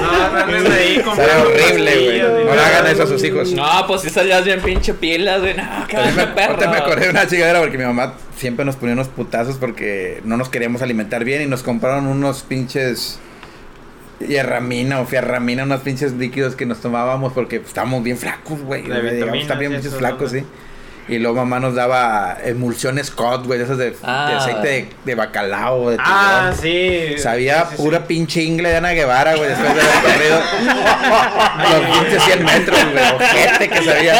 No, 0.00 0.58
no 0.60 0.74
ahí 0.74 1.00
comprando 1.04 1.48
horrible, 1.48 2.04
güey. 2.04 2.44
No 2.44 2.54
le 2.54 2.60
hagan 2.60 2.86
eso 2.86 3.02
a 3.04 3.06
sus 3.06 3.22
hijos. 3.24 3.52
No, 3.52 3.68
pues 3.86 4.02
sí 4.02 4.10
salías 4.10 4.44
bien 4.44 4.60
pinche 4.60 4.94
pilas, 4.94 5.40
güey. 5.40 5.54
No, 5.54 5.62
onda, 5.62 6.34
perro. 6.34 6.52
ahorita 6.54 6.70
me 6.70 6.76
acordé 6.78 7.04
de 7.06 7.10
una 7.10 7.26
chingadera 7.26 7.60
porque 7.60 7.78
mi 7.78 7.84
mamá 7.84 8.14
siempre 8.36 8.64
nos 8.64 8.76
ponía 8.76 8.94
unos 8.94 9.08
putazos 9.08 9.56
porque 9.56 10.20
no 10.24 10.36
nos 10.36 10.48
queríamos 10.48 10.82
alimentar 10.82 11.24
bien 11.24 11.42
y 11.42 11.46
nos 11.46 11.62
compraron 11.62 12.06
unos 12.06 12.42
pinches 12.42 13.18
hierramina 14.20 15.00
o 15.00 15.06
fierramina, 15.06 15.64
unos 15.64 15.80
pinches 15.80 16.12
líquidos 16.12 16.54
que 16.56 16.66
nos 16.66 16.80
tomábamos 16.80 17.32
porque 17.32 17.56
estábamos 17.56 18.02
bien 18.02 18.16
flacos, 18.18 18.60
güey. 18.60 18.82
De 18.82 18.94
a 18.94 19.36
y 19.36 19.58
pinches 19.58 19.86
eso, 19.86 19.98
flacos, 19.98 20.32
¿no? 20.32 20.38
sí. 20.40 20.46
Y 21.08 21.18
luego 21.18 21.38
mamá 21.38 21.58
nos 21.58 21.74
daba 21.74 22.36
emulsiones 22.44 23.08
Scott, 23.08 23.44
güey, 23.44 23.58
de 23.58 23.64
esas 23.64 23.78
de, 23.78 23.90
de 23.90 23.96
Ah. 24.04 24.36
aceite 24.38 24.68
de, 24.68 24.88
de 25.04 25.14
bacalao, 25.16 25.90
de 25.90 25.96
Ah, 25.98 26.52
tiburón. 26.54 26.62
sí. 26.62 27.18
Sabía 27.18 27.62
Sí, 27.62 27.66
sí, 27.70 27.76
sí. 27.78 27.82
pura 27.82 28.04
pinche 28.06 28.42
ingle 28.44 28.68
de 28.68 28.76
Ana 28.76 28.90
Guevara, 28.92 29.34
güey, 29.34 29.48
después 29.48 29.74
de 29.74 29.80
haber 29.80 30.02
corrido 30.02 30.40
los 31.88 31.98
pinches 31.98 32.22
100 32.22 32.44
metros, 32.44 32.78
güey, 32.92 33.04
ojete 33.16 33.68
que 33.70 33.82
sabía. 33.82 34.14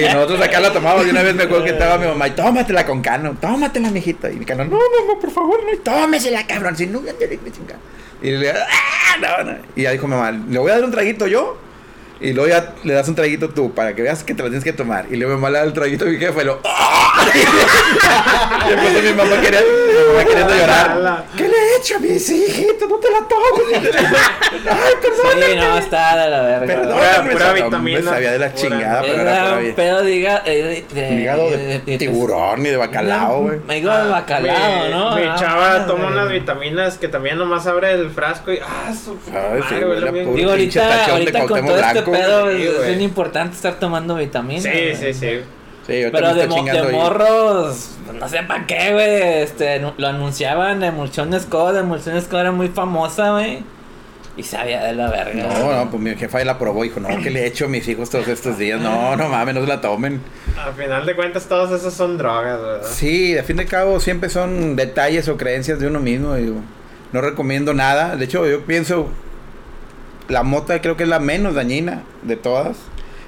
Y 0.00 0.12
nosotros 0.14 0.40
acá 0.40 0.58
la 0.58 0.72
tomábamos 0.72 1.06
y 1.06 1.10
una 1.10 1.22
vez 1.22 1.34
me 1.36 1.44
acuerdo 1.44 1.64
que 1.64 1.70
estaba 1.70 1.96
mi 1.98 2.06
mamá 2.06 2.26
y 2.26 2.30
tómatela 2.32 2.84
con 2.84 3.02
cano, 3.02 3.36
tómatela, 3.40 3.90
mijito. 3.90 4.28
Y 4.28 4.34
mi 4.36 4.44
cano, 4.44 4.64
no, 4.64 4.70
no, 4.78 5.06
no, 5.14 5.20
por 5.20 5.30
favor, 5.30 5.60
no, 5.64 5.78
tómesela, 5.78 6.44
cabrón, 6.44 6.76
si 6.76 6.86
no, 6.88 7.04
ya 7.04 7.12
te 7.12 7.28
digo, 7.28 7.42
chinga. 7.44 7.76
Y 8.22 8.30
le 8.32 8.50
ah, 8.50 9.16
no, 9.20 9.44
no. 9.44 9.58
Y 9.76 9.82
ya 9.82 9.92
dijo 9.92 10.06
mi 10.06 10.14
mamá, 10.14 10.32
le 10.32 10.58
voy 10.58 10.70
a 10.70 10.74
dar 10.74 10.84
un 10.84 10.90
traguito 10.90 11.26
yo. 11.26 11.58
Y 12.20 12.32
luego 12.34 12.48
ya 12.50 12.74
le 12.84 12.92
das 12.94 13.08
un 13.08 13.14
traguito 13.14 13.48
tú 13.48 13.72
para 13.72 13.94
que 13.94 14.02
veas 14.02 14.22
que 14.24 14.34
te 14.34 14.42
lo 14.42 14.48
tienes 14.48 14.64
que 14.64 14.72
tomar. 14.74 15.06
Y 15.10 15.16
luego 15.16 15.48
le 15.48 15.58
da 15.58 15.64
el 15.64 15.72
traguito 15.72 16.04
a 16.04 16.08
mi 16.08 16.18
jefe 16.18 16.42
y 16.42 16.44
lo. 16.44 16.60
y 18.66 18.70
después 18.70 19.04
mi 19.04 19.12
mamá 19.12 19.40
quería, 19.40 19.60
mi 19.60 20.12
mamá 20.12 20.24
queriendo 20.24 20.54
llorar. 20.56 21.24
¿Qué 21.36 21.44
le 21.48 21.56
he 21.56 21.76
hecho 21.78 21.96
a 21.96 21.98
mis 22.00 22.28
hijitos? 22.30 22.88
No 22.88 22.96
te 22.98 23.10
la 23.10 23.18
tomes. 23.28 23.94
Ay, 24.52 24.92
perdón. 25.00 25.32
Sí, 25.50 25.56
no, 25.56 25.78
está 25.78 26.16
de 26.24 26.30
la 26.30 26.42
verga. 26.42 26.66
Perdón, 26.66 26.98
Pura- 26.98 27.30
pura 27.32 27.52
vitamina. 27.52 28.02
sabía 28.10 28.32
de 28.32 28.38
la 28.38 28.48
Pura. 28.50 28.60
chingada, 28.62 29.02
pero 29.02 29.20
era 29.22 29.44
pura 29.60 29.74
pedo 29.76 30.02
de, 30.02 30.14
higa- 30.16 30.42
eh, 30.44 30.84
de, 30.92 31.14
Hígado 31.14 31.50
de, 31.50 31.98
tiburón 31.98 32.60
y 32.66 32.68
de 32.70 32.76
bacalao, 32.76 33.42
güey. 33.42 33.58
Me 33.66 33.74
digo 33.76 33.92
de 33.92 34.08
bacalao, 34.10 34.84
mi, 34.84 34.90
¿no? 34.90 35.16
Mi 35.16 35.22
Ah, 35.22 35.36
chava 35.38 35.86
toma 35.86 36.08
unas 36.08 36.28
vitaminas 36.30 36.98
que 36.98 37.08
también 37.08 37.38
nomás 37.38 37.66
abre 37.66 37.92
el 37.92 38.10
frasco 38.10 38.52
y. 38.52 38.58
¡Ah, 38.58 38.92
su 38.92 39.16
Digo, 40.34 40.50
ahorita, 40.50 41.06
ahorita 41.06 41.46
con 41.46 41.66
todo 41.66 41.78
este 41.80 42.02
pedo 42.10 42.44
güey, 42.44 42.66
es, 42.66 42.86
bien 42.86 43.00
importante 43.00 43.56
estar 43.56 43.74
tomando 43.78 44.14
vitaminas. 44.16 44.64
Sí, 44.64 44.94
sí, 44.94 45.14
sí. 45.14 45.40
Sí, 45.86 46.04
Pero 46.12 46.34
de, 46.34 46.46
mo- 46.46 46.62
de 46.62 46.82
morros, 46.92 47.90
no 48.18 48.28
sé 48.28 48.42
para 48.44 48.66
qué, 48.66 48.92
güey. 48.92 49.42
Este, 49.42 49.80
lo 49.80 50.06
anunciaban, 50.06 50.82
Emulsión 50.84 51.38
Scott, 51.40 51.76
Emulsión 51.76 52.20
Scott 52.20 52.40
era 52.40 52.52
muy 52.52 52.68
famosa, 52.68 53.32
güey. 53.32 53.62
Y 54.36 54.42
sabía 54.44 54.84
de 54.84 54.94
la 54.94 55.10
verga. 55.10 55.48
No, 55.48 55.72
no, 55.72 55.90
pues 55.90 56.00
mi 56.02 56.14
jefa 56.14 56.38
ahí 56.38 56.44
la 56.44 56.56
probó 56.58 56.84
y 56.84 56.88
dijo, 56.88 57.00
no, 57.00 57.08
¿qué 57.20 57.30
le 57.30 57.40
he 57.42 57.46
hecho 57.46 57.64
a 57.64 57.68
mis 57.68 57.86
hijos 57.88 58.08
todos 58.08 58.28
estos 58.28 58.56
días? 58.58 58.80
No, 58.80 59.16
no 59.16 59.28
mames, 59.28 59.54
no 59.54 59.62
se 59.62 59.66
la 59.66 59.80
tomen. 59.80 60.20
Al 60.56 60.72
final 60.74 61.04
de 61.04 61.16
cuentas, 61.16 61.46
todos 61.46 61.72
esos 61.72 61.92
son 61.92 62.16
drogas, 62.16 62.60
¿verdad? 62.60 62.88
Sí, 62.88 63.36
a 63.36 63.42
fin 63.42 63.56
de 63.56 63.66
cabo 63.66 63.98
siempre 64.00 64.30
son 64.30 64.76
detalles 64.76 65.28
o 65.28 65.36
creencias 65.36 65.80
de 65.80 65.88
uno 65.88 65.98
mismo. 66.00 66.36
digo. 66.36 66.60
no 67.12 67.20
recomiendo 67.20 67.74
nada. 67.74 68.16
De 68.16 68.26
hecho, 68.26 68.46
yo 68.46 68.64
pienso, 68.64 69.08
la 70.30 70.42
mota 70.42 70.80
creo 70.80 70.96
que 70.96 71.02
es 71.02 71.08
la 71.08 71.18
menos 71.20 71.54
dañina 71.54 72.02
de 72.22 72.36
todas. 72.36 72.76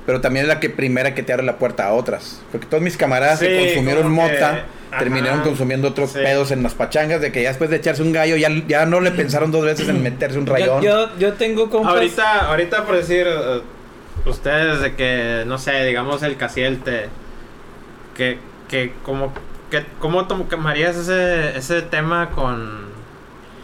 Pero 0.05 0.20
también 0.20 0.46
es 0.46 0.48
la 0.48 0.59
que 0.59 0.68
primera 0.68 1.14
que 1.14 1.22
te 1.22 1.32
abre 1.32 1.44
la 1.46 1.59
puerta 1.59 1.86
a 1.86 1.92
otras. 1.92 2.40
Porque 2.50 2.66
todos 2.66 2.82
mis 2.82 2.96
camaradas 2.96 3.38
que 3.38 3.46
Sí, 3.61 3.66
consumieron 3.66 4.03
que- 4.03 4.09
mota 4.09 4.50
ajá. 4.90 4.98
terminaron 4.98 5.42
consumiendo 5.42 5.86
otros 5.88 6.11
Sí. 6.11 6.18
pedos 6.18 6.50
en 6.50 6.64
las 6.64 6.74
pachangas. 6.74 7.20
De 7.20 7.30
que 7.30 7.40
ya 7.42 7.50
después 7.50 7.70
de 7.70 7.76
echarse 7.76 8.03
un 8.03 8.12
gallo 8.12 8.34
ya, 8.36 8.48
ya 8.66 8.84
no 8.84 9.00
le 9.00 9.12
pensaron 9.12 9.53
dos 9.53 9.64
veces 9.64 9.88
en 9.88 10.03
meterse 10.03 10.38
un 10.40 10.46
yo, 10.46 10.53
rayón. 10.53 10.82
yo, 10.82 11.16
yo 11.18 11.34
tengo 11.34 11.70
compas. 11.70 11.94
Ahorita, 11.94 12.48
ahorita 12.48 12.84
por 12.84 12.96
decir, 12.96 13.28
eh, 13.28 13.61
ustedes 14.26 14.80
de 14.80 14.96
que, 14.96 15.44
no 15.46 15.57
sé, 15.59 15.84
digamos 15.84 16.24
el 16.24 16.36
casielte, 16.36 17.07
que, 18.16 18.38
que 18.68 18.92
como, 19.05 19.32
que, 19.70 19.84
¿cómo 20.00 20.26
tomarías 20.26 20.96
ese, 20.96 21.57
ese 21.57 21.80
tema 21.82 22.30
con, 22.30 22.91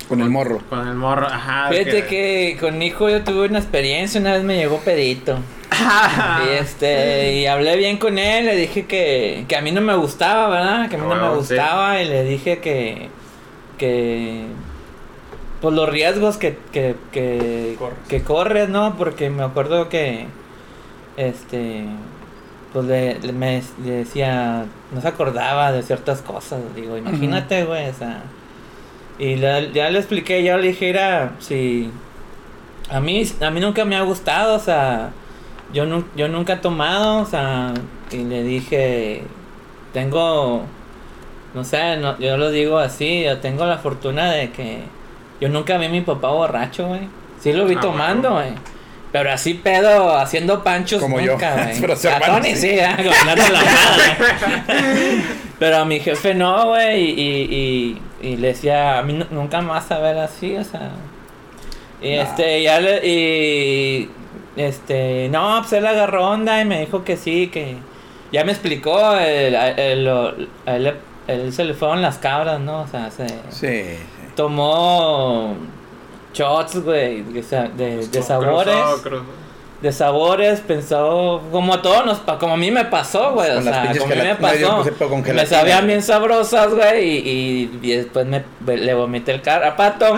Con 0.09 0.21
el 0.23 0.31
morro. 0.31 0.61
con 0.71 0.87
el 0.89 0.95
morro? 0.95 1.27
Ajá. 1.27 1.69
Fíjate 1.71 2.07
que 2.07 2.57
con 2.61 2.79
mi 2.79 2.87
hijo 2.87 3.09
yo 3.11 3.23
tuve 3.23 3.47
una 3.49 3.59
experiencia, 3.59 4.21
una 4.21 4.33
vez 4.33 4.43
me 4.45 4.57
llegó 4.57 4.79
pedito. 4.79 5.39
Y 6.47 6.49
este, 6.59 7.35
y 7.35 7.47
hablé 7.47 7.77
bien 7.77 7.99
con 7.99 8.19
él, 8.19 8.47
le 8.47 8.57
dije 8.57 8.87
que, 8.87 9.45
que 9.47 9.57
a 9.57 9.61
mí 9.61 9.71
no 9.71 9.81
me 9.81 9.95
gustaba, 9.95 10.49
¿verdad? 10.49 10.89
Que 10.89 10.97
a 10.97 10.99
mí 10.99 11.05
no 11.07 11.15
me 11.15 11.29
sí. 11.31 11.37
gustaba 11.55 12.01
y 12.03 12.07
le 12.09 12.25
dije 12.25 12.59
que, 12.59 13.09
que, 13.77 14.45
pues 15.61 15.75
los 15.75 15.89
riesgos 15.89 16.37
que, 16.37 16.57
que, 16.73 16.97
que, 17.13 17.77
Corres. 17.79 17.99
que 18.09 18.23
corres, 18.23 18.69
¿no? 18.69 18.97
Porque 18.97 19.31
me 19.31 19.45
acuerdo 19.45 19.89
que, 19.89 20.27
este, 21.17 21.85
pues 22.73 22.87
le, 22.87 23.19
le- 23.21 23.33
me 23.33 23.63
le 23.85 23.91
decía, 23.93 24.65
no 24.93 25.01
se 25.01 25.09
acordaba 25.09 25.71
de 25.73 25.83
ciertas 25.83 26.23
cosas. 26.23 26.61
Digo, 26.75 26.97
imagínate, 26.97 27.65
güey, 27.65 27.89
o 27.89 27.95
sea. 27.95 28.23
Y 29.19 29.37
le- 29.37 29.73
ya 29.73 29.91
le 29.91 29.99
expliqué, 29.99 30.43
yo 30.45 30.57
le 30.59 30.69
dije, 30.69 30.89
era, 30.91 31.33
si. 31.41 31.91
A 32.91 33.01
mí, 33.01 33.23
a 33.41 33.51
mí 33.51 33.61
nunca 33.61 33.85
me 33.85 33.97
ha 33.97 34.03
gustado, 34.03 34.55
o 34.55 34.59
sea. 34.61 35.11
Yo, 35.73 35.85
nu- 35.87 36.05
yo 36.17 36.29
nunca 36.29 36.55
he 36.55 36.57
tomado, 36.57 37.23
o 37.23 37.27
sea. 37.27 37.75
Y 38.11 38.19
le 38.19 38.43
dije, 38.43 39.23
tengo. 39.93 40.63
No 41.55 41.65
sé, 41.65 41.97
no, 41.97 42.19
yo 42.19 42.37
lo 42.37 42.51
digo 42.51 42.79
así, 42.79 43.25
yo 43.25 43.39
tengo 43.39 43.67
la 43.67 43.79
fortuna 43.79 44.31
de 44.31 44.51
que. 44.51 44.79
Yo 45.41 45.49
nunca 45.49 45.77
vi 45.79 45.87
a 45.87 45.89
mi 45.89 46.01
papá 46.01 46.29
borracho, 46.29 46.87
güey. 46.89 47.01
Sí 47.41 47.53
lo 47.53 47.65
vi 47.67 47.75
Ah, 47.77 47.81
tomando, 47.81 48.33
güey. 48.33 48.51
Pero 49.13 49.33
así 49.33 49.55
pedo, 49.55 50.17
haciendo 50.19 50.63
panchos 50.63 51.01
Como 51.01 51.19
yo. 51.21 51.33
nunca, 51.33 51.55
güey. 51.55 51.81
Pero 51.81 51.95
A 51.95 51.97
hermano 52.17 52.35
Tony 52.35 52.55
sí. 52.55 52.61
sí, 52.61 52.69
¿eh? 52.71 52.89
Gobernando 52.99 53.43
la 53.53 53.61
madre. 53.63 55.23
Pero 55.59 55.77
a 55.79 55.85
mi 55.85 56.01
jefe 56.01 56.35
no, 56.35 56.69
güey. 56.69 57.05
Y, 57.11 57.21
y, 57.51 58.03
y, 58.21 58.37
le 58.37 58.49
decía, 58.49 58.99
a 58.99 59.03
mí 59.03 59.13
nu- 59.15 59.27
nunca 59.31 59.61
más 59.61 59.91
a 59.91 59.99
ver 59.99 60.19
así, 60.19 60.57
o 60.57 60.65
sea. 60.65 60.91
Y 62.01 62.13
este, 62.13 62.63
ya 62.63 62.81
le. 62.81 63.07
Y. 63.07 64.11
Este. 64.57 65.29
No, 65.31 65.57
pues 65.61 65.73
él 65.75 65.87
agarró 65.87 66.31
onda 66.31 66.61
y 66.61 66.65
me 66.65 66.81
dijo 66.81 67.05
que 67.05 67.17
sí, 67.17 67.49
que. 67.49 67.77
Ya 68.33 68.45
me 68.45 68.53
explicó, 68.53 69.15
el, 69.17 69.55
el- 69.55 70.09
a 70.67 70.77
él, 70.77 71.53
se 71.53 71.65
le 71.65 71.75
fueron 71.75 72.03
las 72.03 72.19
cabras, 72.19 72.61
¿no? 72.61 72.83
O 72.83 72.87
sea, 72.87 73.11
se 73.11 73.27
Sí, 73.29 73.37
sí. 73.51 73.99
tomó 74.37 75.55
shots, 76.35 76.83
güey, 76.85 77.23
de, 77.23 77.43
de, 77.77 78.07
de 78.07 78.23
sabores 78.23 78.77
cruzó. 79.03 79.23
De 79.81 79.93
sabores, 79.93 80.61
pensó 80.61 81.41
como 81.53 81.75
a 81.75 81.83
todos 81.83 82.05
nos 82.05 82.19
pa- 82.19 82.37
como 82.39 82.55
a 82.55 82.57
mí 82.57 82.71
me 82.71 82.85
pasó, 82.87 83.33
güey, 83.33 83.51
o 83.51 83.63
sea, 83.63 83.93
como 83.97 84.07
a 84.07 84.09
mí 84.09 84.17
me 84.17 84.23
medio 84.35 84.39
pasó. 84.39 84.85
Me 85.35 85.47
sabían 85.47 85.87
bien 85.87 86.03
sabrosas, 86.03 86.75
güey, 86.75 87.07
y, 87.09 87.19
y, 87.29 87.79
y 87.83 87.93
después 87.97 88.27
me 88.27 88.43
le 88.77 88.95
vomité 88.95 89.33
el 89.33 89.41
carro 89.43 89.67
a 89.69 89.77
Pato. 89.77 90.17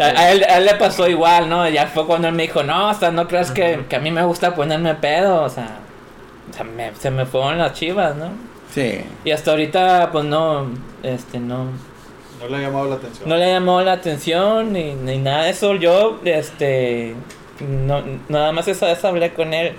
a, 0.00 0.30
él, 0.32 0.44
a 0.44 0.58
él 0.58 0.64
le 0.64 0.74
pasó 0.74 1.08
igual, 1.08 1.48
¿no? 1.48 1.68
Ya 1.68 1.86
fue 1.86 2.06
cuando 2.06 2.28
él 2.28 2.34
me 2.34 2.44
dijo, 2.44 2.62
no, 2.62 2.90
o 2.90 2.94
sea, 2.94 3.10
no 3.10 3.26
creas 3.28 3.50
que, 3.50 3.84
que 3.88 3.96
a 3.96 4.00
mí 4.00 4.10
me 4.10 4.24
gusta 4.24 4.54
ponerme 4.54 4.94
pedo, 4.94 5.42
o 5.42 5.48
sea, 5.48 5.78
o 6.50 6.54
sea, 6.54 6.64
me- 6.64 6.94
se 6.96 7.10
me 7.10 7.26
fueron 7.26 7.58
las 7.58 7.72
chivas, 7.74 8.14
¿no? 8.16 8.30
Sí. 8.74 9.00
Y 9.24 9.30
hasta 9.30 9.52
ahorita, 9.52 10.10
pues 10.12 10.24
no, 10.24 10.66
este, 11.02 11.38
no, 11.40 11.64
No 12.40 12.48
le 12.48 12.56
ha 12.56 12.60
llamado 12.60 12.88
la 12.88 12.94
atención. 12.96 13.28
no 13.28 13.36
le 13.36 13.52
llamó 13.52 13.80
la 13.82 13.92
atención 13.92 14.72
ni, 14.72 14.94
ni 14.94 15.18
nada 15.18 15.44
de 15.44 15.50
eso. 15.50 15.74
Yo, 15.74 16.20
este, 16.24 17.14
no, 17.60 18.02
nada 18.28 18.52
más 18.52 18.68
esa 18.68 18.86
vez 18.86 19.04
hablé 19.04 19.32
con 19.32 19.54
él. 19.54 19.72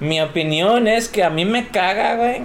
Mi 0.00 0.20
opinión 0.20 0.88
es 0.88 1.08
que 1.08 1.24
a 1.24 1.30
mí 1.30 1.44
me 1.44 1.68
caga, 1.68 2.16
güey, 2.16 2.42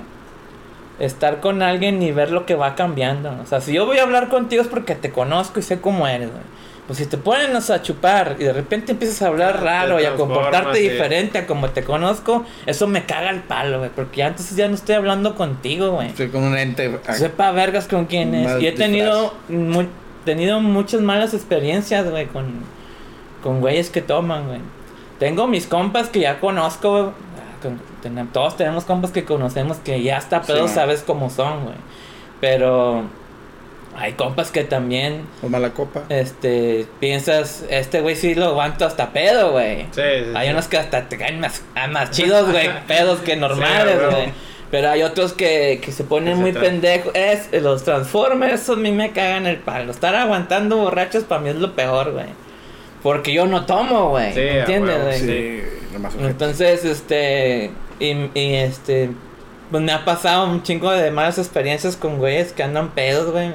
estar 1.00 1.40
con 1.40 1.62
alguien 1.62 2.02
y 2.02 2.12
ver 2.12 2.32
lo 2.32 2.46
que 2.46 2.56
va 2.56 2.76
cambiando. 2.76 3.36
O 3.42 3.46
sea, 3.46 3.60
si 3.62 3.74
yo 3.74 3.86
voy 3.86 3.98
a 3.98 4.04
hablar 4.04 4.30
contigo 4.30 4.62
es 4.62 4.68
porque 4.68 4.96
te 4.96 5.12
conozco 5.12 5.60
y 5.60 5.64
sé 5.64 5.80
cómo 5.82 6.08
eres, 6.08 6.30
güey. 6.32 6.44
Pues 6.88 6.98
si 7.00 7.06
te 7.06 7.18
ponen 7.18 7.56
o 7.56 7.62
sea, 7.62 7.78
a 7.78 7.82
chupar 7.82 8.36
y 8.40 8.44
de 8.44 8.54
repente 8.54 8.92
empiezas 8.92 9.22
a 9.22 9.28
hablar 9.28 9.56
Ah, 9.60 9.62
raro 9.64 10.00
y 10.02 10.06
a 10.06 10.16
comportarte 10.16 10.80
sí. 10.80 10.90
diferente 10.90 11.38
a 11.38 11.48
como 11.48 11.70
te 11.70 11.84
conozco, 11.84 12.46
eso 12.66 12.86
me 12.88 13.06
caga 13.06 13.30
el 13.30 13.42
palo, 13.42 13.78
güey. 13.80 13.92
Porque 13.96 14.18
ya 14.18 14.28
entonces 14.28 14.58
ya 14.58 14.68
no 14.68 14.76
estoy 14.76 14.96
hablando 14.96 15.36
contigo, 15.36 15.92
güey. 15.92 16.08
Estoy 16.08 16.30
con 16.30 16.44
un 16.44 16.58
ente. 16.58 16.92
Sepa 17.14 17.52
vergas 17.52 17.88
con 17.88 18.06
quién 18.06 18.34
es. 18.36 18.62
Y 18.62 18.68
he 18.68 18.72
tenido, 18.74 19.34
mu- 19.48 19.86
tenido 20.26 20.60
muchas 20.60 21.02
malas 21.02 21.34
experiencias, 21.34 22.10
güey, 22.10 22.26
con, 22.26 22.46
con 23.42 23.60
güeyes 23.62 23.90
que 23.90 24.02
toman, 24.02 24.48
güey. 24.48 24.60
Tengo 25.20 25.48
mis 25.48 25.68
compas 25.68 26.10
que 26.10 26.20
ya 26.22 26.40
conozco, 26.40 26.92
güey. 26.92 27.04
Ah, 27.06 27.62
con- 27.62 27.80
ten- 28.02 28.28
Todos 28.34 28.58
tenemos 28.58 28.86
compas 28.86 29.12
que 29.12 29.24
conocemos 29.24 29.78
que 29.78 30.02
ya 30.02 30.18
hasta 30.18 30.42
pedo 30.42 30.68
sabes 30.68 31.04
cómo 31.06 31.30
son, 31.30 31.64
güey. 31.66 31.76
Pero 32.40 33.04
hay 33.96 34.14
compas 34.14 34.52
que 34.52 34.64
también, 34.64 35.24
Con 35.42 35.52
mala 35.52 35.72
copa. 35.72 36.04
este, 36.10 36.88
piensas, 37.00 37.66
este 37.70 38.02
güey 38.02 38.16
sí 38.16 38.34
lo 38.36 38.46
aguanto 38.48 38.86
hasta 38.86 39.10
pedo, 39.12 39.52
güey. 39.52 39.84
Sí, 39.92 40.02
sí, 40.02 40.32
Hay 40.36 40.48
sí. 40.48 40.54
unos 40.54 40.68
que 40.68 40.78
hasta 40.78 41.08
te 41.10 41.18
caen 41.18 41.40
más, 41.40 41.62
más 41.92 42.12
chidos, 42.12 42.50
güey, 42.52 42.70
pedos 42.88 43.20
que 43.20 43.36
normales, 43.36 43.98
güey. 44.00 44.12
güey. 44.12 44.34
Pero 44.72 44.90
hay 44.90 45.04
otros 45.04 45.34
que, 45.34 45.82
que 45.84 45.92
se 45.92 46.06
ponen 46.06 46.38
muy 46.40 46.54
pendejos. 46.54 47.12
Es, 47.14 47.50
los 47.62 47.84
Transformers, 47.84 48.62
esos 48.62 48.78
a 48.78 48.80
mí 48.80 48.92
me 48.94 49.12
cagan 49.12 49.46
el 49.46 49.58
palo. 49.58 49.92
Estar 49.92 50.16
aguantando 50.16 50.78
borrachos 50.78 51.26
para 51.26 51.42
mí 51.42 51.50
es 51.50 51.58
lo 51.58 51.74
peor, 51.76 52.14
güey. 52.14 52.28
Porque 53.04 53.34
yo 53.34 53.48
no 53.48 53.66
tomo, 53.66 54.10
güey. 54.10 54.34
Sí, 54.34 54.40
¿Entiendes, 54.42 55.02
güey? 55.04 55.20
Sí, 55.20 55.64
nomás. 55.94 56.14
Entonces, 56.20 56.86
este. 56.86 57.72
Y, 58.00 58.12
y 58.34 58.54
este. 58.56 59.10
Pues 59.72 59.82
me 59.84 59.92
ha 59.92 60.04
pasado 60.06 60.46
un 60.52 60.64
chingo 60.64 60.92
de 60.92 61.12
malas 61.12 61.38
experiencias 61.38 61.96
con 61.96 62.18
güeyes 62.18 62.52
que 62.54 62.64
andan 62.64 62.90
pedos, 62.92 63.32
güey. 63.32 63.54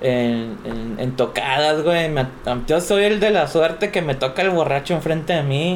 En, 0.00 0.56
en, 0.64 0.96
en 0.98 1.16
tocadas, 1.16 1.82
güey. 1.82 2.08
Me- 2.08 2.26
Yo 2.66 2.80
soy 2.80 3.04
el 3.04 3.20
de 3.20 3.30
la 3.30 3.48
suerte 3.48 3.90
que 3.90 4.00
me 4.00 4.14
toca 4.14 4.42
el 4.42 4.50
borracho 4.50 4.94
enfrente 4.94 5.32
de 5.34 5.42
mí. 5.42 5.74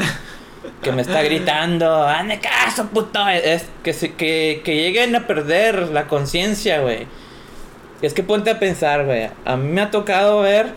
Que 0.80 0.92
me 0.92 1.02
está 1.02 1.22
gritando, 1.22 2.04
hazme 2.04 2.40
caso, 2.40 2.86
puto. 2.86 3.28
Es 3.28 3.66
que, 3.82 3.92
se- 3.92 4.14
que, 4.14 4.62
que 4.64 4.76
lleguen 4.76 5.14
a 5.14 5.26
perder 5.26 5.88
la 5.90 6.06
conciencia, 6.06 6.80
güey. 6.80 7.06
Es 8.00 8.14
que 8.14 8.22
ponte 8.22 8.50
a 8.50 8.58
pensar, 8.58 9.04
güey. 9.04 9.28
A 9.44 9.56
mí 9.56 9.68
me 9.70 9.82
ha 9.82 9.90
tocado 9.90 10.40
ver 10.40 10.72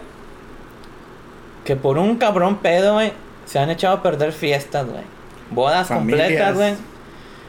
que 1.68 1.76
por 1.76 1.98
un 1.98 2.16
cabrón 2.18 2.56
pedo, 2.60 2.94
güey, 2.94 3.12
se 3.46 3.60
han 3.60 3.70
echado 3.70 3.98
a 3.98 4.02
perder 4.02 4.32
fiestas, 4.32 4.86
güey. 4.88 5.04
Bodas 5.52 5.90
Familias. 5.90 6.28
completas, 6.30 6.56
güey. 6.56 6.74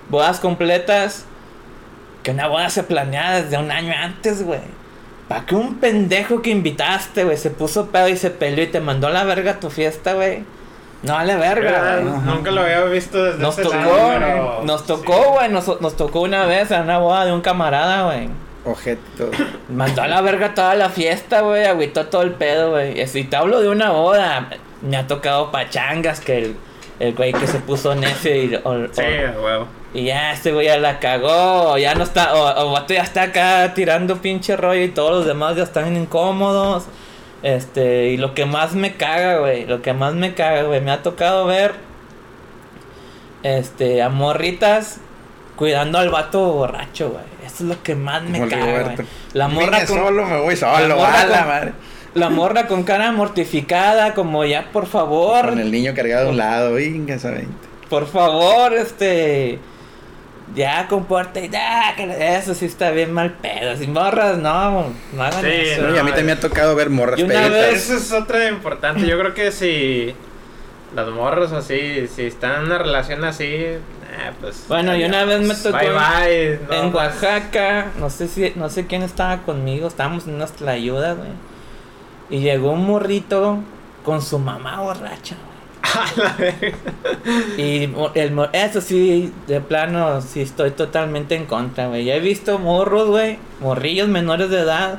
Bodas 0.09 0.41
completas. 0.41 1.25
Que 2.25 2.33
una 2.33 2.49
boda 2.49 2.69
se 2.69 2.83
planea 2.83 3.41
desde 3.41 3.57
un 3.59 3.71
año 3.71 3.95
antes, 3.97 4.45
güey. 4.45 4.59
¿Para 5.29 5.47
que 5.47 5.55
un 5.55 5.77
pendejo 5.77 6.43
que 6.43 6.51
invitaste, 6.51 7.23
güey, 7.23 7.37
se 7.37 7.51
puso 7.51 7.87
pedo 7.91 8.09
y 8.09 8.17
se 8.17 8.31
peleó 8.31 8.65
y 8.65 8.69
te 8.69 8.81
mandó 8.81 9.07
a 9.07 9.11
la 9.11 9.23
verga 9.23 9.53
a 9.53 9.61
tu 9.61 9.71
fiesta, 9.71 10.15
güey? 10.15 10.43
No 11.05 11.13
vale 11.15 11.37
verga, 11.37 12.01
güey. 12.01 12.13
Nunca 12.25 12.51
lo 12.51 12.63
había 12.63 12.83
visto 12.87 13.23
desde 13.23 13.39
Nos 13.39 13.55
ese 13.57 13.63
tocó, 13.69 13.77
lado, 13.77 14.09
pero- 14.19 14.61
nos 14.65 14.81
sí. 14.81 14.87
tocó, 14.89 15.33
güey, 15.35 15.49
nos, 15.49 15.81
nos 15.81 15.97
tocó 15.97 16.23
una 16.23 16.45
vez 16.45 16.73
en 16.73 16.83
una 16.83 16.99
boda 16.99 17.25
de 17.25 17.33
un 17.33 17.41
camarada, 17.41 18.03
güey. 18.07 18.29
Mandó 19.69 20.03
a 20.03 20.09
la 20.09 20.21
verga 20.21 20.55
toda 20.55 20.75
la 20.75 20.89
fiesta, 20.91 21.41
güey, 21.43 21.65
agüitó 21.65 22.07
todo 22.07 22.23
el 22.23 22.33
pedo, 22.33 22.71
güey. 22.71 23.07
Si 23.07 23.25
te 23.25 23.37
hablo 23.37 23.61
de 23.61 23.69
una 23.69 23.91
boda, 23.91 24.51
me 24.83 24.97
ha 24.97 25.07
tocado 25.07 25.51
pachangas 25.51 26.21
que 26.21 26.39
el, 26.39 26.57
el 27.01 27.15
güey 27.15 27.33
que 27.33 27.47
se 27.47 27.59
puso 27.61 27.95
necio 27.95 28.35
y, 28.35 28.55
o- 28.63 28.87
Sí, 28.93 29.03
o- 29.37 29.67
y 29.95 30.05
ya 30.05 30.33
este 30.33 30.53
güey 30.53 30.67
ya 30.67 30.77
la 30.79 30.99
cagó, 30.99 31.79
ya 31.79 31.95
no 31.95 32.05
está, 32.05 32.35
o, 32.35 32.69
o 32.69 32.73
vato 32.73 32.93
ya 32.93 33.03
está 33.03 33.23
acá 33.23 33.73
tirando 33.75 34.17
pinche 34.19 34.55
rollo 34.57 34.83
y 34.83 34.89
todos 34.89 35.11
los 35.13 35.27
demás 35.27 35.57
ya 35.57 35.63
están 35.63 35.97
incómodos. 35.97 36.85
Este, 37.43 38.09
y 38.09 38.17
lo 38.17 38.35
que 38.35 38.45
más 38.45 38.75
me 38.75 38.95
caga, 38.97 39.39
güey, 39.39 39.65
lo 39.65 39.81
que 39.81 39.93
más 39.95 40.13
me 40.15 40.35
caga, 40.35 40.65
güey, 40.65 40.81
me 40.81 40.91
ha 40.91 41.03
tocado 41.03 41.47
ver, 41.47 41.73
este, 43.43 44.03
a 44.03 44.09
morritas 44.09 45.01
cuidando 45.57 45.99
al 45.99 46.11
vato 46.11 46.41
borracho, 46.53 47.11
güey. 47.11 47.25
Eso 47.59 47.65
es 47.65 47.77
lo 47.77 47.83
que 47.83 47.97
más 47.97 48.23
me 48.23 48.39
Como 48.39 48.51
caga, 48.51 48.83
güey. 48.95 48.97
La 49.33 49.49
morra 49.49 49.79
con, 49.85 49.99
solo, 49.99 50.25
me 50.27 50.37
voy 50.41 50.55
la 50.55 50.61
solo. 50.79 50.97
morra 50.97 51.21
A 51.23 51.27
la 51.27 51.39
con- 51.39 51.49
madre. 51.49 51.73
la 52.15 52.29
morra 52.31 52.67
con 52.69 52.85
cara 52.85 53.11
mortificada, 53.11 54.15
como 54.15 54.45
ya, 54.45 54.71
por 54.71 54.87
favor, 54.87 55.49
Con 55.49 55.59
el 55.59 55.73
niño 55.73 55.93
cargado 55.93 56.29
a 56.29 56.31
un 56.31 56.37
lado. 56.37 56.75
Venga, 56.75 57.15
esa 57.17 57.31
20. 57.33 57.53
por 57.91 58.07
favor, 58.07 58.75
este. 58.75 59.59
Ya 60.55 60.87
comporta 60.87 61.41
y 61.41 61.49
ya, 61.51 61.95
que 61.97 62.37
eso 62.37 62.55
sí 62.55 62.67
está 62.67 62.91
bien 62.93 63.13
mal 63.13 63.33
pedo. 63.33 63.77
Sin 63.77 63.93
morras, 63.93 64.39
no, 64.39 64.87
no 65.13 65.23
hagan 65.23 65.43
Sí, 65.43 65.51
eso. 65.51 65.83
No, 65.83 65.95
y 65.95 65.99
a 65.99 66.03
mí 66.05 66.11
también 66.11 66.27
me 66.27 66.33
ha 66.33 66.41
tocado 66.41 66.77
ver 66.77 66.91
morras 66.91 67.19
Y 67.19 67.25
una 67.25 67.35
peditas. 67.35 67.51
vez- 67.53 67.91
Eso 67.91 67.97
es 67.97 68.13
otra 68.13 68.49
importante. 68.49 69.05
Yo 69.05 69.19
creo 69.19 69.35
que 69.35 69.51
si 69.51 70.15
las 70.95 71.09
morras 71.09 71.53
así, 71.53 72.07
si 72.07 72.23
están 72.23 72.61
en 72.61 72.67
una 72.67 72.79
relación 72.79 73.25
así, 73.25 73.67
eh, 74.11 74.33
pues. 74.41 74.65
Bueno, 74.69 74.97
y 74.97 75.05
una 75.05 75.25
vez 75.25 75.41
me 75.41 75.55
tocó 75.55 75.77
Bye 75.77 75.91
bye. 75.91 76.61
no 76.69 76.89
en. 76.89 76.95
Oaxaca, 76.95 77.93
no 77.99 78.11
sé 78.11 78.29
si, 78.29 78.53
no 78.57 78.69
sé 78.69 78.87
quién 78.87 79.03
estaba 79.03 79.43
conmigo, 79.43 79.89
estábamos 79.89 80.27
en 80.27 80.35
unas 80.35 80.53
tlayudas, 80.53 81.17
güey. 81.17 81.31
Y 82.31 82.41
llegó 82.41 82.73
un 82.73 82.87
morrito 82.87 83.59
con 84.05 84.23
su 84.23 84.39
mamá 84.39 84.81
borracha, 84.81 85.37
güey. 85.37 86.55
Y 87.59 87.91
el, 88.15 88.49
eso 88.53 88.81
sí, 88.81 89.33
de 89.47 89.61
plano, 89.61 90.21
sí 90.21 90.43
estoy 90.43 90.71
totalmente 90.71 91.35
en 91.35 91.47
contra, 91.47 91.89
güey. 91.89 92.05
Ya 92.05 92.15
he 92.17 92.21
visto 92.21 92.59
morros, 92.59 93.09
güey, 93.09 93.39
morrillos 93.61 94.09
menores 94.09 94.51
de 94.51 94.61
edad, 94.61 94.99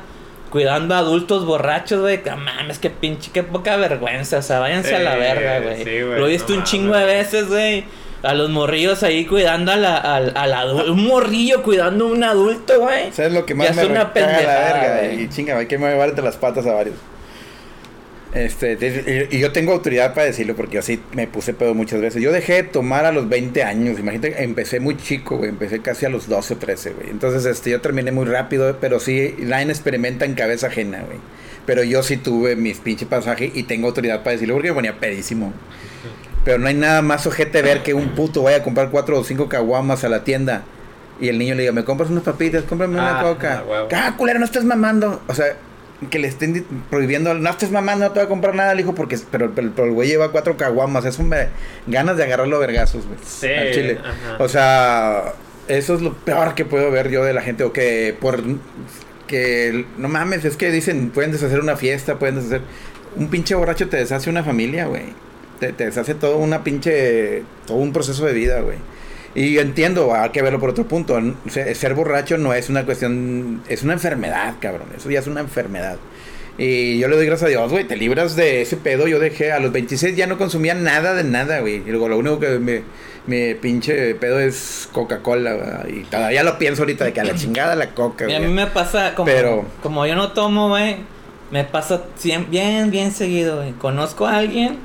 cuidando 0.50 0.94
a 0.94 0.98
adultos 0.98 1.44
borrachos, 1.44 2.00
güey. 2.00 2.22
Que 2.22 2.30
mames, 2.34 2.78
que 2.78 2.90
pinche, 2.90 3.30
qué 3.32 3.42
poca 3.42 3.76
vergüenza. 3.76 4.38
O 4.38 4.42
sea, 4.42 4.60
váyanse 4.60 4.96
a 4.96 5.00
la 5.00 5.16
verga, 5.16 5.60
güey. 5.60 5.84
sí, 5.84 5.98
Lo 6.00 6.26
he 6.26 6.30
visto 6.30 6.52
no 6.52 6.58
un 6.58 6.64
chingo 6.64 6.96
de 6.96 7.04
veces, 7.04 7.48
güey. 7.48 7.84
A 8.22 8.34
los 8.34 8.50
morrillos 8.50 9.02
ahí 9.02 9.24
cuidando 9.24 9.72
a 9.72 9.76
la, 9.76 9.96
al, 9.96 10.32
al 10.36 10.52
adu- 10.52 10.90
Un 10.92 11.06
morrillo 11.06 11.62
cuidando 11.62 12.06
a 12.06 12.10
un 12.12 12.22
adulto, 12.22 12.78
güey. 12.80 13.10
¿Sabes 13.12 13.32
lo 13.32 13.46
que 13.46 13.54
más 13.54 13.74
me 13.74 13.86
una 13.86 14.04
recaga 14.04 14.42
la 14.42 14.54
verga? 14.60 14.98
güey. 15.00 15.22
Y 15.22 15.28
chinga, 15.30 15.56
hay 15.56 15.66
que 15.66 15.78
llevarte 15.78 16.20
las 16.20 16.36
patas 16.36 16.66
a 16.66 16.72
varios. 16.74 16.96
Este, 18.32 18.76
de- 18.76 19.26
y 19.30 19.40
yo 19.40 19.50
tengo 19.50 19.72
autoridad 19.72 20.14
para 20.14 20.26
decirlo 20.26 20.54
porque 20.54 20.76
yo 20.76 20.82
sí 20.82 21.00
me 21.14 21.26
puse 21.26 21.52
pedo 21.52 21.74
muchas 21.74 22.00
veces. 22.00 22.22
Yo 22.22 22.30
dejé 22.30 22.54
de 22.54 22.62
tomar 22.64 23.04
a 23.04 23.10
los 23.10 23.28
20 23.28 23.64
años, 23.64 23.98
imagínate, 23.98 24.44
empecé 24.44 24.78
muy 24.78 24.96
chico, 24.96 25.38
güey, 25.38 25.50
empecé 25.50 25.80
casi 25.80 26.06
a 26.06 26.10
los 26.10 26.28
12 26.28 26.54
o 26.54 26.56
13, 26.58 26.90
güey. 26.92 27.10
Entonces, 27.10 27.44
este, 27.46 27.70
yo 27.70 27.80
terminé 27.80 28.12
muy 28.12 28.26
rápido, 28.26 28.76
pero 28.80 29.00
sí, 29.00 29.34
nadie 29.38 29.64
experimenta 29.70 30.26
en 30.26 30.34
cabeza 30.34 30.68
ajena, 30.68 31.00
güey. 31.06 31.18
Pero 31.66 31.82
yo 31.82 32.02
sí 32.04 32.18
tuve 32.18 32.54
mis 32.54 32.78
pinche 32.78 33.04
pasajes 33.06 33.50
y 33.54 33.64
tengo 33.64 33.88
autoridad 33.88 34.18
para 34.22 34.32
decirlo 34.32 34.54
porque 34.54 34.68
me 34.68 34.74
ponía 34.74 34.98
pedísimo. 35.00 35.52
Pero 36.50 36.58
no 36.58 36.66
hay 36.66 36.74
nada 36.74 37.00
más 37.00 37.28
ojete 37.28 37.62
ver 37.62 37.84
que 37.84 37.94
un 37.94 38.08
puto 38.16 38.42
vaya 38.42 38.56
a 38.56 38.62
comprar 38.64 38.90
cuatro 38.90 39.16
o 39.20 39.22
cinco 39.22 39.48
caguamas 39.48 40.02
a 40.02 40.08
la 40.08 40.24
tienda 40.24 40.62
y 41.20 41.28
el 41.28 41.38
niño 41.38 41.54
le 41.54 41.60
diga, 41.62 41.72
¿me 41.72 41.84
compras 41.84 42.10
unas 42.10 42.24
papitas? 42.24 42.64
Cómprame 42.64 42.94
una 42.94 43.20
Ah, 43.20 43.22
coca. 43.22 43.62
ah. 43.70 43.86
Ah, 43.94 44.14
culero, 44.16 44.40
no 44.40 44.44
estés 44.46 44.64
mamando. 44.64 45.22
O 45.28 45.34
sea, 45.34 45.46
que 46.10 46.18
le 46.18 46.26
estén 46.26 46.66
prohibiendo, 46.90 47.34
no 47.34 47.48
estés 47.50 47.70
mamando, 47.70 48.06
no 48.06 48.10
te 48.10 48.18
voy 48.18 48.26
a 48.26 48.28
comprar 48.28 48.56
nada, 48.56 48.74
le 48.74 48.82
dijo, 48.82 48.96
porque, 48.96 49.16
pero, 49.30 49.52
pero- 49.54 49.70
pero 49.76 49.86
el 49.86 49.94
güey 49.94 50.08
lleva 50.08 50.32
cuatro 50.32 50.56
caguamas. 50.56 51.04
Eso 51.04 51.22
me 51.22 51.50
ganas 51.86 52.16
de 52.16 52.24
agarrarlo 52.24 52.56
a 52.56 52.58
vergazos, 52.58 53.06
güey. 53.06 53.18
Sí, 53.24 53.46
al 53.46 53.70
chile. 53.70 53.98
ajá. 54.00 54.42
O 54.42 54.48
sea, 54.48 55.34
eso 55.68 55.94
es 55.94 56.02
lo 56.02 56.14
peor 56.14 56.56
que 56.56 56.64
puedo 56.64 56.90
ver 56.90 57.10
yo 57.10 57.22
de 57.22 57.32
la 57.32 57.42
gente. 57.42 57.62
O 57.62 57.72
que 57.72 58.16
por 58.20 58.42
que 59.28 59.86
no 59.98 60.08
mames, 60.08 60.44
es 60.44 60.56
que 60.56 60.72
dicen, 60.72 61.10
pueden 61.10 61.30
deshacer 61.30 61.60
una 61.60 61.76
fiesta, 61.76 62.18
pueden 62.18 62.34
deshacer. 62.34 62.62
Un 63.14 63.28
pinche 63.28 63.54
borracho 63.54 63.88
te 63.88 63.98
deshace 63.98 64.28
una 64.30 64.42
familia, 64.42 64.86
güey. 64.86 65.29
Te, 65.60 65.72
te 65.72 65.84
deshace 65.84 66.14
todo 66.14 66.38
una 66.38 66.64
pinche. 66.64 67.42
todo 67.66 67.76
un 67.76 67.92
proceso 67.92 68.24
de 68.24 68.32
vida, 68.32 68.60
güey. 68.60 68.78
Y 69.34 69.52
yo 69.52 69.60
entiendo, 69.60 70.12
hay 70.14 70.30
que 70.30 70.42
verlo 70.42 70.58
por 70.58 70.70
otro 70.70 70.88
punto. 70.88 71.20
Ser, 71.48 71.94
borracho 71.94 72.36
no 72.38 72.52
es 72.54 72.68
una 72.68 72.84
cuestión. 72.84 73.62
Es 73.68 73.82
una 73.84 73.92
enfermedad, 73.92 74.54
cabrón. 74.60 74.88
Eso 74.96 75.08
ya 75.10 75.20
es 75.20 75.26
una 75.28 75.40
enfermedad. 75.40 75.98
Y 76.58 76.98
yo 76.98 77.08
le 77.08 77.16
doy 77.16 77.26
gracias 77.26 77.46
a 77.46 77.50
Dios, 77.50 77.70
güey. 77.70 77.84
Te 77.86 77.96
libras 77.96 78.34
de 78.36 78.62
ese 78.62 78.76
pedo. 78.76 79.06
Yo 79.06 79.18
dejé. 79.20 79.52
A 79.52 79.60
los 79.60 79.70
26 79.72 80.16
ya 80.16 80.26
no 80.26 80.36
consumía 80.36 80.74
nada 80.74 81.14
de 81.14 81.22
nada, 81.24 81.60
güey. 81.60 81.76
Y 81.76 81.90
luego 81.90 82.08
lo 82.08 82.18
único 82.18 82.40
que 82.40 82.58
me. 82.58 82.82
Me 83.26 83.54
pinche 83.54 84.14
pedo 84.14 84.40
es 84.40 84.88
Coca-Cola, 84.92 85.52
güey. 85.84 86.00
Y 86.00 86.04
todavía 86.04 86.42
lo 86.42 86.58
pienso 86.58 86.82
ahorita 86.82 87.04
de 87.04 87.12
que 87.12 87.20
a 87.20 87.24
la 87.24 87.34
chingada 87.34 87.76
la 87.76 87.90
coca, 87.90 88.24
Y 88.28 88.32
a 88.32 88.38
güey. 88.38 88.48
mí 88.48 88.54
me 88.54 88.66
pasa, 88.66 89.14
como, 89.14 89.26
Pero- 89.26 89.66
como 89.82 90.06
yo 90.06 90.16
no 90.16 90.32
tomo, 90.32 90.70
güey, 90.70 90.96
me 91.50 91.64
pasa 91.64 92.00
bien, 92.50 92.90
bien 92.90 93.12
seguido, 93.12 93.56
güey. 93.58 93.72
Conozco 93.72 94.26
a 94.26 94.38
alguien 94.38 94.78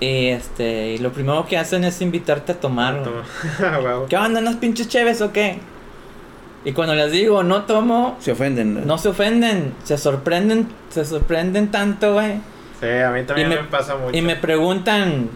y 0.00 0.28
este, 0.28 0.92
y 0.92 0.98
lo 0.98 1.12
primero 1.12 1.46
que 1.46 1.58
hacen 1.58 1.84
es 1.84 2.00
invitarte 2.00 2.52
a 2.52 2.60
tomar. 2.60 3.02
Huevo. 3.60 4.06
¿Qué 4.08 4.16
onda, 4.16 4.40
unas 4.40 4.56
pinches 4.56 4.88
cheves 4.88 5.20
o 5.20 5.32
qué? 5.32 5.58
Y 6.64 6.72
cuando 6.72 6.94
les 6.94 7.10
digo, 7.12 7.42
no 7.42 7.62
tomo, 7.64 8.16
Se 8.20 8.32
ofenden. 8.32 8.86
no 8.86 8.98
se 8.98 9.08
ofenden, 9.10 9.72
se 9.84 9.96
sorprenden, 9.98 10.68
se 10.90 11.04
sorprenden 11.04 11.70
tanto, 11.70 12.14
güey. 12.14 12.34
Sí, 12.80 12.86
a 12.88 13.10
mí 13.10 13.22
también 13.24 13.52
Y 13.52 13.54
me, 13.56 13.62
me- 13.62 13.68
pasa 13.68 13.94
mucho. 13.96 14.16
Y 14.16 14.20
me 14.22 14.36
preguntan, 14.36 15.28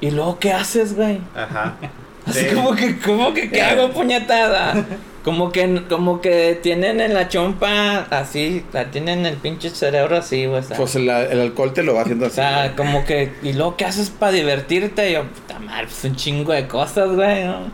¿y 0.00 0.10
luego 0.10 0.38
qué 0.38 0.52
haces, 0.52 0.96
güey? 0.96 1.20
Ajá. 1.36 1.74
Así 2.26 2.48
Sí. 2.48 2.54
como 2.54 2.74
que, 2.74 2.98
como 2.98 3.34
que, 3.34 3.50
¿qué 3.50 3.62
hago, 3.62 3.90
puñetada? 3.90 4.74
Como 5.24 5.52
que, 5.52 5.82
como 5.88 6.20
que 6.20 6.58
tienen 6.62 7.00
en 7.00 7.14
la 7.14 7.28
chompa 7.28 8.06
así, 8.10 8.64
la 8.72 8.90
tienen 8.90 9.24
el 9.24 9.36
pinche 9.36 9.70
cerebro 9.70 10.16
así, 10.16 10.46
güey. 10.46 10.58
o 10.60 10.62
sea, 10.64 10.76
Pues 10.76 10.96
el, 10.96 11.08
el 11.08 11.40
alcohol 11.40 11.72
te 11.72 11.84
lo 11.84 11.94
va 11.94 12.02
haciendo 12.02 12.24
o 12.24 12.28
así. 12.28 12.36
sea, 12.36 12.64
güey. 12.64 12.76
como 12.76 13.04
que, 13.04 13.32
¿y 13.42 13.52
luego 13.52 13.76
qué 13.76 13.84
haces 13.84 14.10
para 14.10 14.32
divertirte? 14.32 15.10
Y 15.10 15.12
yo, 15.14 15.22
puta 15.24 15.60
madre, 15.60 15.84
pues 15.86 16.02
un 16.04 16.16
chingo 16.16 16.52
de 16.52 16.66
cosas, 16.66 17.10
güey, 17.14 17.44
¿no? 17.44 17.70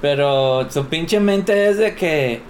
Pero 0.00 0.70
su 0.70 0.86
pinche 0.86 1.18
mente 1.18 1.68
es 1.70 1.78
de 1.78 1.94
que 1.96 2.40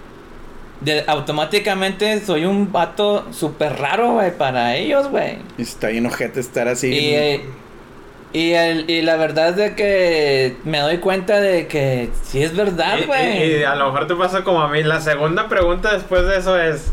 de, 0.83 1.05
automáticamente 1.07 2.21
soy 2.21 2.45
un 2.45 2.71
vato 2.71 3.27
súper 3.33 3.79
raro, 3.79 4.13
güey, 4.15 4.37
para 4.37 4.77
ellos, 4.77 5.09
güey. 5.09 5.39
Y 5.57 5.63
está 5.63 5.89
bien 5.89 6.05
ojete 6.05 6.41
estar 6.41 6.69
así. 6.69 6.89
Y, 6.89 7.15
eh, 7.15 7.41
y, 8.39 8.53
el, 8.53 8.91
y 8.91 9.03
la 9.03 9.17
verdad 9.17 9.51
es 9.51 9.57
de 9.57 9.75
que 9.75 10.57
me 10.65 10.79
doy 10.81 10.99
cuenta 10.99 11.41
de 11.41 11.67
que 11.67 12.11
sí 12.23 12.43
es 12.43 12.55
verdad, 12.55 12.99
Y- 12.99 13.03
y, 13.03 13.07
güey. 13.07 13.61
y 13.61 13.65
a 13.65 13.75
lo 13.75 13.87
mejor 13.87 14.07
te 14.07 14.15
pasa 14.15 14.45
como 14.45 14.61
a 14.61 14.69
mí. 14.69 14.83
La 14.83 15.01
segunda 15.01 15.49
pregunta 15.49 15.93
después 15.95 16.27
de 16.27 16.37
eso 16.39 16.59
es: 16.61 16.93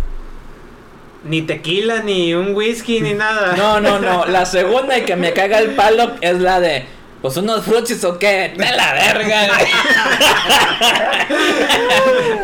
ni 1.26 1.42
tequila, 1.42 2.02
ni 2.04 2.34
un 2.34 2.54
whisky, 2.56 3.02
ni 3.02 3.14
nada. 3.26 3.56
No, 3.58 3.80
no, 3.80 4.00
no. 4.00 4.26
La 4.26 4.46
segunda 4.46 4.98
y 4.98 5.02
que 5.04 5.16
me 5.16 5.34
caga 5.34 5.60
el 5.60 5.72
palo 5.72 6.12
es 6.22 6.40
la 6.40 6.60
de. 6.60 6.86
Pues 7.24 7.38
unos 7.38 7.64
fruchis 7.64 8.04
o 8.04 8.20
qué, 8.20 8.52
de 8.54 8.72
la 8.76 8.94
verga. 8.94 9.48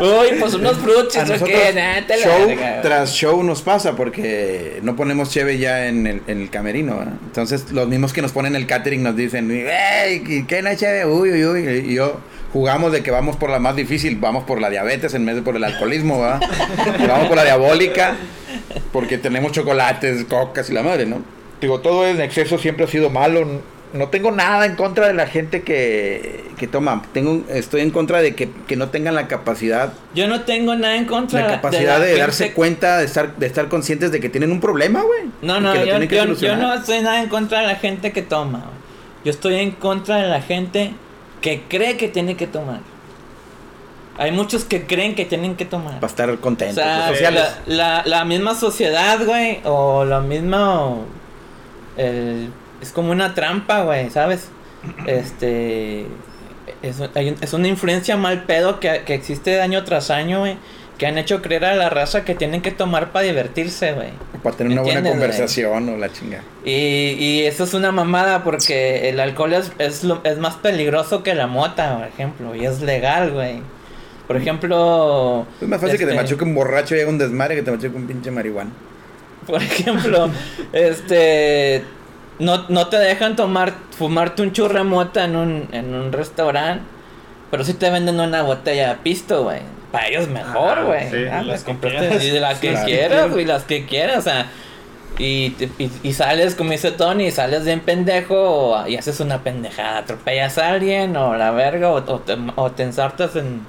Uy, 0.00 0.38
pues 0.40 0.54
unos 0.54 0.72
a 0.72 0.80
fruchis 0.80 1.42
o 1.42 1.44
qué, 1.44 1.72
nah, 1.74 2.06
te 2.06 2.16
la 2.16 2.24
show 2.24 2.46
verga. 2.46 2.80
tras 2.80 3.12
show 3.12 3.42
nos 3.42 3.60
pasa 3.60 3.94
porque 3.94 4.78
no 4.82 4.96
ponemos 4.96 5.28
cheve 5.28 5.58
ya 5.58 5.86
en 5.86 6.06
el, 6.06 6.22
en 6.26 6.40
el 6.40 6.48
camerino. 6.48 6.96
¿verdad? 6.96 7.12
Entonces 7.26 7.70
los 7.72 7.88
mismos 7.88 8.14
que 8.14 8.22
nos 8.22 8.32
ponen 8.32 8.56
el 8.56 8.66
catering 8.66 9.02
nos 9.02 9.16
dicen, 9.16 9.50
¡Ey! 9.50 10.22
¿y 10.26 10.44
¿Qué 10.44 10.62
no 10.62 10.74
cheve? 10.74 11.04
Uy, 11.04 11.30
uy, 11.30 11.44
uy. 11.44 11.90
Y 11.90 11.94
yo 11.96 12.18
jugamos 12.50 12.90
de 12.90 13.02
que 13.02 13.10
vamos 13.10 13.36
por 13.36 13.50
la 13.50 13.58
más 13.58 13.76
difícil, 13.76 14.16
vamos 14.16 14.44
por 14.44 14.62
la 14.62 14.70
diabetes 14.70 15.12
en 15.12 15.26
vez 15.26 15.34
de 15.36 15.42
por 15.42 15.56
el 15.56 15.64
alcoholismo, 15.64 16.22
¿verdad? 16.22 16.40
Y 16.98 17.06
vamos 17.06 17.28
por 17.28 17.36
la 17.36 17.44
diabólica 17.44 18.16
porque 18.94 19.18
tenemos 19.18 19.52
chocolates, 19.52 20.24
cocas 20.24 20.70
y 20.70 20.72
la 20.72 20.82
madre, 20.82 21.04
¿no? 21.04 21.22
Digo, 21.60 21.80
todo 21.80 22.06
en 22.06 22.18
exceso 22.22 22.56
siempre 22.56 22.86
ha 22.86 22.88
sido 22.88 23.10
malo. 23.10 23.60
No 23.92 24.08
tengo 24.08 24.30
nada 24.30 24.66
en 24.66 24.76
contra 24.76 25.08
de 25.08 25.14
la 25.14 25.26
gente 25.26 25.62
que, 25.62 26.44
que 26.56 26.68
toma. 26.68 27.02
Tengo, 27.12 27.42
estoy 27.48 27.80
en 27.80 27.90
contra 27.90 28.22
de 28.22 28.36
que, 28.36 28.48
que 28.68 28.76
no 28.76 28.88
tengan 28.90 29.16
la 29.16 29.26
capacidad 29.26 29.92
Yo 30.14 30.28
no 30.28 30.42
tengo 30.42 30.76
nada 30.76 30.94
en 30.96 31.06
contra 31.06 31.40
la 31.40 31.48
capacidad 31.56 31.94
la 31.98 31.98
de, 31.98 32.06
gente- 32.10 32.20
darse 32.20 32.52
cuenta, 32.52 32.98
de 32.98 33.06
estar, 33.06 33.36
de 33.36 33.46
estar 33.46 33.68
conscientes 33.68 34.12
de 34.12 34.20
que 34.20 34.28
tienen 34.28 34.52
un 34.52 34.60
problema, 34.60 35.02
güey. 35.02 35.22
No, 35.42 35.60
no, 35.60 35.74
yo, 35.74 35.98
yo- 36.04 36.56
no 36.56 36.74
estoy 36.74 37.00
nada 37.02 37.20
en 37.20 37.28
contra 37.28 37.60
de 37.62 37.66
la 37.66 37.74
gente 37.76 38.12
que 38.12 38.22
toma. 38.22 38.64
Yo 39.24 39.30
estoy 39.32 39.56
en 39.56 39.72
contra 39.72 40.16
de 40.18 40.28
la 40.28 40.40
gente 40.40 40.92
que 41.40 41.62
cree 41.68 41.96
que 41.96 42.06
tiene 42.08 42.36
que 42.36 42.46
tomar. 42.46 42.80
Hay 44.18 44.30
muchos 44.32 44.64
que 44.64 44.86
creen 44.86 45.14
que 45.14 45.24
tienen 45.24 45.56
que 45.56 45.64
tomar. 45.64 45.94
Para 45.94 46.06
estar 46.06 46.30
O 46.30 46.40
contentos, 46.40 46.76
sea, 46.76 46.98
los 47.08 47.16
sociales. 47.18 47.42
la, 47.66 47.74
la, 47.76 48.02
la 48.06 48.24
misma 48.24 48.54
sociedad, 48.54 49.18
güey, 49.24 49.60
o 49.64 50.04
la 50.04 50.20
misma... 50.20 50.94
el- 51.96 52.50
es 52.80 52.92
como 52.92 53.10
una 53.12 53.34
trampa, 53.34 53.82
güey, 53.82 54.10
¿sabes? 54.10 54.48
Este... 55.06 56.06
Es, 56.82 56.96
es 57.40 57.52
una 57.52 57.68
influencia 57.68 58.16
mal 58.16 58.44
pedo 58.44 58.80
que, 58.80 59.02
que 59.04 59.12
existe 59.14 59.60
año 59.60 59.84
tras 59.84 60.10
año, 60.10 60.40
güey. 60.40 60.56
Que 60.96 61.06
han 61.06 61.18
hecho 61.18 61.42
creer 61.42 61.64
a 61.64 61.74
la 61.74 61.90
raza 61.90 62.24
que 62.24 62.34
tienen 62.34 62.62
que 62.62 62.70
tomar 62.70 63.10
para 63.12 63.26
divertirse, 63.26 63.92
güey. 63.92 64.10
Para 64.42 64.56
tener 64.56 64.72
una 64.72 64.82
buena 64.82 65.02
conversación 65.02 65.88
o 65.88 65.96
la 65.96 66.10
chinga. 66.12 66.42
Y, 66.64 66.70
y 67.18 67.42
eso 67.44 67.64
es 67.64 67.74
una 67.74 67.90
mamada 67.92 68.44
porque 68.44 69.08
el 69.08 69.18
alcohol 69.20 69.54
es, 69.54 69.72
es, 69.78 70.04
lo- 70.04 70.20
es 70.24 70.38
más 70.38 70.56
peligroso 70.56 71.22
que 71.22 71.34
la 71.34 71.46
mota, 71.46 71.98
por 71.98 72.06
ejemplo. 72.06 72.54
Y 72.54 72.64
es 72.64 72.80
legal, 72.82 73.32
güey. 73.32 73.60
Por 74.26 74.36
ejemplo... 74.36 75.46
Es 75.60 75.68
más 75.68 75.80
fácil 75.80 75.98
que 75.98 76.04
te 76.06 76.12
este, 76.12 76.22
machuque 76.22 76.44
un 76.44 76.54
borracho 76.54 76.94
y 76.96 77.00
haga 77.00 77.10
un 77.10 77.18
desmadre 77.18 77.56
que 77.56 77.62
te 77.62 77.70
machuque 77.72 77.96
un 77.96 78.06
pinche 78.06 78.30
marihuana. 78.30 78.70
Por 79.46 79.62
ejemplo, 79.62 80.30
este... 80.72 81.82
No, 82.40 82.64
no 82.68 82.88
te 82.88 82.96
dejan 82.96 83.36
tomar, 83.36 83.72
fumarte 83.96 84.42
un 84.42 84.52
churro 84.52 84.78
de 84.78 84.84
mota 84.84 85.24
en 85.24 85.36
un, 85.36 85.68
en 85.72 85.94
un 85.94 86.10
restaurante. 86.12 86.82
Pero 87.50 87.64
sí 87.64 87.74
te 87.74 87.90
venden 87.90 88.18
una 88.20 88.42
botella 88.42 88.88
de 88.90 88.94
pisto, 88.96 89.44
güey. 89.44 89.60
Para 89.92 90.08
ellos 90.08 90.28
mejor, 90.28 90.78
Ajá, 90.78 90.82
güey. 90.82 91.10
sí, 91.10 91.16
Ah, 91.30 91.42
las 91.42 91.46
pues 91.46 91.60
que 91.60 91.66
compraste 91.72 91.98
quieras. 92.08 92.24
y 92.24 92.30
de 92.30 92.40
las 92.40 92.58
que 92.58 92.70
Claro. 92.70 92.86
quieras, 92.86 93.30
güey, 93.32 93.44
las 93.44 93.62
que 93.64 93.86
quieras, 93.86 94.18
o 94.18 94.22
sea. 94.22 94.46
Y, 95.18 95.54
y, 95.78 95.90
y 96.02 96.12
sales, 96.14 96.54
como 96.54 96.70
dice 96.70 96.92
Tony, 96.92 97.30
sales 97.30 97.64
bien 97.64 97.80
pendejo 97.80 98.36
o- 98.36 98.86
y 98.86 98.96
haces 98.96 99.20
una 99.20 99.42
pendejada. 99.42 99.98
Atropellas 99.98 100.56
a 100.58 100.68
alguien 100.70 101.16
o 101.16 101.34
la 101.36 101.50
verga 101.50 101.90
o, 101.90 101.96
o 101.96 102.20
te, 102.20 102.36
o 102.56 102.70
te 102.70 102.84
ensartas 102.84 103.36
en. 103.36 103.60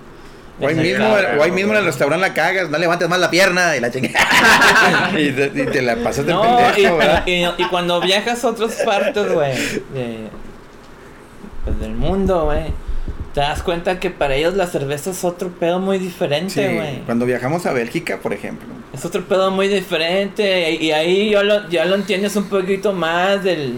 O 0.61 0.67
ahí 0.67 0.75
mismo, 0.75 1.05
o 1.39 1.43
ahí 1.43 1.51
mismo 1.51 1.73
en 1.73 1.79
el 1.79 1.85
restaurante 1.85 2.27
la 2.27 2.33
cagas, 2.33 2.69
no 2.69 2.77
levantes 2.77 3.09
más 3.09 3.19
la 3.19 3.29
pierna 3.29 3.75
y 3.75 3.79
la 3.79 3.89
chingada. 3.91 5.11
y, 5.19 5.31
te, 5.31 5.45
y 5.61 5.65
te 5.65 5.81
la 5.81 5.95
pasas 5.97 6.25
de 6.25 6.33
No, 6.33 6.41
pendejo, 6.41 6.99
y, 7.25 7.31
y- 7.31 7.45
y 7.57 7.63
cuando 7.69 7.99
viajas 8.01 8.43
a 8.43 8.49
otras 8.49 8.75
partes, 8.85 9.31
güey, 9.31 9.53
de- 9.93 10.27
pues, 11.65 11.79
del 11.79 11.93
mundo, 11.93 12.45
güey, 12.45 12.65
te 13.33 13.39
das 13.41 13.63
cuenta 13.63 13.99
que 13.99 14.09
para 14.09 14.35
ellos 14.35 14.55
la 14.55 14.67
cerveza 14.67 15.11
es 15.11 15.23
otro 15.23 15.49
pedo 15.49 15.79
muy 15.79 15.97
diferente, 15.99 16.67
Sí, 16.69 16.75
güey. 16.75 16.99
cuando 17.05 17.25
viajamos 17.25 17.65
a 17.65 17.73
Bélgica, 17.73 18.17
por 18.21 18.33
ejemplo. 18.33 18.67
Es 18.93 19.05
otro 19.05 19.23
pedo 19.23 19.51
muy 19.51 19.67
diferente. 19.69 20.71
Y, 20.71 20.87
y 20.87 20.91
ahí 20.91 21.29
yo 21.29 21.41
lo, 21.43 21.69
ya 21.69 21.85
lo 21.85 21.95
entiendes 21.95 22.35
un 22.35 22.49
poquito 22.49 22.91
más 22.91 23.41
del, 23.43 23.75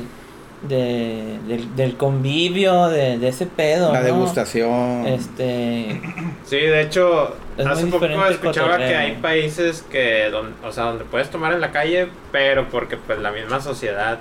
de- 0.67 1.39
del, 1.47 1.75
del 1.75 1.97
convivio, 1.97 2.87
de, 2.87 3.17
de 3.17 3.27
ese 3.27 3.45
pedo. 3.45 3.91
la 3.93 3.99
¿no? 3.99 4.05
degustación. 4.05 5.05
Este. 5.07 6.01
Sí, 6.45 6.57
de 6.57 6.81
hecho, 6.81 7.35
Es 7.57 7.65
hace 7.65 7.83
muy 7.85 7.91
poco 7.91 8.05
escuchaba 8.05 8.67
cotorreo. 8.71 8.87
que 8.89 8.95
hay 8.95 9.11
países 9.17 9.83
que, 9.91 10.29
don- 10.31 10.53
o 10.63 10.71
sea, 10.71 10.85
donde 10.85 11.05
puedes 11.05 11.29
tomar 11.29 11.53
en 11.53 11.61
la 11.61 11.71
calle, 11.71 12.07
pero 12.31 12.67
porque 12.69 12.97
pues 12.97 13.19
la 13.19 13.31
misma 13.31 13.59
sociedad 13.61 14.19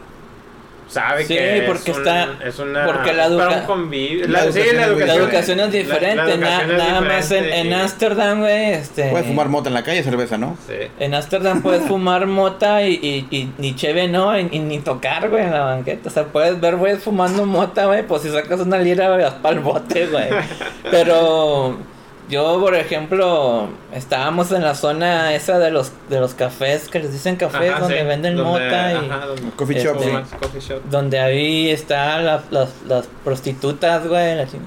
sabe 0.88 1.24
Sí, 1.24 1.34
que 1.34 1.64
porque 1.66 1.90
es, 1.92 1.96
un- 1.96 2.02
está- 2.06 2.28
es 2.44 2.58
una 2.58 2.84
porque 2.86 3.12
la 3.12 3.22
para 3.24 3.26
educa- 3.34 3.60
un 3.60 3.66
convivio. 3.66 4.28
la 4.28 4.44
La, 4.44 4.52
sí, 4.52 4.58
educación 4.60 4.76
la 4.76 4.86
muy 4.88 5.00
La 5.06 5.14
educación, 5.14 5.60
educación 5.60 5.60
es 5.60 5.66
la- 5.66 5.66
la 5.66 5.70
diferente, 5.70 6.16
na- 6.16 6.32
educación 6.62 6.70
es 6.70 6.78
nada 6.78 7.00
más 7.00 7.30
en, 7.30 7.44
en 7.52 7.72
Ámsterdam, 7.74 8.40
güey, 8.40 8.72
este... 8.72 9.10
Puedes 9.10 9.26
fumar 9.26 9.48
mota 9.48 9.68
en 9.68 9.74
la 9.74 9.82
calle, 9.84 10.02
cerveza, 10.02 10.38
¿no? 10.38 10.56
Sí. 10.66 10.74
En 10.98 11.14
Ámsterdam 11.14 11.62
puedes 11.62 11.82
fumar 11.88 12.26
mota 12.26 12.82
y, 12.82 12.94
y, 12.94 13.26
y 13.36 13.52
ni 13.58 13.74
cheve 13.74 14.08
no, 14.08 14.38
y, 14.38 14.48
y 14.50 14.58
ni 14.58 14.78
tocar, 14.80 15.28
güey, 15.30 15.44
en 15.44 15.52
la 15.52 15.60
banqueta. 15.64 16.08
O 16.08 16.12
sea, 16.12 16.24
puedes 16.24 16.60
ver, 16.60 16.76
güey, 16.76 16.96
fumando 16.96 17.46
mota, 17.46 17.86
güey, 17.86 18.06
pues 18.06 18.22
si 18.22 18.30
sacas 18.30 18.60
una 18.60 18.78
lira, 18.78 19.08
güey, 19.08 19.22
vas 19.22 19.34
pa'l 19.34 19.60
bote, 19.60 20.06
güey. 20.06 20.28
Pero 20.90 21.78
yo, 22.32 22.58
por 22.60 22.74
ejemplo, 22.74 23.68
estábamos 23.94 24.50
en 24.50 24.62
la 24.62 24.74
zona 24.74 25.32
esa 25.34 25.58
de 25.60 25.70
los 25.70 25.92
de 26.08 26.18
los 26.18 26.34
cafés, 26.34 26.88
que 26.88 26.98
les 26.98 27.12
dicen 27.12 27.36
cafés, 27.36 27.70
Ajá, 27.70 27.80
donde 27.80 28.00
sí, 28.00 28.04
venden 28.06 28.36
donde- 28.36 28.64
mota 28.64 28.92
y... 28.92 29.08
donde- 29.26 29.50
Coffee 29.56 29.76
Este, 29.76 29.88
shop, 29.88 29.98
sí. 30.02 30.08
fumas, 30.08 30.28
coffee 30.40 30.60
shop. 30.60 30.80
Donde 30.90 31.20
ahí 31.20 31.70
están 31.70 32.24
las, 32.26 32.50
las, 32.50 32.70
las 32.88 33.06
prostitutas, 33.22 34.06
güey. 34.08 34.34
la 34.36 34.44
ching- 34.46 34.60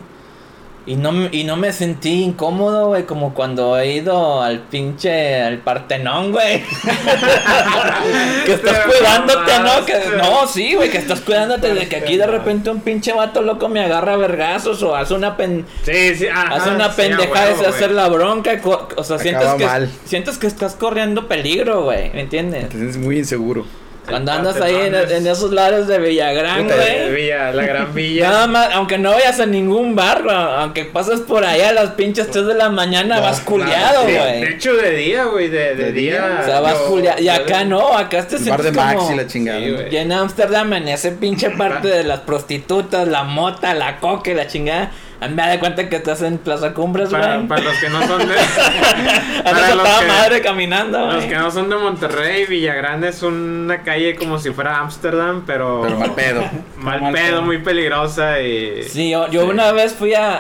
Y 0.88 0.96
no, 0.98 1.12
me- 1.12 1.30
y 1.32 1.44
no 1.46 1.56
me 1.58 1.74
sentí 1.74 2.22
incómodo, 2.24 2.90
güey, 2.90 3.06
como 3.06 3.34
cuando 3.34 3.76
he 3.80 3.94
ido 3.96 4.44
al 4.44 4.60
pinche, 4.60 5.42
al 5.42 5.58
Partenón, 5.58 6.32
güey. 6.32 6.62
que 8.46 8.54
estás 8.54 8.84
Te 8.84 8.90
cuidándote, 8.92 9.60
¿no? 9.60 9.86
Que, 9.86 9.94
no, 10.18 10.48
sí, 10.48 10.76
güey, 10.76 10.90
que 10.92 10.98
estás 11.00 11.22
cuidándote 11.22 11.74
de 11.74 11.88
que 11.90 11.96
aquí 11.96 12.18
de 12.18 12.28
repente 12.28 12.70
un 12.70 12.82
pinche 12.82 13.14
vato 13.14 13.42
loco 13.42 13.68
me 13.68 13.84
agarra 13.84 14.14
a 14.14 14.18
vergazos 14.18 14.84
o 14.84 14.96
hace 14.96 15.14
una 15.16 15.36
pen... 15.38 15.66
Sí, 15.84 16.16
sí, 16.16 16.28
ajá, 16.28 16.56
Hace 16.56 16.70
una 16.70 16.86
sí, 16.86 16.92
a 16.92 16.96
pendejada 16.96 17.46
huevo, 17.52 17.62
de 17.64 17.68
hacer 17.68 17.92
la 17.92 18.08
bronca, 18.08 18.60
co- 18.62 18.88
o 18.96 19.04
sea, 19.04 19.18
sientes 19.18 19.48
que, 19.56 19.66
mal. 19.66 19.90
sientes 20.06 20.38
que 20.38 20.46
estás 20.48 20.76
corriendo 20.76 21.28
peligro, 21.28 21.84
güey, 21.86 22.12
¿me 22.14 22.22
entiendes? 22.22 22.70
Te 22.70 22.76
sientes 22.78 22.98
muy 22.98 23.18
inseguro. 23.18 23.66
Cuando 24.08 24.32
andas 24.32 24.62
ahí 24.62 24.76
en, 24.76 24.94
en 24.96 25.28
esos 25.28 25.52
lares 25.52 25.88
de 25.88 25.98
Villagrán, 26.00 26.64
Puta, 26.64 26.76
güey. 26.76 27.12
Villa, 27.16 27.52
la 27.52 27.64
gran 27.64 27.94
villa. 27.94 28.30
Nada 28.30 28.48
más, 28.48 28.70
aunque 28.74 28.98
no 28.98 29.12
vayas 29.12 29.40
a 29.40 29.46
ningún 29.46 29.96
bar, 29.96 30.22
güey, 30.24 30.36
aunque 30.36 30.86
pases 30.86 31.22
por 31.22 31.44
allá 31.44 31.70
a 31.70 31.74
las 31.74 31.90
pinches 31.92 32.30
3 32.30 32.46
de 32.46 32.54
la 32.54 32.70
mañana, 32.70 33.16
No, 33.16 33.22
vas 33.24 33.40
culiado, 33.42 34.06
Sí, 34.06 34.14
güey. 34.14 34.42
de 34.42 34.50
hecho, 34.50 34.74
de 34.76 34.92
día, 34.92 35.26
güey, 35.26 35.50
de, 35.50 35.76
de, 35.76 35.76
De 35.76 35.92
día. 35.92 36.28
día. 36.28 36.40
O 36.42 36.46
sea, 36.46 36.60
vas 36.60 36.74
yo- 36.80 36.86
culiado. 36.88 37.20
Y 37.22 37.30
acá 37.30 37.60
de- 37.60 37.66
no, 37.66 37.98
acá 37.98 38.28
te 38.28 38.36
El 38.36 38.44
bar 38.50 38.62
de 38.62 38.72
sientes 38.72 38.96
como... 38.96 39.12
y 39.12 39.16
la 39.16 39.28
chingada. 39.28 39.60
Sí, 39.60 39.72
güey. 39.72 39.94
Y 39.94 39.98
en 39.98 40.12
Ámsterdam, 40.12 40.74
en 40.74 40.88
ese 40.90 41.12
pinche 41.12 41.50
parte 41.58 41.88
de 41.88 42.04
las 42.04 42.20
prostitutas, 42.22 43.08
la 43.08 43.24
mota, 43.24 43.74
la 43.74 43.98
coca 44.00 44.30
y 44.32 44.34
la 44.36 44.48
chingada, 44.48 44.92
me 45.30 45.42
da 45.48 45.60
cuenta 45.60 45.88
que 45.90 45.96
estás 45.98 46.22
en 46.22 46.38
Plaza 46.38 46.74
Cumbres, 46.74 47.10
Para, 47.10 47.36
güey. 47.36 47.48
para 47.48 47.62
los 47.64 47.78
que 47.78 47.90
no 47.90 48.06
son 48.08 48.28
de. 48.28 48.36
Andas 48.38 49.44
para 49.44 49.68
a 49.68 49.76
los 49.76 49.84
toda 49.86 50.00
que- 50.00 50.08
madre 50.08 50.42
caminando, 50.42 51.12
Los 51.12 51.26
que 51.26 51.36
no 51.36 51.52
son 51.52 51.70
de 51.70 51.76
Monterrey, 51.78 52.46
Villagrande 52.46 53.10
es 53.10 53.22
una 53.24 53.84
calle 53.84 54.16
como 54.16 54.40
si 54.40 54.52
fuera 54.52 54.80
Ámsterdam, 54.80 55.44
pero, 55.46 55.82
Pero 55.84 56.00
mal 56.00 56.12
pedo. 56.14 56.42
mal 56.78 57.02
Mal 57.02 57.14
pedo, 57.14 57.26
pedo. 57.28 57.42
muy 57.42 57.58
peligrosa 57.60 58.42
y 58.42 58.84
Sí, 58.84 59.10
yo, 59.12 59.30
yo 59.30 59.46
una 59.46 59.72
vez 59.72 59.94
fui 59.94 60.14
a, 60.14 60.40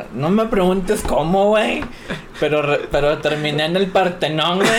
a- 0.00 0.04
No 0.14 0.30
me 0.30 0.46
preguntes 0.46 1.02
cómo, 1.06 1.48
güey. 1.48 1.84
Pero, 2.40 2.78
pero 2.90 3.18
terminé 3.18 3.66
en 3.66 3.76
el 3.76 3.86
Partenón, 3.88 4.58
güey. 4.58 4.70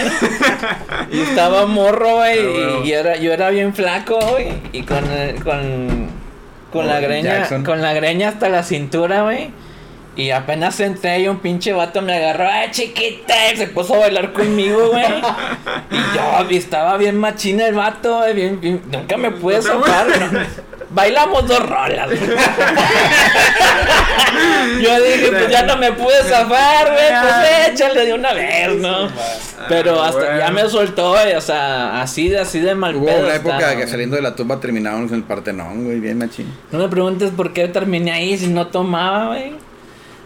Y 1.11 1.21
estaba 1.21 1.65
morro, 1.65 2.15
güey. 2.17 2.39
Ah, 2.39 2.79
y, 2.83 2.89
y 2.89 2.91
era, 2.91 3.15
yo 3.15 3.31
era 3.31 3.49
bien 3.51 3.73
flaco, 3.73 4.19
güey. 4.31 4.49
Y 4.73 4.81
con, 4.83 5.09
el- 5.11 5.41
con, 5.43 6.09
con 6.73 6.87
la 6.87 6.99
greña. 6.99 7.37
Jackson. 7.37 7.63
Con 7.63 7.81
la 7.81 7.93
greña 7.93 8.29
hasta 8.29 8.49
la 8.49 8.63
cintura, 8.63 9.23
güey. 9.23 9.51
Y 10.15 10.29
apenas 10.29 10.79
entré 10.79 11.21
y 11.21 11.27
un 11.27 11.39
pinche 11.39 11.73
vato 11.73 12.01
me 12.03 12.13
agarró, 12.15 12.47
¡ay, 12.47 12.69
chiquita! 12.69 13.33
Y 13.51 13.57
se 13.57 13.65
puso 13.67 13.95
a 13.95 13.99
bailar 13.99 14.31
conmigo, 14.33 14.89
güey. 14.89 15.05
Y 15.91 16.15
yo 16.51 16.57
estaba 16.57 16.97
bien 16.97 17.17
machina 17.17 17.65
el 17.67 17.73
vato, 17.73 18.17
güey. 18.17 18.33
Bien, 18.33 18.61
bien- 18.61 18.81
nunca 18.91 19.17
me 19.17 19.31
pude 19.31 19.61
zafar, 19.61 20.05
¿no? 20.07 20.39
Bailamos 20.93 21.47
dos 21.47 21.59
rolas. 21.67 22.09
Yo 24.81 25.01
dije, 25.03 25.29
pues 25.31 25.49
ya 25.49 25.63
no 25.63 25.77
me 25.77 25.91
pude 25.91 26.23
zafar, 26.23 26.91
güey. 26.91 27.05
Pues 27.21 27.69
échale 27.69 28.05
de 28.05 28.13
una 28.13 28.33
vez, 28.33 28.75
¿no? 28.75 29.07
Pero 29.69 30.01
Ah, 30.01 30.09
hasta 30.09 30.39
ya 30.39 30.51
me 30.51 30.67
soltó, 30.69 31.11
güey. 31.11 31.33
O 31.35 31.41
sea, 31.41 32.01
así 32.01 32.29
de, 32.29 32.39
así 32.39 32.59
de 32.59 32.75
mal 32.75 32.95
Hubo 32.95 33.05
pedo 33.05 33.19
una 33.25 33.35
época 33.35 33.57
estaba, 33.57 33.75
que 33.77 33.87
saliendo 33.87 34.15
de 34.15 34.21
la 34.21 34.35
tumba 34.35 34.59
terminábamos 34.59 35.09
en 35.11 35.17
el 35.17 35.23
Partenón, 35.23 35.85
güey, 35.85 35.99
bien 35.99 36.17
machín. 36.17 36.53
No 36.71 36.79
me 36.79 36.87
preguntes 36.89 37.31
por 37.31 37.53
qué 37.53 37.67
terminé 37.67 38.11
ahí 38.11 38.37
si 38.37 38.47
no 38.47 38.67
tomaba, 38.67 39.27
güey. 39.27 39.53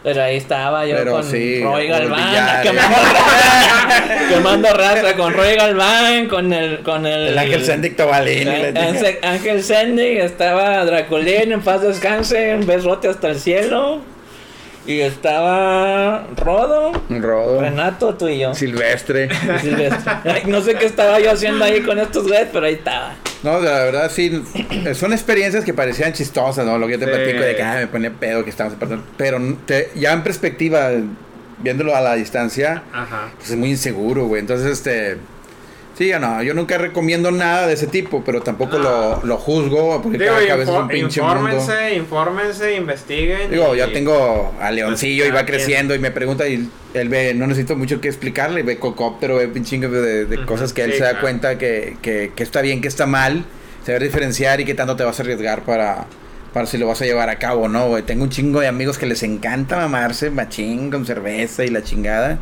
Pero 0.08 0.24
ahí 0.24 0.38
estaba 0.38 0.86
yo 0.86 0.96
Pero 0.96 1.12
con 1.12 1.24
sí, 1.26 1.62
Roy 1.62 1.88
Galván, 1.90 2.30
billar, 2.30 2.62
quemando 2.64 2.96
raza, 2.96 4.30
quemando 4.30 4.74
raza 4.74 5.16
con 5.18 5.34
Roy 5.34 5.56
Galván, 5.58 6.28
con 6.30 6.54
el, 6.54 6.80
con 6.80 7.06
el, 7.06 7.28
El 7.28 7.38
Ángel 7.38 7.66
Sendic 7.66 7.98
Tobalín. 7.98 8.48
Ángel- 8.48 9.64
Sendig, 9.64 10.20
estaba 10.20 10.86
Draculín, 10.86 11.52
en 11.52 11.60
paz 11.62 11.82
descanse, 11.82 12.56
un 12.56 12.66
besote 12.66 13.10
hasta 13.10 13.28
el 13.28 13.38
cielo. 13.38 14.00
Y 14.88 15.02
estaba 15.02 16.26
Rodo, 16.38 16.94
Rodo. 17.10 17.62
Renato, 17.62 18.16
tú 18.16 18.28
y 18.30 18.40
yo. 18.40 18.54
Silvestre. 18.54 19.26
y 19.32 19.60
Silvestre. 19.62 20.14
Ay, 20.24 20.44
no 20.48 20.62
sé 20.62 20.76
qué 20.76 20.86
estaba 20.86 21.20
yo 21.20 21.32
haciendo 21.32 21.64
ahí 21.66 21.82
con 21.82 22.00
estos 22.00 22.24
güeyes, 22.28 22.48
pero 22.54 22.66
ahí 22.66 22.76
estaba. 22.76 23.14
No, 23.44 23.60
la 23.60 23.84
verdad 23.84 24.10
sí, 24.12 24.42
son 24.96 25.14
experiencias 25.14 25.64
que 25.64 25.74
parecían 25.74 26.14
chistosas, 26.14 26.66
¿no? 26.66 26.78
Lo 26.78 26.88
que 26.88 26.94
yo 26.94 27.00
te 27.00 27.06
Sí. 27.06 27.12
platico 27.12 27.40
de 27.44 27.56
que 27.56 27.62
ah, 27.64 27.76
me 27.76 27.88
ponía 27.88 28.12
pedo, 28.12 28.44
que 28.44 28.50
estábamos 28.50 28.78
apartando. 28.78 29.04
Pero 29.18 29.40
te- 29.66 29.92
ya 29.96 30.14
en 30.14 30.24
perspectiva, 30.24 30.90
viéndolo 31.60 31.96
a 31.96 32.02
la 32.02 32.16
distancia, 32.16 32.82
Ajá. 32.94 33.30
pues 33.38 33.52
es 33.52 33.56
muy 33.58 33.70
inseguro, 33.72 34.26
güey. 34.26 34.40
Entonces, 34.42 34.68
este... 34.72 35.18
Sí, 35.98 36.12
no, 36.20 36.44
yo 36.44 36.54
nunca 36.54 36.78
recomiendo 36.78 37.32
nada 37.32 37.66
de 37.66 37.74
ese 37.74 37.88
tipo, 37.88 38.24
pero 38.24 38.42
tampoco 38.42 38.78
lo, 38.78 39.20
lo 39.24 39.38
juzgo, 39.38 40.00
porque 40.04 40.20
Digo, 40.20 40.34
cada 40.48 40.62
es 40.62 40.70
un 40.70 40.88
pinche 40.88 41.22
mundo. 41.22 41.50
infórmense, 41.50 41.96
infórmense, 41.96 42.76
investiguen. 42.76 43.50
Digo, 43.50 43.74
y- 43.74 43.80
ya 43.80 43.92
tengo 43.92 44.54
a 44.62 44.70
Leoncillo 44.70 45.26
y 45.26 45.32
va 45.32 45.44
quien. 45.44 45.58
creciendo 45.58 45.96
y 45.96 46.00
me 46.00 46.12
pregunta 46.12 46.48
y 46.48 46.70
él 46.94 47.10
ve, 47.10 47.34
no 47.34 47.48
necesito 47.48 47.76
mucho 47.76 48.00
que 48.00 48.10
explicarle, 48.10 48.62
ve 48.62 48.78
cocóptero, 48.78 49.38
ve 49.38 49.50
chingo 49.64 49.90
de, 49.90 50.46
cosas 50.46 50.72
que 50.72 50.84
él 50.84 50.94
se 50.94 51.00
da 51.00 51.10
claro. 51.10 51.22
cuenta 51.22 51.58
que, 51.58 51.98
que, 52.04 52.32
que 52.36 52.44
está 52.44 52.62
bien, 52.62 52.80
que 52.80 52.88
está 52.88 53.08
mal, 53.08 53.46
saber 53.84 54.04
diferenciar 54.04 54.62
y 54.62 54.66
qué 54.66 54.76
tanto 54.76 54.96
te 54.96 55.04
vas 55.04 55.20
a 55.20 55.24
arriesgar 55.24 55.64
para, 55.64 56.06
para 56.54 56.68
si 56.68 56.78
lo 56.78 56.86
vas 56.86 57.02
a 57.02 57.06
llevar 57.06 57.30
a 57.30 57.40
cabo, 57.40 57.70
¿no? 57.70 57.88
güey? 57.88 58.04
Tengo 58.04 58.24
un 58.24 58.30
chingo 58.30 58.60
de 58.60 58.68
amigos 58.68 59.00
que 59.00 59.08
les 59.08 59.24
encanta 59.24 59.78
mamarse 59.78 60.30
machín 60.30 60.92
con 60.92 61.08
cerveza 61.08 61.66
y 61.66 61.70
la 61.70 61.82
chingada. 61.82 62.38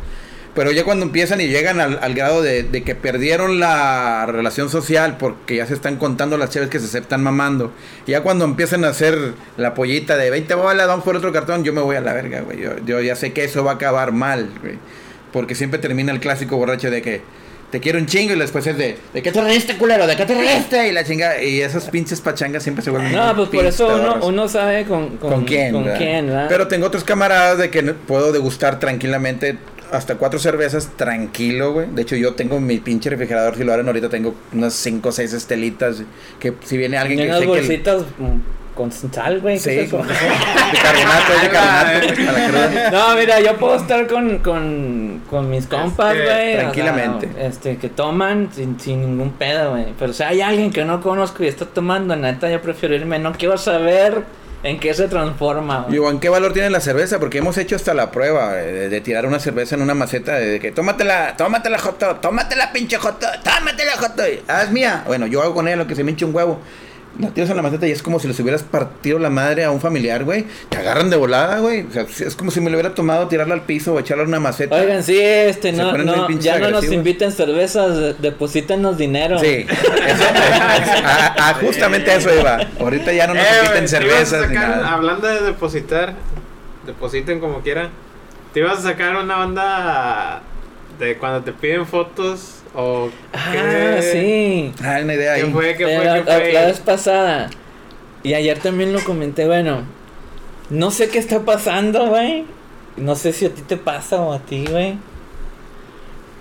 Pero 0.56 0.72
ya 0.72 0.84
cuando 0.84 1.04
empiezan 1.04 1.40
y 1.42 1.48
llegan 1.48 1.80
al, 1.80 1.98
al 2.02 2.14
grado 2.14 2.40
de, 2.40 2.62
de 2.62 2.82
que 2.82 2.94
perdieron 2.94 3.60
la 3.60 4.24
relación 4.24 4.70
social 4.70 5.18
porque 5.18 5.56
ya 5.56 5.66
se 5.66 5.74
están 5.74 5.96
contando 5.96 6.38
las 6.38 6.48
chaves 6.48 6.70
que 6.70 6.80
se 6.80 6.98
están 6.98 7.22
mamando. 7.22 7.72
Y 8.06 8.12
ya 8.12 8.22
cuando 8.22 8.46
empiezan 8.46 8.84
a 8.86 8.88
hacer 8.88 9.34
la 9.58 9.74
pollita 9.74 10.16
de 10.16 10.30
20 10.30 10.54
bolas, 10.54 10.86
vamos 10.86 11.04
por 11.04 11.14
otro 11.14 11.30
cartón, 11.30 11.62
yo 11.62 11.74
me 11.74 11.82
voy 11.82 11.96
a 11.96 12.00
la 12.00 12.14
verga, 12.14 12.40
güey. 12.40 12.58
Yo, 12.58 12.70
yo 12.86 13.02
ya 13.02 13.14
sé 13.14 13.34
que 13.34 13.44
eso 13.44 13.64
va 13.64 13.72
a 13.72 13.74
acabar 13.74 14.12
mal, 14.12 14.48
güey. 14.62 14.78
Porque 15.30 15.54
siempre 15.54 15.78
termina 15.78 16.10
el 16.10 16.20
clásico 16.20 16.56
borracho 16.56 16.90
de 16.90 17.02
que 17.02 17.20
te 17.70 17.80
quiero 17.80 17.98
un 17.98 18.06
chingo 18.06 18.32
y 18.32 18.38
después 18.38 18.66
es 18.66 18.78
de, 18.78 18.96
¿de 19.12 19.22
qué 19.22 19.32
te 19.32 19.42
reíste, 19.42 19.76
culero? 19.76 20.06
¿De 20.06 20.16
qué 20.16 20.24
te 20.24 20.34
reíste? 20.34 20.88
Y 20.88 20.92
la 20.92 21.04
chingada. 21.04 21.42
Y 21.42 21.60
esas 21.60 21.90
pinches 21.90 22.22
pachangas 22.22 22.62
siempre 22.62 22.82
se 22.82 22.90
vuelven. 22.90 23.12
No, 23.12 23.36
pues 23.36 23.50
por 23.50 23.66
eso 23.66 24.18
uno, 24.22 24.48
sabe 24.48 24.84
con, 24.84 25.18
con, 25.18 25.30
¿Con 25.32 25.44
quién? 25.44 25.72
Con 25.72 25.84
¿verdad? 25.84 25.98
quién, 25.98 26.26
¿verdad? 26.28 26.46
Pero 26.48 26.68
tengo 26.68 26.86
otros 26.86 27.04
camaradas 27.04 27.58
de 27.58 27.68
que 27.68 27.82
puedo 27.82 28.32
degustar 28.32 28.78
tranquilamente 28.78 29.58
hasta 29.92 30.16
cuatro 30.16 30.38
cervezas 30.38 30.90
tranquilo, 30.96 31.72
güey. 31.72 31.88
De 31.92 32.02
hecho, 32.02 32.16
yo 32.16 32.34
tengo 32.34 32.60
mi 32.60 32.78
pinche 32.78 33.10
refrigerador, 33.10 33.56
si 33.56 33.64
lo 33.64 33.72
abren 33.72 33.86
ahorita, 33.86 34.08
tengo 34.08 34.34
unas 34.52 34.74
cinco 34.74 35.08
o 35.10 35.12
seis 35.12 35.32
estelitas. 35.32 36.02
Que 36.38 36.52
si 36.64 36.76
viene 36.76 36.96
alguien 36.98 37.18
que 37.20 37.26
unas 37.26 37.38
sé 37.40 37.46
que... 37.46 37.52
el- 37.52 37.58
bolsitas 37.58 38.02
con 38.74 38.92
sal, 38.92 39.40
güey. 39.40 39.54
¿qué 39.54 39.60
Sí, 39.60 39.70
es 39.70 39.86
eso? 39.88 39.96
de 40.02 40.78
carbonato, 40.82 41.32
es 41.34 41.42
de 41.42 41.48
carbonato. 41.48 42.90
No, 42.92 43.16
mira, 43.16 43.40
yo 43.40 43.56
puedo 43.56 43.76
estar 43.76 44.06
con, 44.06 44.38
con, 44.40 45.22
con 45.30 45.48
mis 45.48 45.66
compas, 45.66 46.14
Este, 46.14 46.24
güey. 46.26 46.48
o 46.48 46.52
sea, 46.52 46.60
tranquilamente. 46.60 47.28
este, 47.40 47.76
que 47.78 47.88
toman 47.88 48.50
sin, 48.54 48.78
sin 48.78 49.00
ningún 49.00 49.32
pedo, 49.32 49.70
güey. 49.70 49.86
Pero 49.98 50.12
si 50.12 50.22
hay 50.24 50.42
alguien 50.42 50.70
que 50.70 50.84
no 50.84 51.00
conozco 51.00 51.42
y 51.42 51.46
está 51.48 51.64
tomando, 51.64 52.14
neta, 52.16 52.50
yo 52.50 52.60
prefiero 52.60 52.94
irme. 52.94 53.18
No 53.18 53.32
quiero 53.32 53.56
saber 53.56 54.24
en 54.62 54.80
qué 54.80 54.94
se 54.94 55.08
transforma. 55.08 55.86
Digo, 55.88 56.10
¿en 56.10 56.18
qué 56.18 56.28
valor 56.28 56.52
tiene 56.52 56.70
la 56.70 56.80
cerveza? 56.80 57.18
Porque 57.18 57.38
hemos 57.38 57.56
hecho 57.58 57.76
hasta 57.76 57.94
la 57.94 58.10
prueba 58.10 58.60
eh, 58.60 58.88
de, 58.88 59.00
tirar 59.00 59.26
una 59.26 59.38
cerveza 59.38 59.74
en 59.74 59.82
una 59.82 59.94
maceta 59.94 60.34
de 60.34 60.58
que 60.60 60.72
tómatela, 60.72 61.36
tómatela, 61.36 61.78
Joto, 61.78 62.16
tómatela, 62.16 62.72
pinche 62.72 62.96
Joto, 62.96 63.26
tómatela, 63.42 63.96
Joto. 63.96 64.22
Ah, 64.48 64.62
es 64.62 64.70
mía. 64.70 65.04
Bueno, 65.06 65.26
yo 65.26 65.42
hago 65.42 65.54
con 65.54 65.68
ella 65.68 65.76
lo 65.76 65.86
que 65.86 65.94
se 65.94 66.04
me 66.04 66.10
hincha 66.10 66.26
un 66.26 66.34
huevo. 66.34 66.60
La 67.18 67.30
tiras 67.30 67.48
en 67.48 67.56
la 67.56 67.62
maceta 67.62 67.86
y 67.86 67.92
es 67.92 68.02
como 68.02 68.18
si 68.20 68.28
les 68.28 68.38
hubieras 68.40 68.62
partido 68.62 69.18
la 69.18 69.30
madre 69.30 69.64
a 69.64 69.70
un 69.70 69.80
familiar, 69.80 70.24
güey. 70.24 70.44
Te 70.68 70.76
agarran 70.76 71.08
de 71.08 71.16
volada, 71.16 71.60
güey. 71.60 71.86
O 71.86 71.90
sea, 71.90 72.02
es 72.02 72.36
como 72.36 72.50
si 72.50 72.60
me 72.60 72.68
lo 72.68 72.76
hubiera 72.76 72.94
tomado 72.94 73.26
tirarla 73.26 73.54
al 73.54 73.62
piso 73.62 73.94
o 73.94 73.98
echarla 73.98 74.24
en 74.24 74.28
una 74.28 74.40
maceta. 74.40 74.76
Oigan, 74.76 75.02
sí, 75.02 75.18
este, 75.18 75.72
no, 75.72 75.96
no, 75.96 76.28
ya 76.38 76.58
no 76.58 76.70
nos 76.70 76.84
inviten 76.92 77.32
cervezas, 77.32 77.96
de- 77.96 78.14
deposítenos 78.14 78.98
dinero. 78.98 79.38
Sí, 79.38 79.64
eso, 80.06 80.24
ah, 81.04 81.34
ah, 81.38 81.54
justamente 81.60 82.10
a 82.10 82.16
eso 82.16 82.34
iba. 82.38 82.58
Ahorita 82.78 83.12
ya 83.12 83.26
no 83.26 83.34
nos 83.34 83.42
Eh, 83.44 83.48
inviten 83.62 83.84
a 83.84 83.88
cervezas 83.88 84.48
ni 84.50 84.54
sacar- 84.56 84.68
nada. 84.76 84.92
Hablando 84.92 85.26
de 85.26 85.40
depositar, 85.42 86.14
depositen 86.84 87.40
como 87.40 87.60
quiera. 87.62 87.88
Te 88.52 88.60
ibas 88.60 88.78
a 88.78 88.82
sacar 88.82 89.16
una 89.16 89.36
banda 89.36 90.42
de 90.98 91.16
cuando 91.16 91.42
te 91.42 91.52
piden 91.52 91.86
fotos 91.86 92.56
¿O 92.76 93.08
Ah, 93.32 93.98
sí. 94.02 94.72
Ah, 94.84 94.98
una 95.02 95.14
idea 95.14 95.32
ahí. 95.34 95.42
¿Qué 95.44 95.50
fue? 95.50 95.76
¿Qué 95.76 95.84
fue? 95.84 96.04
la, 96.04 96.24
¿Qué 96.24 96.30
la- 96.30 96.36
fue? 96.38 96.52
la 96.52 96.66
vez 96.66 96.80
pasada. 96.80 97.50
Y 98.22 98.34
ayer 98.34 98.58
también 98.58 98.92
lo 98.92 99.02
comenté, 99.02 99.46
bueno. 99.46 99.82
No 100.68 100.90
sé 100.90 101.08
qué 101.08 101.18
está 101.18 101.40
pasando, 101.40 102.06
güey. 102.08 102.44
No 102.96 103.14
sé 103.14 103.32
si 103.32 103.46
a 103.46 103.50
ti 103.50 103.62
te 103.62 103.76
pasa 103.76 104.20
o 104.20 104.32
a 104.32 104.40
ti, 104.40 104.66
güey. 104.70 104.96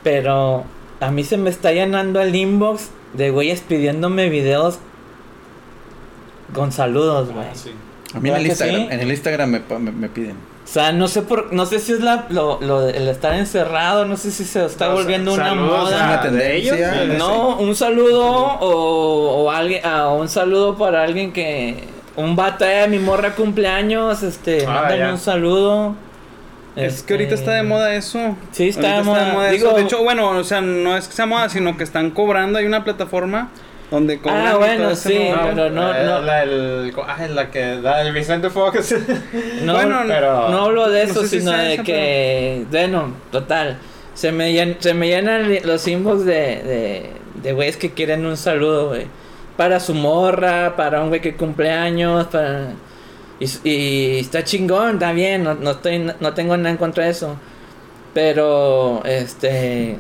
Pero 0.03 0.66
a 0.99 1.12
mí 1.12 1.24
se 1.24 1.38
me 1.38 1.49
está 1.49 1.72
llenando 1.72 2.22
el 2.22 2.36
inbox 2.36 2.90
de 3.14 3.30
güeyes 3.30 3.62
pidiéndome 3.62 4.30
videos 4.30 4.80
con 6.53 6.72
saludos, 6.72 7.32
güey. 7.32 7.48
Ah, 7.48 7.56
sí. 7.56 7.72
A 8.14 8.20
mí 8.20 8.30
en 8.30 8.36
el 8.36 8.44
¿Verdad 8.44 8.44
que 8.44 8.48
Instagram, 8.49 8.76
sí? 8.82 8.88
en 8.94 8.99
el 8.99 9.12
Instagram 9.12 9.49
me, 9.52 9.91
me 9.91 10.10
piden. 10.10 10.36
O 10.66 10.68
sea, 10.68 10.92
no 10.92 11.08
sé 11.08 11.22
por, 11.22 11.54
no 11.54 11.66
sé 11.68 11.80
si 11.80 11.94
es 11.94 12.00
la, 12.02 12.26
lo, 12.30 12.60
lo 12.60 12.82
de- 12.82 12.98
el 12.98 13.08
estar 13.08 13.34
encerrado, 13.36 14.06
no 14.06 14.18
sé 14.18 14.32
si 14.32 14.44
se 14.44 14.66
está 14.66 14.88
No, 14.88 14.94
volviendo 14.94 15.32
una 15.34 15.54
moda. 15.54 16.22
A- 16.22 16.28
de 16.30 16.56
ellos, 16.58 16.76
No, 17.20 17.58
un 17.58 17.76
saludo 17.76 18.26
o, 18.26 19.44
o 19.44 19.52
alguien, 19.52 19.82
ah, 19.86 20.10
un 20.10 20.28
saludo 20.28 20.76
para 20.76 21.04
alguien 21.04 21.32
que 21.32 21.84
un 22.16 22.36
vato 22.36 22.66
de 22.66 22.88
mi 22.88 22.98
morra 22.98 23.36
cumpleaños, 23.36 24.24
este, 24.24 24.66
Ah, 24.66 24.72
mándame 24.72 24.98
ya. 24.98 25.12
un 25.12 25.18
saludo. 25.20 25.96
Es 26.76 27.04
que 27.04 27.14
ahorita 27.14 27.36
está 27.36 27.52
de 27.52 27.58
Este, 27.60 27.70
moda 27.70 27.94
eso. 27.96 28.36
Sí, 28.52 28.70
está 28.70 28.98
de 28.98 29.04
moda. 29.04 29.52
eso. 29.52 29.66
Digo- 29.68 29.78
de 29.78 29.84
hecho, 29.84 30.04
bueno, 30.04 30.30
o 30.30 30.44
sea, 30.44 30.62
no 30.62 30.98
es 30.98 31.08
que 31.08 31.14
sea 31.14 31.26
moda, 31.28 31.48
sino 31.48 31.78
que 31.78 31.84
están 31.84 32.10
cobrando. 32.10 32.58
Hay 32.60 32.66
una 32.66 32.84
plataforma 32.84 33.50
donde 33.91 34.20
cobran. 34.20 34.48
Ah, 34.48 34.56
bueno, 34.57 34.84
todo 34.86 34.95
sí, 34.95 35.18
rollo. 35.18 35.41
pero 35.53 35.70
no, 35.70 35.94
eh, 35.95 36.03
no. 36.06 36.22
La, 36.22 36.44
el, 36.44 36.94
ah, 37.07 37.28
la 37.30 37.52
que 37.52 37.82
da 37.82 38.02
el 38.02 38.14
Vicente 38.14 38.49
Fox. 38.49 38.95
No, 39.62 39.74
Bueno, 39.74 40.02
pero- 40.07 40.49
no 40.49 40.66
hablo 40.66 40.90
de 40.90 41.06
no 41.06 41.12
eso, 41.12 41.22
sé 41.24 41.40
sino 41.40 41.52
de 41.52 41.74
esa, 41.76 41.84
que, 41.84 42.66
bueno, 42.72 43.14
total, 43.32 43.78
se 44.14 44.32
me, 44.32 44.52
llen- 44.53 44.78
se 44.80 44.94
me 44.94 45.07
llenan 45.07 45.53
los 45.64 45.88
inbox 45.88 46.26
de, 46.26 46.34
de, 46.34 47.10
de 47.44 47.53
güeyes 47.53 47.78
que 47.78 47.91
quieren 47.94 48.26
un 48.26 48.38
saludo, 48.38 48.90
güey. 48.90 49.07
Para 49.57 49.80
su 49.80 49.94
morra, 49.94 50.76
para 50.76 51.02
un 51.02 51.10
güey 51.10 51.22
que 51.22 51.36
cumple 51.36 51.72
años, 51.72 52.28
para... 52.28 52.74
Y 53.64 54.20
está 54.20 54.44
chingón, 54.44 54.94
está 54.95 55.12
bien, 55.12 55.44
no, 55.44 55.53
no, 55.56 55.72
estoy, 55.72 55.99
no 56.20 56.34
tengo 56.34 56.56
nada 56.57 56.70
en 56.72 56.78
contra 56.78 57.03
de 57.06 57.12
eso. 57.12 57.36
Pero, 58.14 59.02
este... 59.06 59.98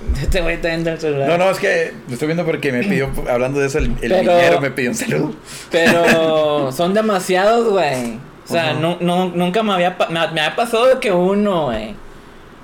Este 0.22 0.40
güey 0.40 0.56
está 0.56 0.72
en 0.72 0.86
el 0.86 1.00
celular. 1.00 1.28
No, 1.28 1.38
no, 1.38 1.50
es 1.50 1.58
que 1.58 1.92
lo 2.06 2.12
estoy 2.14 2.26
viendo 2.26 2.44
porque 2.44 2.72
me 2.72 2.82
pidió, 2.84 3.10
hablando 3.30 3.60
de 3.60 3.66
eso, 3.66 3.78
el, 3.78 3.86
el 3.86 3.96
Pero- 4.00 4.16
minero 4.18 4.60
me 4.60 4.70
pidió 4.70 4.90
un 4.90 4.96
saludo. 4.96 5.32
Pero 5.70 6.72
son 6.72 6.94
demasiados, 6.94 7.68
güey. 7.68 8.14
O 8.48 8.50
sea, 8.50 8.72
nu- 8.72 8.96
nu- 9.00 9.30
nunca 9.34 9.62
me 9.62 9.74
había, 9.74 9.96
me, 10.08 10.26
me 10.32 10.40
ha 10.40 10.56
pasado 10.56 11.00
que 11.00 11.12
uno, 11.12 11.66
güey. 11.66 11.94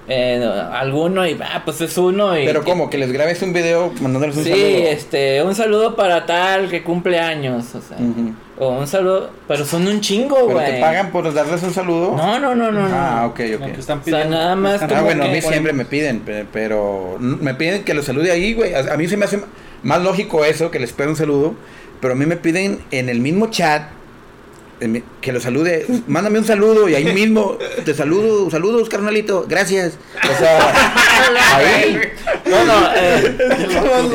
Eh, 0.06 0.46
alguno 0.72 1.26
y, 1.26 1.34
ah, 1.42 1.62
pues 1.64 1.80
es 1.80 1.96
uno 1.96 2.38
y... 2.38 2.44
Pero 2.44 2.62
como 2.62 2.90
que 2.90 2.98
les 2.98 3.10
grabes 3.10 3.40
un 3.40 3.54
video 3.54 3.90
mandándoles 4.02 4.36
un 4.36 4.44
Sí, 4.44 4.50
saludo. 4.50 4.88
este, 4.90 5.42
un 5.42 5.54
saludo 5.54 5.96
para 5.96 6.26
tal 6.26 6.68
que 6.68 6.82
cumple 6.82 7.18
años, 7.18 7.74
o 7.74 7.80
sea. 7.80 7.96
O 8.58 8.68
un 8.68 8.86
saludo, 8.86 9.30
pero 9.48 9.64
son 9.64 9.86
un 9.88 10.00
chingo, 10.02 10.36
Pero 10.46 10.58
güey. 10.58 10.72
te 10.74 10.80
pagan 10.80 11.10
por 11.10 11.32
darles 11.32 11.62
un 11.62 11.72
saludo. 11.72 12.14
No, 12.16 12.38
no, 12.38 12.54
no, 12.54 12.70
no. 12.70 12.86
no. 12.86 12.94
Ah, 12.94 13.26
ok, 13.26 13.40
No, 13.58 13.66
ok. 13.66 13.78
están 13.78 14.00
O 14.00 14.04
sea, 14.04 14.24
nada 14.26 14.54
más 14.54 14.82
Ah, 14.82 14.88
como 14.88 15.04
bueno, 15.04 15.22
a 15.24 15.26
que- 15.28 15.32
mí 15.32 15.40
siempre 15.40 15.72
me 15.72 15.86
piden, 15.86 16.20
pe- 16.20 16.44
pero 16.52 17.16
me 17.18 17.54
piden 17.54 17.82
que 17.84 17.94
los 17.94 18.04
salude 18.04 18.30
ahí, 18.30 18.52
güey. 18.52 18.74
A 18.74 18.92
a 18.92 18.96
mí 18.98 19.08
se 19.08 19.16
me 19.16 19.24
hace 19.24 19.40
más 19.82 20.02
lógico 20.02 20.44
eso, 20.44 20.70
que 20.70 20.78
les 20.80 20.92
pida 20.92 21.08
un 21.08 21.16
saludo, 21.16 21.54
pero 22.02 22.12
a 22.12 22.16
mí 22.16 22.26
me 22.26 22.36
piden 22.36 22.80
en 22.90 23.08
el 23.08 23.20
mismo 23.20 23.46
chat 23.50 23.84
que 25.20 25.32
los 25.32 25.42
salude, 25.42 25.86
mándame 26.06 26.38
un 26.38 26.44
saludo 26.44 26.88
y 26.88 26.94
ahí 26.94 27.12
mismo 27.12 27.56
te 27.84 27.94
saludo, 27.94 28.50
saludos, 28.50 28.88
carnalito, 28.88 29.46
gracias. 29.48 29.98
O 30.22 30.38
sea, 30.38 30.58
ahí, 31.56 32.00
No, 32.44 32.64
no, 32.64 32.88
eh, 32.94 33.36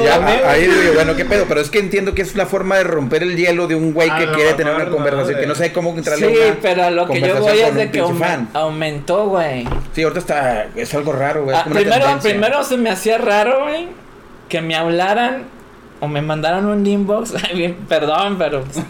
ya, 0.03 0.25
ahí 0.49 0.67
digo, 0.67 0.93
bueno, 0.93 1.15
qué 1.15 1.25
pedo, 1.25 1.45
pero 1.47 1.61
es 1.61 1.69
que 1.69 1.79
entiendo 1.79 2.13
que 2.13 2.21
es 2.21 2.35
la 2.35 2.45
forma 2.45 2.77
de 2.77 2.83
romper 2.83 3.23
el 3.23 3.35
hielo 3.35 3.67
de 3.67 3.75
un 3.75 3.93
güey 3.93 4.09
que 4.15 4.25
lo 4.25 4.33
quiere 4.33 4.53
tener 4.53 4.75
una 4.75 4.89
conversación, 4.89 5.39
que 5.39 5.47
no 5.47 5.55
sabe 5.55 5.71
cómo 5.71 5.95
entrarle 5.95 6.27
sí, 6.27 6.33
una 6.33 6.57
pero 6.61 6.91
lo 6.91 7.07
que 7.07 7.21
yo 7.21 7.39
voy 7.39 7.59
es 7.59 7.75
de 7.75 7.89
que 7.89 8.03
aumentó, 8.53 9.27
güey. 9.27 9.67
Sí, 9.93 10.03
ahorita 10.03 10.19
está, 10.19 10.67
es 10.75 10.93
algo 10.93 11.13
raro, 11.13 11.45
güey. 11.45 11.55
Ah, 11.55 11.65
primero, 11.65 12.19
primero 12.21 12.63
se 12.63 12.77
me 12.77 12.89
hacía 12.89 13.17
raro, 13.17 13.63
güey, 13.63 13.87
que 14.49 14.61
me 14.61 14.75
hablaran 14.75 15.43
o 15.99 16.07
me 16.07 16.21
mandaran 16.21 16.65
un 16.65 16.85
inbox. 16.85 17.33
Perdón, 17.87 18.37
pero 18.37 18.63
pues, 18.63 18.85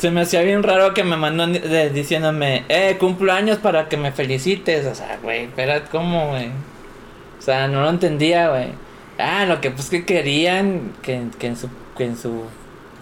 se 0.00 0.10
me 0.10 0.22
hacía 0.22 0.42
bien 0.42 0.62
raro 0.62 0.94
que 0.94 1.04
me 1.04 1.16
mandó 1.16 1.46
de- 1.46 1.90
diciéndome, 1.90 2.64
eh, 2.68 2.96
cumplo 2.98 3.32
años 3.32 3.58
para 3.58 3.88
que 3.88 3.96
me 3.96 4.10
felicites. 4.12 4.86
O 4.86 4.94
sea, 4.94 5.18
güey, 5.22 5.44
espera, 5.44 5.84
¿cómo, 5.90 6.30
güey? 6.30 6.48
O 7.38 7.42
sea, 7.42 7.68
no 7.68 7.82
lo 7.82 7.90
entendía, 7.90 8.48
güey. 8.48 8.68
Ah, 9.18 9.44
lo 9.44 9.60
que 9.60 9.70
pues 9.70 9.90
que 9.90 10.04
querían 10.06 10.92
que, 11.02 11.20
que 11.38 11.46
en 11.48 11.56
su 11.56 11.68
que 11.96 12.04
en 12.06 12.16
su 12.16 12.44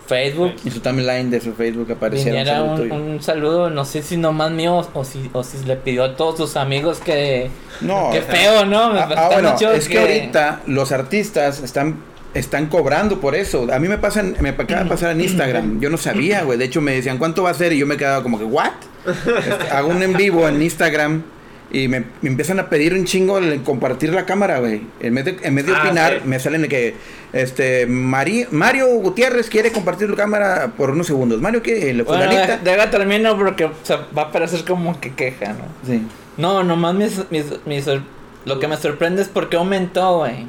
Facebook 0.09 0.55
En 0.65 0.73
su 0.73 0.81
timeline 0.81 1.31
de 1.31 1.41
su 1.41 1.53
Facebook 1.53 1.93
apareciera 1.93 2.63
un 2.63 2.81
un, 2.81 2.93
un 2.93 3.23
saludo, 3.23 3.69
no 3.71 3.85
sé 3.85 4.03
si 4.03 4.17
nomás 4.17 4.51
mío 4.51 4.89
o 4.95 5.05
si, 5.05 5.31
o 5.35 5.45
si 5.45 5.63
le 5.65 5.77
pidió 5.77 6.03
a 6.05 6.17
todos 6.17 6.39
sus 6.39 6.57
amigos 6.57 6.99
que... 6.99 7.51
No, 7.83 8.11
sea, 8.11 8.23
feo, 8.23 8.65
¿no? 8.65 8.93
Me 8.95 9.01
Ah, 9.01 9.09
ah, 9.17 9.29
bueno, 9.33 9.55
es 9.75 9.87
que... 9.89 9.99
ahorita 10.01 10.63
los 10.67 10.93
artistas 10.93 11.61
están 11.63 11.97
están 12.35 12.67
cobrando 12.67 13.21
por 13.21 13.35
eso. 13.35 13.67
A 13.73 13.79
mí 13.79 13.89
me 13.89 13.99
pasan, 13.99 14.37
me 14.41 14.51
acaba 14.51 14.85
de 14.85 14.89
pasar 14.91 15.13
en 15.13 15.21
Instagram. 15.21 15.81
Yo 15.81 15.91
no 15.91 15.97
sabía, 15.97 16.43
güey. 16.43 16.59
De 16.59 16.65
hecho 16.67 16.81
me 16.81 16.93
decían 16.93 17.19
cuánto 17.19 17.43
va 17.43 17.51
a 17.51 17.55
ser 17.55 17.73
y 17.73 17.79
yo 17.79 17.87
me 17.87 17.97
quedaba 17.97 18.23
como 18.23 18.39
que 18.39 18.45
what? 18.45 18.73
Este, 19.07 19.71
hago 19.73 19.89
un 19.89 20.03
en 20.03 20.13
vivo 20.15 20.47
en 20.49 20.61
Instagram 20.63 21.23
y 21.71 21.87
me, 21.89 22.01
me 22.23 22.31
empiezan 22.31 22.59
a 22.61 22.69
pedir 22.71 22.95
un 22.95 23.05
chingo 23.05 23.39
el 23.39 23.63
compartir 23.63 24.13
la 24.15 24.25
cámara, 24.25 24.59
güey. 24.61 24.83
En 25.01 25.15
vez 25.15 25.25
de, 25.27 25.37
en 25.43 25.55
vez 25.55 25.67
de 25.67 25.73
Ah, 25.75 25.83
opinar, 25.85 26.23
me 26.25 26.39
salen 26.39 26.63
de 26.63 26.69
que 26.69 26.95
este 27.33 27.87
Mari- 27.87 28.47
Mario 28.51 28.87
Gutiérrez 29.01 29.49
quiere 29.51 29.71
compartir 29.73 30.09
la 30.09 30.17
cámara 30.17 30.73
por 30.77 30.91
unos 30.91 31.07
segundos. 31.07 31.41
Mario 31.41 31.63
que 31.63 31.93
la 31.93 32.05
Bueno, 32.05 32.23
fulanita. 32.25 32.57
deja, 32.59 32.65
deja 32.65 32.91
termino 32.91 33.37
porque 33.37 33.65
o 33.67 33.73
sea, 33.83 34.07
va 34.17 34.23
a 34.23 34.33
parecer 34.33 34.65
como 34.65 34.99
que 35.01 35.13
queja, 35.15 35.49
¿no? 35.55 35.65
Sí. 35.87 36.03
No, 36.39 36.63
nomás 36.65 36.95
mis, 36.95 37.21
mis, 37.31 37.45
mis 37.67 37.85
sor- 37.85 38.03
lo 38.45 38.59
que 38.61 38.69
me 38.69 38.77
sorprende 38.77 39.21
es 39.23 39.29
por 39.29 39.49
qué 39.51 39.57
aumentó, 39.57 40.19
güey. 40.19 40.47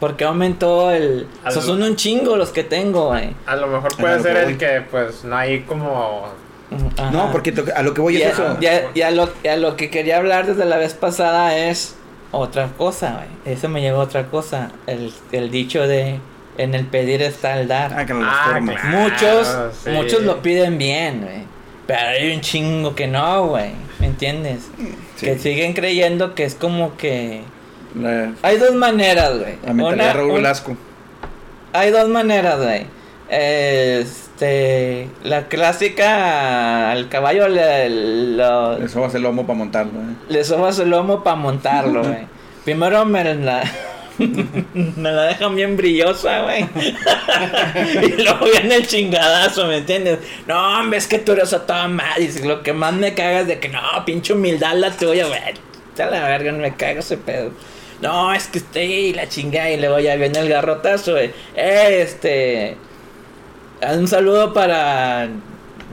Porque 0.00 0.24
aumentó 0.24 0.90
el... 0.90 1.26
O 1.46 1.50
sea, 1.50 1.62
son 1.62 1.82
un 1.82 1.96
chingo 1.96 2.36
los 2.36 2.50
que 2.50 2.62
tengo, 2.64 3.06
güey. 3.08 3.30
A 3.46 3.56
lo 3.56 3.66
mejor 3.68 3.96
puede 3.96 4.16
lo 4.16 4.22
ser 4.22 4.34
que 4.34 4.42
el 4.50 4.58
que 4.58 4.80
pues 4.90 5.24
no 5.24 5.36
hay 5.36 5.60
como 5.60 6.26
Ajá. 6.98 7.10
No, 7.12 7.30
porque 7.32 7.54
a 7.74 7.82
lo 7.82 7.94
que 7.94 8.00
voy 8.00 8.16
Y 8.18 8.22
es 8.22 8.26
a, 8.26 8.30
eso. 8.32 8.56
y 8.60 8.66
a- 8.66 8.90
y 8.92 9.00
a 9.02 9.10
lo, 9.10 9.30
y 9.42 9.48
a 9.48 9.56
lo 9.56 9.76
que 9.76 9.88
quería 9.88 10.18
hablar 10.18 10.46
desde 10.46 10.64
la 10.64 10.76
vez 10.76 10.94
pasada 10.94 11.56
es 11.56 11.94
otra 12.32 12.68
cosa, 12.76 13.12
güey. 13.44 13.54
Eso 13.54 13.68
me 13.68 13.80
llegó 13.80 14.00
otra 14.00 14.26
cosa. 14.26 14.72
El, 14.86 15.12
el 15.32 15.50
dicho 15.50 15.86
de 15.86 16.18
en 16.58 16.74
el 16.74 16.84
pedir 16.86 17.22
está 17.22 17.58
el 17.60 17.68
dar. 17.68 17.94
Ah, 17.96 18.04
que 18.04 18.12
Ah, 18.14 18.58
claro. 18.62 18.98
muchos, 18.98 19.48
sí. 19.84 19.90
muchos 19.90 20.22
lo 20.22 20.42
piden 20.42 20.76
bien, 20.76 21.22
güey. 21.22 21.44
Pero 21.86 22.00
hay 22.08 22.34
un 22.34 22.40
chingo 22.40 22.94
que 22.96 23.06
no, 23.06 23.46
güey. 23.46 23.70
¿Me 24.00 24.06
entiendes? 24.06 24.68
Sí. 25.16 25.24
Que 25.26 25.38
siguen 25.38 25.72
creyendo 25.72 26.34
que 26.34 26.44
es 26.44 26.54
como 26.56 26.96
que... 26.96 27.42
La, 28.00 28.32
Hay 28.42 28.58
dos 28.58 28.74
maneras, 28.74 29.38
güey. 29.38 29.54
la 29.64 29.72
mentalidad 29.72 30.14
Raúl 30.14 30.30
un- 30.30 30.36
Velasco. 30.36 30.76
hay 31.72 31.90
dos 31.90 32.08
maneras, 32.08 32.58
güey. 32.62 32.86
Este, 33.28 35.08
la 35.24 35.48
clásica, 35.48 36.90
al 36.90 37.08
caballo 37.08 37.48
le, 37.48 37.88
lo- 38.36 38.78
Le 38.78 38.88
sobas 38.88 39.14
el 39.14 39.22
lomo 39.22 39.46
para 39.46 39.58
montarlo. 39.58 39.92
¿eh? 40.00 40.14
le 40.28 40.44
sobas 40.44 40.78
el 40.78 40.90
lomo 40.90 41.22
para 41.24 41.36
montarlo, 41.36 42.02
güey. 42.04 42.26
Primero 42.64 43.04
me 43.04 43.22
la, 43.34 43.62
me 44.74 45.12
la 45.12 45.22
dejan 45.24 45.54
bien 45.54 45.76
brillosa, 45.76 46.42
güey. 46.42 46.66
y 48.02 48.22
luego 48.22 48.46
viene 48.52 48.76
el 48.76 48.86
chingadazo, 48.86 49.66
¿me 49.66 49.78
entiendes? 49.78 50.18
No, 50.46 50.80
hombre, 50.80 50.98
es 50.98 51.06
que 51.06 51.18
tú 51.18 51.32
eres 51.32 51.52
a 51.52 51.64
toda 51.66 51.88
madre. 51.88 52.24
Y 52.24 52.42
lo 52.46 52.62
que 52.62 52.72
más 52.72 52.92
me 52.94 53.14
cagas 53.14 53.46
de 53.46 53.58
que 53.60 53.68
no, 53.68 53.80
pinche 54.04 54.32
humildad 54.32 54.74
la 54.76 54.90
tuya, 54.90 55.26
güey. 55.26 55.40
Ya 55.96 56.06
la 56.06 56.20
verga, 56.28 56.52
me 56.52 56.74
caga 56.74 57.00
ese 57.00 57.16
pedo. 57.16 57.52
No, 58.00 58.32
es 58.32 58.46
que 58.48 58.58
usted 58.58 58.82
y 58.82 59.12
la 59.14 59.28
chingada. 59.28 59.70
Y 59.70 59.78
luego 59.78 59.98
ya 59.98 60.16
viene 60.16 60.38
el 60.38 60.48
garrotazo, 60.48 61.12
güey. 61.12 61.30
Eh, 61.54 62.02
este. 62.02 62.76
Un 63.94 64.08
saludo 64.08 64.52
para. 64.52 65.28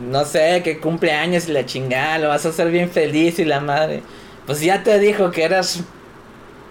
No 0.09 0.25
sé, 0.25 0.61
que 0.63 0.79
cumpleaños 0.79 1.47
y 1.47 1.51
la 1.51 1.65
chingada. 1.65 2.17
Lo 2.19 2.27
vas 2.29 2.45
a 2.45 2.49
hacer 2.49 2.69
bien 2.71 2.89
feliz 2.89 3.39
y 3.39 3.45
la 3.45 3.59
madre. 3.59 4.01
Pues 4.45 4.59
ya 4.61 4.83
te 4.83 4.99
dijo 4.99 5.31
que 5.31 5.43
eras 5.43 5.81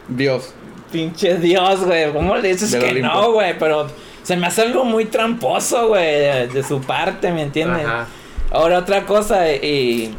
Dios. 0.08 0.52
pinche 0.90 1.36
Dios, 1.36 1.84
güey. 1.84 2.12
¿Cómo 2.12 2.36
le 2.36 2.48
dices 2.48 2.74
que 2.74 2.90
Olimpo. 2.90 3.08
no, 3.08 3.32
güey? 3.32 3.58
Pero 3.58 3.86
se 4.22 4.36
me 4.36 4.46
hace 4.46 4.62
algo 4.62 4.84
muy 4.84 5.06
tramposo, 5.06 5.88
güey, 5.88 6.04
de, 6.20 6.48
de 6.48 6.62
su 6.62 6.80
parte, 6.82 7.32
¿me 7.32 7.42
entiendes? 7.42 7.86
Ajá. 7.86 8.06
Ahora 8.50 8.78
otra 8.78 9.06
cosa 9.06 9.50
y, 9.50 10.14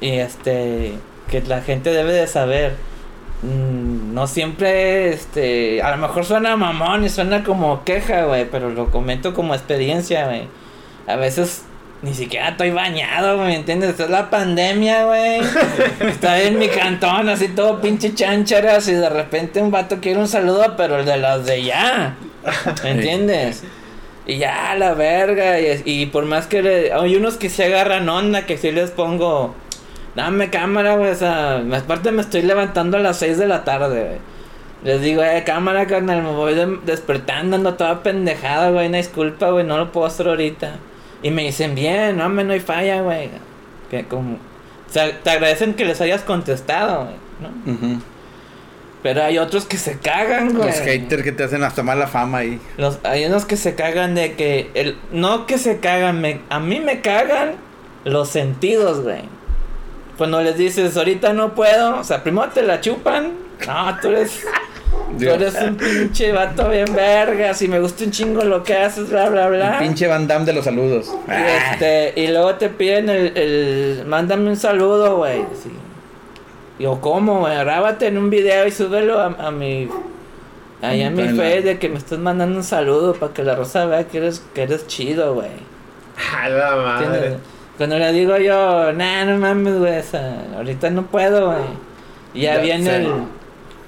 y 0.00 0.10
este 0.10 0.92
que 1.30 1.40
la 1.42 1.62
gente 1.62 1.90
debe 1.90 2.12
de 2.12 2.26
saber. 2.26 2.74
Mm, 3.42 4.14
No 4.14 4.26
siempre, 4.26 5.10
este, 5.12 5.82
a 5.82 5.90
lo 5.92 5.98
mejor 5.98 6.24
suena 6.24 6.56
mamón 6.56 7.04
y 7.04 7.08
suena 7.08 7.44
como 7.44 7.84
queja, 7.84 8.24
güey, 8.24 8.48
pero 8.50 8.70
lo 8.70 8.90
comento 8.90 9.34
como 9.34 9.54
experiencia, 9.54 10.26
güey. 10.26 10.48
A 11.06 11.16
veces 11.16 11.64
ni 12.02 12.14
siquiera 12.14 12.50
estoy 12.50 12.70
bañado, 12.70 13.38
¿me 13.38 13.56
entiendes? 13.56 13.90
Esta 13.90 14.04
es 14.04 14.10
la 14.10 14.30
pandemia, 14.30 15.04
güey. 15.04 15.40
Está 16.08 16.40
en 16.40 16.58
mi 16.58 16.68
cantón, 16.68 17.28
así 17.28 17.48
todo 17.48 17.80
pinche 17.80 18.14
chancharas, 18.14 18.88
y 18.88 18.92
de 18.92 19.08
repente 19.08 19.60
un 19.60 19.70
vato 19.70 19.98
quiere 20.00 20.20
un 20.20 20.28
saludo, 20.28 20.74
pero 20.76 21.00
el 21.00 21.06
de 21.06 21.16
los 21.16 21.44
de 21.44 21.64
ya. 21.64 22.16
¿Me 22.84 22.90
entiendes? 22.92 23.64
Y 24.26 24.38
ya, 24.38 24.74
la 24.76 24.94
verga. 24.94 25.58
Y, 25.58 25.82
y 25.84 26.06
por 26.06 26.24
más 26.24 26.46
que 26.46 26.62
le, 26.62 26.92
hay 26.92 27.16
unos 27.16 27.36
que 27.36 27.50
se 27.50 27.64
agarran 27.64 28.08
onda, 28.08 28.46
que 28.46 28.56
si 28.58 28.70
les 28.70 28.90
pongo. 28.90 29.56
Dame 30.18 30.50
cámara, 30.50 30.96
güey. 30.96 31.12
O 31.12 31.14
sea, 31.14 31.62
aparte 31.76 32.10
me 32.10 32.22
estoy 32.22 32.42
levantando 32.42 32.96
a 32.96 33.00
las 33.00 33.18
6 33.20 33.38
de 33.38 33.46
la 33.46 33.62
tarde, 33.62 34.02
güey. 34.04 34.18
Les 34.82 35.00
digo, 35.00 35.22
eh, 35.22 35.44
cámara, 35.46 35.86
carnal, 35.86 36.22
me 36.24 36.32
voy 36.32 36.54
de- 36.54 36.78
despertando, 36.84 37.54
ando 37.54 37.74
toda 37.74 38.02
pendejada, 38.02 38.70
güey. 38.70 38.88
Una 38.88 38.96
disculpa, 38.98 39.50
güey, 39.50 39.64
no 39.64 39.78
lo 39.78 39.92
puedo 39.92 40.06
hacer 40.06 40.26
ahorita. 40.26 40.72
Y 41.22 41.30
me 41.30 41.42
dicen, 41.44 41.76
bien, 41.76 42.16
no, 42.16 42.26
hombre, 42.26 42.44
no 42.44 42.52
hay 42.52 42.58
falla, 42.60 43.00
güey. 43.02 43.30
Que 43.92 44.06
como. 44.06 44.34
O 44.34 44.90
sea, 44.92 45.20
te 45.22 45.30
agradecen 45.30 45.74
que 45.74 45.84
les 45.84 46.00
hayas 46.00 46.22
contestado, 46.22 47.04
güey, 47.04 47.16
¿no? 47.76 48.00
Pero 49.04 49.22
hay 49.22 49.38
otros 49.38 49.66
que 49.66 49.76
se 49.76 49.98
cagan, 49.98 50.52
güey. 50.54 50.66
Los 50.70 50.80
haters 50.80 51.22
que 51.22 51.30
te 51.30 51.44
hacen 51.44 51.62
hasta 51.62 51.84
mala 51.84 52.08
fama 52.08 52.38
ahí. 52.38 52.58
Los, 52.76 52.98
hay 53.04 53.24
unos 53.26 53.44
que 53.44 53.56
se 53.56 53.76
cagan 53.76 54.16
de 54.16 54.32
que. 54.34 54.70
El, 54.74 54.96
no 55.12 55.46
que 55.46 55.58
se 55.58 55.78
cagan, 55.78 56.20
me, 56.20 56.40
a 56.50 56.58
mí 56.58 56.80
me 56.80 57.00
cagan 57.02 57.52
los 58.04 58.28
sentidos, 58.30 59.02
güey. 59.02 59.22
Cuando 60.18 60.42
les 60.42 60.58
dices, 60.58 60.96
ahorita 60.96 61.32
no 61.32 61.54
puedo, 61.54 62.00
o 62.00 62.04
sea, 62.04 62.22
primero 62.22 62.48
te 62.52 62.62
la 62.62 62.80
chupan. 62.80 63.32
No, 63.66 63.98
tú 64.02 64.08
eres. 64.08 64.44
Tú 65.18 65.24
eres 65.24 65.54
un 65.54 65.76
pinche 65.76 66.32
vato 66.32 66.68
bien 66.68 66.92
verga. 66.94 67.54
Si 67.54 67.68
me 67.68 67.78
gusta 67.78 68.04
un 68.04 68.10
chingo 68.10 68.42
lo 68.42 68.62
que 68.62 68.74
haces, 68.74 69.08
bla, 69.08 69.28
bla, 69.28 69.48
bla. 69.48 69.78
El 69.78 69.86
pinche 69.86 70.06
Van 70.06 70.26
Damme 70.26 70.44
de 70.44 70.52
los 70.52 70.64
saludos. 70.64 71.14
Y, 71.28 71.72
este, 71.72 72.20
y 72.20 72.26
luego 72.28 72.56
te 72.56 72.68
piden 72.68 73.08
el, 73.08 73.36
el 73.36 74.04
mándame 74.06 74.50
un 74.50 74.56
saludo, 74.56 75.16
güey. 75.18 75.42
Sí. 75.62 75.70
Digo, 76.78 77.00
¿cómo, 77.00 77.40
güey? 77.40 77.56
Grábate 77.56 78.08
en 78.08 78.18
un 78.18 78.28
video 78.28 78.66
y 78.66 78.70
súbelo 78.70 79.20
a, 79.20 79.26
a 79.38 79.50
mi. 79.50 79.88
Ahí 80.82 81.02
a 81.02 81.10
mi 81.10 81.28
fe 81.28 81.60
de 81.62 81.78
que 81.78 81.88
me 81.88 81.98
estás 81.98 82.18
mandando 82.18 82.56
un 82.56 82.64
saludo 82.64 83.14
para 83.14 83.32
que 83.32 83.42
la 83.42 83.54
rosa 83.56 83.86
vea 83.86 84.04
que 84.04 84.18
eres, 84.18 84.42
que 84.54 84.62
eres 84.62 84.86
chido, 84.86 85.34
güey. 85.34 85.48
A 86.36 86.48
la 86.48 86.76
madre. 86.76 87.06
¿Entiendes? 87.06 87.38
Cuando 87.78 87.98
le 87.98 88.12
digo 88.12 88.36
yo, 88.36 88.92
nah, 88.92 89.24
no 89.24 89.38
mames, 89.38 89.78
güey, 89.78 89.94
ahorita 90.56 90.90
no 90.90 91.06
puedo, 91.06 91.46
güey. 91.46 91.62
Y 92.34 92.42
ya, 92.42 92.56
Ya 92.56 92.60
viene 92.60 92.96
el. 92.96 93.08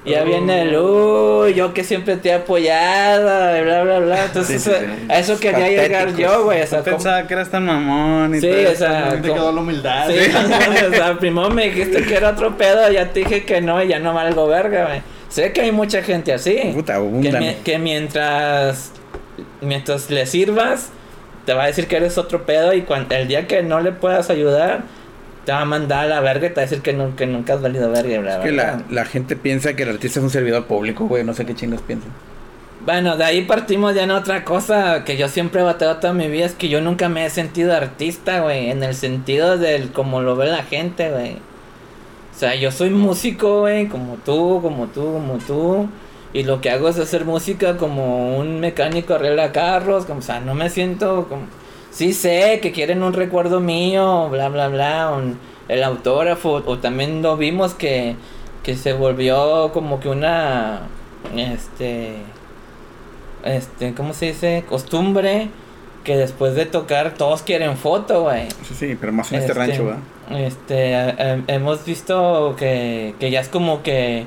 Ya 0.03 0.25
viene 0.25 0.63
el, 0.63 0.77
uy, 0.79 1.53
yo 1.53 1.75
que 1.75 1.85
siempre 1.85 2.17
te 2.17 2.31
he 2.31 2.33
apoyado, 2.33 3.59
y 3.59 3.63
bla, 3.65 3.83
bla, 3.83 3.99
bla. 3.99 4.25
Entonces, 4.27 4.63
Sí, 4.63 4.71
sí, 4.71 4.77
sí. 4.79 5.07
a 5.13 5.19
eso 5.19 5.39
quería 5.39 5.69
llegar 5.69 6.17
yo, 6.17 6.45
güey. 6.45 6.63
O 6.63 6.67
sea, 6.67 6.83
pensaba 6.83 7.27
que 7.27 7.35
eras 7.35 7.51
tan 7.51 7.67
mamón 7.67 8.35
y 8.35 8.41
Sí, 8.41 8.49
todo 8.49 8.73
o 8.73 8.75
sea, 8.77 9.11
Te 9.11 9.21
quedó 9.33 9.53
la 9.53 9.61
humildad. 9.61 10.09
Sí, 10.09 10.15
o 10.91 10.95
sea, 10.95 11.19
primero 11.19 11.51
me 11.51 11.69
dijiste 11.69 12.03
que 12.05 12.15
era 12.15 12.31
otro 12.31 12.57
pedo, 12.57 12.91
ya 12.91 13.13
te 13.13 13.21
dije 13.21 13.45
que 13.45 13.61
no, 13.61 13.83
y 13.83 13.89
ya 13.89 13.99
no 13.99 14.15
valgo 14.15 14.47
verga, 14.47 14.87
güey. 14.87 15.03
Sé 15.29 15.53
que 15.53 15.61
hay 15.61 15.73
mucha 15.73 16.03
gente 16.03 16.33
así. 16.33 16.59
Puta, 16.75 16.95
que, 16.95 17.33
mi- 17.33 17.55
que 17.63 17.79
mientras 17.79 18.93
mientras 19.61 20.09
le 20.11 20.25
sirvas, 20.27 20.89
te 21.51 21.55
va 21.57 21.65
a 21.65 21.67
decir 21.67 21.89
que 21.89 21.97
eres 21.97 22.17
otro 22.17 22.47
pedo 22.47 22.73
y 22.75 22.83
cuando, 22.83 23.13
el 23.17 23.27
día 23.27 23.49
que 23.49 23.65
no 23.65 23.81
le 23.81 23.91
puedas 23.91 24.31
ayudar, 24.31 24.85
te 25.45 25.51
va 25.51 25.63
a 25.63 25.65
mandar 25.65 26.05
a 26.05 26.07
la 26.07 26.21
verga 26.21 26.47
y 26.47 26.51
te 26.51 26.55
va 26.55 26.63
a 26.63 26.67
decir 26.67 26.81
que, 26.81 26.93
no, 26.93 27.17
que 27.17 27.27
nunca 27.27 27.55
has 27.55 27.61
valido 27.61 27.91
verga. 27.91 28.21
bla, 28.21 28.35
Es 28.37 28.39
que 28.39 28.53
bla. 28.53 28.63
la, 28.63 28.85
la 28.89 29.05
gente 29.05 29.35
piensa 29.35 29.75
que 29.75 29.83
el 29.83 29.89
artista 29.89 30.21
es 30.21 30.23
un 30.23 30.31
servidor 30.31 30.67
público, 30.67 31.07
güey. 31.09 31.25
No 31.25 31.35
sé 31.35 31.45
qué 31.47 31.57
chingos 31.57 31.83
piensan. 31.83 32.13
Bueno, 32.87 33.17
de 33.17 33.25
ahí 33.25 33.43
partimos 33.47 33.97
ya 33.97 34.05
en 34.05 34.13
otra 34.13 34.45
cosa 34.45 35.03
que 35.05 35.17
yo 35.17 35.29
siempre 35.29 35.61
he 35.61 35.65
batallado 35.65 35.99
toda 35.99 36.13
mi 36.13 36.29
vida, 36.29 36.47
es 36.47 36.55
que 36.55 36.69
yo 36.69 36.81
nunca 36.81 37.09
me 37.09 37.27
he 37.27 37.31
sentido 37.31 37.75
artista, 37.75 38.43
güey, 38.43 38.71
en 38.71 38.85
el 38.85 38.95
sentido 38.95 39.59
del 39.59 39.91
como 39.91 40.21
lo 40.23 40.37
ve 40.37 40.47
la 40.47 40.63
gente, 40.63 41.11
güey. 41.11 41.33
O 41.33 42.39
sea, 42.39 42.55
yo 42.55 42.71
soy 42.71 42.91
músico, 42.91 43.63
güey, 43.63 43.89
como 43.89 44.19
tú, 44.25 44.61
como 44.63 44.87
tú, 44.87 45.03
como 45.15 45.39
tú. 45.39 45.89
Y 46.33 46.45
lo 46.45 46.61
que 46.61 46.71
hago 46.71 46.89
es 46.89 46.99
hacer 46.99 47.25
música 47.25 47.77
como 47.77 48.37
un 48.39 48.61
mecánico 48.61 49.15
arregla 49.15 49.51
carros, 49.53 50.05
como, 50.07 50.21
o 50.21 50.23
sea, 50.23 50.41
no 50.41 50.55
me 50.55 50.71
siento 50.71 51.27
como... 51.29 51.43
Sí 51.91 52.13
sé 52.13 52.61
que 52.63 52.71
quieren 52.71 53.03
un 53.03 53.13
recuerdo 53.13 53.59
mío, 53.59 54.29
bla, 54.31 54.49
bla, 54.49 54.69
bla, 54.69 55.11
un- 55.11 55.39
el 55.69 55.83
autógrafo, 55.83 56.63
o 56.65 56.79
también 56.79 57.21
lo 57.23 57.37
vimos 57.37 57.75
que, 57.75 58.15
que 58.63 58.77
se 58.77 58.93
volvió 58.93 59.71
como 59.73 59.99
que 59.99 60.09
una, 60.09 60.83
este, 61.37 62.15
este, 63.45 63.95
¿cómo 63.95 64.15
se 64.15 64.27
dice? 64.27 64.65
Costumbre 64.69 65.49
que 66.05 66.17
después 66.17 66.55
de 66.55 66.67
tocar 66.67 67.15
todos 67.15 67.43
quieren 67.43 67.77
foto, 67.77 68.23
güey. 68.23 68.49
Sí, 68.67 68.75
sí, 68.75 68.97
pero 68.99 69.13
más 69.13 69.33
en 69.33 69.41
este, 69.41 69.53
rancho, 69.53 69.85
¿verdad? 69.85 70.01
Este, 70.31 70.93
eh, 70.93 71.15
eh, 71.19 71.43
hemos 71.49 71.85
visto 71.85 72.55
que, 72.57 73.15
que 73.19 73.31
ya 73.31 73.41
es 73.41 73.49
como 73.49 73.83
que, 73.83 74.27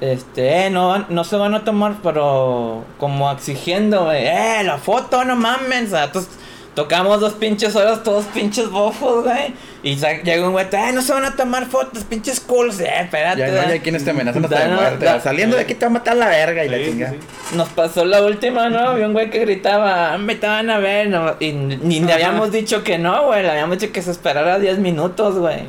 este, 0.00 0.66
eh, 0.66 0.70
no, 0.70 1.04
no 1.08 1.24
se 1.24 1.36
van 1.36 1.54
a 1.54 1.64
tomar, 1.64 1.96
pero 2.02 2.84
como 2.98 3.30
exigiendo, 3.30 4.04
güey, 4.04 4.26
eh, 4.26 4.62
la 4.64 4.78
foto, 4.78 5.24
no 5.24 5.36
mames, 5.36 5.88
o 5.88 5.90
sea, 5.90 6.04
entonces, 6.04 6.30
tocamos 6.74 7.20
dos 7.20 7.34
pinches 7.34 7.74
horas, 7.76 8.02
todos 8.02 8.24
pinches 8.26 8.70
bofos, 8.70 9.24
güey, 9.24 9.52
y 9.82 9.96
sa- 9.96 10.22
llega 10.22 10.46
un 10.46 10.52
güey, 10.52 10.66
eh, 10.70 10.92
no 10.94 11.02
se 11.02 11.12
van 11.12 11.24
a 11.24 11.34
tomar 11.36 11.66
fotos, 11.66 12.04
pinches 12.04 12.40
culos, 12.40 12.80
eh, 12.80 12.88
espérate, 13.00 13.40
Ya 13.40 13.48
no 13.48 13.72
hay 13.72 13.80
quienes 13.80 14.04
te 14.04 14.10
amenazan 14.10 14.44
hasta 14.44 14.66
de 14.68 14.74
muerte. 14.74 15.04
da- 15.04 15.20
Saliendo 15.20 15.56
de 15.56 15.62
aquí 15.62 15.74
te 15.74 15.84
va 15.84 15.90
a 15.90 15.92
matar 15.94 16.16
la 16.16 16.28
verga 16.28 16.64
y 16.64 16.68
la 16.68 16.76
sí, 16.78 16.84
chinga. 16.86 17.10
sí. 17.10 17.56
Nos 17.56 17.68
pasó 17.70 18.04
la 18.04 18.22
última, 18.22 18.70
¿no? 18.70 18.78
Había 18.78 19.06
un 19.06 19.12
güey 19.12 19.28
que 19.30 19.40
gritaba, 19.40 20.16
me 20.16 20.34
te 20.36 20.46
van 20.46 20.70
a 20.70 20.78
ver, 20.78 21.08
no, 21.08 21.34
y 21.40 21.52
ni 21.52 22.00
le 22.00 22.12
habíamos 22.12 22.52
dicho 22.52 22.84
que 22.84 22.96
no, 22.98 23.26
güey, 23.26 23.42
le 23.42 23.50
habíamos 23.50 23.78
dicho 23.78 23.92
que 23.92 24.00
se 24.00 24.12
esperara 24.12 24.58
10 24.58 24.78
minutos, 24.78 25.36
güey. 25.38 25.64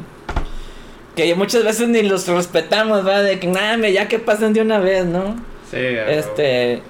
Que 1.16 1.36
muchas 1.36 1.64
veces 1.64 1.90
ni 1.90 2.04
los 2.04 2.28
respetamos, 2.28 3.04
¿verdad? 3.04 3.24
De 3.24 3.40
que, 3.40 3.48
nada, 3.48 3.90
ya 3.90 4.08
que 4.08 4.20
pasen 4.20 4.54
de 4.54 4.62
una 4.62 4.80
vez, 4.80 5.06
¿no? 5.06 5.36
Sí, 5.70 5.78
Este, 5.78 6.82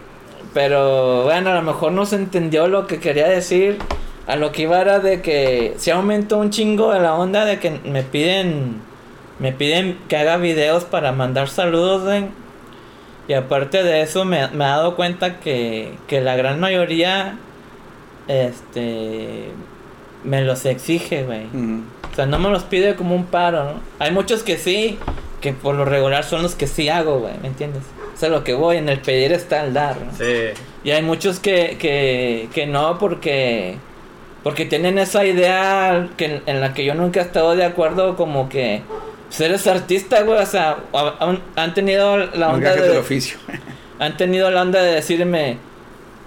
pero 0.54 1.24
bueno, 1.24 1.52
a 1.52 1.56
lo 1.56 1.62
mejor 1.62 1.92
no 1.92 2.06
se 2.06 2.16
entendió 2.18 2.68
lo 2.68 2.88
que 2.88 3.00
quería 3.00 3.28
decir. 3.28 3.78
A 4.28 4.36
lo 4.36 4.52
que 4.52 4.64
iba 4.64 4.80
era 4.80 5.00
de 5.00 5.22
que 5.22 5.74
se 5.78 5.92
aumentó 5.92 6.38
un 6.38 6.52
chingo 6.52 6.94
de 6.94 7.00
la 7.00 7.16
onda 7.16 7.44
de 7.46 7.60
que 7.60 7.72
me 7.84 8.04
piden, 8.04 8.82
me 9.40 9.52
piden 9.52 9.98
que 10.08 10.18
haga 10.18 10.38
videos 10.38 10.86
para 10.86 11.12
mandar 11.12 11.50
saludos, 11.50 12.04
güey. 12.04 12.26
Y 13.28 13.34
aparte 13.34 13.84
de 13.84 14.02
eso 14.02 14.26
me, 14.26 14.48
me 14.50 14.66
he 14.66 14.68
dado 14.68 14.96
cuenta 14.96 15.40
que, 15.40 15.98
que 16.08 16.22
la 16.22 16.36
gran 16.36 16.60
mayoría, 16.60 17.38
este, 18.28 19.50
me 20.24 20.42
los 20.42 20.66
exige, 20.66 21.24
güey. 21.24 21.46
O 22.12 22.16
sea, 22.16 22.26
no 22.26 22.40
me 22.40 22.50
los 22.50 22.64
pide 22.64 22.96
como 22.96 23.16
un 23.16 23.26
paro, 23.26 23.64
¿no? 23.64 23.82
Hay 24.00 24.12
muchos 24.12 24.44
que 24.44 24.58
sí, 24.58 24.98
que 25.40 25.54
por 25.54 25.76
lo 25.76 25.86
regular 25.86 26.24
son 26.24 26.44
los 26.44 26.56
que 26.56 26.68
sí 26.68 26.90
hago, 26.90 27.20
güey, 27.20 27.34
¿me 27.42 27.48
entiendes? 27.48 27.84
O 28.14 28.18
sea, 28.18 28.30
lo 28.30 28.44
que 28.44 28.54
voy, 28.54 28.78
en 28.78 28.90
el 28.90 29.00
pedir 29.00 29.32
está 29.32 29.64
el 29.64 29.74
dar, 29.74 29.98
¿no? 30.02 30.12
Sí. 30.18 30.50
Y 30.84 30.92
hay 30.92 31.02
muchos 31.02 31.40
que, 31.40 31.78
que, 31.80 32.50
que 32.54 32.68
no 32.68 33.00
porque, 33.00 33.78
porque 34.44 34.66
tienen 34.66 34.98
esa 34.98 35.26
idea 35.26 36.10
que, 36.18 36.42
en 36.46 36.62
la 36.62 36.74
que 36.74 36.86
yo 36.86 36.94
nunca 36.94 37.22
he 37.22 37.24
estado 37.24 37.56
de 37.56 37.66
acuerdo, 37.66 38.16
como 38.16 38.50
que 38.50 38.82
pues 39.28 39.40
eres 39.40 39.66
artista, 39.66 40.24
güey, 40.24 40.40
o 40.40 40.46
sea, 40.46 40.78
han, 41.20 41.40
han 41.56 41.74
tenido 41.74 42.18
la 42.18 42.50
onda 42.50 42.76
del 42.76 42.92
de, 42.92 42.98
oficio. 42.98 43.38
han 44.00 44.18
tenido 44.18 44.52
la 44.52 44.62
onda 44.62 44.84
de 44.84 44.96
decirme, 44.96 45.58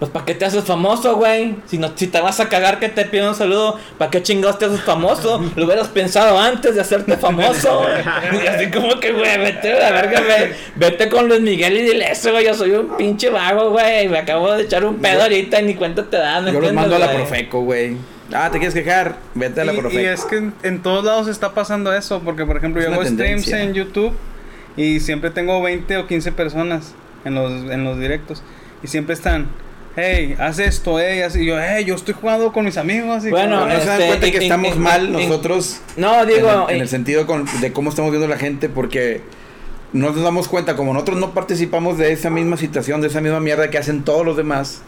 pues 0.05 0.12
¿para 0.12 0.26
qué 0.26 0.35
te 0.35 0.44
haces 0.44 0.64
famoso, 0.64 1.16
güey? 1.16 1.55
Si, 1.64 1.78
no, 1.78 1.90
si 1.94 2.09
te 2.09 2.20
vas 2.20 2.39
a 2.39 2.51
cagar 2.51 2.78
que 2.78 2.90
te 2.90 3.06
pido 3.06 3.26
un 3.26 3.35
saludo, 3.35 3.78
¿para 3.97 4.10
qué 4.10 4.22
chingados 4.22 4.59
te 4.59 4.66
haces 4.66 4.82
famoso? 4.82 5.43
Lo 5.56 5.64
hubieras 5.64 5.89
pensado 5.89 6.39
antes 6.39 6.74
de 6.74 6.82
hacerte 6.82 7.16
famoso. 7.16 7.86
y 8.44 8.47
así 8.47 8.70
como 8.70 9.01
que, 9.01 9.12
güey, 9.12 9.39
vete 9.39 9.72
a 9.72 9.78
la 9.78 9.93
verga, 9.93 10.20
güey. 10.20 10.52
Vete 10.76 11.09
con 11.09 11.26
Luis 11.26 11.40
Miguel 11.40 11.78
y 11.78 11.82
dile 11.85 12.12
eso, 12.12 12.32
güey. 12.32 12.44
Yo 12.44 12.52
soy 12.52 12.72
un 12.72 12.98
pinche 12.98 13.31
vago, 13.31 13.70
güey. 13.70 14.06
Me 14.09 14.18
acabo 14.18 14.52
de 14.52 14.64
echar 14.64 14.85
un 14.85 14.97
pedo 14.97 15.22
ahorita 15.22 15.62
y 15.62 15.64
ni 15.64 15.74
cuenta 15.74 16.05
te 16.05 16.18
das. 16.18 16.43
¿me 16.43 16.52
Yo 16.52 16.60
los 16.60 16.74
mando 16.74 16.97
a 16.97 16.98
la 16.98 17.06
güey? 17.06 17.18
Profeco, 17.18 17.62
güey. 17.62 17.97
Ah, 18.31 18.51
¿te 18.52 18.59
quieres 18.59 18.74
quejar? 18.74 19.16
Vete 19.35 19.62
a 19.62 19.64
la 19.64 19.72
Y- 19.72 19.78
Profeco. 19.78 20.02
Y, 20.02 20.05
es 20.05 20.26
que 20.26 20.36
en, 20.36 20.55
en 20.64 20.82
todos 20.82 21.02
lados 21.02 21.28
está 21.28 21.55
pasando 21.55 21.94
eso, 21.94 22.20
porque 22.20 22.44
por 22.44 22.59
ejemplo 22.59 22.82
Es 22.82 22.89
yo 22.89 22.93
hago 22.93 23.05
streams 23.06 23.48
en 23.48 23.72
YouTube 23.72 24.12
y 24.76 25.01
siempre 25.01 25.31
tengo 25.31 25.62
20 25.62 25.97
o 25.97 26.06
15 26.06 26.32
personas 26.32 26.94
en 27.24 27.35
los, 27.36 27.70
en 27.70 27.85
los 27.85 27.98
directos 27.98 28.43
y 28.85 28.89
siempre 28.89 29.14
están, 29.14 29.48
hey, 29.96 30.34
haz 30.38 30.58
esto, 30.58 30.98
hey, 30.98 31.20
y 31.34 31.46
yo, 31.46 31.56
hey, 31.60 31.84
yo 31.84 31.94
estoy 31.94 32.14
jugando 32.14 32.52
con 32.52 32.64
mis 32.64 32.76
amigos. 32.76 33.24
Y 33.24 33.30
Bueno, 33.30 33.66
no 33.66 33.80
se 33.80 33.86
dan 33.86 34.00
este, 34.00 34.06
cuenta 34.08 34.30
que 34.30 34.36
en- 34.36 34.42
estamos 34.42 34.72
en- 34.72 34.80
mal 34.82 35.06
en- 35.06 35.12
nosotros 35.12 35.80
No, 35.96 36.24
digo, 36.26 36.48
en, 36.50 36.60
el, 36.70 36.76
en 36.76 36.82
el 36.82 36.88
sentido 36.88 37.26
con- 37.26 37.46
de 37.60 37.72
cómo 37.72 37.90
estamos 37.90 38.10
viendo 38.10 38.28
la 38.28 38.38
gente 38.38 38.68
porque 38.68 39.22
no 39.92 40.10
nos 40.10 40.22
damos 40.22 40.48
cuenta 40.48 40.74
como 40.74 40.92
nosotros 40.92 41.18
no 41.18 41.34
participamos 41.34 41.98
de 41.98 42.12
esa 42.12 42.28
misma 42.28 42.56
situación 42.56 43.00
de 43.00 43.06
esa 43.06 43.20
misma 43.20 43.38
mierda 43.38 43.70
que 43.70 43.78
hacen 43.78 44.02
todos 44.02 44.26
los 44.26 44.36
demás 44.36 44.80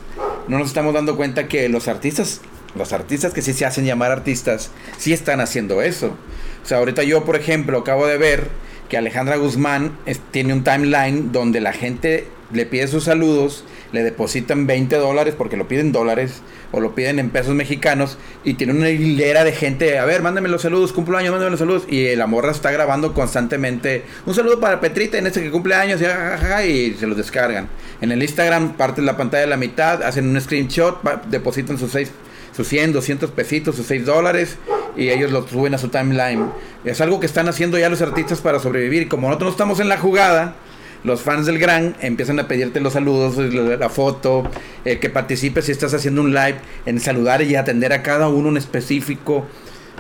no 0.48 0.58
nos 0.58 0.66
estamos 0.66 0.92
dando 0.94 1.14
cuenta 1.16 1.46
que 1.46 1.68
los 1.68 1.86
artistas 1.86 2.40
los 2.74 2.92
artistas 2.92 3.32
que 3.32 3.40
sí 3.40 3.52
se 3.52 3.64
hacen 3.64 3.84
llamar 3.84 4.10
artistas 4.10 4.72
sí 4.98 5.12
están 5.12 5.40
haciendo 5.40 5.80
eso 5.80 6.16
o 6.64 6.66
sea 6.66 6.78
ahorita 6.78 7.04
yo 7.04 7.24
por 7.24 7.36
ejemplo 7.36 7.78
acabo 7.78 8.04
de 8.08 8.18
ver 8.18 8.48
que 8.88 8.96
Alejandra 8.96 9.36
Guzmán 9.36 9.96
es- 10.06 10.18
tiene 10.32 10.52
un 10.54 10.64
timeline 10.64 11.30
donde 11.30 11.60
la 11.60 11.72
gente 11.72 12.26
le 12.52 12.66
pide 12.66 12.88
sus 12.88 13.04
saludos 13.04 13.64
le 13.92 14.02
depositan 14.02 14.66
20 14.66 14.96
dólares 14.96 15.34
porque 15.36 15.56
lo 15.56 15.68
piden 15.68 15.92
dólares 15.92 16.42
o 16.72 16.80
lo 16.80 16.94
piden 16.94 17.18
en 17.18 17.30
pesos 17.30 17.54
mexicanos 17.54 18.18
y 18.44 18.54
tiene 18.54 18.72
una 18.72 18.90
hilera 18.90 19.44
de 19.44 19.52
gente, 19.52 19.98
a 19.98 20.04
ver, 20.04 20.22
mándame 20.22 20.48
los 20.48 20.62
saludos, 20.62 20.92
cumpleaños, 20.92 21.30
mándame 21.30 21.50
los 21.50 21.60
saludos 21.60 21.84
y 21.88 22.14
la 22.16 22.26
morra 22.26 22.50
está 22.50 22.70
grabando 22.70 23.14
constantemente 23.14 24.04
un 24.26 24.34
saludo 24.34 24.60
para 24.60 24.80
Petrita 24.80 25.18
en 25.18 25.26
este 25.26 25.42
que 25.42 25.50
cumple 25.50 25.74
años 25.74 26.00
y, 26.00 26.66
y 26.68 26.94
se 26.94 27.06
los 27.06 27.16
descargan. 27.16 27.68
En 28.00 28.12
el 28.12 28.22
Instagram 28.22 28.76
parten 28.76 29.06
la 29.06 29.16
pantalla 29.16 29.44
a 29.44 29.48
la 29.48 29.56
mitad, 29.56 30.02
hacen 30.02 30.28
un 30.28 30.40
screenshot, 30.40 31.02
depositan 31.28 31.78
sus 31.78 31.92
seis 31.92 32.10
sus 32.56 32.68
100, 32.68 32.94
200 32.94 33.30
pesitos, 33.32 33.76
sus 33.76 33.86
6 33.86 34.06
dólares 34.06 34.56
y 34.96 35.10
ellos 35.10 35.30
lo 35.30 35.46
suben 35.46 35.74
a 35.74 35.78
su 35.78 35.88
timeline. 35.88 36.50
Es 36.86 37.02
algo 37.02 37.20
que 37.20 37.26
están 37.26 37.48
haciendo 37.48 37.78
ya 37.78 37.90
los 37.90 38.00
artistas 38.00 38.40
para 38.40 38.60
sobrevivir 38.60 39.08
como 39.08 39.28
nosotros 39.28 39.48
no 39.48 39.52
estamos 39.52 39.80
en 39.80 39.90
la 39.90 39.98
jugada, 39.98 40.56
los 41.04 41.22
fans 41.22 41.46
del 41.46 41.58
Gran 41.58 41.96
empiezan 42.00 42.38
a 42.40 42.48
pedirte 42.48 42.80
los 42.80 42.92
saludos, 42.94 43.36
la, 43.36 43.76
la 43.76 43.88
foto, 43.88 44.44
eh, 44.84 44.98
que 44.98 45.08
participes 45.10 45.66
si 45.66 45.72
estás 45.72 45.94
haciendo 45.94 46.20
un 46.22 46.30
live, 46.34 46.56
en 46.86 46.98
saludar 47.00 47.42
y 47.42 47.54
atender 47.56 47.92
a 47.92 48.02
cada 48.02 48.28
uno 48.28 48.48
en 48.48 48.56
específico. 48.56 49.46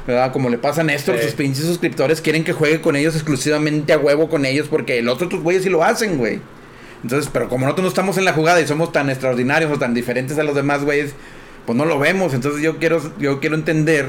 ¿verdad? 0.06 0.32
Como 0.32 0.50
le 0.50 0.58
pasa 0.58 0.82
a 0.82 0.84
Néstor, 0.84 1.16
Sí. 1.18 1.24
sus 1.24 1.32
pinches 1.32 1.64
suscriptores 1.64 2.20
quieren 2.20 2.44
que 2.44 2.52
juegue 2.52 2.80
con 2.80 2.94
ellos 2.94 3.14
exclusivamente 3.16 3.92
a 3.92 3.98
huevo 3.98 4.28
con 4.28 4.44
ellos 4.44 4.68
porque 4.70 5.02
los 5.02 5.20
otros 5.20 5.42
güeyes 5.42 5.64
sí 5.64 5.68
lo 5.68 5.82
hacen, 5.82 6.16
güey. 6.18 6.38
Entonces, 7.02 7.28
pero 7.32 7.48
como 7.48 7.64
nosotros 7.66 7.82
no 7.84 7.88
estamos 7.88 8.16
en 8.16 8.24
la 8.24 8.32
jugada 8.32 8.60
y 8.60 8.66
somos 8.68 8.92
tan 8.92 9.10
extraordinarios 9.10 9.70
o 9.72 9.78
tan 9.78 9.94
diferentes 9.94 10.38
a 10.38 10.44
los 10.44 10.54
demás 10.54 10.84
güeyes, 10.84 11.14
pues 11.66 11.76
no 11.76 11.84
lo 11.84 11.98
vemos. 11.98 12.34
Entonces 12.34 12.62
yo 12.62 12.78
quiero, 12.78 13.00
yo 13.18 13.40
quiero 13.40 13.56
entender 13.56 14.06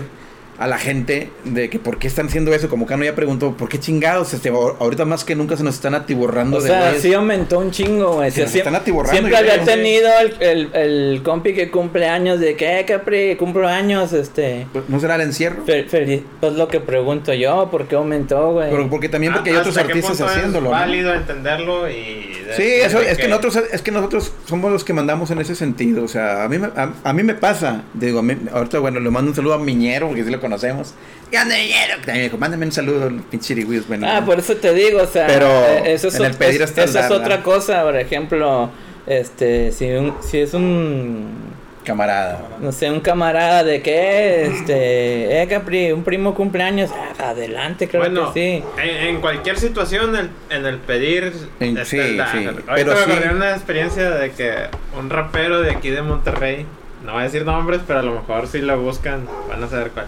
a 0.59 0.67
la 0.67 0.77
gente 0.77 1.29
de 1.43 1.69
que 1.69 1.77
por 1.79 1.99
qué 1.99 2.07
están 2.07 2.27
haciendo 2.27 2.53
eso. 2.53 2.67
Como 2.69 2.85
Cano 2.85 3.03
ya 3.03 3.13
preguntó, 3.15 3.53
¿por 3.55 3.69
qué 3.69 3.79
chingados? 3.79 4.33
Este, 4.33 4.51
ahor- 4.51 4.75
ahorita 4.79 5.05
más 5.05 5.23
que 5.23 5.35
nunca 5.35 5.55
se 5.57 5.63
nos 5.63 5.75
están 5.75 5.93
atiborrando 5.95 6.57
O 6.57 6.61
de 6.61 6.69
sea, 6.69 6.95
sí 6.95 7.13
aumentó 7.13 7.59
un 7.59 7.71
chingo, 7.71 8.15
güey. 8.15 8.31
Se 8.31 8.41
nos 8.43 8.55
están 8.55 8.75
atiborrando, 8.75 9.13
siempre 9.19 9.37
había 9.37 9.53
creo. 9.63 9.65
tenido 9.65 10.09
el, 10.19 10.35
el, 10.41 10.69
el 10.73 11.23
compi 11.23 11.53
que 11.53 11.69
cumple 11.69 12.07
años 12.07 12.39
de 12.39 12.55
que, 12.55 12.79
eh, 12.79 12.85
Capri, 12.85 13.35
cumplo 13.35 13.67
años, 13.67 14.13
este. 14.13 14.67
Pues, 14.73 14.85
¿No 14.89 14.99
será 14.99 15.15
el 15.15 15.21
encierro? 15.21 15.63
Fe- 15.65 15.85
feliz- 15.87 16.23
pues 16.39 16.53
lo 16.53 16.67
que 16.67 16.79
pregunto 16.79 17.33
yo, 17.33 17.69
¿por 17.69 17.87
qué 17.87 17.95
aumentó, 17.95 18.53
güey? 18.53 18.69
Pero 18.69 18.89
porque 18.89 19.09
también 19.09 19.33
porque 19.33 19.51
hay 19.51 19.57
Ah, 19.57 19.59
otros 19.59 19.77
¿hasta 19.77 19.87
qué 19.87 19.93
artistas 19.99 20.19
es 20.19 20.25
haciéndolo. 20.25 20.65
¿no? 20.65 20.71
válido 20.71 21.13
entenderlo 21.13 21.89
y... 21.89 22.33
Sí, 22.55 22.63
eso, 22.63 23.01
es 23.01 23.17
que 23.17 23.27
nosotros 23.27 23.59
es 23.71 23.81
que 23.81 23.91
nosotros 23.91 24.31
somos 24.47 24.71
los 24.71 24.83
que 24.83 24.93
mandamos 24.93 25.29
en 25.31 25.39
ese 25.39 25.53
sentido, 25.53 26.03
o 26.03 26.07
sea, 26.07 26.43
a 26.45 26.49
mí 26.49 26.57
me, 26.57 26.67
a, 26.67 26.93
a 27.03 27.13
mí 27.13 27.21
me 27.23 27.33
pasa, 27.35 27.83
digo, 27.93 28.19
a 28.19 28.23
mí- 28.23 28.37
ahorita 28.53 28.79
bueno, 28.79 28.99
le 29.01 29.09
mando 29.09 29.31
un 29.31 29.35
saludo 29.35 29.53
a 29.55 29.59
Miñero, 29.59 30.07
porque 30.07 30.23
sí 30.23 30.31
lo 30.31 30.39
conocemos. 30.47 30.93
¿Qué 31.29 31.37
onda? 31.37 31.55
Que 31.55 31.73
también 31.97 32.17
me 32.17 32.23
dijo, 32.23 32.37
mándame 32.37 32.65
un 32.65 32.71
saludo, 32.71 33.09
pinche 33.29 33.47
chirigüillos, 33.47 33.87
bueno. 33.87 34.07
Ah, 34.09 34.23
por 34.25 34.39
eso 34.39 34.55
te 34.55 34.73
digo, 34.73 35.01
o 35.01 35.07
sea, 35.07 35.27
Pero 35.27 35.47
eh, 35.47 35.93
eso 35.93 36.07
es, 36.07 36.15
en 36.15 36.25
el 36.25 36.33
pedir 36.35 36.63
hasta 36.63 36.83
eso 36.85 36.99
es 36.99 37.11
otra 37.11 37.43
cosa, 37.43 37.83
por 37.83 37.97
ejemplo, 37.97 38.69
este, 39.05 39.71
si, 39.73 39.89
un, 39.91 40.15
si 40.21 40.39
es 40.39 40.53
un, 40.53 41.57
Camarada. 41.83 42.47
no 42.61 42.71
sé, 42.73 42.89
un 42.91 42.99
camarada 43.01 43.63
de 43.63 43.81
que, 43.81 44.45
este, 44.45 45.41
eh, 45.41 45.47
Capri, 45.49 45.91
un 45.93 46.03
primo 46.03 46.33
cumpleaños, 46.33 46.91
ah, 47.19 47.29
adelante, 47.29 47.87
creo 47.89 48.01
bueno, 48.01 48.33
que 48.33 48.61
sí. 48.61 48.81
en, 48.81 49.07
en 49.15 49.21
cualquier 49.21 49.57
situación, 49.59 50.15
el- 50.15 50.29
en 50.49 50.65
el 50.65 50.77
pedir. 50.79 51.31
En- 51.59 51.77
está 51.77 51.85
sí, 51.85 52.15
dar. 52.17 52.31
sí, 52.31 52.45
Ahorita 52.45 52.65
pero 52.93 53.07
me 53.07 53.21
sí. 53.21 53.27
una 53.33 53.51
experiencia 53.51 54.09
de 54.11 54.31
que 54.31 54.53
un 54.97 55.09
rapero 55.09 55.61
de 55.61 55.71
aquí 55.71 55.89
de 55.89 56.01
Monterrey, 56.01 56.65
no 57.05 57.13
voy 57.13 57.21
a 57.21 57.23
decir 57.25 57.45
nombres, 57.45 57.81
pero 57.87 57.99
a 57.99 58.03
lo 58.03 58.15
mejor 58.15 58.47
si 58.47 58.59
lo 58.59 58.77
buscan 58.81 59.25
van 59.49 59.63
a 59.63 59.67
saber 59.69 59.91
cuál. 59.91 60.07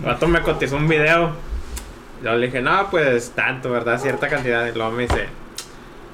El 0.00 0.06
vato 0.06 0.26
me 0.28 0.40
cotizó 0.42 0.76
un 0.76 0.88
video. 0.88 1.30
Yo 2.22 2.34
le 2.34 2.46
dije, 2.46 2.60
no, 2.60 2.88
pues 2.90 3.32
tanto, 3.34 3.70
¿verdad? 3.70 3.98
Cierta 4.00 4.28
cantidad. 4.28 4.66
Y 4.66 4.72
luego 4.76 4.90
me 4.92 5.02
dice, 5.04 5.26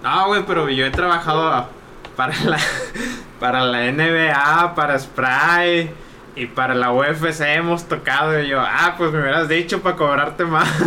no, 0.03 0.27
güey, 0.29 0.43
pero 0.47 0.69
yo 0.69 0.87
he 0.87 0.91
trabajado 0.91 1.69
para 2.17 2.35
la, 2.45 2.59
para 3.41 3.65
la 3.65 3.91
NBA, 3.91 4.75
para 4.75 4.99
Spray 4.99 5.91
y 6.37 6.47
para 6.47 6.75
la 6.75 6.93
UFC 6.93 7.41
hemos 7.41 7.85
tocado. 7.89 8.41
Y 8.41 8.49
yo, 8.49 8.61
ah, 8.61 8.95
pues 8.99 9.11
me 9.13 9.21
hubieras 9.21 9.49
dicho 9.49 9.81
para 9.83 9.97
cobrarte 9.97 10.45
más. 10.45 10.69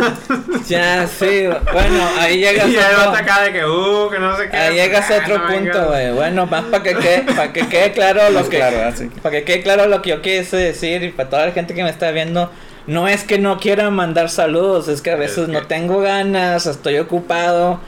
Ya, 0.68 1.06
sí, 1.08 1.48
bueno, 1.72 2.08
ahí 2.18 2.38
llegas 2.40 2.68
y 2.68 2.76
otro, 2.76 3.10
acá 3.10 3.42
de 3.42 3.52
que, 3.52 3.64
uh, 3.64 4.08
que 4.08 4.18
no 4.20 4.36
sé 4.36 4.48
qué. 4.48 4.56
ahí 4.56 4.74
llegas 4.74 5.10
a 5.10 5.14
Ah, 5.14 5.18
otro 5.24 5.38
no 5.38 5.46
punto, 5.48 5.86
güey. 5.88 6.12
Bueno, 6.12 6.46
más 6.46 6.64
para 6.64 6.82
que 6.84 6.94
quede, 6.94 7.22
para 7.22 7.52
que 7.52 7.66
quede 7.66 7.92
claro 7.92 8.30
lo 8.30 8.48
que, 8.48 8.58
claro, 8.58 8.94
para 9.20 9.36
que 9.36 9.44
quede 9.44 9.62
claro 9.62 9.86
lo 9.86 10.00
que 10.02 10.10
yo 10.10 10.22
quise 10.22 10.56
decir 10.58 11.02
y 11.02 11.10
para 11.10 11.28
toda 11.28 11.46
la 11.46 11.52
gente 11.52 11.74
que 11.74 11.82
me 11.82 11.90
está 11.90 12.12
viendo, 12.12 12.52
no 12.90 13.08
es 13.08 13.24
que 13.24 13.38
no 13.38 13.58
quiera 13.58 13.90
mandar 13.90 14.28
saludos, 14.28 14.88
es 14.88 15.00
que 15.02 15.10
a 15.10 15.16
veces 15.16 15.38
Es 15.44 15.48
no 15.48 15.60
que- 15.60 15.66
tengo 15.66 16.00
ganas, 16.00 16.66
estoy 16.66 16.98
ocupado. 16.98 17.80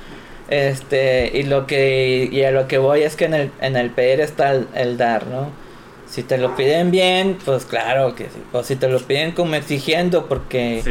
Este, 0.48 1.30
y 1.34 1.44
lo 1.44 1.66
que 1.66 2.28
y 2.30 2.42
a 2.44 2.50
lo 2.50 2.68
que 2.68 2.76
voy 2.78 3.02
es 3.02 3.16
que 3.16 3.24
en 3.24 3.34
el 3.34 3.50
en 3.60 3.76
el 3.76 3.90
pedir 3.90 4.20
está 4.20 4.50
el, 4.52 4.66
el 4.74 4.96
dar, 4.98 5.26
¿no? 5.26 5.48
Si 6.06 6.22
te 6.22 6.36
lo 6.36 6.54
piden 6.56 6.90
bien, 6.90 7.38
pues 7.42 7.64
claro 7.64 8.14
que 8.14 8.24
sí. 8.24 8.42
O 8.52 8.62
si 8.62 8.76
te 8.76 8.86
lo 8.88 8.98
piden 9.00 9.32
como 9.32 9.54
exigiendo 9.54 10.26
porque 10.26 10.82
Sí, 10.84 10.90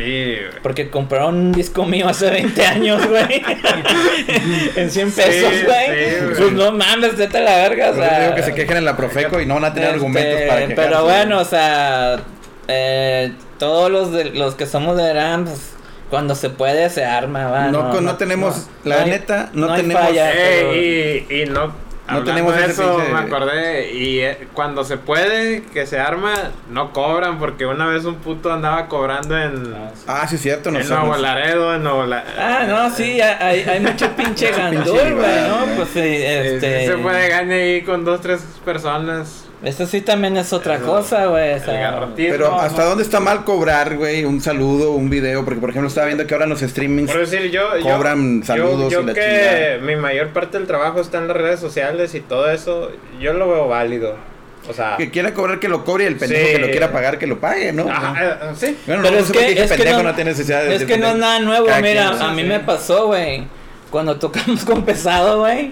güey. 0.49 0.61
porque 0.63 0.89
compraron 0.89 1.35
un 1.35 1.51
disco 1.51 1.85
mío 1.85 2.07
hace 2.09 2.31
20 2.31 2.65
años, 2.65 3.05
güey. 3.07 3.43
en 4.77 4.89
100 4.89 5.11
Sí, 5.11 5.21
pesos, 5.21 5.51
güey. 5.63 5.85
sí, 5.85 6.15
güey. 6.25 6.35
pues 6.39 6.51
no 6.53 6.71
mames, 6.71 7.17
vete 7.17 7.37
a 7.37 7.41
la 7.41 7.57
verga, 7.57 7.91
o 7.91 7.95
sea. 7.95 8.19
digo 8.21 8.35
que 8.35 8.41
se 8.43 8.55
quejen 8.55 8.77
en 8.77 8.85
la 8.85 8.97
Profeco 8.97 9.39
y 9.39 9.45
no 9.45 9.55
van 9.55 9.65
a 9.65 9.73
tener 9.75 9.89
este, 9.89 9.95
argumentos 9.97 10.41
para 10.47 10.61
quejarse. 10.67 10.75
Pero 10.75 11.03
bueno, 11.03 11.39
o 11.39 11.45
sea, 11.45 12.19
eh, 12.67 13.31
todos 13.61 13.89
los 13.91 14.11
de, 14.11 14.25
los 14.31 14.55
que 14.55 14.65
somos 14.65 14.97
de 14.97 15.13
RAM, 15.13 15.45
pues, 15.45 15.73
cuando 16.09 16.35
se 16.35 16.49
puede 16.49 16.89
se 16.89 17.05
arma, 17.05 17.47
va. 17.47 17.67
No, 17.67 18.01
no 18.01 18.17
tenemos- 18.17 18.67
la 18.83 19.03
hay- 19.03 19.09
neta, 19.11 19.49
no 19.53 19.71
hay 19.71 19.81
tenemos- 19.83 20.03
falla, 20.03 20.31
pero- 20.33 20.71
Ey, 20.73 21.25
y, 21.29 21.41
y 21.41 21.45
no. 21.45 21.71
No 22.09 22.23
tenemos 22.25 22.53
ese 22.57 22.71
eso, 22.71 22.97
pinche- 22.97 23.13
me 23.13 23.19
acordé. 23.19 23.93
Y 23.93 24.19
eh, 24.19 24.47
cuando 24.53 24.83
se 24.83 24.97
puede, 24.97 25.63
que 25.73 25.85
se 25.85 25.97
arma, 25.97 26.33
no 26.69 26.91
cobran. 26.91 27.39
Porque 27.39 27.65
una 27.65 27.85
vez 27.85 28.03
un 28.03 28.15
puto 28.15 28.51
andaba 28.51 28.87
cobrando 28.87 29.37
en. 29.39 29.73
Ah, 30.07 30.27
sí, 30.27 30.35
es 30.35 30.41
cierto, 30.41 30.67
en 30.69 30.75
nosotros. 30.75 30.99
Nuevo 31.05 31.15
Laredo, 31.21 31.73
en 31.75 31.83
Nuevo 31.83 32.05
La- 32.05 32.25
Ah, 32.37 32.65
no, 32.67 32.89
sí, 32.93 33.21
hay, 33.21 33.61
hay 33.61 33.79
mucho 33.79 34.09
pinche 34.17 34.51
gandul, 34.51 35.13
güey, 35.13 35.47
¿no? 35.47 35.65
Pues 35.77 35.89
sí, 35.93 35.99
Eh, 36.03 36.57
sí 36.59 36.65
este... 36.65 36.87
se 36.87 36.97
puede 36.97 37.29
ganar 37.29 37.53
ahí 37.53 37.81
con 37.83 38.03
dos, 38.03 38.19
tres 38.19 38.41
personas. 38.65 39.45
Eso 39.63 39.85
sí 39.85 40.01
también 40.01 40.37
es 40.37 40.53
otra 40.53 40.79
cosa, 40.79 41.27
güey. 41.27 41.53
o 41.53 41.59
sea, 41.63 42.07
Pero 42.15 42.59
hasta 42.59 42.83
dónde 42.83 43.03
está 43.03 43.19
mal 43.19 43.43
cobrar, 43.43 43.95
güey, 43.95 44.25
un 44.25 44.41
saludo, 44.41 44.93
un 44.93 45.07
video, 45.09 45.45
porque 45.45 45.59
por 45.59 45.69
ejemplo 45.69 45.87
estaba 45.87 46.07
viendo 46.07 46.25
que 46.25 46.33
ahora 46.33 46.45
en 46.45 46.49
los 46.49 46.61
streamings 46.61 47.11
Por 47.11 47.19
decir, 47.19 47.51
yo. 47.51 47.77
yo- 47.77 47.83
Cobran 47.83 48.39
yo- 48.41 48.45
saludos 48.47 48.91
Yo, 48.91 49.01
y 49.01 49.05
la 49.05 49.13
que 49.13 49.21
chingada. 49.21 49.77
mi 49.85 49.95
mayor 49.97 50.29
parte 50.29 50.57
del 50.57 50.65
trabajo 50.65 50.99
está 50.99 51.19
en 51.19 51.27
las 51.27 51.37
redes 51.37 51.59
sociales 51.59 52.15
y 52.15 52.21
todo 52.21 52.49
eso, 52.49 52.91
yo 53.19 53.33
lo 53.33 53.47
veo 53.49 53.67
válido. 53.67 54.15
O 54.69 54.73
sea. 54.73 54.95
que 54.95 55.09
quiera 55.09 55.33
cobrar 55.33 55.59
que 55.59 55.67
lo 55.67 55.83
cobre 55.83 56.03
y 56.03 56.07
el 56.07 56.17
pendejo 56.17 56.45
Sí. 56.45 56.51
que 56.53 56.59
lo 56.59 56.69
quiera 56.69 56.91
pagar 56.91 57.17
que 57.17 57.25
lo 57.27 57.39
pague, 57.39 57.73
¿no? 57.73 57.89
Ajá, 57.89 58.15
eh, 58.23 58.35
sí. 58.55 58.77
Bueno, 58.85 59.01
Pero 59.03 59.15
no 59.15 59.19
es 59.21 59.25
sé 59.27 59.33
por 59.33 59.41
qué 59.41 59.47
que, 59.47 59.51
dije 59.53 59.63
es 59.65 59.71
que 59.71 59.77
pendejo 59.77 59.97
no, 60.03 60.09
no 60.09 60.15
tiene 60.15 60.29
necesidad 60.31 60.63
de 60.63 60.75
es 60.75 60.85
que 60.85 60.97
no 60.99 61.07
es 61.07 61.15
nada 61.15 61.39
nuevo, 61.39 61.65
Cada 61.65 61.81
mira, 61.81 62.09
quien, 62.11 62.21
a 62.21 62.27
¿no? 62.27 62.33
mí 62.35 62.41
sí. 62.43 62.47
me 62.47 62.59
pasó, 62.59 63.07
güey. 63.07 63.43
Cuando 63.89 64.17
tocamos 64.17 64.63
con 64.65 64.83
pesado, 64.85 65.39
güey. 65.39 65.71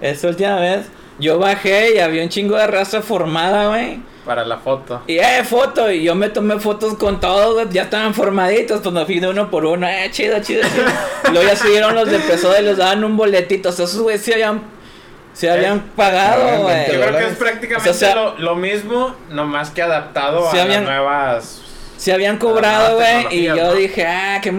Esa 0.00 0.28
última 0.28 0.56
vez, 0.60 0.86
yo 1.18 1.38
bajé 1.38 1.94
y 1.96 1.98
había 1.98 2.22
un 2.22 2.28
chingo 2.28 2.56
de 2.56 2.66
raza 2.66 3.02
formada, 3.02 3.68
güey. 3.68 4.00
Para 4.24 4.44
la 4.44 4.58
foto. 4.58 5.02
Y 5.06 5.18
eh, 5.18 5.42
foto, 5.42 5.90
y 5.90 6.02
yo 6.02 6.14
me 6.14 6.28
tomé 6.28 6.60
fotos 6.60 6.94
con 6.98 7.18
todos, 7.18 7.54
güey, 7.54 7.66
ya 7.70 7.84
estaban 7.84 8.12
formaditos, 8.12 8.80
pues 8.82 8.94
me 8.94 9.06
fui 9.06 9.20
de 9.20 9.28
uno 9.28 9.50
por 9.50 9.64
uno, 9.64 9.88
eh, 9.88 10.08
chido, 10.10 10.38
chido, 10.42 10.62
chido. 10.68 10.84
Y 11.28 11.32
luego 11.32 11.48
ya 11.48 11.56
subieron 11.56 11.94
los 11.94 12.10
de 12.10 12.18
pesado 12.18 12.54
y 12.60 12.62
les 12.64 12.76
daban 12.76 13.02
un 13.04 13.16
boletito, 13.16 13.70
o 13.70 13.72
sea, 13.72 13.86
esos 13.86 14.02
güey 14.02 14.18
sí 14.18 14.32
habían, 14.34 14.60
sí 15.32 15.48
habían 15.48 15.80
pagado, 15.96 16.62
güey. 16.62 16.92
Yo 16.92 17.00
creo 17.00 17.18
que 17.18 17.26
es 17.26 17.36
prácticamente 17.38 17.88
O 17.90 17.94
sea, 17.94 18.14
lo, 18.14 18.38
lo 18.38 18.54
mismo, 18.54 19.16
nomás 19.30 19.70
que 19.70 19.80
adaptado 19.80 20.50
Sí 20.50 20.58
a 20.58 20.62
habían- 20.62 20.84
las 20.84 20.92
nuevas. 20.92 21.62
Se 21.98 22.12
habían 22.12 22.38
cobrado, 22.38 22.94
güey, 22.96 23.26
y 23.40 23.42
yo 23.44 23.56
¿no? 23.56 23.74
dije, 23.74 24.06
ah, 24.06 24.38
qué 24.40 24.50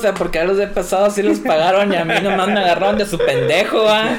sea, 0.00 0.14
porque 0.14 0.38
a 0.38 0.44
los 0.44 0.58
de 0.58 0.66
pasado 0.68 1.10
sí 1.10 1.22
los 1.22 1.38
pagaron 1.40 1.92
y 1.92 1.96
a 1.96 2.04
mí 2.04 2.14
nomás 2.22 2.46
me 2.48 2.60
agarraron 2.60 2.98
de 2.98 3.06
su 3.06 3.18
pendejo, 3.18 3.86
ah. 3.88 4.16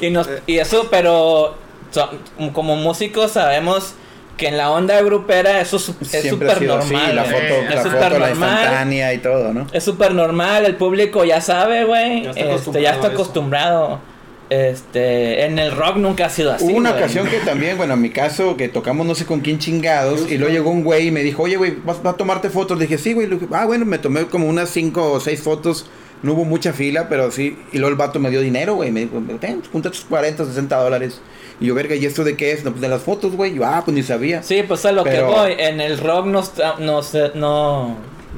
Y, 0.00 0.10
nos, 0.10 0.28
y 0.46 0.58
eso, 0.58 0.88
pero 0.90 1.56
so- 1.90 2.10
como 2.54 2.74
músicos 2.76 3.32
sabemos 3.32 3.94
que 4.38 4.48
en 4.48 4.56
la 4.58 4.70
onda 4.70 5.00
grupera 5.02 5.60
eso 5.60 5.76
es 5.76 6.14
es 6.14 6.28
súper 6.28 6.60
normal. 6.62 7.04
así, 7.04 7.12
la 7.14 7.24
foto, 7.24 7.36
Eh, 7.38 7.66
es 7.68 7.74
la 7.74 7.82
súper 7.82 8.02
foto, 8.02 8.18
la 8.18 8.28
normal. 8.28 8.50
instantánea 8.50 9.12
y 9.14 9.18
todo, 9.18 9.52
¿no? 9.54 9.66
Es 9.72 9.84
súper 9.84 10.12
normal, 10.14 10.64
el 10.66 10.76
público 10.76 11.24
ya 11.24 11.40
sabe, 11.40 11.84
güey. 11.84 12.22
Ya 12.24 12.30
está 12.30 12.40
este, 12.40 12.50
acostumbrado 12.50 12.82
ya 12.82 12.90
está 12.92 13.06
a 13.06 13.10
eso. 13.10 13.20
acostumbrado. 13.22 14.00
Este, 14.48 15.44
en 15.44 15.58
el 15.58 15.72
rock 15.72 15.96
nunca 15.96 16.26
ha 16.26 16.30
sido 16.30 16.52
así. 16.52 16.64
Hubo 16.64 16.76
una 16.76 16.90
güey. 16.92 17.02
ocasión 17.02 17.26
que 17.28 17.38
también, 17.40 17.76
bueno, 17.76 17.94
en 17.94 18.00
mi 18.00 18.10
caso, 18.10 18.56
que 18.56 18.68
tocamos 18.68 19.06
no 19.06 19.14
sé 19.14 19.26
con 19.26 19.40
quién 19.40 19.58
chingados, 19.58 20.30
y 20.30 20.38
luego 20.38 20.52
llegó 20.54 20.70
un 20.70 20.84
güey 20.84 21.08
y 21.08 21.10
me 21.10 21.22
dijo, 21.22 21.42
oye, 21.42 21.56
güey, 21.56 21.74
¿vas, 21.84 22.02
vas 22.02 22.14
a 22.14 22.16
tomarte 22.16 22.48
fotos? 22.50 22.78
Le 22.78 22.84
dije, 22.86 22.98
sí, 22.98 23.12
güey. 23.12 23.26
Le 23.26 23.36
dije, 23.36 23.46
ah, 23.52 23.66
bueno, 23.66 23.84
me 23.84 23.98
tomé 23.98 24.26
como 24.26 24.46
unas 24.48 24.70
cinco 24.70 25.12
o 25.12 25.20
seis 25.20 25.42
fotos. 25.42 25.86
No 26.22 26.32
hubo 26.32 26.44
mucha 26.44 26.72
fila, 26.72 27.08
pero 27.10 27.30
sí. 27.30 27.58
Y 27.72 27.78
luego 27.78 27.90
el 27.90 27.96
vato 27.96 28.18
me 28.18 28.30
dio 28.30 28.40
dinero, 28.40 28.74
güey. 28.76 28.90
Me 28.90 29.00
dijo, 29.00 29.20
ten, 29.38 29.62
junta 29.70 29.90
tus 29.90 30.00
40, 30.06 30.44
60 30.46 30.76
dólares. 30.76 31.20
Y 31.60 31.66
yo, 31.66 31.74
verga, 31.74 31.94
¿y 31.94 32.06
esto 32.06 32.24
de 32.24 32.36
qué 32.36 32.52
es? 32.52 32.64
No, 32.64 32.70
pues 32.70 32.80
de 32.80 32.88
las 32.88 33.02
fotos, 33.02 33.36
güey. 33.36 33.54
Yo, 33.54 33.64
ah, 33.66 33.82
pues 33.84 33.94
ni 33.94 34.02
sabía. 34.02 34.42
Sí, 34.42 34.62
pues 34.66 34.84
a 34.86 34.92
lo 34.92 35.04
Pero- 35.04 35.28
que 35.28 35.34
voy. 35.34 35.52
En 35.58 35.80
el 35.80 35.98
rock 35.98 36.26
no, 36.26 36.40
está- 36.40 36.76
no, 36.78 37.02
se- 37.02 37.32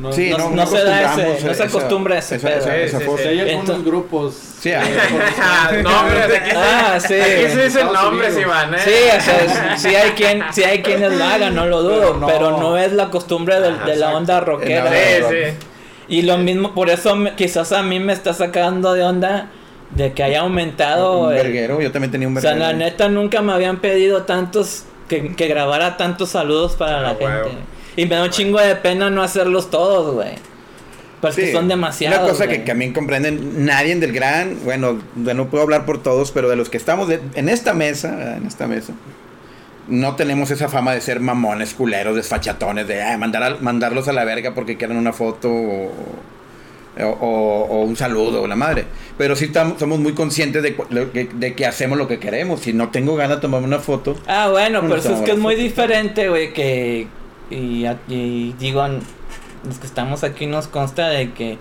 no, 0.01 0.09
No, 0.09 0.13
Sí, 0.13 0.31
no- 0.31 0.39
no, 0.39 0.51
no 0.51 0.67
se 0.67 0.83
da 0.85 1.13
ese- 1.15 1.29
no 1.29 1.39
se 1.39 1.51
esa- 1.51 1.65
acostumbra 1.65 2.15
a 2.15 2.19
ese 2.19 2.37
esa, 2.37 2.49
pedo. 2.49 2.59
esa- 2.59 2.71
Sí, 2.75 2.81
esa 2.83 2.99
sí, 2.99 3.05
foto. 3.05 3.19
sí. 3.23 3.29
hay 3.29 3.41
algunos 3.41 3.61
Entonces- 3.61 3.85
grupos. 3.85 4.35
Sí, 4.61 4.73
ah. 4.73 5.71
eh, 5.73 5.83
nombres, 5.83 6.25
aquí, 6.25 6.51
Ah, 6.57 6.99
sí. 7.01 7.15
aquí 7.15 7.53
se 7.53 7.65
dicen 7.65 7.93
nombres. 7.93 8.39
Iván, 8.39 8.75
¿eh? 8.75 8.79
Sí, 8.85 8.91
o 9.17 9.21
sea, 9.21 9.73
es- 9.75 9.83
sí 9.83 9.89
hay 9.95 10.11
quien, 10.13 10.43
sí 10.53 10.65
hay 10.65 10.83
quienes 10.83 11.13
lo 11.13 11.25
hagan, 11.25 11.55
no 11.55 11.67
lo 11.67 11.83
dudo, 11.83 12.17
Pero 12.21 12.27
pero 12.27 12.51
no. 12.53 12.61
no, 12.61 12.79
es 12.79 12.93
la 12.93 13.11
costumbre 13.11 13.57
Ajá, 13.57 13.85
de 13.87 13.97
la 13.97 14.15
onda 14.17 14.41
rockera. 14.41 14.91
Sí, 14.91 15.25
sí. 15.29 15.67
Y 16.09 16.23
lo 16.23 16.39
mismo, 16.39 16.75
por 16.75 16.89
eso 16.91 17.15
me- 17.17 17.35
quizás 17.35 17.73
a 17.73 17.83
mí 17.83 18.01
me 18.01 18.13
está 18.13 18.33
sacando 18.35 18.95
de 18.95 19.03
onda 19.03 19.51
de 19.91 20.13
que 20.13 20.23
haya 20.23 20.41
aumentado. 20.41 21.21
un 21.23 21.31
el- 21.33 21.37
verguero, 21.43 21.81
yo 21.81 21.91
también 21.93 22.11
tenía 22.13 22.29
un 22.29 22.37
o 22.37 22.41
sea, 22.41 22.51
verguero. 22.53 22.73
la 22.73 22.77
neta 22.79 23.09
nunca 23.09 23.43
me 23.43 23.53
habían 23.53 23.79
pedido 23.79 24.23
tantos 24.23 24.85
que, 25.09 25.35
que 25.35 25.47
grabara 25.49 25.97
tantos 25.97 26.31
saludos 26.31 26.77
para 26.77 26.99
Ah, 26.99 27.01
la 27.03 27.09
gente. 27.11 27.51
Y 27.99 28.07
me 28.07 28.15
da 28.15 28.23
un 28.25 28.31
chingo 28.31 28.61
de 28.61 28.77
pena 28.77 29.11
no 29.11 29.23
hacerlos 29.23 29.71
todos, 29.71 30.15
güey. 30.15 30.35
Porque 31.21 31.47
Sí, 31.47 31.53
son 31.53 31.67
demasiados. 31.67 32.21
Una 32.21 32.29
cosa 32.29 32.45
güey. 32.47 32.59
que 32.59 32.65
también 32.65 32.93
comprenden, 32.93 33.65
nadie 33.65 33.97
del 33.97 34.13
gran, 34.13 34.57
bueno, 34.65 34.99
no 35.17 35.47
puedo 35.51 35.65
hablar 35.65 35.85
por 35.85 36.01
todos, 36.01 36.31
pero 36.31 36.49
de 36.49 36.55
los 36.55 36.69
que 36.69 36.77
estamos 36.77 37.09
de- 37.09 37.21
en 37.35 37.49
esta 37.49 37.75
mesa, 37.75 38.37
en 38.37 38.47
esta 38.47 38.69
mesa, 38.69 38.93
no 39.89 40.15
tenemos 40.15 40.51
esa 40.53 40.69
fama 40.69 40.93
de 40.95 41.01
ser 41.01 41.19
mamones, 41.19 41.75
culeros, 41.75 42.15
desfachatones, 42.15 42.87
de 42.87 43.03
"Ay, 43.03 43.17
mandar 43.19 43.43
a- 43.43 43.57
mandarlos 43.57 44.07
a 44.07 44.13
la 44.13 44.25
verga 44.25 44.55
porque 44.55 44.77
quieren 44.77 44.97
una 44.97 45.13
foto 45.13 45.51
o, 45.51 45.93
o- 47.01 47.67
o 47.69 47.83
un 47.85 47.97
saludo, 47.97 48.47
la 48.47 48.55
madre. 48.55 48.85
Pero 49.17 49.35
sí 49.35 49.49
tam- 49.49 49.77
somos 49.79 49.99
muy 49.99 50.13
conscientes 50.15 50.63
de, 50.63 50.77
de 51.35 51.55
que 51.55 51.67
hacemos 51.67 51.99
lo 51.99 52.07
que 52.07 52.19
queremos. 52.21 52.61
Si 52.61 52.73
no 52.73 52.91
tengo 52.91 53.17
ganas 53.17 53.39
de 53.39 53.41
tomarme 53.43 53.67
una 53.67 53.81
foto, 53.81 54.17
Ah, 54.29 54.49
bueno, 54.51 54.83
pero 54.83 54.95
eso 54.95 54.99
es 54.99 55.05
estamos 55.07 55.25
que 55.25 55.33
es 55.33 55.39
muy 55.39 55.55
diferente, 55.57 56.29
güey, 56.29 56.53
que... 56.53 57.09
Y, 57.51 57.87
y 58.09 58.55
digo, 58.59 58.87
los 58.87 59.79
que 59.79 59.87
estamos 59.87 60.25
aquí 60.25 60.47
nos 60.47 60.67
consta 60.69 61.09
de 61.09 61.33
que 61.33 61.59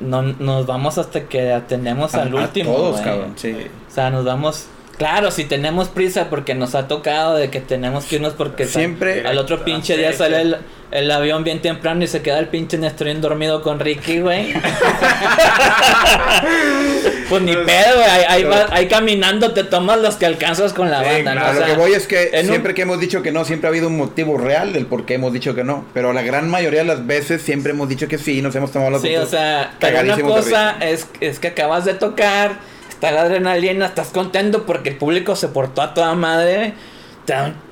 no 0.00 0.22
nos 0.22 0.66
vamos 0.66 0.98
hasta 0.98 1.24
que 1.24 1.52
atendemos 1.52 2.14
a- 2.14 2.22
al 2.22 2.36
a 2.36 2.42
último, 2.42 2.72
todos, 2.74 3.00
cabrón, 3.00 3.32
sí. 3.36 3.52
O 3.90 3.94
sea, 3.94 4.10
nos 4.10 4.24
vamos... 4.24 4.66
Claro, 4.98 5.30
si 5.32 5.44
tenemos 5.44 5.88
prisa 5.88 6.30
porque 6.30 6.54
nos 6.54 6.74
ha 6.76 6.86
tocado 6.86 7.34
de 7.34 7.50
que 7.50 7.60
tenemos 7.60 8.04
que 8.04 8.16
irnos 8.16 8.32
porque 8.34 8.64
Siempre- 8.66 9.26
al 9.26 9.38
otro 9.38 9.64
pinche 9.64 9.96
día 9.96 10.12
sale 10.12 10.40
el, 10.40 10.56
el 10.94 11.10
avión 11.10 11.44
bien 11.44 11.60
temprano 11.60 12.02
y 12.04 12.06
se 12.06 12.22
queda 12.22 12.38
el 12.38 12.48
pinche 12.48 12.78
Nestorín 12.78 13.20
dormido 13.20 13.62
con 13.62 13.80
Ricky, 13.80 14.20
güey. 14.20 14.54
pues 17.28 17.42
ni 17.42 17.52
pedo, 17.54 17.96
güey. 17.96 18.08
Ahí, 18.10 18.24
ahí 18.28 18.44
va- 18.44 18.66
ahí 18.70 18.88
caminando 18.88 19.52
te 19.52 19.64
tomas 19.64 19.98
los 20.00 20.16
que 20.16 20.26
alcanzas 20.26 20.72
con 20.72 20.90
la 20.90 21.00
Sí, 21.02 21.06
banda, 21.24 21.34
¿no? 21.34 21.42
O 21.42 21.52
sea, 21.52 21.60
lo 21.60 21.66
que 21.66 21.74
voy 21.74 21.92
es 21.92 22.06
que 22.06 22.30
un- 22.40 22.46
siempre 22.48 22.74
que 22.74 22.82
hemos 22.82 23.00
dicho 23.00 23.22
que 23.22 23.32
no, 23.32 23.44
siempre 23.44 23.66
ha 23.68 23.70
habido 23.70 23.88
un 23.88 23.96
motivo 23.96 24.38
real 24.38 24.72
del 24.72 24.86
por 24.86 25.04
qué 25.04 25.14
hemos 25.14 25.32
dicho 25.32 25.54
que 25.54 25.64
no. 25.64 25.84
Pero 25.94 26.12
la 26.12 26.22
gran 26.22 26.48
mayoría 26.48 26.80
de 26.80 26.86
las 26.86 27.06
veces 27.06 27.42
siempre 27.42 27.72
hemos 27.72 27.88
dicho 27.88 28.08
que 28.08 28.18
sí, 28.18 28.40
nos 28.42 28.54
hemos 28.54 28.70
tomado 28.70 28.92
las 28.92 29.02
Sí, 29.02 29.16
o 29.16 29.26
sea, 29.26 29.72
pero 29.80 30.00
una 30.00 30.16
cosa 30.20 30.76
es, 30.80 31.08
es 31.20 31.38
que 31.40 31.48
acabas 31.48 31.84
de 31.84 31.94
tocar, 31.94 32.58
está 32.88 33.10
la 33.10 33.22
adrenalina, 33.22 33.86
estás 33.86 34.08
contento 34.08 34.64
porque 34.64 34.90
el 34.90 34.96
público 34.96 35.34
se 35.36 35.48
portó 35.48 35.82
a 35.82 35.92
toda 35.94 36.14
madre. 36.14 36.74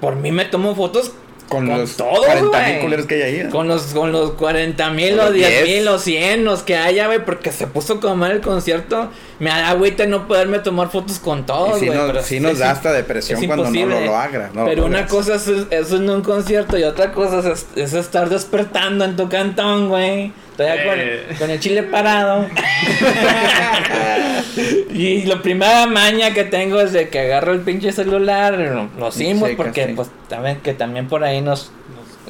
Por 0.00 0.16
mí 0.16 0.32
me 0.32 0.46
tomo 0.46 0.74
fotos 0.74 1.12
con, 1.48 1.66
con 1.66 1.78
los 1.78 1.96
todo, 1.96 2.22
40 2.24 2.48
güey. 2.48 2.72
mil 2.72 2.80
culeros 2.82 3.06
que 3.06 3.14
hay 3.16 3.22
ahí. 3.22 3.44
¿no? 3.44 3.50
con 3.50 3.68
los, 3.68 3.82
con 3.86 4.10
los 4.12 4.32
40 4.32 4.90
mil 4.90 5.16
los 5.16 5.32
10 5.32 5.48
10. 5.48 5.64
mil 5.64 5.88
o 5.88 5.98
100 5.98 6.44
los 6.44 6.62
que 6.62 6.76
haya, 6.76 7.06
güey, 7.06 7.24
porque 7.24 7.52
se 7.52 7.66
puso 7.66 8.00
como 8.00 8.16
mal 8.16 8.30
el 8.32 8.40
concierto. 8.40 9.10
Me 9.38 9.50
agüita 9.50 10.06
no 10.06 10.28
poderme 10.28 10.60
tomar 10.60 10.90
fotos 10.90 11.18
con 11.18 11.44
todos, 11.46 11.78
sí 11.80 11.86
güey. 11.86 11.98
nos, 11.98 12.06
pero 12.10 12.22
sí 12.22 12.36
es- 12.36 12.42
nos 12.42 12.52
es 12.52 12.58
da 12.60 12.70
hasta 12.70 12.92
depresión 12.92 13.40
es 13.40 13.46
cuando 13.46 13.70
no 13.70 13.86
lo 13.86 14.00
logras. 14.00 14.54
no 14.54 14.64
Pero 14.64 14.82
lo 14.82 14.86
una 14.86 15.06
cosa 15.06 15.34
es 15.34 15.48
eso 15.70 15.96
en 15.96 16.08
un 16.08 16.22
concierto 16.22 16.78
y 16.78 16.84
otra 16.84 17.12
cosa 17.12 17.40
es, 17.52 17.66
es 17.76 17.92
estar 17.94 18.28
despertando 18.28 19.04
en 19.04 19.16
tu 19.16 19.28
cantón, 19.28 19.88
güey. 19.88 20.32
Todavía 20.56 20.94
Eh. 20.96 21.24
con, 21.28 21.36
con 21.38 21.50
el 21.50 21.60
chile 21.60 21.82
parado. 21.82 22.46
y 24.92 25.22
la 25.22 25.40
primera 25.42 25.86
maña 25.86 26.32
que 26.34 26.44
tengo 26.44 26.80
es 26.80 26.92
de 26.92 27.08
que 27.08 27.20
agarro 27.20 27.52
el 27.52 27.60
pinche 27.60 27.92
celular, 27.92 28.54
lo, 28.58 28.88
lo 28.98 29.06
hacemos 29.06 29.48
Sí, 29.48 29.54
porque 29.56 29.92
pues 29.96 30.10
saben 30.28 30.58
que 30.60 30.74
también 30.74 31.08
por 31.08 31.24
ahí 31.24 31.40
nos, 31.40 31.70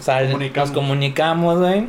comunicamos. 0.05 0.71
nos 0.71 0.77
comunicamos, 0.77 1.59
güey. 1.59 1.87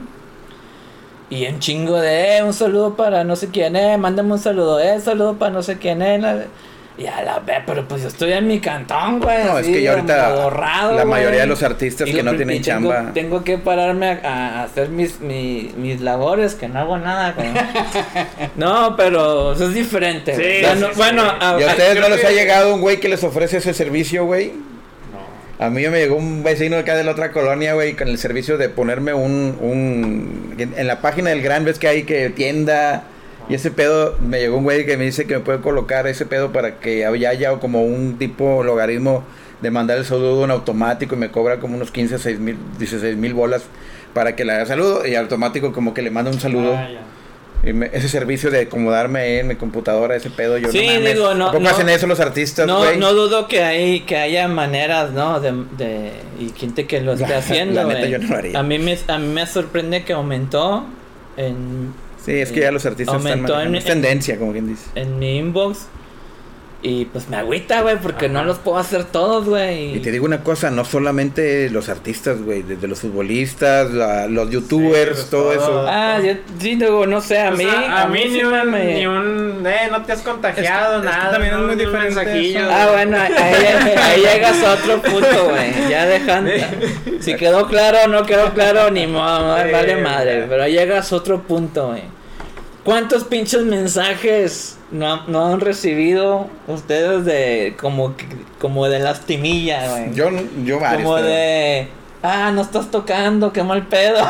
Y 1.30 1.48
un 1.48 1.60
chingo 1.60 2.00
de, 2.00 2.38
eh, 2.38 2.44
un 2.44 2.54
saludo 2.54 2.96
para 2.96 3.24
no 3.24 3.36
sé 3.36 3.50
quién, 3.50 3.76
eh, 3.76 3.98
mándame 3.98 4.34
un 4.34 4.40
saludo, 4.40 4.80
eh, 4.80 5.00
saludo 5.00 5.36
para 5.36 5.52
no 5.52 5.64
sé 5.64 5.78
quién, 5.78 6.02
eh. 6.02 6.48
Y 6.95 7.07
a 7.07 7.24
la 7.24 7.40
vez, 7.40 7.57
pero 7.65 7.88
pues 7.88 8.03
yo 8.03 8.07
estoy 8.07 8.34
en 8.34 8.45
mi 8.48 8.60
cantón, 8.60 9.20
güey. 9.20 9.44
No, 9.45 9.57
es 9.57 9.65
que 9.65 9.82
ya 9.82 9.94
ahorita 9.94 10.30
la 10.30 10.91
güey. 10.94 11.06
mayoría 11.06 11.41
de 11.41 11.48
los 11.48 11.64
artistas 11.64 12.07
Y 12.07 12.11
que 12.11 12.18
lo 12.22 12.32
no 12.32 12.38
tienen 12.38 12.61
tengo, 12.61 12.91
chamba. 12.91 13.11
Tengo 13.14 13.44
que 13.44 13.57
pararme 13.57 14.20
a, 14.24 14.60
a 14.60 14.64
hacer 14.64 14.90
mis, 14.90 15.20
mi- 15.20 15.72
mis 15.76 16.02
labores, 16.02 16.53
que 16.53 16.68
no 16.68 16.78
hago 16.80 16.99
nada, 16.99 17.32
güey. 17.32 17.49
no, 18.56 18.95
pero 18.95 19.53
eso 19.53 19.68
es 19.70 19.74
diferente. 19.74 20.36
Sí, 20.36 20.41
güey. 20.41 20.60
O 20.60 20.65
sea, 20.65 20.76
sí, 20.76 20.82
no- 20.82 20.88
sí. 20.90 20.94
Bueno, 20.98 21.24
a- 21.24 21.57
¿Y 21.60 21.64
a 21.64 21.68
ustedes 21.68 21.99
no 21.99 22.10
les 22.10 22.22
que- 22.22 22.28
ha 22.28 22.32
llegado 22.32 22.76
un 22.76 22.82
güey 22.82 22.99
que 22.99 23.10
les 23.10 23.24
ofrece 23.24 23.57
ese 23.57 23.74
servicio, 23.74 24.26
güey? 24.26 24.49
No. 24.52 25.65
A 25.65 25.70
mí 25.72 25.88
me 25.88 25.98
llegó 25.99 26.15
un 26.15 26.44
vecino 26.44 26.78
acá 26.78 26.95
de 26.95 27.03
la 27.03 27.11
otra 27.14 27.32
colonia, 27.32 27.74
güey, 27.74 27.95
con 27.95 28.07
el 28.07 28.20
servicio 28.20 28.60
de 28.60 28.70
ponerme 28.70 29.15
un, 29.15 29.57
un... 29.60 30.56
En 30.60 30.74
en 30.78 30.86
la 30.88 31.02
página 31.02 31.32
del 31.32 31.41
Gran, 31.41 31.65
ves 31.65 31.80
que 31.80 31.88
hay 31.88 32.03
que 32.03 32.30
tienda... 32.30 33.06
Y 33.49 33.56
ese 33.56 33.72
pedo, 33.72 34.18
me 34.22 34.40
llegó 34.40 34.57
un 34.57 34.64
güey 34.64 34.86
que 34.86 34.95
me 34.98 35.03
dice 35.06 35.28
que 35.28 35.36
me 35.36 35.40
puede 35.41 35.60
colocar 35.60 36.07
ese 36.07 36.26
pedo 36.26 36.52
para 36.52 36.80
que 36.80 37.06
haya, 37.06 37.30
haya 37.30 37.52
como 37.60 37.84
un 37.84 38.18
tipo 38.18 38.64
logaritmo 38.64 39.24
de 39.61 39.70
mandar 39.72 39.98
el 39.98 40.06
saludo 40.06 40.44
en 40.45 40.52
automático 40.52 41.15
y 41.15 41.18
me 41.18 41.30
cobra 41.32 41.60
como 41.60 41.76
unos 41.76 41.91
15, 41.91 42.20
6 42.20 42.40
mil, 42.40 42.57
16 42.80 43.15
mil 43.18 43.34
bolas 43.34 43.64
para 44.14 44.36
que 44.36 44.45
le 44.45 44.53
haga 44.53 44.65
saludo 44.65 45.06
y 45.06 45.15
automático 45.15 45.72
como 45.74 45.94
que 45.94 46.02
le 46.02 46.10
manda 46.11 46.32
un 46.32 46.40
saludo. 46.40 46.76
Ah, 46.76 46.88
ya. 46.90 46.99
Y 47.70 47.72
me- 47.72 47.90
ese 47.94 48.10
servicio 48.10 48.52
de 48.52 48.61
acomodarme 48.64 49.40
en 49.40 49.48
mi 49.48 49.56
computadora, 49.56 50.15
ese 50.18 50.30
pedo, 50.30 50.57
yo 50.57 50.70
Sí, 50.70 50.86
no 50.86 50.94
mames. 50.95 51.14
digo, 51.14 51.34
no- 51.34 51.45
¿A 51.48 51.52
poco 51.53 51.64
no- 51.64 51.70
hacen 51.70 51.88
eso 51.88 52.07
los 52.07 52.20
artistas, 52.20 52.68
no, 52.68 52.80
güey? 52.80 52.98
no 52.98 53.14
dudo 53.14 53.48
que 53.48 53.64
hay 53.64 54.02
que 54.02 54.18
haya 54.18 54.49
maneras, 54.49 55.11
¿no? 55.11 55.40
De, 55.40 55.53
de 55.78 56.11
y 56.41 56.49
gente 56.57 56.86
que 56.88 56.99
lo 57.02 57.14
esté 57.14 57.34
haciendo. 57.36 57.76
la 57.76 57.86
neta, 57.88 57.99
güey. 57.99 58.11
yo 58.11 58.20
no 58.20 58.28
lo 58.28 58.36
haría. 58.38 58.60
A 58.60 58.64
mí 58.64 58.80
me 58.80 58.98
a 59.07 59.18
mí 59.18 59.28
me 59.28 59.48
sorprende 59.48 60.03
que 60.03 60.11
aumentó 60.11 60.84
en 61.38 61.94
Sí, 62.26 62.32
es 62.34 62.52
que 62.52 62.62
ya 62.62 62.72
los 62.72 62.86
artistas 62.86 63.16
están 63.24 63.40
en- 63.68 63.76
Es 63.76 63.86
tendencia, 63.86 64.38
como 64.40 64.52
quien 64.54 64.68
dice. 64.68 64.86
en 64.95 65.20
mi 65.20 65.38
inbox 65.38 65.88
y 66.84 67.06
pues 67.06 67.30
me 67.30 67.38
agüita, 67.38 67.82
güey, 67.82 67.96
porque 67.98 68.28
no 68.28 68.44
los 68.44 68.60
puedo 68.60 68.78
hacer 68.78 69.06
todos, 69.06 69.46
güey. 69.46 69.96
Y 69.96 70.00
te 70.02 70.12
digo 70.12 70.26
una 70.26 70.44
cosa, 70.44 70.70
no 70.70 70.84
solamente 70.84 71.70
los 71.70 71.88
artistas, 71.88 72.42
güey, 72.42 72.62
desde 72.62 72.88
los 72.90 73.00
futbolistas, 73.00 73.90
la- 73.92 74.28
los 74.28 74.50
youtubers, 74.50 75.12
pues, 75.12 75.30
todo 75.30 75.44
todo. 75.44 75.54
eso. 75.54 75.86
Ah, 75.88 76.20
yo 76.22 76.34
sí 76.60 76.76
digo, 76.76 77.08
no 77.08 77.22
sé, 77.22 77.40
a 77.40 77.50
O 77.50 77.52
mí 77.54 77.64
sea, 77.64 78.02
a 78.04 78.08
mí 78.08 78.26
ni 78.26 78.32
sí 78.32 78.44
un, 78.44 78.70
me- 78.70 78.94
ni 78.96 79.08
un, 79.08 79.64
eh, 79.66 79.88
no 79.90 80.02
te 80.04 80.12
has 80.12 80.22
contagiado, 80.22 80.98
Es 80.98 81.02
que- 81.04 81.08
es 81.08 81.14
que 81.14 81.20
nada. 81.20 81.32
también 81.32 81.54
es 81.54 81.60
muy 81.60 81.76
ni 81.76 81.86
diferente 81.86 82.50
eso. 82.50 82.60
Ah, 82.70 82.90
bueno, 82.92 83.18
ahí, 83.18 83.96
ahí 83.98 84.22
llegas 84.22 84.62
a 84.64 84.74
otro 84.74 85.02
punto, 85.02 85.50
güey. 85.50 85.90
Ya 85.90 86.06
dejan. 86.06 86.50
Si 87.22 87.36
quedó 87.36 87.68
claro 87.68 87.98
o 88.04 88.08
no 88.08 88.24
quedó 88.26 88.54
claro, 88.54 88.92
ni 88.92 89.08
modo, 89.08 89.58
Sí, 89.64 89.72
vale 89.72 89.96
madre. 89.98 90.46
Pero 90.50 90.64
ahí 90.64 90.74
llegas 90.74 91.12
a 91.14 91.16
otro 91.16 91.42
punto, 91.44 91.88
güey. 91.88 92.04
¿Cuántos 92.84 93.24
pinches 93.24 93.62
mensajes 93.64 94.78
no, 94.92 95.26
no 95.28 95.46
han 95.54 95.60
recibido 95.62 96.48
ustedes 96.68 97.24
de 97.26 97.76
como, 97.80 98.18
que- 98.18 98.26
como 98.60 98.88
de 98.88 99.00
lastimilla, 99.00 99.90
güey? 99.90 100.14
Yo, 100.14 100.30
yo 100.66 100.80
varios. 100.80 101.04
como 101.04 101.16
pero- 101.16 101.28
de. 101.28 101.88
Ah, 102.26 102.52
no 102.54 102.62
estás 102.62 102.90
tocando, 102.90 103.52
qué 103.52 103.64
mal 103.64 103.86
pedo. 103.88 104.26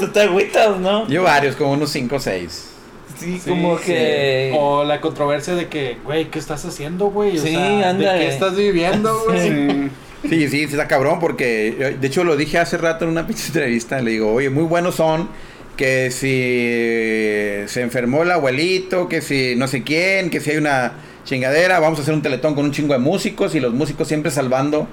Tú 0.00 0.08
te 0.08 0.20
agüitas, 0.22 0.78
¿no? 0.78 1.06
Yo 1.08 1.22
varios, 1.22 1.56
como 1.56 1.72
unos 1.72 1.90
5 1.90 2.16
o 2.16 2.20
6. 2.20 2.70
Sí, 3.18 3.40
Sí, 3.42 3.48
como 3.50 3.78
sí. 3.78 3.84
que. 3.86 4.54
O 4.58 4.84
la 4.84 5.00
controversia 5.00 5.54
de 5.54 5.68
que, 5.68 5.96
güey, 6.04 6.30
¿qué 6.30 6.38
estás 6.38 6.64
haciendo, 6.66 7.06
güey? 7.06 7.38
O 7.38 7.42
Sí, 7.42 7.54
sea. 7.54 7.94
¿De 7.94 8.04
qué 8.04 8.28
estás 8.28 8.54
viviendo, 8.56 9.18
güey? 9.26 9.40
Sí. 9.40 9.90
Sí, 10.28 10.48
sí, 10.48 10.62
está 10.64 10.88
cabrón 10.88 11.18
porque, 11.20 11.74
yo- 11.78 11.98
de 11.98 12.06
hecho 12.06 12.24
lo 12.24 12.36
dije 12.36 12.58
hace 12.58 12.76
rato 12.78 13.04
en 13.04 13.10
una 13.12 13.26
pinche 13.26 13.46
entrevista, 13.46 14.00
le 14.02 14.10
digo, 14.12 14.32
oye, 14.34 14.50
muy 14.50 14.64
buenos 14.64 14.96
son 14.96 15.28
que 15.76 16.10
si 16.10 17.68
se 17.72 17.80
enfermó 17.82 18.22
el 18.22 18.30
abuelito, 18.30 19.08
que 19.08 19.20
si 19.20 19.54
no 19.56 19.68
sé 19.68 19.82
quién, 19.82 20.30
que 20.30 20.40
si 20.40 20.50
hay 20.52 20.56
una 20.56 20.92
chingadera, 21.24 21.80
vamos 21.80 21.98
a 21.98 22.02
hacer 22.02 22.14
un 22.14 22.22
teletón 22.22 22.54
con 22.54 22.64
un 22.64 22.72
chingo 22.72 22.92
de 22.94 22.98
músicos 23.00 23.54
y 23.54 23.60
los 23.60 23.72
músicos 23.74 24.08
siempre 24.08 24.30
salvando 24.30 24.88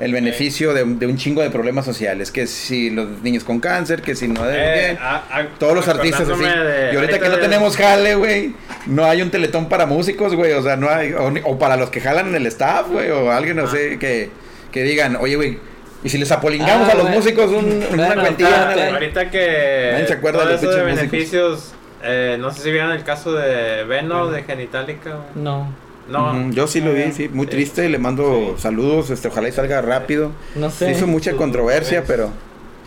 el 0.00 0.12
beneficio 0.12 0.74
de, 0.74 0.84
de 0.84 1.06
un 1.08 1.16
chingo 1.16 1.42
de 1.42 1.50
problemas 1.50 1.84
sociales, 1.84 2.30
que 2.30 2.46
si 2.46 2.88
los 2.90 3.20
niños 3.22 3.42
con 3.42 3.58
cáncer, 3.58 4.00
que 4.00 4.14
si 4.14 4.28
no 4.28 4.48
Eh, 4.48 4.96
qué. 4.96 4.98
a- 5.00 5.24
a- 5.38 5.48
Todos 5.58 5.74
los 5.74 5.88
artistas 5.88 6.28
así. 6.28 6.40
de- 6.44 6.90
y 6.92 6.96
ahorita 6.96 7.18
que 7.18 7.28
no 7.28 7.36
de- 7.36 7.42
tenemos 7.42 7.76
jale, 7.76 8.14
güey, 8.14 8.54
no 8.86 9.04
hay 9.06 9.22
un 9.22 9.30
teletón 9.30 9.68
para 9.68 9.86
músicos, 9.86 10.36
güey. 10.36 10.52
O 10.52 10.62
sea, 10.62 10.76
no 10.76 10.88
hay. 10.88 11.12
O, 11.14 11.32
o 11.44 11.58
para 11.58 11.76
los 11.76 11.90
que 11.90 12.00
jalan 12.00 12.28
en 12.28 12.36
el 12.36 12.46
staff, 12.46 12.86
güey. 12.88 13.10
O 13.10 13.32
alguien, 13.32 13.56
no 13.56 13.64
Ah. 13.64 13.70
sé, 13.72 13.98
que, 13.98 14.30
que 14.70 14.84
digan, 14.84 15.16
oye, 15.16 15.34
güey. 15.34 15.58
Y 16.04 16.08
si 16.08 16.18
les 16.18 16.30
apolingamos 16.30 16.88
Ah, 16.88 16.92
a 16.92 16.94
los 16.94 17.10
músicos 17.10 17.50
un, 17.50 17.82
una 17.92 18.14
cuentilla? 18.14 18.90
Ahorita 18.92 19.30
que 19.30 19.90
Nadie 19.92 20.06
se 20.06 20.12
acuerda 20.14 20.44
de 20.46 20.52
los 20.52 20.60
de 20.76 20.82
beneficios, 20.82 21.72
eh, 22.02 22.36
no 22.38 22.52
sé 22.52 22.62
si 22.62 22.70
vieron 22.70 22.92
el 22.92 23.02
caso 23.02 23.32
de 23.32 23.84
Veno 23.84 24.28
de 24.30 24.42
Genitalica. 24.44 25.16
No, 25.34 25.72
No, 26.08 26.50
Yo 26.52 26.66
sí 26.66 26.80
lo 26.80 26.92
vi, 26.94 27.12
sí. 27.12 27.28
Muy 27.28 27.44
Sí. 27.46 27.50
triste. 27.50 27.88
Le 27.88 27.98
mando 27.98 28.54
Sí. 28.56 28.62
saludos. 28.62 29.10
Este, 29.10 29.28
ojalá 29.28 29.48
y 29.48 29.52
salga 29.52 29.82
rápido. 29.82 30.32
no 30.54 30.70
sé. 30.70 30.86
Se 30.86 30.92
hizo 30.92 31.06
mucha 31.06 31.32
controversia, 31.32 32.04
pero. 32.06 32.30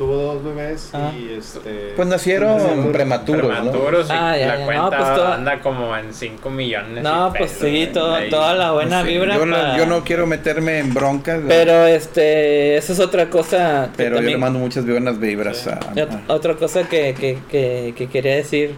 Tuvo 0.01 0.15
dos 0.15 0.43
bebés 0.43 0.89
Ah. 0.93 1.11
y 1.15 1.37
este... 1.37 1.93
Pues 1.95 2.07
nacieron 2.07 2.57
Nacieron 2.57 2.91
prematuros, 2.91 3.49
¿no? 3.63 3.71
Prematuros 3.71 4.07
y 4.09 4.11
Ah, 4.11 4.35
ya, 4.35 4.47
la 4.47 4.57
ya. 4.59 4.65
cuenta 4.65 4.83
No, 4.83 4.89
pues 4.89 5.25
anda 5.27 5.59
como 5.59 5.95
en 5.95 6.11
5 6.11 6.49
millones. 6.49 7.03
No, 7.03 7.31
pues 7.37 7.51
pesos, 7.51 7.67
sí, 7.67 7.89
todo- 7.93 8.17
toda 8.31 8.55
la 8.55 8.71
buena 8.71 9.03
Sí, 9.03 9.09
vibra. 9.09 9.35
yo, 9.35 9.45
no, 9.45 9.77
yo 9.77 9.85
no 9.85 10.03
quiero 10.03 10.25
meterme 10.25 10.79
en 10.79 10.91
broncas, 10.91 11.35
güey, 11.43 11.49
Pero 11.49 11.85
este, 11.85 12.77
esa 12.77 12.93
es 12.93 12.99
otra 12.99 13.29
cosa. 13.29 13.89
que 13.91 13.97
pero 13.97 14.15
yo 14.15 14.21
le 14.23 14.37
mando 14.37 14.57
muchas 14.57 14.87
buenas 14.87 15.19
vibras 15.19 15.57
Sí. 15.57 15.69
a, 15.69 16.33
Otra 16.33 16.55
cosa 16.55 16.83
que, 16.89 17.13
que, 17.13 17.37
que, 17.49 17.93
que 17.95 18.07
quería 18.07 18.35
decir, 18.37 18.75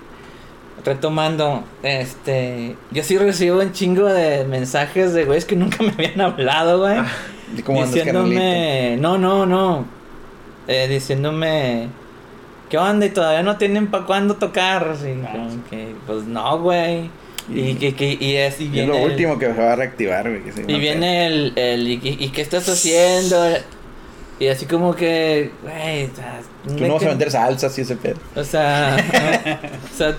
retomando, 0.83 1.63
este, 1.83 2.75
yo 2.91 3.03
sí 3.03 3.17
recibo 3.17 3.61
un 3.61 3.71
chingo 3.71 4.05
de 4.07 4.43
mensajes 4.43 5.13
de 5.13 5.23
güeyes 5.23 5.45
que 5.45 5.55
nunca 5.55 5.77
me 5.83 5.91
habían 5.91 6.19
hablado, 6.19 6.79
güey. 6.79 6.97
de 7.55 7.63
cómo 7.63 7.81
andas, 7.83 7.95
carnalito. 8.03 8.23
diciéndome, 8.29 8.97
no, 8.99 9.17
no, 9.17 9.45
no, 9.45 9.85
eh, 10.67 10.87
diciéndome, 10.87 11.87
¿qué 12.69 12.77
onda? 12.77 13.05
Y 13.05 13.09
todavía 13.09 13.43
no 13.43 13.57
tienen 13.57 13.87
para 13.87 14.05
cuándo 14.05 14.35
tocar. 14.35 14.87
Así, 14.89 15.13
Ah, 15.25 15.29
como 15.31 15.49
sí. 15.51 15.59
que, 15.69 15.95
pues 16.07 16.23
no, 16.25 16.59
güey. 16.59 17.09
Y, 17.53 17.59
Y- 17.71 17.75
que, 17.75 17.93
que, 17.95 18.17
y 18.19 18.35
es, 18.37 18.59
y 18.61 18.65
es 18.65 18.71
viene 18.71 18.87
lo 18.87 18.95
el- 18.97 19.11
último 19.11 19.37
que 19.37 19.47
se 19.47 19.61
va 19.61 19.73
a 19.73 19.75
reactivar, 19.75 20.29
güey. 20.29 20.41
y 20.67 20.79
viene 20.79 21.25
el, 21.27 21.53
el 21.57 21.87
y, 21.87 21.93
y- 22.01 22.23
y 22.25 22.29
qué 22.29 22.41
estás 22.41 22.67
haciendo? 22.69 23.37
Y 24.39 24.47
así 24.47 24.65
como 24.65 24.95
que, 24.95 25.51
güey, 25.61 26.07
Tú 26.77 26.87
no 26.87 26.93
vas 26.95 27.03
a 27.03 27.09
vender 27.09 27.29
salsas 27.31 27.77
y 27.77 27.81
ese 27.81 27.95
pedo. 27.97 28.15
o 28.35 28.43
sea, 28.43 28.95
no, 29.51 29.69
o 29.93 29.97
sea, 29.97 30.15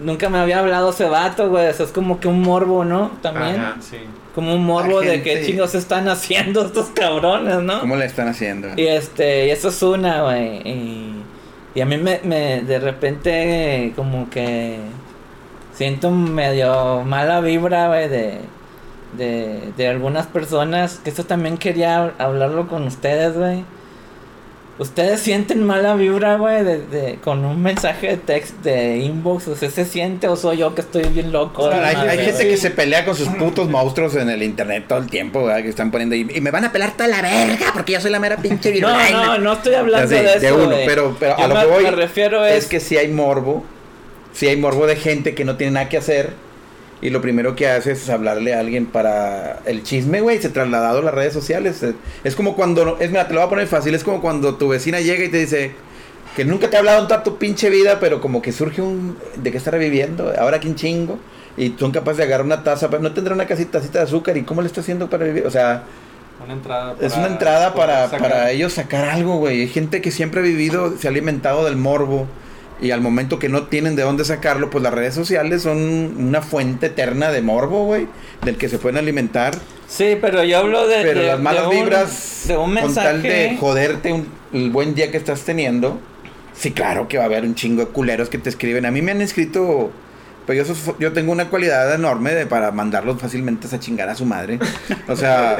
nunca 0.00 0.28
me 0.28 0.38
había 0.38 0.58
hablado 0.58 0.90
ese 0.90 1.04
vato, 1.08 1.48
güey. 1.48 1.68
O 1.68 1.72
sea, 1.72 1.86
es 1.86 1.92
como 1.92 2.18
que 2.20 2.26
un 2.28 2.42
morbo, 2.42 2.84
¿no? 2.84 3.12
También. 3.22 3.60
Ajá. 3.60 3.76
Sí. 3.80 3.98
Como 4.34 4.54
un 4.54 4.64
morbo 4.64 5.00
de 5.00 5.22
qué 5.22 5.44
chingos 5.46 5.74
están 5.74 6.08
haciendo 6.08 6.66
estos 6.66 6.86
cabrones, 6.86 7.62
¿no? 7.62 7.80
¿Cómo 7.80 7.96
le 7.96 8.04
están 8.04 8.28
haciendo? 8.28 8.68
Y 8.76 8.86
este, 8.86 9.46
y 9.46 9.50
eso 9.50 9.68
es 9.68 9.82
una, 9.82 10.22
güey. 10.22 10.56
Y, 10.68 11.14
y 11.76 11.80
a 11.80 11.86
mí 11.86 11.96
me, 11.98 12.20
me, 12.24 12.62
de 12.62 12.80
repente, 12.80 13.92
como 13.94 14.28
que 14.30 14.78
siento 15.72 16.10
medio 16.10 17.02
mala 17.04 17.40
vibra, 17.40 17.86
güey, 17.88 18.08
de, 18.08 18.38
de, 19.16 19.72
de 19.76 19.88
algunas 19.88 20.26
personas. 20.26 21.00
Que 21.04 21.10
eso 21.10 21.24
también 21.24 21.56
quería 21.56 22.12
hablarlo 22.18 22.66
con 22.66 22.88
ustedes, 22.88 23.36
güey. 23.36 23.64
¿Ustedes 24.76 25.20
sienten 25.20 25.62
mala 25.62 25.94
vibra, 25.94 26.36
güey, 26.36 26.64
de, 26.64 26.78
de- 26.86 27.14
con 27.22 27.44
un 27.44 27.62
mensaje 27.62 28.08
de 28.08 28.16
text 28.16 28.54
de 28.64 28.96
inbox? 28.98 29.46
¿Usted 29.46 29.70
se 29.70 29.84
siente 29.84 30.26
o 30.26 30.34
soy 30.34 30.56
yo 30.56 30.74
que 30.74 30.80
estoy 30.80 31.04
bien 31.04 31.30
loco? 31.30 31.62
O 31.62 31.68
de 31.68 31.76
hay, 31.76 31.94
madre, 31.94 32.10
hay 32.10 32.18
gente 32.26 32.48
que 32.48 32.56
se 32.56 32.72
pelea 32.72 33.04
con 33.04 33.14
sus 33.14 33.28
putos 33.28 33.68
monstruos 33.68 34.16
en 34.16 34.28
el 34.28 34.42
internet 34.42 34.86
todo 34.88 34.98
el 34.98 35.06
tiempo, 35.08 35.44
¿verdad? 35.44 35.62
Que 35.62 35.68
están 35.68 35.92
poniendo 35.92 36.16
ahí. 36.16 36.26
Y 36.34 36.40
me 36.40 36.50
van 36.50 36.64
a 36.64 36.72
pelar 36.72 36.90
toda 36.96 37.06
la 37.08 37.22
verga 37.22 37.66
porque 37.72 37.92
yo 37.92 38.00
soy 38.00 38.10
la 38.10 38.18
mera 38.18 38.36
pinche 38.38 38.70
No, 38.80 38.88
virulina". 38.88 39.26
no, 39.26 39.38
no 39.38 39.52
estoy 39.52 39.74
hablando 39.74 40.12
Así, 40.12 40.24
de 40.24 40.34
eso, 40.48 40.56
uno, 40.56 40.66
güey. 40.66 40.86
pero, 40.86 41.16
pero 41.20 41.36
Yo 41.38 41.44
a 41.44 41.46
lo 41.48 41.54
me, 41.54 41.60
que 41.60 41.66
voy 41.68 41.84
me 41.84 41.90
refiero 41.92 42.44
es 42.44 42.64
es... 42.64 42.66
que 42.66 42.80
si 42.80 42.96
hay 42.96 43.06
morbo, 43.06 43.62
si 44.32 44.48
hay 44.48 44.56
morbo 44.56 44.88
de 44.88 44.96
gente 44.96 45.36
que 45.36 45.44
no 45.44 45.56
tiene 45.56 45.74
nada 45.74 45.88
que 45.88 45.98
hacer 45.98 46.30
y 47.02 47.10
lo 47.10 47.20
primero 47.20 47.54
que 47.54 47.68
hace 47.68 47.92
es 47.92 48.08
hablarle 48.08 48.54
a 48.54 48.60
alguien 48.60 48.86
para 48.86 49.60
el 49.66 49.82
chisme, 49.82 50.20
güey, 50.20 50.40
se 50.40 50.48
trasladado 50.48 51.00
a 51.00 51.02
las 51.02 51.14
redes 51.14 51.32
sociales. 51.32 51.84
Es- 52.24 52.34
como 52.34 52.54
cuando, 52.56 52.96
es 53.00 53.10
mira, 53.10 53.28
te 53.28 53.34
lo 53.34 53.40
voy 53.40 53.46
a 53.46 53.50
poner 53.50 53.66
fácil, 53.66 53.94
es 53.94 54.04
como 54.04 54.20
cuando 54.20 54.54
tu 54.56 54.68
vecina 54.68 55.00
llega 55.00 55.24
y 55.24 55.28
te 55.28 55.38
dice 55.38 55.72
que 56.36 56.44
nunca 56.44 56.68
te 56.70 56.76
ha 56.76 56.78
hablado 56.80 57.02
en 57.02 57.08
toda 57.08 57.22
tu 57.22 57.36
pinche 57.36 57.70
vida, 57.70 57.98
pero 58.00 58.20
como 58.20 58.40
que 58.42 58.52
surge 58.52 58.80
un 58.82 59.16
de 59.36 59.50
qué 59.52 59.58
estará 59.58 59.78
viviendo, 59.78 60.32
ahora 60.38 60.58
que 60.60 60.68
un 60.68 60.74
chingo 60.76 61.18
y 61.56 61.74
son 61.78 61.92
capaces 61.92 62.18
de 62.18 62.24
agarrar 62.24 62.46
una 62.46 62.64
taza, 62.64 62.88
pero 62.90 63.02
no 63.02 63.12
tendrá 63.12 63.34
una 63.34 63.46
casita, 63.46 63.78
tacita 63.78 63.98
de 64.00 64.04
azúcar 64.06 64.36
y 64.36 64.42
cómo 64.42 64.60
le 64.62 64.66
está 64.66 64.80
haciendo 64.80 65.08
para 65.10 65.24
vivir, 65.24 65.46
o 65.46 65.50
sea, 65.50 65.82
Una 66.44 66.54
entrada 66.54 66.96
es 67.00 67.16
una 67.16 67.26
entrada 67.28 67.74
para, 67.74 68.06
sacar- 68.08 68.20
para 68.20 68.50
ellos 68.50 68.72
sacar 68.72 69.04
algo, 69.08 69.36
güey. 69.38 69.60
Hay 69.62 69.68
gente 69.68 70.00
que 70.00 70.10
siempre 70.10 70.40
ha 70.40 70.42
vivido, 70.42 70.94
se 70.98 71.06
ha 71.06 71.10
alimentado 71.10 71.64
del 71.64 71.76
morbo. 71.76 72.26
Y 72.80 72.90
al 72.90 73.00
momento 73.00 73.38
que 73.38 73.48
no 73.48 73.64
tienen 73.64 73.94
de 73.96 74.02
dónde 74.02 74.24
sacarlo, 74.24 74.68
pues 74.68 74.82
las 74.82 74.92
redes 74.92 75.14
sociales 75.14 75.62
son 75.62 75.78
una 76.18 76.42
fuente 76.42 76.86
eterna 76.86 77.30
de 77.30 77.40
morbo, 77.40 77.84
güey. 77.86 78.08
Del 78.44 78.56
que 78.56 78.68
se 78.68 78.78
pueden 78.78 78.98
alimentar. 78.98 79.54
Sí, 79.86 80.16
pero 80.20 80.42
yo 80.42 80.58
hablo 80.58 80.86
de... 80.88 81.02
Pero 81.02 81.20
de- 81.20 81.26
las 81.28 81.40
malas 81.40 81.62
de 81.62 81.68
un- 81.68 81.74
vibras, 81.84 82.42
De 82.48 82.56
un 82.56 82.74
con 82.74 82.94
tal 82.94 83.22
de 83.22 83.28
mensaje... 83.28 83.56
joderte 83.60 84.12
un- 84.12 84.26
el 84.52 84.70
buen 84.70 84.94
día 84.94 85.10
que 85.10 85.16
estás 85.16 85.42
teniendo. 85.42 86.00
Sí, 86.52 86.72
claro 86.72 87.06
que 87.08 87.16
va 87.16 87.24
a 87.24 87.26
haber 87.26 87.44
un 87.44 87.54
chingo 87.54 87.84
de 87.84 87.88
culeros 87.92 88.28
que 88.28 88.38
te 88.38 88.48
escriben. 88.50 88.86
A 88.86 88.90
mí 88.90 89.02
me 89.02 89.12
han 89.12 89.20
escrito... 89.20 89.90
Pero 90.46 90.62
yo, 90.62 90.74
sos- 90.74 90.94
yo 90.98 91.12
tengo 91.12 91.32
una 91.32 91.48
cualidad 91.48 91.94
enorme 91.94 92.34
de, 92.34 92.44
para 92.44 92.70
mandarlos 92.72 93.18
fácilmente 93.20 93.66
a 93.74 93.78
chingar 93.80 94.08
a 94.10 94.14
su 94.14 94.26
madre. 94.26 94.58
O 95.08 95.16
sea, 95.16 95.56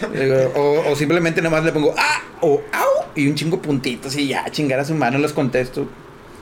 o, 0.56 0.82
o 0.90 0.96
simplemente 0.96 1.40
nomás 1.42 1.62
le 1.64 1.70
pongo 1.72 1.94
ah 1.96 2.22
o 2.40 2.60
au 2.72 3.04
y 3.14 3.28
un 3.28 3.34
chingo 3.34 3.60
puntitos 3.62 4.16
y 4.16 4.26
ya, 4.28 4.44
chingar 4.50 4.80
a 4.80 4.84
su 4.84 4.94
madre, 4.94 5.16
no 5.18 5.22
les 5.22 5.32
contesto. 5.32 5.86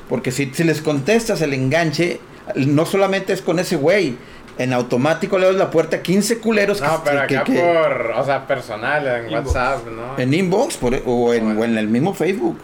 Porque 0.08 0.30
si, 0.30 0.50
si 0.54 0.64
les 0.64 0.80
contestas 0.80 1.40
el 1.42 1.52
enganche, 1.54 2.20
no 2.56 2.84
solamente 2.86 3.32
es 3.32 3.42
con 3.42 3.58
ese 3.58 3.76
güey. 3.76 4.16
En 4.56 4.72
automático 4.72 5.36
le 5.38 5.46
das 5.46 5.56
la 5.56 5.70
puerta 5.70 5.96
a 5.96 6.02
15 6.02 6.38
culeros 6.38 6.80
No, 6.80 7.02
que- 7.02 7.10
pero 7.10 7.26
que- 7.26 7.36
acá 7.38 7.44
que- 7.44 7.58
por, 7.60 8.12
o 8.16 8.24
sea, 8.24 8.46
personal, 8.46 9.04
en 9.06 9.24
Inbox. 9.30 9.46
WhatsApp, 9.46 9.86
¿no? 9.88 10.22
en 10.22 10.34
inbox 10.34 10.76
por- 10.76 10.94
o, 11.06 11.34
en, 11.34 11.44
Bueno. 11.44 11.60
o 11.60 11.64
en 11.64 11.76
el 11.78 11.88
mismo 11.88 12.14
Facebook. 12.14 12.56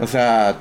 O 0.00 0.06
sea, 0.06 0.54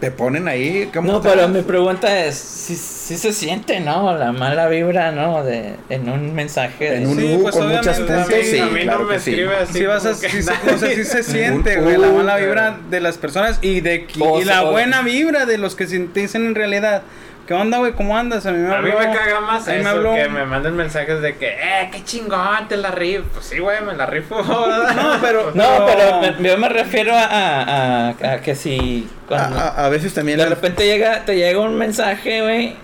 te 0.00 0.10
ponen 0.10 0.48
ahí. 0.48 0.90
¿cómo 0.94 1.12
No, 1.12 1.20
pero 1.22 1.46
mi 1.48 1.62
pregunta 1.62 2.24
es, 2.24 2.34
si 2.36 2.74
se 3.16 3.32
siente, 3.32 3.80
¿no? 3.80 4.16
La 4.16 4.32
mala 4.32 4.66
vibra, 4.68 5.12
¿no? 5.12 5.44
De, 5.44 5.74
en 5.90 6.08
un 6.08 6.34
mensaje. 6.34 6.90
de- 6.90 6.96
En 6.98 7.06
un 7.08 7.16
Sí, 7.18 7.34
U 7.36 7.42
pues, 7.42 7.54
con 7.54 7.68
muchas 7.68 7.98
puntos, 7.98 8.26
Sí, 8.28 8.42
sí, 8.44 8.58
a 8.58 8.66
mí 8.66 8.80
claro 8.82 9.00
no 9.00 9.04
me 9.06 9.14
que 9.14 9.20
sí. 9.20 9.30
escribe 9.32 9.56
así. 9.56 9.72
Sí, 9.74 9.84
vas 9.84 10.06
a, 10.06 10.14
sí, 10.14 10.28
se- 10.42 10.52
o 10.72 10.78
sea, 10.78 10.94
sí 10.94 11.04
se 11.04 11.22
siente, 11.22 11.76
güey, 11.76 11.96
la 11.98 12.08
mala 12.08 12.36
vibra 12.36 12.78
de 12.88 13.00
las 13.00 13.18
personas 13.18 13.58
y 13.62 13.80
de 13.80 14.06
y 14.14 14.44
la 14.44 14.62
buena 14.62 15.02
vibra 15.02 15.44
de 15.46 15.58
los 15.58 15.74
que 15.76 15.86
se 15.86 15.98
te 16.00 16.20
dicen 16.20 16.46
en 16.46 16.54
realidad. 16.54 17.02
¿Qué 17.50 17.54
onda, 17.54 17.78
güey? 17.78 17.94
¿Cómo 17.94 18.16
andas? 18.16 18.46
A 18.46 18.52
mí 18.52 18.58
me 18.58 18.72
A 18.72 18.80
mí 18.80 18.90
habló- 18.92 18.98
me 19.00 19.12
caga 19.12 19.40
más 19.40 19.66
a 19.66 19.72
mí 19.72 19.82
me 19.82 19.90
habló- 19.90 20.14
que 20.14 20.28
me 20.28 20.44
manden 20.46 20.76
mensajes 20.76 21.20
de 21.20 21.36
que, 21.36 21.48
eh, 21.48 21.88
qué 21.90 22.04
chingón, 22.04 22.68
te 22.68 22.76
la 22.76 22.92
rifo. 22.92 23.24
Pues 23.34 23.44
sí, 23.46 23.58
güey, 23.58 23.82
me 23.82 23.92
la 23.96 24.06
rifo. 24.06 24.40
No, 24.40 25.18
pero... 25.20 25.50
No, 25.52 25.84
pero 25.84 26.20
me- 26.20 26.48
yo 26.48 26.56
me 26.58 26.68
refiero 26.68 27.12
a, 27.12 27.24
a, 27.24 28.08
a- 28.10 28.32
a 28.34 28.40
que 28.40 28.54
si 28.54 29.10
cuando 29.26 29.58
A, 29.58 29.62
a- 29.62 29.86
a 29.86 29.88
veces 29.88 30.14
también 30.14 30.38
de 30.38 30.46
repente 30.46 30.86
llega, 30.86 31.24
te 31.24 31.34
llega 31.34 31.58
un 31.58 31.74
mensaje, 31.76 32.40
güey, 32.40 32.76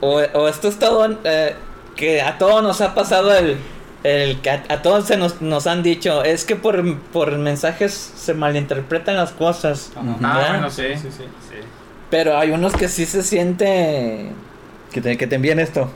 o, 0.00 0.20
o 0.32 0.48
esto 0.48 0.68
es 0.68 0.78
todo, 0.78 1.14
eh, 1.24 1.54
que 1.96 2.22
a 2.22 2.38
todos 2.38 2.62
nos 2.62 2.80
ha 2.80 2.94
pasado 2.94 3.36
el, 3.36 3.58
el 4.04 4.40
que 4.40 4.48
a, 4.52 4.62
a 4.70 4.80
todos 4.80 5.04
se 5.06 5.18
nos, 5.18 5.42
nos 5.42 5.66
han 5.66 5.82
dicho, 5.82 6.24
es 6.24 6.46
que 6.46 6.56
por, 6.56 6.96
por 7.12 7.30
mensajes 7.36 7.92
se 7.92 8.32
malinterpretan 8.32 9.16
las 9.16 9.32
cosas. 9.32 9.92
Ajá. 9.94 10.16
Ah, 10.22 10.46
bueno, 10.52 10.70
sí. 10.70 10.84
Sí, 10.96 11.10
sí. 11.10 11.24
sí. 11.50 11.56
Pero 12.10 12.38
hay 12.38 12.50
unos 12.50 12.74
que 12.74 12.88
sí 12.88 13.06
se 13.06 13.22
siente... 13.22 14.28
que 14.92 15.00
te, 15.00 15.16
que 15.16 15.26
te 15.26 15.36
envíen 15.36 15.58
esto. 15.58 15.90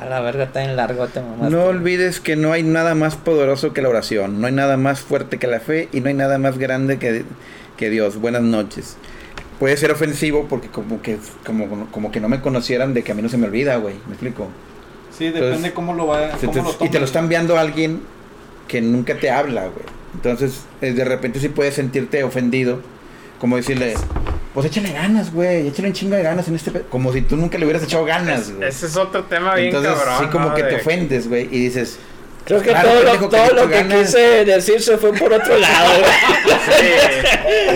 A 0.00 0.04
la 0.04 0.20
verga, 0.20 0.44
está 0.44 0.62
en 0.62 0.76
largo, 0.76 1.08
te 1.08 1.20
mamaste. 1.20 1.56
No 1.56 1.64
olvides 1.64 2.20
que 2.20 2.36
no 2.36 2.52
hay 2.52 2.62
nada 2.62 2.94
más 2.94 3.16
poderoso 3.16 3.72
que 3.72 3.82
la 3.82 3.88
oración, 3.88 4.40
no 4.40 4.46
hay 4.46 4.52
nada 4.52 4.76
más 4.76 5.00
fuerte 5.00 5.38
que 5.38 5.48
la 5.48 5.58
fe 5.58 5.88
y 5.92 6.00
no 6.00 6.08
hay 6.08 6.14
nada 6.14 6.38
más 6.38 6.56
grande 6.56 6.98
que, 6.98 7.24
que 7.76 7.90
Dios. 7.90 8.16
Buenas 8.20 8.42
noches. 8.42 8.96
Puede 9.58 9.76
ser 9.76 9.90
ofensivo 9.90 10.46
porque 10.48 10.68
como 10.68 11.02
que 11.02 11.18
como, 11.44 11.90
como 11.90 12.12
que 12.12 12.20
no 12.20 12.28
me 12.28 12.40
conocieran 12.40 12.94
de 12.94 13.02
que 13.02 13.10
a 13.10 13.14
mí 13.16 13.22
no 13.22 13.28
se 13.28 13.38
me 13.38 13.46
olvida, 13.46 13.76
güey. 13.76 13.94
¿Me 14.06 14.12
explico? 14.12 14.46
Sí, 15.10 15.24
depende 15.24 15.48
Entonces, 15.48 15.72
cómo 15.72 15.94
lo 15.94 16.06
va 16.06 16.30
cómo 16.44 16.76
lo 16.78 16.86
y 16.86 16.90
te 16.90 17.00
lo 17.00 17.04
está 17.04 17.18
enviando 17.18 17.58
alguien 17.58 18.00
que 18.68 18.80
nunca 18.80 19.16
te 19.16 19.32
habla, 19.32 19.62
güey. 19.62 19.84
Entonces, 20.14 20.60
eh, 20.80 20.92
de 20.92 21.04
repente 21.04 21.40
sí 21.40 21.48
puedes 21.48 21.74
sentirte 21.74 22.22
ofendido. 22.22 22.80
Como 23.40 23.56
decirle, 23.56 23.94
pues 24.60 24.66
échale 24.76 24.92
ganas, 24.92 25.32
güey. 25.32 25.68
Échale 25.68 25.88
un 25.88 25.94
chingo 25.94 26.16
de 26.16 26.22
ganas 26.22 26.46
en 26.48 26.54
este... 26.56 26.70
pe-". 26.70 26.82
Como 26.90 27.12
si 27.12 27.22
tú 27.22 27.36
nunca 27.36 27.58
le 27.58 27.64
hubieras 27.64 27.82
echado 27.82 28.04
ganas, 28.04 28.52
güey. 28.52 28.68
Ese 28.68 28.86
es 28.86 28.96
otro 28.96 29.24
tema 29.24 29.54
bien 29.54 29.68
Entonces, 29.68 29.92
cabrón. 29.92 30.14
sí 30.20 30.26
como 30.30 30.48
¿no? 30.50 30.54
que 30.54 30.62
te 30.62 30.68
De- 30.70 30.76
ofendes, 30.76 31.28
güey. 31.28 31.44
Y 31.50 31.64
dices, 31.64 31.98
Creo 32.44 32.62
que 32.62 32.70
Claro, 32.70 32.88
todo, 32.88 33.02
lo, 33.02 33.12
que 33.20 33.36
todo 33.36 33.54
lo 33.54 33.68
que 33.68 33.86
quise 33.88 34.44
decir 34.46 34.80
se 34.80 34.96
fue 34.96 35.12
por 35.12 35.30
otro 35.34 35.58
lado. 35.58 35.92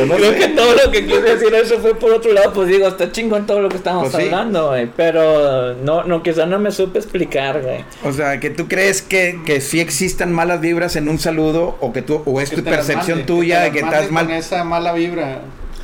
no 0.06 0.14
Creo 0.16 0.32
sé. 0.32 0.38
que 0.38 0.48
todo 0.48 0.74
lo 0.74 0.90
que 0.90 1.04
quise 1.06 1.20
decir 1.20 1.54
eso 1.54 1.78
fue 1.80 1.94
por 1.94 2.10
otro 2.12 2.32
lado. 2.32 2.52
Pues 2.54 2.68
digo, 2.68 2.88
está 2.88 3.12
chingón 3.12 3.46
todo 3.46 3.60
lo 3.60 3.68
que 3.68 3.76
estamos 3.76 4.08
Pues 4.10 4.22
sí. 4.22 4.28
hablando, 4.30 4.68
güey. 4.68 4.88
Pero 4.96 5.74
no, 5.74 6.04
no, 6.04 6.22
quizá 6.22 6.46
no 6.46 6.58
me 6.58 6.70
supe 6.70 6.98
explicar, 6.98 7.60
güey. 7.60 7.84
O 8.02 8.12
sea, 8.12 8.40
que 8.40 8.48
tú 8.50 8.66
crees 8.66 9.02
que, 9.02 9.40
que 9.44 9.60
sí 9.60 9.78
existan 9.80 10.32
malas 10.32 10.60
vibras 10.62 10.96
en 10.96 11.08
un 11.10 11.18
saludo 11.18 11.76
o 11.80 11.92
que 11.92 12.00
tú 12.02 12.22
o 12.24 12.40
es 12.40 12.50
Que 12.50 12.56
tu 12.56 12.64
percepción 12.64 13.18
mande, 13.18 13.24
tuya 13.24 13.60
de 13.60 13.72
que 13.72 13.82
las 13.82 13.92
estás 13.92 14.10
mal 14.10 14.26
Con 14.26 14.34
esa 14.34 14.64
mala 14.64 14.92
vibra. 14.94 15.40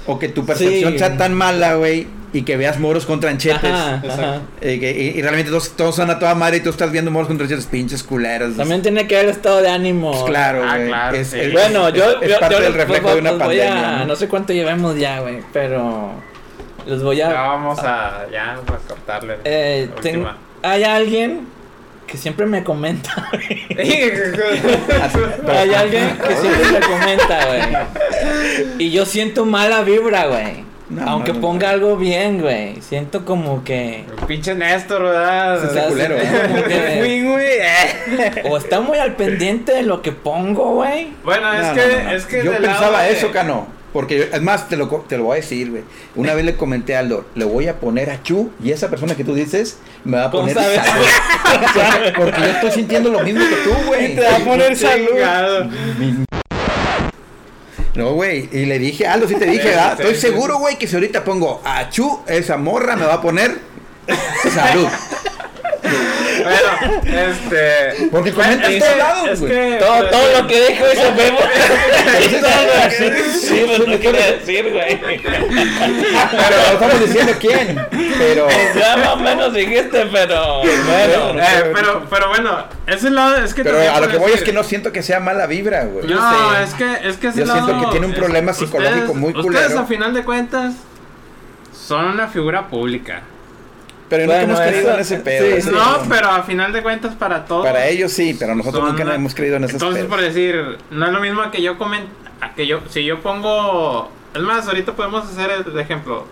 O 0.09 0.19
que 0.19 0.29
tu 0.29 0.45
percepción 0.45 0.93
Sí. 0.95 0.99
sea 0.99 1.17
tan 1.17 1.35
mala, 1.35 1.75
güey, 1.77 2.09
y 2.33 2.43
que 2.43 2.57
veas 2.57 2.79
moros 2.81 3.07
con 3.07 3.21
tranchetes. 3.21 3.71
Ajá, 3.71 4.01
Exacto. 4.03 4.23
ajá. 4.23 4.41
eh, 4.61 4.81
que- 4.81 4.91
y, 5.15 5.19
y 5.19 5.23
realmente 5.23 5.51
todos, 5.51 5.77
todos 5.77 5.95
son 5.95 6.11
a 6.11 6.19
toda 6.19 6.35
madre 6.35 6.57
y 6.57 6.61
tú 6.61 6.71
estás 6.71 6.91
viendo 6.91 7.11
moros 7.11 7.29
con 7.29 7.37
tranchetes, 7.39 7.67
pinches 7.67 8.03
culeros. 8.03 8.57
También 8.57 8.83
tiene 8.83 9.07
que 9.07 9.17
haber 9.17 9.29
estado 9.31 9.63
de 9.63 9.69
ánimo. 9.71 10.11
Pues 10.11 10.25
claro, 10.25 10.63
Ah, 10.67 10.77
güey. 10.77 10.89
claro, 10.89 11.17
es, 11.17 11.29
sí. 11.29 11.39
es- 11.41 11.53
Bueno, 11.53 11.89
es- 11.89 11.95
yo, 11.95 12.21
es 12.21 12.29
yo, 12.31 12.41
parte 12.41 12.57
yo 12.57 12.61
del 12.63 12.75
reflejo 12.75 13.03
pues, 13.05 13.15
de 13.15 13.21
una 13.21 13.39
pandemia. 13.39 13.89
a- 13.89 13.99
¿no? 14.01 14.07
¿no? 14.07 14.17
sé 14.17 14.29
cuánto 14.29 14.53
llevamos 14.53 14.97
ya, 14.99 15.21
güey, 15.21 15.39
pero 15.53 16.11
les 16.87 17.03
voy 17.03 17.21
a... 17.21 17.29
Ya 17.31 17.41
vamos 17.43 17.79
a, 17.81 18.27
ya, 18.33 18.53
a 18.55 18.57
cortarle. 18.89 19.37
Eh, 19.45 19.89
ten- 20.03 20.27
hay 20.63 20.85
alguien 20.85 21.47
que 22.09 22.17
siempre 22.19 22.47
me 22.47 22.65
comenta, 22.65 23.29
güey. 23.31 23.67
Hay 25.49 25.75
alguien 25.75 26.19
que 26.27 26.37
siempre 26.37 26.65
me 26.73 26.81
comenta, 26.81 27.47
güey. 27.47 27.63
Y 28.79 28.91
yo 28.91 29.07
siento 29.07 29.45
mala 29.45 29.83
vibra, 29.83 30.27
güey. 30.27 30.67
No, 30.91 31.07
Aunque 31.07 31.33
no, 31.33 31.35
no. 31.35 31.41
ponga 31.43 31.69
algo 31.69 31.97
bien, 31.99 32.41
güey. 32.41 32.81
Siento 32.81 33.27
como 33.27 33.63
que. 33.63 34.05
Pinche 34.27 34.55
Néstor, 34.55 35.03
¿verdad? 35.03 35.63
Ese 35.63 35.87
culero, 35.89 36.17
¿eh? 36.17 36.65
que- 36.67 38.43
o 38.49 38.57
está 38.57 38.81
muy 38.81 38.97
al 38.99 39.15
pendiente 39.15 39.73
de 39.73 39.83
lo 39.83 40.01
que 40.01 40.13
pongo, 40.13 40.73
güey. 40.77 41.09
Bueno, 41.25 41.53
es 41.53 41.67
No, 41.67 41.75
que, 41.75 41.81
no, 41.87 41.99
no, 41.99 42.05
no. 42.05 42.11
es 42.13 42.25
que 42.25 42.39
yo 42.43 42.53
lado 42.53 42.63
pensaba 42.63 43.07
eso, 43.09 43.31
Cano. 43.31 43.67
Porque, 43.99 44.17
yo- 44.17 44.25
es 44.33 44.43
más, 44.43 44.69
te 44.69 44.77
lo, 44.77 44.87
te 45.09 45.17
lo 45.19 45.25
voy 45.25 45.39
a 45.39 45.41
decir, 45.41 45.71
güey. 45.73 45.83
Una 46.15 46.33
vez 46.33 46.45
le 46.45 46.55
comenté 46.55 46.95
a 46.95 47.01
Aldo, 47.01 47.27
le 47.35 47.45
voy 47.45 47.67
a 47.67 47.81
poner 47.81 48.11
a 48.11 48.23
Chu 48.23 48.53
y 48.63 48.71
esa 48.71 48.89
persona 48.89 49.17
que 49.17 49.25
tú 49.25 49.35
dices 49.35 49.79
me 50.05 50.19
va 50.19 50.27
a 50.27 50.31
¿Cómo 50.31 50.47
poner 50.47 50.55
salud. 50.57 51.05
Porque 52.17 52.41
yo 52.41 52.47
estoy 52.47 52.71
sintiendo 52.71 53.11
lo 53.11 53.19
mismo 53.25 53.41
que 53.41 53.57
tú, 53.57 53.73
güey. 53.89 54.15
Te 54.15 54.21
va 54.21 54.37
a 54.37 54.39
poner 54.39 54.77
salud. 54.77 55.09
No, 57.97 58.13
güey. 58.13 58.49
Y 58.53 58.67
le 58.67 58.79
dije, 58.79 59.05
Aldo, 59.09 59.27
sí 59.27 59.35
te 59.35 59.47
dije, 59.47 59.65
¿verdad? 59.71 60.01
Estoy 60.01 60.15
seguro, 60.15 60.59
güey, 60.59 60.79
que 60.79 60.87
si 60.87 60.95
ahorita 60.95 61.25
pongo 61.25 61.61
a 61.65 61.91
Chu, 61.91 62.21
esa 62.29 62.57
morra 62.57 62.95
me 62.95 63.05
va 63.05 63.15
a 63.15 63.21
poner 63.21 63.59
salud. 64.53 64.87
Bueno, 66.49 67.03
este. 67.05 68.09
Porque 68.11 68.33
comenta 68.33 68.67
en 68.67 68.73
es 68.75 68.79
todos 68.81 68.93
que- 68.93 68.99
lados, 68.99 69.29
es 69.31 69.41
güey. 69.41 69.53
que, 69.53 69.77
Todo, 69.79 69.99
pues, 69.99 70.11
todo 70.11 70.41
lo 70.41 70.47
que 70.47 70.69
dijo 70.69 70.85
eso 70.87 71.15
vemos. 71.17 71.43
Sí, 73.41 73.65
pues 73.67 73.79
no 73.79 73.85
quiero 73.99 74.19
Pero 74.19 74.39
decir, 74.39 74.71
güey. 74.73 75.01
estamos 76.73 77.01
diciendo 77.01 77.33
quién. 77.41 77.87
Pero. 78.19 78.49
Ya 78.79 78.97
más 78.97 79.09
o 79.09 79.17
menos 79.17 79.53
dijiste, 79.55 80.07
pero. 80.13 80.59
Bueno. 80.61 81.41
eh, 81.41 81.73
pero, 81.75 82.07
pero 82.09 82.29
bueno, 82.29 82.65
ese 82.87 83.11
lado 83.11 83.37
es 83.37 83.55
que. 83.55 83.63
Pero 83.65 83.79
a 83.93 84.01
lo 84.01 84.09
que 84.09 84.17
voy 84.19 84.33
es 84.33 84.43
que 84.43 84.53
no 84.53 84.65
siento 84.65 84.93
que 84.93 85.03
sea 85.03 85.21
mala 85.21 85.47
vibra, 85.47 85.85
güey. 85.85 86.07
Yo 86.07 86.17
no, 86.17 86.57
es 86.59 86.75
que, 86.75 86.85
es 87.09 87.17
que 87.17 87.29
ese 87.29 87.41
Yo 87.41 87.47
siento 87.47 87.73
lado- 87.73 87.85
que 87.85 87.91
tiene 87.91 88.07
un 88.07 88.15
problema 88.15 88.53
psicológico 88.53 89.15
muy 89.15 89.31
Ustedes 89.31 89.45
culero. 89.67 89.81
a 89.81 89.87
final 89.87 90.15
de 90.15 90.25
cuentas 90.25 90.75
son 91.87 92.05
una 92.07 92.29
figura 92.29 92.69
pública. 92.69 93.23
Pero 94.09 94.23
nunca 94.25 94.39
Bueno, 94.39 94.53
hemos 94.55 94.61
creído 94.69 94.95
en 94.95 95.01
ese 95.01 95.17
pedo. 95.19 95.45
sí, 95.47 95.53
ese- 95.53 95.69
sí. 95.71 95.75
no, 95.77 95.99
pero 96.09 96.29
a 96.31 96.43
final 96.43 96.73
de 96.73 96.83
cuentas 96.83 97.15
para 97.15 97.45
todos. 97.45 97.67
Para 97.67 97.87
ellos 97.89 98.11
sí, 98.13 98.35
pero 98.39 98.55
nosotros 98.55 98.81
son 98.83 98.91
nunca 98.93 99.05
una- 99.05 99.15
hemos 99.15 99.35
creído 99.35 99.57
en 99.57 99.65
esos 99.65 99.75
Entonces, 99.75 100.05
pedos. 100.05 100.11
por 100.15 100.21
decir, 100.23 100.79
no 100.91 101.07
es 101.07 101.13
lo 101.13 101.21
mismo 101.21 101.51
que 101.51 101.61
yo 101.63 101.77
comen 101.77 102.07
a 102.41 102.55
que 102.55 102.67
yo 102.67 102.81
si 102.89 103.05
yo 103.05 103.21
pongo 103.21 104.11
es 104.35 104.41
más, 104.43 104.67
ahorita 104.67 104.93
podemos 104.95 105.25
hacer 105.29 105.51
el 105.67 105.79
ejemplo. 105.79 106.27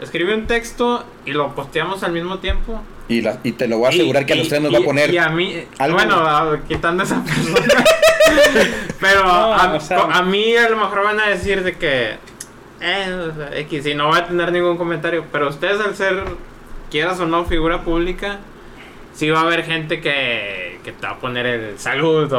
Escribe 0.00 0.34
un 0.34 0.46
texto 0.46 1.04
y 1.24 1.30
lo 1.32 1.54
posteamos 1.54 2.02
al 2.02 2.12
mismo 2.12 2.38
tiempo. 2.40 2.82
Y, 3.08 3.20
la- 3.20 3.38
y 3.44 3.52
te 3.52 3.68
lo 3.68 3.78
voy 3.78 3.86
a 3.86 3.88
asegurar 3.90 4.22
Y- 4.22 4.26
que 4.26 4.32
a 4.32 4.36
los 4.36 4.48
tres 4.48 4.60
nos 4.60 4.70
y- 4.72 4.74
va 4.74 4.80
a 4.80 4.84
poner. 4.84 5.10
Y 5.14 5.18
a 5.18 5.28
mí, 5.28 5.64
algo. 5.78 5.96
bueno, 5.96 6.16
a- 6.16 6.58
quitando 6.66 7.02
esa 7.04 7.22
persona. 7.22 7.84
Pero 9.00 9.24
No, 9.24 9.54
a, 9.54 9.74
o 9.74 9.80
sea- 9.80 10.00
a 10.02 10.22
mí 10.22 10.56
a 10.56 10.68
lo 10.68 10.76
mejor 10.76 11.04
van 11.04 11.20
a 11.20 11.28
decir 11.28 11.62
de 11.62 11.74
que. 11.76 12.16
Eh, 12.80 13.28
o 13.32 13.34
sea, 13.36 13.56
X, 13.60 13.86
y 13.86 13.94
no 13.94 14.08
va 14.08 14.18
a 14.18 14.26
tener 14.26 14.50
ningún 14.50 14.76
comentario. 14.76 15.24
Pero 15.30 15.48
ustedes, 15.48 15.80
al 15.80 15.94
ser, 15.94 16.24
quieras 16.92 17.18
o 17.18 17.26
no, 17.26 17.44
figura 17.46 17.82
pública, 17.82 18.38
sí 19.14 19.28
va 19.30 19.40
a 19.40 19.42
haber 19.42 19.64
gente 19.64 20.00
que, 20.00 20.78
que 20.84 20.92
te 20.92 21.06
va 21.06 21.14
a 21.14 21.18
poner 21.18 21.46
el 21.46 21.78
salud 21.78 22.32
o. 22.32 22.38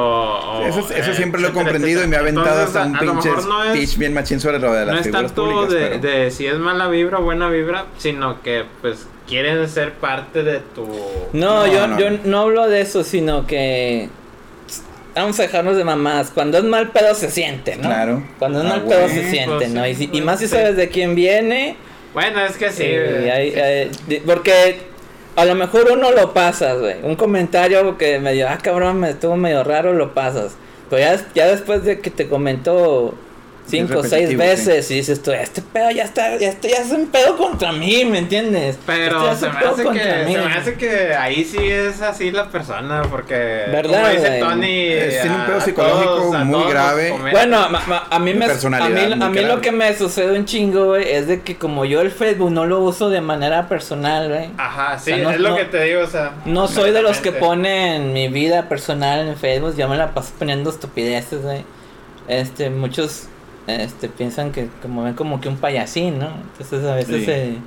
o, 0.59 0.65
eso, 0.65 0.80
eso 0.80 1.11
eh, 1.11 1.15
siempre 1.15 1.41
lo 1.41 1.47
he 1.47 1.49
etcétera, 1.51 1.53
comprendido 1.53 2.03
y 2.03 2.07
me 2.07 2.15
ha 2.15 2.19
aventado 2.19 2.47
Entonces, 2.61 2.75
hasta 2.75 2.88
un 2.88 2.97
pinche 3.19 3.30
no 3.47 3.63
es- 3.65 3.71
speech 3.73 3.97
bien 3.97 4.13
machín 4.13 4.39
sobre 4.39 4.59
lo 4.59 4.71
de 4.71 4.85
las 4.85 4.95
no 4.95 5.01
es 5.01 5.11
tanto 5.11 5.43
públicas. 5.43 5.69
de, 5.73 5.99
pero- 5.99 5.99
de 6.23 6.31
si 6.31 6.45
es 6.47 6.55
mala 6.57 6.88
vibra 6.88 7.19
o 7.19 7.23
buena 7.23 7.49
vibra, 7.49 7.85
sino 7.97 8.41
que 8.41 8.63
pues 8.81 9.07
quieren 9.27 9.67
ser 9.69 9.93
parte 9.93 10.43
de 10.43 10.59
tu... 10.59 10.85
No, 11.34 11.65
No, 11.65 11.67
yo, 11.67 11.88
no, 11.88 11.99
yo 11.99 12.05
no. 12.25 12.39
hablo 12.41 12.67
de 12.69 12.81
eso, 12.81 13.03
sino 13.03 13.45
que. 13.47 14.09
Vamos 15.15 15.39
a 15.39 15.43
dejarnos 15.43 15.77
de 15.77 15.84
mamás. 15.84 16.31
Cuando 16.31 16.57
es 16.57 16.63
mal 16.63 16.89
pedo 16.89 17.13
se 17.13 17.30
siente, 17.30 17.75
¿no? 17.75 17.84
Claro. 17.84 18.23
Cuando 18.39 18.59
es 18.61 18.65
Ah, 18.65 18.69
mal 18.69 18.81
pedo 18.84 19.07
se 19.07 19.30
siente, 19.30 19.55
pues, 19.57 19.69
¿no? 19.69 19.85
Y, 19.88 19.93
si- 19.95 20.05
y 20.05 20.07
pues, 20.07 20.23
más 20.25 20.39
si 20.39 20.47
sabes 20.47 20.75
de 20.75 20.89
quién 20.89 21.13
viene. 21.15 21.75
Bueno, 22.14 22.45
es 22.45 22.57
que 22.57 22.72
sí. 22.72 24.19
Porque 24.26 24.77
a 25.35 25.45
lo 25.45 25.56
mejor 25.56 25.90
uno 25.91 26.11
lo 26.11 26.34
pasas, 26.34 26.80
güey. 26.80 26.95
Un 27.03 27.15
comentario 27.15 27.98
que 27.98 28.19
medio, 28.19 28.48
ah, 28.49 28.60
cabrón, 28.61 28.99
me 28.99 29.11
estuvo 29.11 29.35
medio 29.35 29.64
raro, 29.64 29.94
lo 29.94 30.14
pasas. 30.14 30.56
Pero 30.90 31.02
ya, 31.02 31.26
ya 31.34 31.48
después 31.48 31.84
de 31.84 31.99
que 31.99 32.11
te 32.11 32.27
comentó 32.27 33.15
cinco 33.65 33.99
o 33.99 34.03
seis 34.03 34.38
veces 34.38 34.91
y 34.91 34.95
dices 34.95 35.22
tú, 35.23 35.31
este 35.31 35.61
pedo 35.61 35.90
ya 35.91 36.03
está, 36.03 36.38
ya, 36.38 36.49
este 36.49 36.69
ya 36.69 36.77
es 36.77 36.91
un 36.91 37.07
pedo 37.07 37.38
contra 37.38 37.72
mí, 37.72 38.06
¿me 38.06 38.19
entiendes? 38.19 38.77
Pero 38.85 39.31
Este 39.31 39.45
se 39.48 39.52
me, 39.52 39.57
hace 39.60 39.84
que, 39.84 40.26
mí. 40.26 40.34
se 40.34 40.41
me 40.41 40.53
hace 40.53 40.73
que 40.76 41.14
ahí 41.15 41.44
sí 41.45 41.57
es 41.60 42.02
así 42.02 42.30
la 42.31 42.49
persona, 42.49 43.02
porque 43.10 43.34
¿Verdad, 43.35 44.02
como 44.11 44.14
dice? 44.22 44.40
Tony, 44.40 44.88
Es- 44.88 45.22
tiene 45.22 45.35
un 45.35 45.41
a- 45.41 45.45
pedo 45.48 45.61
psicológico 45.61 46.15
todos- 46.15 46.45
muy 46.45 46.69
grave. 46.69 47.14
Bueno, 47.31 47.57
a 47.57 48.19
mí 48.19 48.34
me 48.34 48.45
a 48.45 48.90
mí, 48.90 49.23
a 49.23 49.30
mí 49.30 49.41
lo 49.41 49.61
que 49.61 49.72
me 49.72 49.95
sucede 49.95 50.38
un 50.38 50.45
chingo, 50.45 50.85
güey, 50.88 51.10
es 51.11 51.27
de 51.27 51.41
que 51.41 51.57
como 51.57 51.85
yo 51.85 52.02
el 52.02 52.11
Facebook 52.11 52.52
no 52.52 52.65
lo 52.65 52.81
uso 52.81 53.10
de 53.10 53.22
manera 53.22 53.68
personal, 53.69 54.30
güey. 54.30 54.49
Ajá, 54.57 54.99
sí, 54.99 55.14
O 55.14 55.15
sea, 55.15 55.23
no- 55.23 55.31
es 55.31 55.40
lo 55.40 55.49
no- 55.52 55.56
que 55.57 55.65
te 55.65 55.84
digo, 55.84 56.02
o 56.02 56.07
sea... 56.07 56.34
No 56.45 56.68
soy 56.68 56.91
de 56.91 57.02
los 57.02 57.18
que 57.19 57.31
ponen 57.31 58.14
mi 58.14 58.27
vida 58.27 58.68
personal 58.69 59.27
en 59.27 59.35
Facebook, 59.38 59.76
yo 59.77 59.88
me 59.88 59.95
la 59.98 60.14
paso 60.14 60.31
poniendo 60.38 60.69
estupideces, 60.69 61.41
güey. 61.41 61.64
Este, 62.27 62.69
muchos 62.69 63.27
este 63.68 64.10
piensan 64.10 64.52
que 64.52 64.68
como 64.81 65.03
ven 65.03 65.14
como 65.14 65.40
que 65.41 65.49
un 65.49 65.57
payasín, 65.57 66.19
¿no? 66.19 66.30
Entonces 66.52 66.85
a 66.85 66.95
veces 66.95 67.23
Sí. 67.26 67.31
eh, 67.31 67.57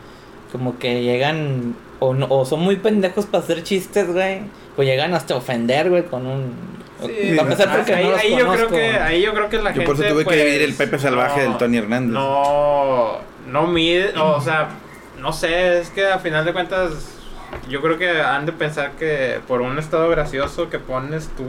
como 0.52 0.78
que 0.78 1.02
llegan 1.02 1.74
o 1.98 2.12
no, 2.14 2.26
o 2.28 2.44
son 2.44 2.60
muy 2.60 2.76
pendejos 2.76 3.26
para 3.26 3.42
hacer 3.42 3.62
chistes, 3.62 4.12
güey, 4.12 4.40
o 4.76 4.82
llegan 4.82 5.14
hasta 5.14 5.34
ofender, 5.36 5.88
güey, 5.90 6.04
con 6.04 6.26
un 6.26 6.76
Sí, 7.00 7.34
para 7.36 7.42
empezar 7.52 7.76
porque 7.76 7.94
ahí, 7.94 8.04
no 8.04 8.10
los 8.12 8.20
ahí 8.20 8.30
yo 8.38 8.48
creo 8.52 8.68
que 8.68 8.90
ahí 8.98 9.22
yo 9.22 9.34
creo 9.34 9.48
que 9.50 9.56
la 9.58 9.70
Yo 9.70 9.74
gente 9.82 9.86
por 9.86 9.94
eso 9.96 10.14
tuve 10.14 10.24
pues, 10.24 10.36
que 10.36 10.44
dividir 10.44 10.62
el 10.62 10.74
Pepe 10.74 10.98
Salvaje 10.98 11.42
no- 11.42 11.48
del 11.50 11.58
Tony 11.58 11.76
Hernández. 11.76 12.12
No, 12.14 13.18
no 13.50 13.66
mide, 13.66 14.12
o 14.18 14.40
sea, 14.40 14.68
no 15.20 15.32
sé, 15.32 15.78
es 15.80 15.90
que 15.90 16.06
a 16.06 16.18
final 16.18 16.44
de 16.46 16.52
cuentas 16.54 16.92
yo 17.68 17.80
creo 17.82 17.98
que 17.98 18.20
han 18.22 18.46
de 18.46 18.52
pensar 18.52 18.92
que 18.92 19.40
por 19.46 19.60
un 19.60 19.78
estado 19.78 20.08
gracioso 20.08 20.70
que 20.70 20.78
pones 20.78 21.28
tú, 21.36 21.44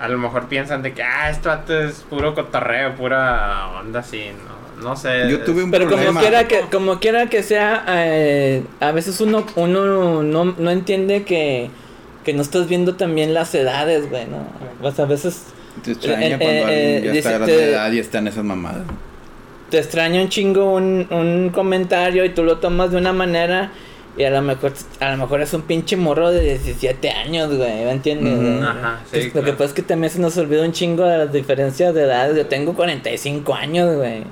a 0.00 0.08
lo 0.08 0.18
mejor 0.18 0.48
piensan 0.48 0.82
de 0.82 0.92
que, 0.94 1.02
ah, 1.02 1.30
esto 1.30 1.52
es 1.78 2.04
puro 2.08 2.34
cotorreo, 2.34 2.94
pura 2.96 3.68
onda 3.78 4.00
así, 4.00 4.22
no, 4.78 4.82
no 4.90 4.96
sé. 4.96 5.30
Yo 5.30 5.40
tuve 5.42 5.62
un 5.64 5.70
Pero 5.70 5.88
como 5.90 6.18
quiera 6.20 6.48
que 6.48 6.60
como 6.72 6.98
quiera 7.00 7.26
que 7.28 7.42
sea, 7.42 7.84
eh, 7.88 8.64
a 8.80 8.92
veces 8.92 9.20
uno 9.20 9.44
uno 9.56 10.22
no, 10.22 10.44
no 10.46 10.70
entiende 10.70 11.22
que 11.24 11.70
que 12.24 12.32
no 12.34 12.42
estás 12.42 12.68
viendo 12.68 12.96
también 12.96 13.32
las 13.34 13.54
edades, 13.54 14.08
güey, 14.10 14.26
¿no? 14.26 14.46
O 14.86 14.90
sea, 14.92 15.04
a 15.04 15.08
veces 15.08 15.44
Te 15.84 15.92
extraña 15.92 16.26
Eh, 16.26 16.38
cuando 16.38 16.50
eh, 16.50 16.64
alguien 16.64 16.78
eh, 16.80 17.02
ya 17.04 17.12
dice- 17.12 17.18
está 17.18 17.30
grande 17.32 17.52
te- 17.52 17.58
de 17.66 17.70
edad 17.72 17.92
y 17.92 17.98
está 17.98 18.18
en 18.18 18.28
esas 18.28 18.44
mamadas. 18.44 18.82
te 19.70 19.78
extraña 19.78 20.20
un 20.20 20.28
chingo 20.28 20.74
un, 20.74 21.06
un 21.10 21.50
comentario 21.50 22.24
y 22.24 22.30
tú 22.30 22.42
lo 22.42 22.58
tomas 22.58 22.90
de 22.90 22.96
una 22.98 23.12
manera 23.12 23.70
y 24.16 24.24
a 24.24 24.30
lo 24.30 24.42
mejor 24.42 24.72
a 24.98 25.10
lo 25.12 25.16
mejor 25.18 25.40
es 25.40 25.54
un 25.54 25.62
pinche 25.62 25.96
morro 25.96 26.30
de 26.30 26.40
17 26.42 27.10
años, 27.10 27.54
güey, 27.56 27.84
¿me 27.84 27.92
entiendes? 27.92 28.36
Güey? 28.36 28.62
Ajá, 28.62 29.00
sí, 29.10 29.16
Entonces, 29.16 29.34
Lo 29.34 29.44
que 29.44 29.52
pasa 29.52 29.64
es 29.64 29.72
que 29.72 29.82
también 29.82 30.12
se 30.12 30.18
nos 30.18 30.36
olvida 30.36 30.62
un 30.62 30.72
chingo 30.72 31.04
de 31.04 31.18
las 31.18 31.32
diferencias 31.32 31.94
de 31.94 32.02
edades. 32.02 32.36
Yo 32.36 32.46
tengo 32.46 32.74
45 32.74 33.54
años, 33.54 33.96
güey. 33.96 34.24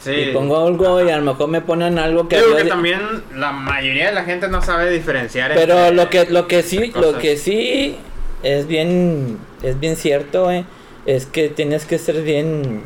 Sí. 0.00 0.12
Y 0.12 0.32
pongo 0.32 0.66
algo 0.66 1.04
y 1.04 1.10
a 1.10 1.18
lo 1.18 1.24
mejor 1.24 1.48
me 1.48 1.60
ponen 1.60 1.98
algo 1.98 2.28
que... 2.28 2.36
Digo 2.36 2.56
que 2.56 2.64
también 2.64 3.00
la 3.34 3.50
mayoría 3.52 4.06
de 4.06 4.12
la 4.12 4.24
gente 4.24 4.46
no 4.46 4.62
sabe 4.62 4.90
diferenciar 4.90 5.52
Pero 5.54 5.76
entre 5.76 5.94
lo 5.96 6.08
que 6.08 6.26
lo 6.26 6.46
que 6.46 6.62
sí, 6.62 6.92
lo 6.94 7.18
que 7.18 7.36
sí 7.36 7.96
es 8.44 8.68
bien 8.68 9.38
es 9.62 9.80
bien 9.80 9.96
cierto, 9.96 10.44
güey, 10.44 10.64
es 11.04 11.26
que 11.26 11.48
tienes 11.48 11.84
que 11.84 11.98
ser 11.98 12.22
bien 12.22 12.82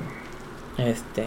este 0.78 1.24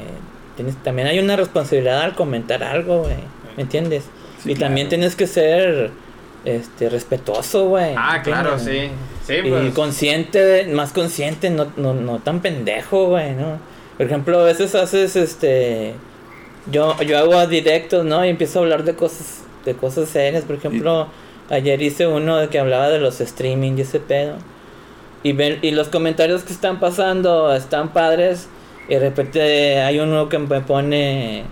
tienes 0.55 0.75
también 0.77 1.07
hay 1.07 1.19
una 1.19 1.35
responsabilidad 1.35 2.01
al 2.01 2.15
comentar 2.15 2.63
algo, 2.63 3.03
güey. 3.03 3.17
¿Me 3.55 3.63
entiendes? 3.63 4.05
Sí, 4.45 4.51
y 4.51 4.55
también 4.55 4.87
tienes 4.87 5.15
que 5.15 5.27
ser 5.27 5.91
este 6.45 6.89
respetuoso, 6.89 7.67
güey. 7.67 7.93
Ah, 7.97 8.21
claro, 8.23 8.57
sí. 8.57 8.89
Sí, 9.27 9.33
Y 9.43 9.49
pues. 9.49 9.73
consciente, 9.73 10.67
más 10.71 10.93
consciente, 10.93 11.49
no, 11.49 11.67
no, 11.75 11.93
no 11.93 12.19
tan 12.19 12.41
pendejo, 12.41 13.07
güey, 13.07 13.33
¿no? 13.33 13.59
Por 13.97 14.05
ejemplo, 14.05 14.39
a 14.39 14.43
veces 14.43 14.75
haces 14.75 15.15
este. 15.15 15.95
Yo, 16.71 16.95
yo 17.01 17.17
hago 17.17 17.45
directos, 17.47 18.05
¿no? 18.05 18.23
Y 18.25 18.29
empiezo 18.29 18.59
a 18.59 18.61
hablar 18.63 18.83
de 18.83 18.95
cosas, 18.95 19.43
de 19.65 19.73
cosas 19.73 20.09
serias. 20.09 20.43
Por 20.43 20.55
ejemplo, 20.57 21.07
ayer 21.49 21.81
hice 21.81 22.07
uno 22.07 22.37
de 22.37 22.49
que 22.49 22.59
hablaba 22.59 22.89
de 22.89 22.99
los 22.99 23.21
streaming 23.21 23.73
y 23.77 23.81
ese 23.81 23.99
pedo. 23.99 24.35
Y, 25.23 25.33
ven, 25.33 25.57
y 25.63 25.71
los 25.71 25.87
comentarios 25.87 26.43
que 26.43 26.53
están 26.53 26.79
pasando 26.79 27.53
están 27.55 27.89
padres. 27.93 28.47
Y 28.87 28.93
de 28.93 28.99
repente 28.99 29.79
hay 29.81 29.99
uno 29.99 30.29
que 30.29 30.37
me 30.37 30.61
pone. 30.61 31.43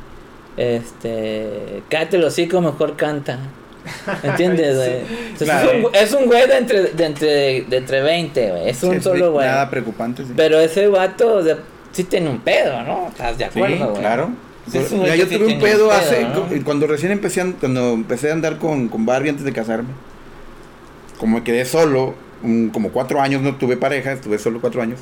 Este. 0.57 1.83
Cállate 1.89 2.17
el 2.17 2.23
hocico, 2.23 2.61
mejor 2.61 2.95
canta. 2.95 3.39
¿Entiendes, 4.23 4.75
güey? 4.77 4.97
Entonces, 5.31 5.47
claro. 5.49 5.71
es, 5.71 5.83
un, 5.85 5.95
es 5.95 6.13
un 6.13 6.25
güey 6.25 6.47
de 6.47 6.57
entre, 6.57 6.81
de 6.83 7.05
entre, 7.05 7.61
de 7.63 7.77
entre 7.77 8.01
20, 8.01 8.49
güey. 8.51 8.69
Es 8.69 8.83
un 8.83 9.01
solo 9.01 9.31
güey. 9.33 9.45
Nada 9.47 9.69
preocupante, 9.69 10.23
sí. 10.25 10.33
Pero 10.35 10.59
ese 10.59 10.87
vato, 10.87 11.35
o 11.35 11.43
sea, 11.43 11.57
sí 11.91 12.03
tiene 12.05 12.29
un 12.29 12.39
pedo, 12.39 12.81
¿no? 12.83 13.07
¿Estás 13.09 13.37
de 13.37 13.45
Sí, 13.51 13.59
acuerdo, 13.59 13.89
güey? 13.89 13.99
claro. 14.01 14.29
Sí, 14.71 14.79
Mira, 14.93 15.17
yo 15.17 15.27
tuve 15.27 15.39
un 15.39 15.45
pedo 15.45 15.55
un 15.55 15.59
pedo, 15.59 15.91
hace 15.91 16.23
¿no? 16.23 16.47
cu- 16.47 16.63
cuando 16.63 16.87
recién 16.87 17.11
empecé 17.11 17.41
a, 17.41 17.51
cuando 17.59 17.91
empecé 17.91 18.29
a 18.29 18.33
andar 18.33 18.59
con, 18.59 18.87
con 18.87 19.05
Barbie 19.05 19.27
antes 19.31 19.43
de 19.43 19.51
casarme. 19.51 19.89
como 21.19 21.37
me 21.39 21.43
quedé 21.43 21.65
solo, 21.65 22.13
un- 22.43 22.69
como 22.69 22.89
cuatro 22.91 23.19
años 23.19 23.41
no 23.41 23.55
tuve 23.57 23.75
pareja, 23.75 24.13
estuve 24.13 24.39
solo 24.39 24.61
cuatro 24.61 24.81
años, 24.81 25.01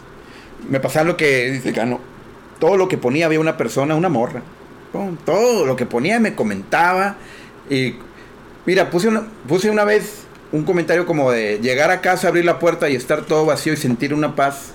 me 0.67 0.79
pasaba 0.79 1.05
lo 1.05 1.15
que 1.17 1.51
dice 1.51 1.73
Cano, 1.73 1.99
todo 2.59 2.75
lo 2.75 2.87
que 2.87 2.97
ponía 2.97 3.27
había 3.27 3.39
una 3.39 3.55
persona, 3.55 3.93
una 3.95 4.09
morra, 4.09 4.41
Todo 5.25 5.65
lo 5.65 5.75
que 5.75 5.85
ponía 5.85 6.19
me 6.19 6.35
comentaba 6.35 7.15
y 7.69 7.95
mira, 8.65 8.89
puse 8.89 9.07
una, 9.07 9.23
puse 9.47 9.69
una 9.69 9.85
vez 9.85 10.23
un 10.51 10.63
comentario 10.63 11.05
como 11.05 11.31
de 11.31 11.59
llegar 11.59 11.91
a 11.91 12.01
casa, 12.01 12.27
abrir 12.27 12.43
la 12.43 12.59
puerta 12.59 12.89
y 12.89 12.95
estar 12.95 13.21
todo 13.21 13.45
vacío 13.45 13.73
y 13.73 13.77
sentir 13.77 14.13
una 14.13 14.35
paz. 14.35 14.73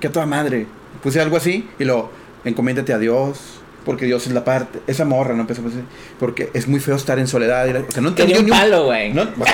Que 0.00 0.08
a 0.08 0.12
toda 0.12 0.26
madre. 0.26 0.66
Puse 1.02 1.20
algo 1.20 1.36
así 1.36 1.68
y 1.78 1.84
lo 1.84 2.10
encomiéndate 2.44 2.92
a 2.92 2.98
Dios, 2.98 3.60
porque 3.84 4.06
Dios 4.06 4.26
es 4.26 4.32
la 4.32 4.44
parte. 4.44 4.80
Esa 4.86 5.04
morra 5.04 5.34
no 5.34 5.42
empezó 5.42 5.62
a 5.62 5.64
decir, 5.66 5.82
porque 6.18 6.50
es 6.54 6.66
muy 6.68 6.80
feo 6.80 6.96
estar 6.96 7.18
en 7.18 7.26
soledad. 7.26 7.66
y 7.66 7.72
la- 7.72 7.80
O 7.80 7.90
sea, 7.90 8.02
no 8.02 8.08
entendió 8.10 8.38
un 8.40 8.44
ni 8.46 8.50
un 8.50 8.56
palo, 8.58 8.84
güey. 8.86 9.12
no, 9.12 9.28
pues 9.34 9.50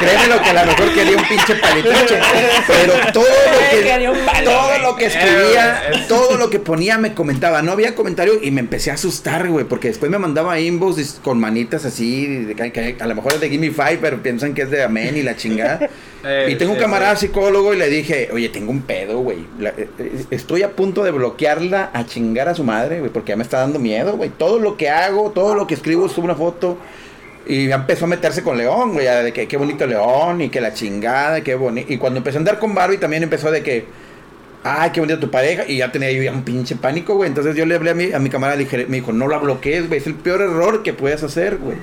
créeme 0.00 0.26
lo 0.28 0.42
que 0.42 0.50
a 0.50 0.64
lo 0.64 0.70
mejor 0.72 0.94
quería 0.94 1.16
un 1.16 1.24
pinche 1.28 1.54
palitoche. 1.56 2.18
Pero 2.66 2.92
todo 3.12 3.24
lo 3.24 3.58
que, 3.70 4.20
palo, 4.26 4.50
todo 4.50 4.78
lo 4.78 4.96
que 4.96 5.06
escribía, 5.06 5.82
Eh, 5.92 6.04
todo 6.08 6.36
lo 6.36 6.50
que 6.50 6.58
ponía 6.60 6.98
me 6.98 7.14
comentaba. 7.14 7.62
No 7.62 7.72
había 7.72 7.94
comentario 7.94 8.34
y 8.42 8.50
me 8.50 8.60
empecé 8.60 8.90
a 8.90 8.94
asustar, 8.94 9.48
güey. 9.48 9.64
Porque 9.64 9.88
después 9.88 10.10
me 10.10 10.18
mandaba 10.18 10.58
inbox 10.58 11.20
con 11.22 11.38
manitas 11.38 11.84
así. 11.84 12.26
de 12.26 12.54
que- 12.54 12.72
que 12.72 12.96
a 13.00 13.06
lo 13.06 13.14
mejor 13.14 13.34
es 13.34 13.40
de 13.40 13.48
Gimme 13.50 13.70
Five, 13.70 13.98
pero 14.00 14.22
piensan 14.22 14.54
que 14.54 14.62
es 14.62 14.70
de 14.70 14.82
Amén 14.82 15.16
y 15.16 15.22
la 15.22 15.36
chingada. 15.36 15.88
Eh, 16.22 16.48
y 16.50 16.56
tengo 16.56 16.72
un 16.74 16.78
camarada 16.78 17.16
sí. 17.16 17.28
psicólogo 17.28 17.72
y 17.72 17.78
le 17.78 17.88
dije, 17.88 18.28
oye, 18.30 18.50
tengo 18.50 18.70
un 18.72 18.82
pedo, 18.82 19.20
güey. 19.20 19.38
Eh, 19.58 19.88
Estoy 20.30 20.62
a 20.62 20.72
punto 20.72 21.02
de 21.02 21.12
bloquearla 21.12 21.88
a 21.94 22.04
chingar 22.04 22.46
a 22.50 22.54
su 22.54 22.62
madre, 22.70 23.00
güey, 23.00 23.10
porque 23.10 23.30
ya 23.30 23.36
me 23.36 23.42
está 23.42 23.58
dando 23.58 23.78
miedo, 23.78 24.16
güey. 24.16 24.30
Todo 24.30 24.58
lo 24.58 24.76
que 24.76 24.88
hago, 24.88 25.30
todo 25.30 25.54
lo 25.54 25.66
que 25.66 25.74
escribo, 25.74 26.08
subo 26.08 26.26
una 26.26 26.34
foto. 26.34 26.78
Y 27.46 27.66
ya 27.68 27.76
empezó 27.76 28.04
a 28.04 28.08
meterse 28.08 28.42
con 28.42 28.56
León, 28.56 28.92
güey, 28.92 29.06
de 29.06 29.32
que 29.32 29.48
qué 29.48 29.56
bonito 29.56 29.86
León 29.86 30.40
y 30.40 30.50
que 30.50 30.60
la 30.60 30.72
chingada, 30.72 31.40
qué 31.40 31.54
bonito. 31.54 31.92
Y 31.92 31.98
cuando 31.98 32.18
empecé 32.18 32.38
a 32.38 32.40
andar 32.40 32.58
con 32.58 32.74
Barbie 32.74 32.98
también 32.98 33.22
empezó 33.22 33.50
de 33.50 33.62
que, 33.62 33.86
ay, 34.62 34.90
qué 34.92 35.00
bonito 35.00 35.18
tu 35.18 35.30
pareja. 35.30 35.64
Y 35.66 35.78
ya 35.78 35.90
tenía 35.90 36.12
yo 36.12 36.22
ya 36.22 36.32
un 36.32 36.44
pinche 36.44 36.76
pánico, 36.76 37.16
güey. 37.16 37.28
Entonces 37.28 37.56
yo 37.56 37.66
le 37.66 37.74
hablé 37.74 37.90
a 37.90 37.94
mi, 37.94 38.12
a 38.12 38.18
mi 38.18 38.30
camarada, 38.30 38.56
le 38.56 38.64
dije, 38.64 38.86
me 38.86 38.98
dijo, 38.98 39.12
no 39.12 39.26
la 39.26 39.38
bloquees, 39.38 39.88
güey, 39.88 40.00
es 40.00 40.06
el 40.06 40.14
peor 40.14 40.42
error 40.42 40.82
que 40.82 40.92
puedes 40.92 41.22
hacer, 41.22 41.56
güey. 41.56 41.78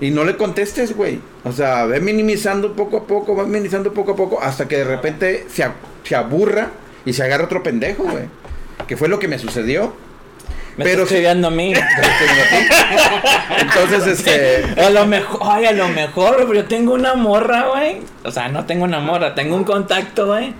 Y 0.00 0.10
no 0.10 0.24
le 0.24 0.36
contestes, 0.36 0.96
güey. 0.96 1.20
O 1.44 1.52
sea, 1.52 1.84
ve 1.86 2.00
minimizando 2.00 2.74
poco 2.74 2.98
a 2.98 3.06
poco, 3.06 3.36
va 3.36 3.44
minimizando 3.44 3.92
poco 3.92 4.12
a 4.12 4.16
poco, 4.16 4.42
hasta 4.42 4.66
que 4.66 4.78
de 4.78 4.84
repente 4.84 5.46
se, 5.48 5.66
se 6.02 6.16
aburra 6.16 6.70
y 7.04 7.12
se 7.12 7.22
agarra 7.22 7.44
otro 7.44 7.62
pendejo, 7.62 8.04
güey. 8.04 8.24
Que 8.86 8.96
fue 8.96 9.08
lo 9.08 9.18
que 9.18 9.28
me 9.28 9.38
sucedió. 9.38 9.94
Me 10.76 10.84
Pero 10.84 11.02
está 11.04 11.14
escribiendo 11.14 11.48
a 11.48 11.50
mí. 11.50 11.72
Entonces, 13.60 14.06
este. 14.18 14.80
A 14.80 14.90
lo 14.90 15.06
mejor, 15.06 15.40
ay, 15.42 15.66
a 15.66 15.72
lo 15.72 15.88
mejor, 15.88 16.36
pero 16.38 16.54
yo 16.54 16.64
tengo 16.66 16.92
una 16.94 17.14
morra, 17.14 17.68
güey. 17.68 17.98
O 18.24 18.30
sea, 18.30 18.48
no 18.48 18.64
tengo 18.66 18.84
una 18.84 19.00
morra, 19.00 19.34
tengo 19.34 19.56
un 19.56 19.64
contacto, 19.64 20.26
güey. 20.26 20.52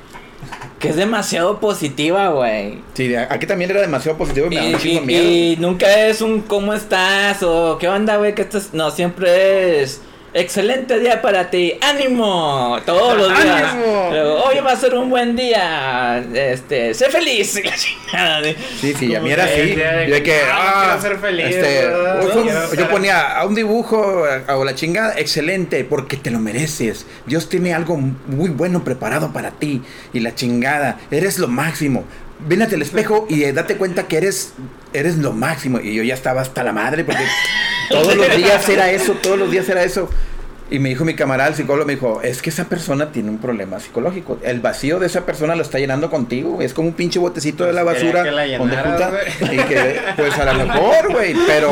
Que 0.78 0.90
es 0.90 0.96
demasiado 0.96 1.60
positiva, 1.60 2.28
güey. 2.28 2.78
Sí, 2.94 3.14
aquí 3.16 3.46
también 3.46 3.70
era 3.70 3.80
demasiado 3.80 4.18
positivo 4.18 4.46
y 4.46 4.50
me 4.50 4.70
Y, 4.70 4.96
y- 4.96 5.00
miedo. 5.00 5.24
y 5.24 5.56
nunca 5.58 6.06
es 6.06 6.20
un 6.20 6.42
¿cómo 6.42 6.74
estás? 6.74 7.42
o 7.42 7.78
¿qué 7.78 7.88
onda, 7.88 8.16
güey? 8.18 8.34
que 8.34 8.42
estás? 8.42 8.74
No, 8.74 8.90
siempre 8.90 9.82
es 9.82 10.02
excelente 10.34 10.98
día 10.98 11.22
para 11.22 11.48
ti, 11.50 11.74
ánimo, 11.80 12.78
todos 12.84 13.16
los 13.16 13.28
días. 13.28 13.72
¡Ánimo! 13.72 14.08
Luego, 14.10 14.42
Hoy 14.44 14.56
va 14.58 14.72
a 14.72 14.76
ser 14.76 14.94
un 14.94 15.08
buen 15.08 15.36
día, 15.36 16.18
este, 16.34 16.92
sé 16.94 17.08
feliz. 17.08 17.54
La 17.64 17.74
chingada 17.76 18.40
de- 18.40 18.56
Sí, 18.80 18.94
sí, 18.98 19.14
a 19.14 19.20
mí 19.20 19.30
era 19.30 19.44
así. 19.44 19.74
Yo 20.08 20.14
de 20.14 20.22
que, 20.22 20.40
ah, 20.42 20.56
ah, 20.56 20.82
quiero 20.98 21.02
ser 21.02 21.18
feliz, 21.20 21.46
este, 21.56 22.76
yo 22.76 22.88
ponía 22.90 23.38
a 23.38 23.46
un 23.46 23.54
dibujo 23.54 24.24
a- 24.46 24.56
o 24.56 24.64
la 24.64 24.74
chingada, 24.74 25.14
excelente, 25.18 25.84
porque 25.84 26.16
te 26.16 26.30
lo 26.30 26.38
mereces. 26.40 27.06
Dios 27.26 27.48
tiene 27.48 27.72
algo 27.72 27.96
muy 27.96 28.50
bueno 28.50 28.84
preparado 28.84 29.32
para 29.32 29.52
ti. 29.52 29.82
Y 30.12 30.20
la 30.20 30.34
chingada, 30.34 30.98
eres 31.10 31.38
lo 31.38 31.48
máximo. 31.48 32.04
Ven 32.46 32.60
el 32.60 32.82
espejo 32.82 33.26
y 33.30 33.44
eh, 33.44 33.52
date 33.52 33.76
cuenta 33.76 34.06
que 34.08 34.16
eres, 34.18 34.52
eres 34.94 35.18
lo 35.18 35.32
máximo. 35.32 35.78
Y 35.80 35.94
yo 35.94 36.02
ya 36.02 36.14
estaba 36.14 36.40
hasta 36.40 36.62
la 36.64 36.72
madre, 36.72 37.04
porque 37.04 37.24
todos 37.90 38.16
los 38.16 38.34
días 38.36 38.66
era 38.68 38.90
eso, 38.90 39.12
todos 39.22 39.38
los 39.38 39.50
días 39.50 39.68
era 39.68 39.82
eso. 39.82 40.08
Y 40.70 40.78
me 40.78 40.88
dijo 40.88 41.04
mi 41.04 41.14
camarada, 41.14 41.50
el 41.50 41.54
psicólogo, 41.54 41.86
me 41.86 41.94
dijo, 41.94 42.22
es 42.22 42.40
que 42.40 42.48
esa 42.48 42.64
persona 42.70 43.12
tiene 43.12 43.28
un 43.28 43.36
problema 43.38 43.78
psicológico. 43.80 44.38
El 44.42 44.60
vacío 44.60 44.98
de 44.98 45.06
esa 45.06 45.26
persona 45.26 45.54
lo 45.54 45.62
está 45.62 45.78
llenando 45.78 46.10
contigo. 46.10 46.62
Es 46.62 46.72
como 46.72 46.88
un 46.88 46.94
pinche 46.94 47.18
botecito 47.18 47.64
de 47.66 47.74
la 47.74 47.82
Pues 47.84 47.96
basura. 48.02 48.22
que 48.24 48.30
la 48.30 48.46
donde 48.58 48.76
junta- 48.78 49.12
y 49.52 49.56
que, 49.58 50.00
pues 50.16 50.38
a 50.38 50.52
lo 50.52 50.64
mejor, 50.66 51.12
güey. 51.12 51.34
Pero, 51.46 51.70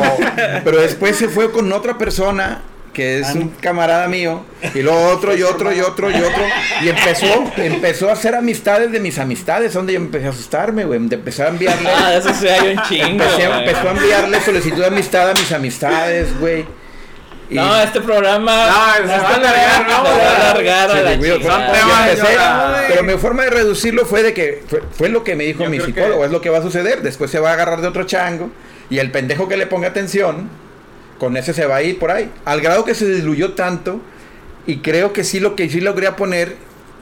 pero 0.63 0.79
después 0.79 1.15
se 1.15 1.27
fue 1.27 1.51
con 1.51 1.73
otra 1.73 1.97
persona 1.97 2.61
que 2.93 3.19
es 3.19 3.33
un 3.33 3.49
camarada 3.49 4.07
mío. 4.07 4.43
Y 4.73 4.81
luego 4.81 5.07
otro 5.09 5.35
y 5.35 5.41
otro 5.43 5.73
y 5.73 5.81
otro 5.81 6.09
y 6.11 6.15
otro. 6.15 6.43
Y 6.81 6.89
empezó, 6.89 7.25
empezó 7.57 8.09
a 8.09 8.13
hacer 8.13 8.35
amistades 8.35 8.91
de 8.91 8.99
mis 8.99 9.17
amistades. 9.19 9.73
Donde 9.73 9.93
yo 9.93 9.99
empecé 9.99 10.27
a 10.27 10.29
asustarme, 10.29 10.85
güey. 10.85 10.99
Empezar 10.99 11.47
a 11.47 11.49
enviarle. 11.49 11.89
Ah, 11.89 12.13
eso 12.15 12.33
sí 12.33 12.47
hay 12.47 12.75
un 12.77 12.83
chingo. 12.83 13.07
Empecé, 13.07 13.43
empezó 13.45 13.87
a 13.89 13.91
enviarle 13.91 14.41
solicitud 14.41 14.79
de 14.79 14.87
amistad 14.87 15.29
a 15.29 15.33
mis 15.33 15.51
amistades, 15.51 16.39
güey. 16.39 16.65
Y- 17.49 17.55
No, 17.55 17.75
este 17.81 17.99
programa. 18.01 18.67
No, 18.67 18.95
se 18.95 19.07
va 19.07 19.13
a 19.15 19.15
este 19.17 19.47
alargar, 19.47 19.87
¿no? 19.87 20.05
se 20.05 20.11
va 20.17 20.31
a 20.31 20.35
alargar 20.51 20.91
a 20.91 21.01
la 21.01 21.13
empecé- 21.13 22.87
pero 22.87 23.03
mi 23.03 23.13
forma 23.17 23.43
de 23.43 23.49
reducirlo 23.49 24.05
fue 24.05 24.23
de 24.23 24.33
que 24.33 24.63
fue, 24.67 24.81
fue 24.91 25.09
lo 25.09 25.23
que 25.23 25.35
me 25.35 25.43
dijo 25.43 25.63
Yo 25.63 25.69
mi 25.69 25.79
psicólogo, 25.79 26.19
que- 26.21 26.25
es 26.25 26.31
lo 26.31 26.41
que 26.41 26.49
va 26.49 26.59
a 26.59 26.61
suceder. 26.61 27.01
Después 27.01 27.29
se 27.29 27.39
va 27.39 27.49
a 27.49 27.53
agarrar 27.53 27.81
de 27.81 27.87
otro 27.87 28.05
chango 28.05 28.49
y 28.89 28.99
el 28.99 29.11
pendejo 29.11 29.47
que 29.49 29.57
le 29.57 29.67
ponga 29.67 29.89
atención, 29.89 30.49
con 31.23 31.37
ese 31.37 31.53
se 31.53 31.65
va 31.65 31.77
a 31.77 31.83
ir 31.83 31.99
por 31.99 32.11
ahí. 32.11 32.29
Al 32.43 32.59
grado 32.59 32.83
que 32.83 32.93
se 32.93 33.09
diluyó 33.09 33.53
tanto 33.53 34.01
y 34.67 34.79
creo 34.79 35.13
que 35.13 35.23
sí 35.23 35.39
lo 35.39 35.55
que 35.55 35.69
sí 35.69 35.79
logré 35.79 36.11
poner, 36.11 36.57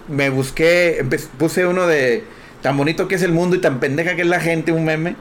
me 0.08 0.30
busqué, 0.30 1.04
puse 1.40 1.66
uno 1.66 1.88
de 1.88 2.24
tan 2.62 2.78
bonito 2.78 3.08
que 3.08 3.16
es 3.16 3.24
el 3.24 3.32
mundo 3.32 3.56
y 3.56 3.62
tan 3.62 3.80
pendeja 3.80 4.16
que 4.16 4.22
es 4.22 4.28
la 4.28 4.40
gente, 4.40 4.72
un 4.72 4.86
meme. 4.86 5.16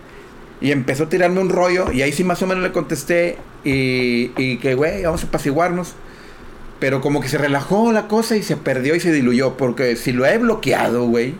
Y 0.61 0.71
empezó 0.71 1.05
a 1.05 1.09
tirarme 1.09 1.41
un 1.41 1.49
rollo 1.49 1.91
y 1.91 2.03
ahí 2.03 2.13
sí 2.13 2.25
más 2.25 2.43
o 2.43 2.47
menos 2.47 2.63
le 2.63 2.73
contesté 2.73 3.39
y, 3.65 4.33
y 4.37 4.59
que, 4.59 4.75
güey, 4.75 5.03
vamos 5.03 5.25
a 5.25 5.29
apaciguarnos. 5.29 5.95
Pero 6.79 7.01
como 7.01 7.23
que 7.23 7.29
se 7.31 7.39
relajó 7.39 7.93
la 7.93 8.07
cosa 8.07 8.37
y 8.37 8.43
se 8.43 8.59
perdió 8.59 8.95
y 8.95 9.01
se 9.01 9.13
diluyó. 9.13 9.57
Porque 9.57 9.97
si 9.97 10.13
lo 10.13 10.27
he 10.27 10.37
bloqueado, 10.37 11.07
güey. 11.07 11.33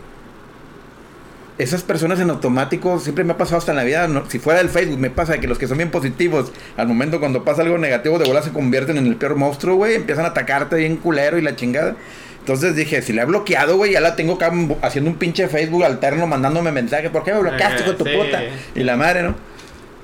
Esas 1.61 1.83
personas 1.83 2.19
en 2.19 2.29
automático 2.31 2.99
siempre 2.99 3.23
me 3.23 3.33
ha 3.33 3.37
pasado 3.37 3.57
hasta 3.59 3.71
en 3.71 3.75
la 3.77 3.83
vida. 3.83 4.07
no- 4.07 4.27
si 4.29 4.39
fuera 4.39 4.59
del 4.59 4.69
Facebook, 4.69 4.97
me 4.97 5.11
pasa 5.11 5.37
que 5.39 5.47
los 5.47 5.59
que 5.59 5.67
son 5.67 5.77
bien 5.77 5.91
positivos, 5.91 6.51
al 6.75 6.87
momento 6.87 7.19
cuando 7.19 7.43
pasa 7.43 7.61
algo 7.61 7.77
negativo, 7.77 8.17
de 8.17 8.25
bola 8.25 8.41
se 8.41 8.51
convierten 8.51 8.97
en 8.97 9.05
el 9.05 9.15
peor 9.15 9.35
monstruo, 9.35 9.75
güey. 9.75 9.93
Empiezan 9.95 10.25
a 10.25 10.29
atacarte 10.29 10.75
bien 10.77 10.97
culero 10.97 11.37
y 11.37 11.41
la 11.43 11.55
chingada. 11.55 11.95
Entonces 12.39 12.75
dije, 12.75 13.03
si 13.03 13.13
la 13.13 13.21
he 13.21 13.25
bloqueado, 13.25 13.77
güey, 13.77 13.91
ya 13.91 14.01
la 14.01 14.15
tengo 14.15 14.33
acá 14.33 14.51
haciendo 14.81 15.11
un 15.11 15.17
pinche 15.17 15.47
Facebook 15.47 15.83
alterno, 15.83 16.25
mandándome 16.25 16.71
mensajes. 16.71 17.11
¿Por 17.11 17.23
qué 17.23 17.31
me 17.31 17.39
bloqueaste 17.41 17.83
con 17.83 17.97
tu 17.97 18.05
sí. 18.05 18.09
puta? 18.17 18.41
Y 18.73 18.83
la 18.83 18.97
madre, 18.97 19.21
¿no? 19.21 19.35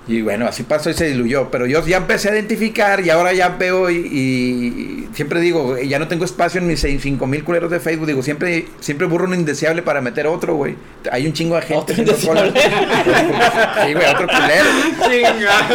Y 0.08 0.22
bueno, 0.22 0.48
así 0.48 0.64
pasó 0.64 0.90
y 0.90 0.94
se 0.94 1.08
diluyó. 1.08 1.50
Pero 1.52 1.66
yo 1.66 1.86
ya 1.86 1.98
empecé 1.98 2.30
a 2.30 2.34
identificar 2.34 3.06
y 3.06 3.10
ahora 3.10 3.34
ya 3.34 3.50
veo 3.50 3.90
y, 3.90 3.96
y 3.96 5.10
siempre 5.14 5.42
digo, 5.42 5.78
ya 5.78 6.00
no 6.00 6.08
tengo 6.08 6.24
espacio 6.26 6.62
en 6.62 6.68
mis 6.68 6.82
5 6.82 7.28
mil 7.28 7.44
culeros 7.44 7.70
de 7.72 7.80
Facebook. 7.80 8.08
Digo, 8.08 8.22
siempre, 8.22 8.68
siempre 8.80 9.08
burro 9.08 9.26
un 9.26 9.34
indeseable 9.34 9.82
para 9.82 10.00
meter 10.00 10.28
otro, 10.28 10.56
güey. 10.56 10.76
Hay 11.12 11.26
un 11.26 11.34
chingo 11.34 11.56
de 11.56 11.62
gente. 11.64 11.94
Otro 11.94 11.94
haciendo 11.94 12.16
cola. 12.26 12.52
sí, 13.86 13.94
güey, 13.94 14.06
otro 14.06 14.28
culero. 14.28 14.70
Chinga. 15.10 15.68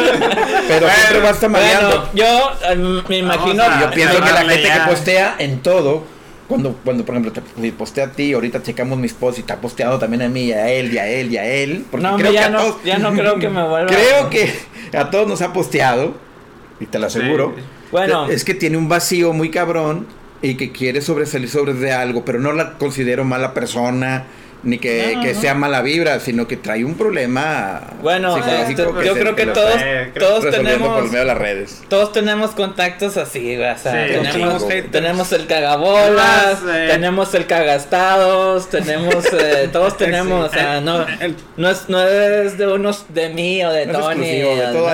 Pero 0.68 0.88
siempre 0.88 1.20
va 1.20 1.30
a. 1.30 1.48
Bueno, 1.48 2.04
yo 2.14 2.52
eh, 2.70 3.02
me 3.08 3.18
imagino. 3.18 3.64
Yo 3.80 3.90
pienso 3.90 4.14
que 4.14 4.30
la 4.32 4.44
gente 4.44 4.62
ya. 4.62 4.84
que 4.84 4.90
postea 4.90 5.34
en 5.38 5.60
todo, 5.60 6.04
cuando, 6.52 6.76
cuando 6.84 7.04
por 7.04 7.14
ejemplo 7.16 7.32
te 7.32 7.72
postea 7.72 8.04
a 8.06 8.12
ti, 8.12 8.32
ahorita 8.32 8.62
checamos 8.62 8.98
mis 8.98 9.12
posts 9.12 9.40
y 9.40 9.42
te 9.42 9.52
ha 9.52 9.60
posteado 9.60 9.98
también 9.98 10.22
a 10.22 10.28
mí, 10.28 10.44
y 10.44 10.52
a 10.52 10.68
él, 10.70 10.92
y 10.92 10.98
a 10.98 11.08
él, 11.08 11.32
y 11.32 11.36
a 11.36 11.44
él. 11.46 11.84
Porque 11.90 12.06
No, 12.06 12.16
creo 12.16 12.28
que 12.30 12.34
ya 12.34 12.46
a 12.46 12.50
no, 12.50 12.58
todos- 12.58 12.84
ya 12.84 12.98
no 12.98 13.12
creo 13.12 13.38
que 13.38 13.48
me 13.48 13.66
vuelva. 13.66 13.90
Creo 13.90 14.30
que 14.30 14.52
a 14.96 15.10
todos 15.10 15.26
nos 15.28 15.42
ha 15.42 15.52
posteado, 15.52 16.14
y 16.80 16.86
te 16.86 16.98
lo 16.98 17.06
aseguro. 17.06 17.54
Sí. 17.56 17.62
Bueno. 17.90 18.26
Es 18.28 18.44
que 18.44 18.54
tiene 18.54 18.76
un 18.76 18.88
vacío 18.88 19.32
muy 19.32 19.50
cabrón 19.50 20.06
y 20.40 20.56
que 20.56 20.72
quiere 20.72 21.00
sobresalir 21.02 21.48
sobre 21.48 21.74
de 21.74 21.92
algo, 21.92 22.24
pero 22.24 22.38
no 22.40 22.52
la 22.52 22.78
considero 22.78 23.24
mala 23.24 23.54
persona, 23.54 24.24
ni 24.64 24.78
que, 24.78 25.14
No, 25.16 25.22
que 25.22 25.34
no. 25.34 25.40
sea 25.40 25.54
mala 25.54 25.82
vibra, 25.82 26.20
sino 26.20 26.46
que 26.46 26.56
trae 26.56 26.84
un 26.84 26.94
problema 26.94 27.80
Bueno, 28.00 28.34
psicológico 28.36 28.82
este, 28.82 29.00
que 29.00 29.06
yo 29.06 29.14
se- 29.14 29.20
creo 29.20 29.34
que 29.36 29.46
lo 29.46 29.52
todos, 29.52 29.72
sé, 29.74 30.10
todos 30.18 30.44
resolviendo 30.44 30.78
por 30.86 30.94
tenemos, 30.94 31.04
medio 31.10 31.18
de 31.20 31.24
las 31.26 31.38
redes. 31.38 31.82
todos 31.88 32.12
tenemos 32.12 32.50
contactos 32.52 33.16
así, 33.16 33.56
o 33.56 33.78
sea, 33.78 34.06
Sí, 34.06 34.12
tenemos, 34.30 34.68
tenemos 34.92 35.32
el 35.32 35.46
cagabolas, 35.46 36.62
Más, 36.62 36.74
eh. 36.76 36.86
tenemos 36.90 37.34
el 37.34 37.46
cagastados, 37.46 38.68
tenemos, 38.70 39.24
eh, 39.32 39.68
todos 39.72 39.96
tenemos, 39.96 40.48
o 40.50 40.52
sea, 40.52 40.80
no, 40.80 41.06
El- 41.20 41.36
no 41.56 41.70
es, 41.70 41.88
no 41.88 42.02
es 42.02 42.56
de 42.58 42.66
unos, 42.68 43.06
de 43.12 43.28
mí 43.30 43.64
o 43.64 43.70
de 43.72 43.86
No 43.86 43.98
es 43.98 44.16
Tony, 44.16 44.26
exclusivo, 44.28 44.56
de 44.56 44.66
no 44.66 44.72
todo 44.72 44.90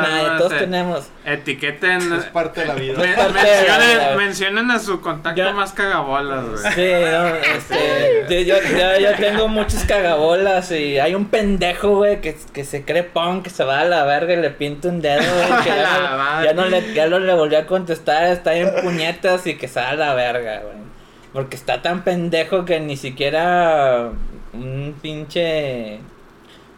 No, 0.00 0.32
no, 0.32 0.38
todos 0.38 0.52
sí. 0.52 0.58
tenemos. 0.60 1.04
Etiqueten. 1.32 2.12
Es 2.12 2.24
parte 2.26 2.60
de 2.62 2.66
la 2.66 2.74
vida. 2.74 2.98
men- 2.98 3.16
la 3.16 3.28
mencionen, 3.28 4.16
mencionen 4.16 4.70
a 4.70 4.78
su 4.78 5.00
contacto 5.00 5.40
Ya. 5.42 5.52
más 5.52 5.72
cagabolas, 5.72 6.44
güey. 6.44 6.74
Sí, 6.74 7.10
no, 7.12 7.26
este, 7.36 8.44
yo, 8.44 8.56
yo- 9.00 9.14
tengo 9.16 9.48
muchos 9.48 9.84
cagabolas 9.84 10.70
y 10.72 10.98
hay 10.98 11.14
un 11.14 11.26
pendejo, 11.26 11.96
güey, 11.96 12.20
que, 12.20 12.36
que 12.52 12.64
se 12.64 12.84
cree 12.84 13.02
punk, 13.04 13.44
que 13.44 13.50
se 13.50 13.64
va 13.64 13.80
a 13.80 13.84
la 13.84 14.04
verga 14.04 14.32
y 14.34 14.36
le 14.36 14.50
pinta 14.50 14.88
un 14.88 15.00
dedo, 15.00 15.22
güey, 15.22 15.62
que 15.64 15.68
ya, 15.70 16.42
ya 16.44 16.52
no 16.54 16.66
le, 16.66 16.94
ya 16.94 17.06
no 17.08 17.18
le 17.18 17.34
volvió 17.34 17.58
a 17.58 17.66
contestar, 17.66 18.24
está 18.26 18.54
en 18.54 18.70
puñetas 18.82 19.46
y 19.46 19.56
que 19.56 19.68
se 19.68 19.80
va 19.80 19.90
a 19.90 19.94
la 19.94 20.14
verga, 20.14 20.60
güey. 20.60 20.80
Porque 21.32 21.54
está 21.56 21.80
tan 21.80 22.02
pendejo 22.02 22.64
que 22.64 22.80
ni 22.80 22.96
siquiera 22.96 24.10
un 24.52 24.96
pinche... 25.00 26.00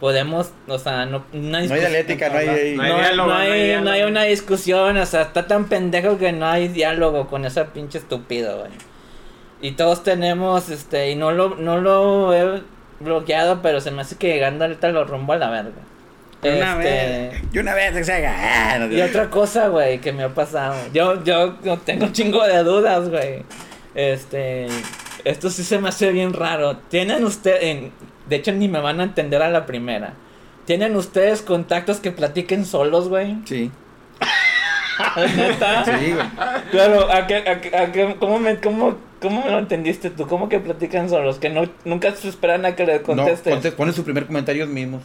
Podemos, 0.03 0.51
o 0.67 0.79
sea, 0.81 1.07
no, 1.07 1.25
una 1.33 1.49
No 1.51 1.57
hay 1.59 1.63
discusión- 1.63 1.79
dialéctica, 1.93 2.29
no 2.29 2.39
hay... 2.39 2.75
No 2.75 2.83
hay 2.83 2.91
no, 2.91 2.99
diálogo, 2.99 3.29
no 3.29 3.35
no 3.35 3.41
hay 3.41 3.51
hay, 3.53 3.63
diálogo. 3.67 3.85
no 3.85 3.91
hay 3.93 4.03
una 4.03 4.23
discusión, 4.25 4.97
o 4.97 5.07
sea, 5.07 5.23
está 5.23 5.47
tan 5.47 5.69
pendejo 5.69 6.19
que 6.19 6.33
no 6.33 6.45
hay 6.49 6.67
diálogo 6.67 7.29
con 7.29 7.45
esa 7.45 7.67
pinche 7.67 7.99
estúpido, 7.99 8.59
güey. 8.59 8.73
Y 9.61 9.71
todos 9.73 10.03
tenemos, 10.03 10.71
este, 10.71 11.11
y 11.13 11.15
no 11.15 11.31
lo, 11.31 11.51
no 11.55 11.79
lo 11.79 12.35
he 12.35 12.63
bloqueado, 12.99 13.63
pero 13.63 13.81
se 13.81 13.93
me 13.93 14.03
hace 14.03 14.17
que 14.17 14.27
llegando 14.27 14.65
ahorita 14.65 14.89
lo 14.89 15.05
rumbo 15.05 15.35
a 15.35 15.37
la 15.37 15.51
verga. 15.51 15.71
Una 16.43 16.83
Este, 16.83 17.41
Y 17.53 17.59
una 17.61 17.73
vez 17.75 17.93
que 17.93 18.03
se 18.03 18.13
haga... 18.13 18.35
ah, 18.75 18.79
no 18.81 18.93
y 18.93 19.01
otra 19.03 19.31
cosa, 19.31 19.69
güey, 19.69 20.01
que 20.01 20.13
me 20.13 20.25
ha 20.25 20.31
pasado. 20.31 20.75
Yo, 20.93 21.23
yo, 21.23 21.63
yo 21.63 21.79
tengo 21.79 22.07
un 22.07 22.13
chingo 22.13 22.45
de 22.45 22.65
dudas, 22.65 23.09
güey. 23.09 23.45
Este, 23.95 24.67
esto 25.25 25.49
sí 25.49 25.63
se 25.63 25.79
me 25.79 25.91
hace 25.91 26.11
bien 26.11 26.33
raro. 26.33 26.77
¿Tienen 26.89 27.25
ustedes, 27.25 27.93
de 28.29 28.37
hecho 28.37 28.53
ni 28.53 28.69
me 28.69 28.81
van 28.81 29.01
a 29.01 29.05
entender 29.05 29.43
a 29.43 29.51
la 29.51 29.67
primera. 29.67 30.15
¿Tienen 30.67 30.95
ustedes 30.97 31.43
contactos 31.43 31.99
que 32.01 32.13
platiquen 32.13 32.65
solos, 32.65 33.09
güey? 33.09 33.37
Sí, 33.47 33.71
¿Neta? 35.37 35.85
sí, 35.85 36.13
güey. 36.13 36.27
Claro, 36.71 37.11
¿a 37.13 37.27
qué, 37.27 37.37
a 37.37 37.61
qué- 37.61 37.77
a 37.77 37.93
qué- 37.93 38.17
cómo, 38.19 38.39
me, 38.39 38.57
cómo, 38.61 38.97
¿cómo 39.21 39.43
me 39.45 39.51
lo 39.51 39.59
entendiste 39.59 40.11
tú? 40.11 40.27
¿Cómo 40.27 40.49
que 40.49 40.61
platican 40.61 41.09
solos? 41.09 41.39
Que 41.39 41.49
no, 41.51 41.69
nunca 41.85 42.15
se 42.15 42.29
esperan 42.29 42.65
a 42.67 42.77
que 42.77 42.87
le 42.87 42.99
No, 42.99 43.03
contestes. 43.03 43.53
conte- 43.55 43.73
ponen 43.73 43.95
su 43.95 44.05
primer 44.05 44.27
comentario 44.27 44.65
ellos 44.65 44.75
mismos. 44.75 45.03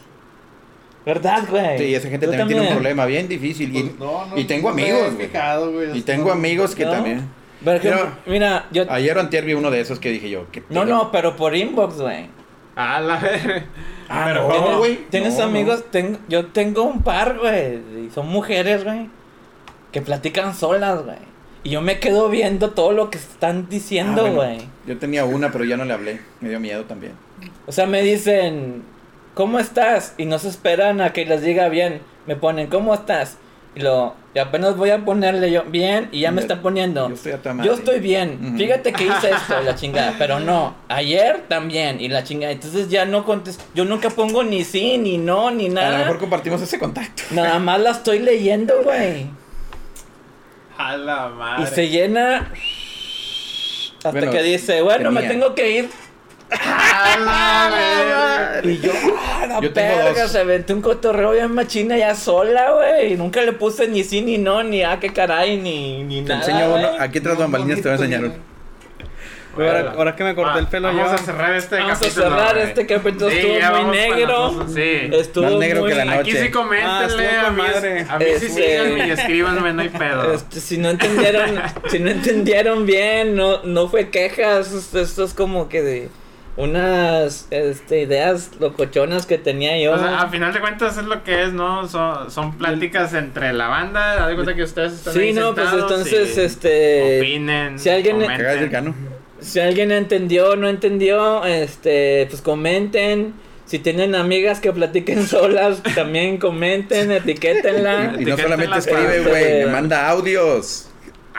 ¿Verdad, 1.05 1.43
güey? 1.49 1.77
Sí, 1.77 1.95
esa 1.95 2.09
gente 2.09 2.27
también, 2.27 2.47
tiene 2.49 2.61
un 2.63 2.73
problema 2.73 3.05
bien 3.05 3.27
difícil. 3.29 3.73
Y, 3.75 3.83
Pues 3.83 3.99
no, 3.99 4.25
no, 4.25 4.37
y 4.37 4.43
tengo 4.43 4.67
no 4.69 4.73
amigos, 4.73 5.15
güey. 5.15 5.27
fijado, 5.27 5.71
güey, 5.71 5.97
Y 5.97 6.01
tengo 6.01 6.25
no- 6.27 6.31
amigos 6.33 6.75
que 6.75 6.83
¿No? 6.85 6.91
también. 6.91 7.29
Por 7.63 7.75
ejemplo, 7.75 8.09
mira, 8.27 8.65
yo... 8.71 8.83
Ayer 8.91 9.17
o 9.17 9.21
antier 9.21 9.43
vi 9.45 9.53
uno 9.53 9.71
de 9.71 9.79
esos 9.79 9.99
que 9.99 10.09
dije 10.09 10.29
yo. 10.29 10.45
¿qué 10.51 10.61
No, 10.69 10.85
no, 10.85 11.11
pero 11.11 11.35
por 11.35 11.55
inbox, 11.55 11.95
güey. 11.99 12.27
A 12.77 12.99
la 13.01 13.17
verga. 13.17 13.63
Ah, 14.07 14.23
Pero 14.27 14.47
no, 14.47 14.55
¿cómo? 14.55 14.77
güey. 14.77 14.97
¿Tienes 15.09 15.37
No, 15.37 15.45
amigos? 15.45 15.83
Tengo, 15.91 16.19
yo 16.29 16.45
tengo 16.45 16.83
un 16.83 17.01
par, 17.01 17.37
güey. 17.39 17.79
y 18.05 18.09
Son 18.13 18.27
mujeres, 18.27 18.83
güey. 18.83 19.09
Que 19.91 20.01
platican 20.01 20.53
solas, 20.55 21.03
güey. 21.03 21.17
Y 21.63 21.71
yo 21.71 21.81
me 21.81 21.99
quedo 21.99 22.29
viendo 22.29 22.69
todo 22.71 22.91
lo 22.93 23.09
que 23.09 23.17
están 23.17 23.67
diciendo, 23.67 24.25
Ah, 24.25 24.29
güey. 24.29 24.55
bueno, 24.57 24.63
Yo 24.85 24.97
tenía 24.97 25.25
una, 25.25 25.51
pero 25.51 25.65
ya 25.65 25.75
no 25.75 25.83
le 25.85 25.93
hablé. 25.93 26.21
Me 26.39 26.49
dio 26.49 26.59
miedo 26.59 26.85
también. 26.85 27.13
O 27.65 27.71
sea, 27.71 27.85
me 27.87 28.01
dicen, 28.03 28.83
¿cómo 29.33 29.59
estás? 29.59 30.13
Y 30.17 30.25
no 30.25 30.37
se 30.39 30.47
esperan 30.49 31.01
a 31.01 31.11
que 31.13 31.25
les 31.25 31.41
diga 31.41 31.67
bien. 31.67 32.01
Me 32.27 32.35
ponen, 32.35 32.67
¿cómo 32.67 32.93
estás? 32.93 33.37
Y 33.75 33.81
lo, 33.81 34.15
y 34.33 34.39
apenas 34.39 34.75
voy 34.75 34.89
a 34.89 35.05
ponerle 35.05 35.51
yo 35.51 35.63
bien 35.65 36.09
y 36.11 36.21
ya 36.21 36.31
me 36.31 36.41
están 36.41 36.61
poniendo. 36.63 37.09
yo 37.09 37.13
estoy 37.13 37.31
a 37.33 37.37
toda 37.37 37.53
madre. 37.53 37.69
Yo 37.69 37.75
estoy 37.75 37.99
bien. 37.99 38.55
Fíjate 38.57 38.91
que 38.91 39.03
hice 39.05 39.29
esto, 39.29 39.61
la 39.65 39.75
chingada. 39.75 40.15
Pero 40.17 40.39
no, 40.39 40.75
ayer 40.87 41.43
también 41.47 42.01
y 42.01 42.07
la 42.09 42.23
chingada. 42.23 42.51
Entonces 42.53 42.89
ya 42.89 43.05
no 43.05 43.23
contesto. 43.23 43.63
Yo 43.75 43.85
nunca 43.85 44.09
pongo 44.09 44.43
ni 44.43 44.63
sí, 44.63 44.97
ni 44.97 45.19
no, 45.19 45.51
ni 45.51 45.65
A 45.65 45.69
lo 45.69 45.75
nada. 45.75 45.97
mejor 45.99 46.17
compartimos 46.19 46.59
ese 46.61 46.79
contacto. 46.79 47.21
Nada 47.31 47.59
más 47.59 47.79
la 47.79 47.91
estoy 47.91 48.19
leyendo, 48.19 48.73
güey. 48.83 49.27
A 50.77 50.97
la 50.97 51.29
madre. 51.29 51.63
Y 51.63 51.67
se 51.67 51.89
llena. 51.89 52.51
Hasta 53.97 54.11
Bueno, 54.11 54.31
que 54.31 54.43
dice, 54.43 54.81
bueno, 54.81 55.11
me 55.11 55.23
tengo 55.23 55.53
que 55.55 55.71
ir. 55.71 55.89
A. 56.51 58.59
Y 58.63 58.79
yo, 58.79 58.91
ah, 59.17 59.45
la 59.47 59.61
Yo 59.61 59.69
dos. 59.69 60.31
se 60.31 60.39
aventó 60.39 60.73
un 60.73 60.81
cotorreo 60.81 61.31
bien 61.31 61.51
machina 61.53 61.97
ya 61.97 62.15
sola, 62.15 62.71
güey. 62.71 63.13
Y 63.13 63.17
Nunca 63.17 63.41
le 63.41 63.53
puse 63.53 63.87
ni 63.87 64.03
sí, 64.03 64.21
ni 64.21 64.37
no, 64.37 64.63
ni 64.63 64.83
ah, 64.83 64.97
qué 64.99 65.11
caray, 65.13 65.57
ni, 65.57 66.03
ni 66.03 66.21
Te 66.23 66.29
nada. 66.29 66.41
enseño 66.41 66.73
uno. 66.73 66.89
Aquí 66.99 67.19
tras 67.19 67.37
bambalinas 67.37 67.77
te 67.77 67.83
voy 67.83 67.91
a 67.91 67.95
enseñar 67.95 68.23
uno. 68.23 68.33
Ahora, 69.57 69.93
ahora 69.97 70.15
que 70.15 70.23
me 70.23 70.35
corté 70.35 70.59
el 70.59 70.67
pelo 70.67 70.89
vamos 70.89 71.07
yo. 71.09 71.15
a 71.15 71.17
cerrar 71.17 71.55
este 71.55 71.77
Vamos 71.77 71.97
a 71.97 71.99
capítulo. 71.99 72.25
cerrar 72.29 72.53
güey. 72.55 72.67
este 72.67 72.85
capítulo, 72.85 73.29
Sí, 73.31 73.37
estuvo 73.37 73.53
muy 73.53 73.61
vamos 73.63 73.95
negro. 73.95 74.67
Sí. 74.67 75.09
Estuvo 75.13 75.43
Más 75.45 75.53
negro 75.55 75.81
muy- 75.81 75.89
que 75.89 75.95
la 75.95 76.03
Aquí 76.13 76.31
noche. 76.31 76.43
sí 76.45 76.51
coméntenle, 76.51 77.27
Ah, 77.27 77.47
a 77.47 77.49
mí, 77.49 77.57
madre. 77.63 78.05
a 78.07 78.17
mí 78.19 78.25
sí 78.37 78.45
Este- 78.45 78.49
síganme 78.49 79.07
y 79.07 79.11
escríbanme, 79.11 79.73
no 79.73 79.81
hay 79.81 79.89
pedo. 79.97 80.33
Este, 80.33 80.59
si 80.59 80.77
no 80.77 80.89
entendieron, 80.91 81.59
si 81.89 81.97
no 81.97 82.11
entendieron 82.11 82.85
bien, 82.85 83.35
no, 83.35 83.63
no 83.63 83.87
fue 83.89 84.09
quejas, 84.11 84.71
esto, 84.71 84.99
esto 84.99 85.23
es 85.23 85.33
como 85.33 85.67
que 85.69 85.81
de 85.81 86.09
unas 86.57 87.47
este, 87.51 88.01
ideas 88.01 88.51
locochonas 88.59 89.25
que 89.27 89.37
tenía 89.37 89.79
yo. 89.79 89.93
O 89.93 89.99
sea, 89.99 90.21
a 90.21 90.29
final 90.29 90.51
de 90.53 90.59
cuentas 90.59 90.97
es 90.97 91.05
lo 91.05 91.23
que 91.23 91.43
es, 91.43 91.53
¿no? 91.53 91.87
Son, 91.87 92.29
son 92.31 92.57
pláticas 92.57 93.13
entre 93.13 93.53
la 93.53 93.67
banda. 93.67 94.23
Haz 94.23 94.29
de 94.29 94.33
cuenta 94.35 94.55
que 94.55 94.63
ustedes 94.63 94.93
están 94.93 95.13
sí, 95.13 95.19
ahí 95.19 95.33
no, 95.33 95.53
pues 95.53 95.71
entonces, 95.71 96.35
y 96.37 96.41
este, 96.41 97.19
Opinen. 97.19 97.79
si 97.79 97.89
alguien- 97.89 98.19
comenten. 98.19 98.95
Si 99.39 99.59
alguien 99.59 99.91
entendió 99.91 100.51
o 100.51 100.55
no 100.55 100.67
entendió, 100.67 101.45
este, 101.45 102.25
pues 102.29 102.41
comenten. 102.41 103.33
Si 103.65 103.77
tienen 103.79 104.15
amigas 104.15 104.59
que 104.59 104.71
platiquen 104.71 105.27
solas, 105.27 105.83
también 105.93 106.37
comenten, 106.37 107.11
etiquétenla. 107.11 108.15
Y 108.17 108.25
no 108.25 108.35
solamente 108.35 108.79
escribe, 108.79 109.21
güey, 109.21 109.65
me 109.65 109.67
manda 109.67 110.09
audios. 110.09 110.89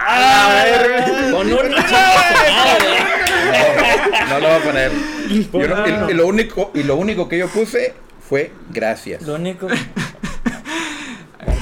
¡A 0.01 0.21
la 0.21 0.65
verga! 0.65 1.31
Con 1.33 1.53
un 1.53 1.59
No 4.29 4.41
lo 4.41 4.49
voy 4.49 4.57
a 4.57 4.61
poner. 4.63 4.91
Yo 5.29 5.69
no- 5.69 6.09
y, 6.09 6.13
y 6.13 6.15
lo 6.15 6.27
único, 6.27 6.71
y 6.75 6.83
lo 6.83 6.97
único 6.97 7.29
que 7.29 7.39
yo 7.39 7.49
puse 7.49 7.95
fue 8.29 8.51
gracias. 8.71 9.23
Lo 9.23 9.35
único. 9.37 9.69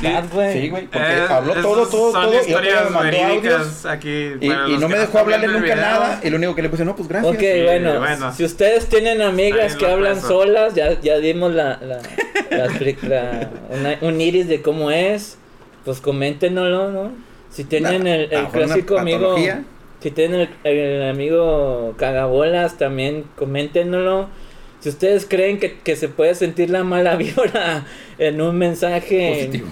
¿Verdad, 0.03 0.25
güey? 0.33 0.53
Sí, 0.53 0.69
güey, 0.69 0.87
porque 0.87 0.99
Eh, 1.13 1.27
habló 1.29 1.53
esas 1.53 1.63
todo, 1.65 1.87
todo, 1.87 2.13
son 2.13 2.23
todo. 2.25 2.35
Y 2.35 2.37
otro 2.37 2.45
día 2.61 2.71
historias 2.73 2.85
me 2.85 2.91
mandó 2.91 3.17
audios. 3.19 3.43
verídicas 3.43 3.87
aquí. 3.87 4.33
Y, 4.41 4.49
para 4.49 4.69
y 4.69 4.73
los 4.73 4.81
no 4.81 4.89
que 4.89 4.93
me 4.95 5.01
dejó 5.01 5.05
están 5.07 5.21
hablarle 5.23 5.47
viendo 5.47 5.59
el 5.59 5.63
nunca 5.63 5.75
video. 5.75 5.91
nada. 6.01 6.21
Y 6.23 6.31
lo 6.31 6.37
único 6.37 6.55
que 6.55 6.63
le 6.63 6.69
puse, 6.69 6.85
no, 6.85 6.97
pues 6.97 7.09
gracias. 7.09 7.35
Ok, 7.35 7.41
bueno, 7.65 7.99
bueno. 8.01 8.33
si 8.35 8.45
ustedes 8.45 8.89
tienen 8.89 9.23
amigas 9.23 9.73
Ahí 9.73 9.79
que 9.79 9.87
lo 9.87 9.93
hablan 9.95 10.15
paso. 10.17 10.29
solas, 10.29 10.75
ya, 10.75 11.01
ya 11.01 11.17
dimos 11.19 11.55
la, 11.55 11.79
la, 11.83 11.99
la 12.51 12.67
la- 13.03 13.51
una- 13.71 13.99
un 14.03 14.21
iris 14.21 14.49
de 14.49 14.61
cómo 14.61 14.91
es, 14.91 15.39
pues 15.85 16.01
coméntenoslo, 16.01 16.91
¿no? 16.91 17.13
Si 17.57 17.65
tienen 17.65 18.07
el, 18.07 18.35
a 18.35 18.41
el 18.41 18.47
clásico 18.49 18.99
amigo, 18.99 19.37
si 20.01 20.11
tienen 20.11 20.49
el, 20.65 20.70
el 20.77 21.09
amigo 21.11 21.95
cagabolas, 21.97 22.77
también 22.78 23.24
coméntenoslo. 23.37 24.28
Si 24.81 24.91
ustedes 24.91 25.27
creen 25.27 25.59
que, 25.59 25.78
que 25.81 25.97
se 25.97 26.09
puede 26.09 26.35
sentir 26.35 26.69
la 26.70 26.85
mala 26.85 27.16
vibra 27.23 27.85
en 28.19 28.41
un 28.43 28.57
mensaje, 28.59 29.31
Positivo. 29.35 29.69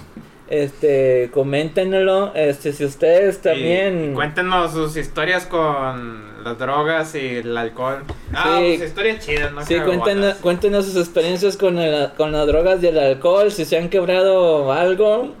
este, 0.49 1.29
coméntenoslo. 1.31 2.33
Este, 2.35 2.73
si 2.73 2.83
ustedes 2.85 3.39
también... 3.41 4.11
Y 4.11 4.15
cuéntenos 4.15 4.71
sus 4.73 4.97
historias 4.97 5.45
con 5.45 6.43
las 6.43 6.57
drogas 6.57 7.13
y 7.15 7.37
el 7.37 7.55
alcohol. 7.55 8.03
Ah, 8.33 8.57
Sí. 8.59 8.75
pues 8.77 8.89
historias 8.89 9.25
chidas, 9.25 9.51
¿no? 9.53 9.65
Sí, 9.65 9.75
cuéntenos, 9.79 10.33
cuéntenos 10.35 10.85
sus 10.85 10.97
experiencias 10.97 11.55
con, 11.55 11.77
el- 11.77 12.11
con 12.17 12.31
las 12.31 12.45
drogas 12.47 12.81
y 12.83 12.87
el 12.87 12.97
alcohol, 12.99 13.51
si 13.51 13.63
se 13.65 13.77
han 13.77 13.89
quebrado 13.89 14.71
algo, 14.71 15.33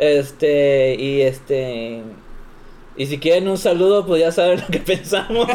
este, 0.00 0.94
y 0.98 1.20
este, 1.20 2.00
y 2.96 3.06
si 3.06 3.18
quieren 3.18 3.48
un 3.48 3.58
saludo, 3.58 4.06
pues 4.06 4.20
ya 4.22 4.32
saben 4.32 4.60
lo 4.60 4.66
que 4.66 4.78
pensamos. 4.92 5.46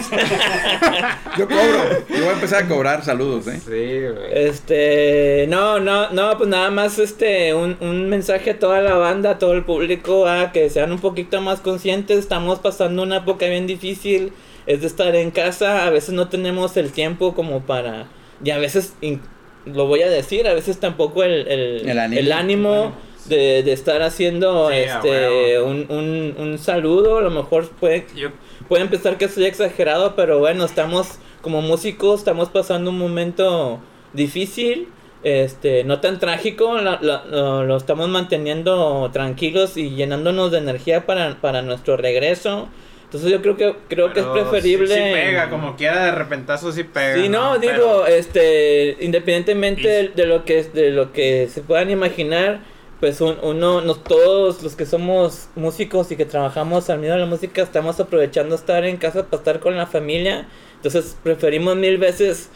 Yo 1.37 1.47
cobro. 1.47 2.05
Yo 2.09 2.15
voy 2.19 2.27
a 2.27 2.31
empezar 2.33 2.63
a 2.63 2.67
cobrar 2.67 3.03
saludos, 3.03 3.47
¿eh? 3.47 3.59
Sí, 3.59 4.13
güey. 4.13 4.47
este, 4.47 5.45
no, 5.49 5.79
no, 5.79 6.11
no, 6.11 6.37
pues 6.37 6.49
nada 6.49 6.69
más 6.71 6.97
este, 6.99 7.53
un, 7.53 7.75
un 7.81 8.07
mensaje 8.09 8.51
a 8.51 8.59
toda 8.59 8.81
la 8.81 8.93
banda, 8.95 9.31
a 9.31 9.39
todo 9.39 9.53
el 9.53 9.63
público, 9.63 10.27
a 10.27 10.51
que 10.51 10.69
sean 10.69 10.91
un 10.91 10.99
poquito 10.99 11.41
más 11.41 11.59
conscientes, 11.59 12.19
estamos 12.19 12.59
pasando 12.59 13.03
una 13.03 13.17
época 13.17 13.47
bien 13.47 13.67
difícil, 13.67 14.31
es 14.67 14.81
de 14.81 14.87
estar 14.87 15.15
en 15.15 15.31
casa, 15.31 15.85
a 15.85 15.89
veces 15.89 16.13
no 16.13 16.29
tenemos 16.29 16.77
el 16.77 16.91
tiempo 16.91 17.33
como 17.35 17.61
para, 17.61 18.07
y 18.43 18.51
a 18.51 18.57
veces, 18.57 18.93
in- 19.01 19.21
lo 19.65 19.87
voy 19.87 20.03
a 20.03 20.09
decir, 20.09 20.47
a 20.47 20.53
veces 20.53 20.79
tampoco 20.79 21.23
el, 21.23 21.47
el, 21.47 21.89
El 21.89 21.99
ánimo. 21.99 22.19
el 22.19 22.31
ánimo 22.31 22.93
de, 23.27 23.63
de 23.63 23.71
estar 23.73 24.01
haciendo 24.01 24.69
Sí, 24.69 24.75
este 24.77 25.59
un, 25.59 25.85
un, 25.89 26.35
un 26.37 26.57
saludo, 26.57 27.17
a 27.17 27.21
lo 27.21 27.29
mejor 27.31 27.67
puede, 27.69 28.05
Yo, 28.15 28.29
Pueden 28.67 28.87
pensar 28.89 29.17
que 29.17 29.25
estoy 29.25 29.45
exagerado, 29.45 30.15
pero 30.15 30.39
bueno, 30.39 30.65
estamos 30.65 31.19
como 31.41 31.61
músicos, 31.61 32.19
estamos 32.19 32.49
pasando 32.49 32.89
un 32.89 32.97
momento 32.97 33.79
difícil, 34.13 34.87
este, 35.23 35.83
no 35.83 35.99
tan 35.99 36.19
trágico, 36.19 36.75
la- 36.81 36.99
la- 37.01 37.25
lo, 37.25 37.63
lo 37.63 37.77
estamos 37.77 38.07
manteniendo 38.09 39.09
tranquilos 39.13 39.77
y 39.77 39.91
llenándonos 39.91 40.51
de 40.51 40.57
energía 40.59 41.05
para, 41.05 41.35
para 41.41 41.61
nuestro 41.61 41.97
regreso. 41.97 42.67
Entonces 43.05 43.29
yo 43.31 43.41
creo 43.41 43.55
que 43.55 43.75
creo 43.87 44.11
que 44.13 44.19
es 44.21 44.25
preferible. 44.25 44.87
Sí, 44.87 44.93
sí 44.95 45.13
pega, 45.13 45.49
como 45.49 45.75
quiera 45.75 46.05
de 46.05 46.11
repentazo 46.11 46.71
sí 46.71 46.83
pega. 46.83 47.15
Sí, 47.21 47.29
no, 47.29 47.59
digo, 47.59 48.05
este, 48.07 48.97
independientemente 48.99 49.81
Y- 49.81 49.85
de, 49.85 50.09
de 50.09 50.25
lo 50.25 50.43
que 50.43 50.63
de 50.63 50.89
lo 50.89 51.13
que 51.13 51.47
se 51.51 51.61
puedan 51.61 51.91
imaginar, 51.91 52.61
pues 53.05 53.21
un- 53.21 53.37
uno, 53.43 53.81
nos, 53.81 54.03
todos 54.03 54.63
los 54.63 54.75
que 54.75 54.87
somos 54.87 55.47
músicos 55.55 56.11
y 56.11 56.15
que 56.15 56.25
trabajamos 56.25 56.89
al 56.89 56.97
medio 56.97 57.13
de 57.13 57.19
la 57.19 57.27
música, 57.27 57.61
estamos 57.61 57.99
aprovechando 57.99 58.55
estar 58.55 58.83
en 58.83 58.97
casa 58.97 59.27
para 59.27 59.37
estar 59.41 59.59
con 59.59 59.77
la 59.77 59.85
familia. 59.85 60.47
Entonces 60.77 61.15
preferimos 61.21 61.75
mil 61.75 61.99
veces 61.99 62.49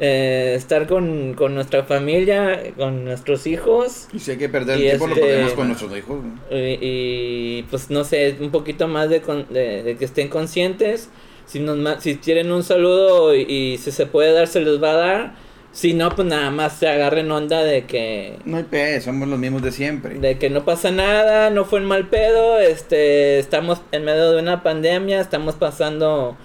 eh, 0.00 0.52
estar 0.58 0.86
con, 0.86 1.32
con 1.32 1.54
nuestra 1.54 1.84
familia, 1.84 2.74
con 2.76 3.06
nuestros 3.06 3.46
hijos. 3.46 4.08
Y 4.12 4.18
si 4.18 4.32
hay 4.32 4.36
que 4.36 4.50
perder 4.50 4.76
el 4.76 4.82
tiempo, 4.82 5.06
lo 5.06 5.14
este- 5.14 5.26
perdemos 5.26 5.52
con 5.54 5.68
nuestros 5.68 5.96
hijos. 5.96 6.18
Y, 6.50 6.78
y, 6.82 7.62
pues 7.70 7.88
no 7.88 8.04
sé, 8.04 8.36
un 8.38 8.50
poquito 8.50 8.86
más 8.86 9.08
de, 9.08 9.22
con- 9.22 9.46
de, 9.48 9.82
de 9.84 9.96
que 9.96 10.04
estén 10.04 10.28
conscientes. 10.28 11.08
Si, 11.46 11.60
nos, 11.60 12.02
si 12.02 12.16
quieren 12.18 12.52
un 12.52 12.62
saludo 12.62 13.34
y, 13.34 13.40
y 13.50 13.78
si 13.78 13.90
se 13.90 14.04
puede 14.04 14.32
dar, 14.32 14.48
se 14.48 14.60
les 14.60 14.82
va 14.82 14.90
a 14.90 14.96
dar. 14.96 15.34
Si 15.74 15.92
no, 15.92 16.08
pues 16.14 16.26
nada 16.28 16.50
más 16.52 16.74
se 16.78 16.88
agarren 16.88 17.30
onda 17.32 17.64
de 17.64 17.84
que 17.84 18.38
No 18.44 18.58
hay 18.58 18.62
pe, 18.62 19.00
somos 19.00 19.26
los 19.28 19.38
mismos 19.40 19.60
de 19.60 19.72
siempre. 19.72 20.14
de 20.14 20.38
que 20.38 20.48
no 20.48 20.64
pasa 20.64 20.92
nada, 20.92 21.50
no 21.50 21.64
fue 21.64 21.80
un 21.80 21.86
mal 21.86 22.06
pedo, 22.08 22.60
este, 22.60 23.40
estamos 23.40 23.80
en 23.90 24.04
medio 24.04 24.30
de 24.30 24.40
una 24.40 24.62
pandemia, 24.62 25.20
estamos 25.20 25.56
pasando, 25.56 26.36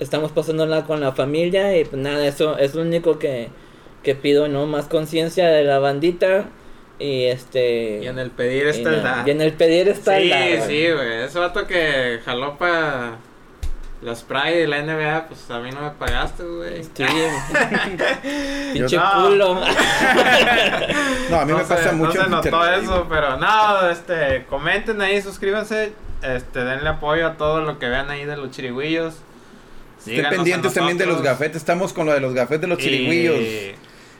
estamos 0.00 0.32
pasándola 0.32 0.84
con 0.84 1.02
la 1.02 1.12
familia 1.12 1.76
y 1.78 1.84
pues 1.84 2.00
nada, 2.00 2.26
eso 2.26 2.56
es 2.56 2.74
lo 2.74 2.80
único 2.80 3.18
que, 3.18 3.48
que 4.02 4.14
pido, 4.14 4.48
¿no? 4.48 4.66
Más 4.66 4.86
conciencia 4.86 5.48
de 5.48 5.64
la 5.64 5.78
bandita 5.78 6.46
y 6.98 7.24
este... 7.24 8.00
Y 8.02 8.06
en 8.06 8.18
el 8.18 8.30
pedir 8.30 8.64
y 8.64 8.68
está 8.70 8.88
el 8.90 9.02
dar. 9.02 9.28
y 9.28 9.32
en 9.32 9.40
el 9.42 9.52
pedir 9.52 9.88
está 9.88 10.16
el 10.16 10.22
Sí, 10.24 10.28
dar, 10.30 10.48
güey. 10.48 10.62
sí, 10.62 10.90
güey. 10.92 11.22
Ese 11.24 11.38
vato 11.38 11.66
que 11.66 12.20
jaló 12.24 12.56
para 12.56 13.18
la 14.02 14.14
Sprite 14.16 14.56
de 14.58 14.66
la 14.66 14.82
NBA, 14.82 15.26
pues 15.28 15.48
a 15.50 15.60
mí 15.60 15.70
no 15.70 15.80
me 15.82 15.90
pagaste, 15.90 16.42
güey. 16.42 16.82
Sí, 16.82 16.90
pinche 18.72 18.96
no. 18.96 19.12
culo. 19.28 19.60
No, 21.30 21.40
a 21.40 21.44
mí 21.46 21.52
no 21.52 21.58
me 21.58 21.64
se- 21.64 21.74
pasa 21.74 21.92
mucho. 21.92 22.18
No 22.28 22.42
se 22.42 22.50
notó 22.50 22.66
eso, 22.72 23.06
pero 23.08 23.36
no, 23.38 23.88
este, 23.88 24.44
comenten 24.48 25.00
ahí, 25.00 25.22
suscríbanse, 25.22 25.92
este, 26.22 26.64
denle 26.64 26.88
apoyo 26.88 27.26
a 27.26 27.36
todo 27.36 27.60
lo 27.62 27.78
que 27.78 27.88
vean 27.88 28.10
ahí 28.10 28.24
de 28.24 28.36
los 28.36 28.50
chirigüillos. 28.50 29.14
Estén 30.00 30.28
pendientes 30.30 30.74
también 30.74 30.98
de 30.98 31.06
los 31.06 31.14
nosotros. 31.18 31.38
gafetes. 31.38 31.56
Estamos 31.58 31.92
con 31.92 32.06
lo 32.06 32.12
de 32.12 32.20
los 32.20 32.34
gafetes 32.34 32.62
de 32.62 32.66
los 32.66 32.78
Y- 32.80 32.82
chirigüillos. 32.82 33.76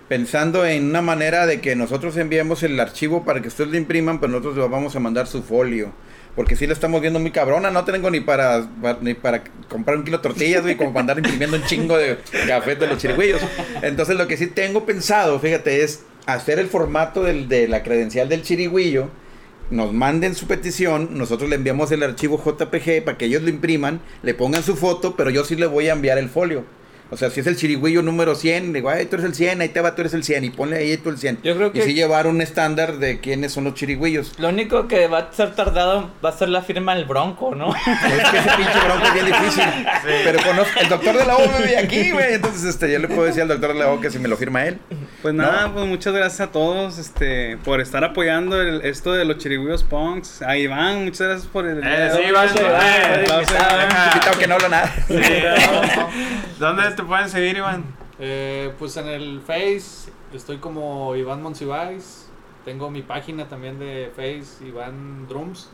Pensando 0.09 0.65
en 0.67 0.91
una 0.91 1.03
manera 1.03 1.47
de 1.47 1.61
que 1.61 1.75
nosotros 1.75 2.17
enviemos 2.17 2.63
el 2.63 2.79
archivo 2.79 3.25
para 3.25 3.41
que 3.41 3.49
ustedes 3.49 3.71
lo 3.71 3.77
impriman, 3.77 4.21
pero 4.21 4.31
nosotros 4.31 4.57
le 4.57 4.69
vamos 4.69 4.95
a 4.95 5.01
mandar 5.01 5.27
su 5.27 5.43
folio. 5.43 5.91
Porque 6.35 6.57
si 6.57 6.67
lo 6.67 6.73
estamos 6.73 7.01
viendo 7.03 7.19
muy 7.21 7.31
cabrona, 7.31 7.71
no 7.71 7.85
tengo 7.85 8.11
ni 8.11 8.21
para, 8.21 8.67
pa- 8.81 8.99
ni 9.03 9.13
para 9.15 9.43
comprar 9.69 9.99
un 9.99 10.05
kilo 10.05 10.17
de 10.17 10.23
tortillas, 10.23 10.63
güey, 10.63 10.77
como 10.77 10.91
para 10.93 11.01
andar 11.01 11.19
imprimiendo 11.19 11.57
un 11.59 11.65
chingo 11.65 11.97
de 11.99 12.19
café 12.49 12.75
de 12.77 12.87
los 12.87 12.99
chirigüillos. 12.99 13.43
Entonces 13.83 14.17
lo 14.17 14.27
que 14.27 14.37
sí 14.39 14.47
tengo 14.47 14.87
pensado, 14.87 15.39
fíjate, 15.41 15.83
es 15.85 16.05
hacer 16.27 16.59
el 16.59 16.69
formato 16.69 17.23
de 17.25 17.69
la 17.69 17.83
credencial 17.83 18.29
del 18.31 18.43
chirigüillo, 18.43 19.09
nos 19.71 19.93
manden 19.93 20.35
su 20.35 20.47
petición, 20.47 21.19
nosotros 21.19 21.49
le 21.51 21.57
enviamos 21.57 21.91
el 21.93 22.03
archivo 22.03 22.43
JPG 22.43 23.05
para 23.05 23.19
que 23.19 23.27
ellos 23.27 23.43
lo 23.43 23.49
impriman, 23.51 24.01
le 24.23 24.33
pongan 24.35 24.63
su 24.63 24.77
foto, 24.77 25.17
pero 25.17 25.29
yo 25.31 25.45
sí 25.45 25.57
le 25.57 25.67
voy 25.67 25.89
a 25.89 25.93
enviar 25.93 26.17
el 26.19 26.29
folio. 26.31 26.65
O 27.13 27.17
sea, 27.19 27.29
si 27.29 27.41
es 27.41 27.47
el 27.47 27.57
chirigüillo 27.57 28.01
número 28.01 28.35
100, 28.35 28.69
le 28.69 28.79
digo, 28.79 28.89
ay, 28.89 29.05
tú 29.05 29.17
eres 29.17 29.27
el 29.27 29.35
100, 29.35 29.61
ahí 29.61 29.69
te 29.69 29.83
va, 29.83 29.95
tú 29.95 30.01
eres 30.01 30.15
el 30.15 30.25
100, 30.25 30.45
y 30.45 30.51
ponle 30.51 30.79
ahí 30.79 30.97
tú 30.97 31.11
el 31.11 31.19
100. 31.19 31.41
Yo 31.43 31.55
creo 31.55 31.69
Y 31.69 31.73
que- 31.73 31.83
sí 31.83 31.93
llevar 31.93 32.27
un 32.27 32.41
estándar 32.41 32.97
de 32.97 33.21
quiénes 33.21 33.53
son 33.53 33.65
los 33.65 33.75
chirigüillos. 33.75 34.33
Lo 34.39 34.49
único 34.49 34.89
que 34.89 35.09
va 35.09 35.19
a 35.19 35.33
ser 35.33 35.55
tardado 35.55 36.11
va 36.25 36.31
a 36.31 36.33
ser 36.33 36.49
la 36.49 36.63
firma 36.63 36.95
del 36.95 37.05
Bronco, 37.05 37.55
¿no? 37.55 37.75
Es 37.77 38.31
que 38.31 38.39
ese 38.39 38.49
pinche 38.57 38.79
bronco 38.87 39.07
es 39.07 39.13
bien 39.13 39.27
difícil. 39.27 39.65
Pero 40.25 40.43
conozco, 40.43 40.81
el 40.81 40.89
doctor 40.89 41.19
de 41.19 41.27
la 41.27 41.37
O 41.37 41.43
vive 41.59 41.77
aquí, 41.77 42.11
güey. 42.13 42.33
Entonces, 42.33 42.65
este, 42.65 42.91
yo 42.91 42.99
le 42.99 43.09
puedo 43.09 43.25
decir 43.25 43.43
al 43.43 43.49
doctor 43.49 43.75
de 43.75 43.79
la 43.81 43.91
O 43.91 44.01
que 44.01 44.11
si 44.11 44.19
me 44.19 44.29
lo 44.29 44.39
firma 44.39 44.65
él. 44.65 44.79
Pues 45.21 45.35
nada, 45.35 45.71
pues 45.73 45.85
muchas 45.87 46.15
gracias 46.15 46.41
a 46.49 46.51
todos 46.51 46.97
este, 46.99 47.59
por 47.59 47.83
estar 47.83 48.03
apoyando 48.05 48.59
el- 48.61 48.81
esto 48.87 49.13
de 49.13 49.27
los 49.27 49.37
chirigüillos 49.37 49.85
punks. 49.85 50.41
A 50.41 50.57
Iván, 50.57 51.05
muchas 51.05 51.29
gracias 51.29 51.47
por 51.47 51.67
el. 51.67 51.79
Eh, 51.85 52.11
sí, 52.17 52.23
Iván, 52.29 52.49
eh, 52.49 53.25
Iván, 53.27 53.43
Iván. 53.45 54.39
Que 54.39 54.47
no 54.47 54.55
habla 54.55 54.69
nada. 54.71 54.95
Sí, 55.07 55.15
¿Dónde 56.59 56.87
te 57.03 57.09
pueden 57.09 57.29
seguir, 57.29 57.57
Iván? 57.57 57.85
Eh, 58.21 58.73
pues 58.79 58.97
en 58.97 59.09
el 59.09 59.41
Face 59.41 60.13
estoy 60.33 60.59
como 60.59 61.17
Iván 61.17 61.43
Monsiváis. 61.43 62.29
Tengo 62.65 62.91
mi 62.91 63.03
página 63.03 63.49
también 63.49 63.81
de 63.81 64.13
Face, 64.15 64.65
Iván 64.65 65.27
Drums. 65.27 65.69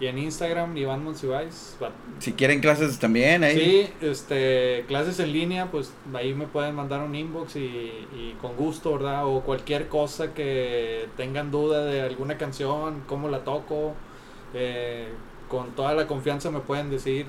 Y 0.00 0.06
en 0.06 0.18
Instagram, 0.18 0.74
Iván 0.76 1.04
Monsiváis. 1.04 1.76
Si 2.18 2.32
quieren 2.32 2.60
clases 2.60 2.98
también, 2.98 3.44
ahí. 3.44 3.54
Sí, 4.00 4.06
este, 4.06 4.84
clases 4.88 5.20
en 5.20 5.32
línea, 5.32 5.70
pues 5.70 5.92
ahí 6.14 6.32
me 6.32 6.46
pueden 6.46 6.74
mandar 6.74 7.02
un 7.02 7.14
inbox 7.14 7.56
y, 7.56 7.60
y 7.60 8.36
con 8.40 8.56
gusto, 8.56 8.94
¿verdad? 8.94 9.26
O 9.26 9.42
cualquier 9.42 9.88
cosa 9.88 10.32
que 10.32 11.06
tengan 11.18 11.50
duda 11.50 11.84
de 11.84 12.00
alguna 12.00 12.38
canción, 12.38 13.02
cómo 13.06 13.28
la 13.28 13.44
toco, 13.44 13.92
eh, 14.54 15.08
con 15.48 15.72
toda 15.72 15.92
la 15.92 16.06
confianza 16.06 16.50
me 16.50 16.60
pueden 16.60 16.90
decir 16.90 17.26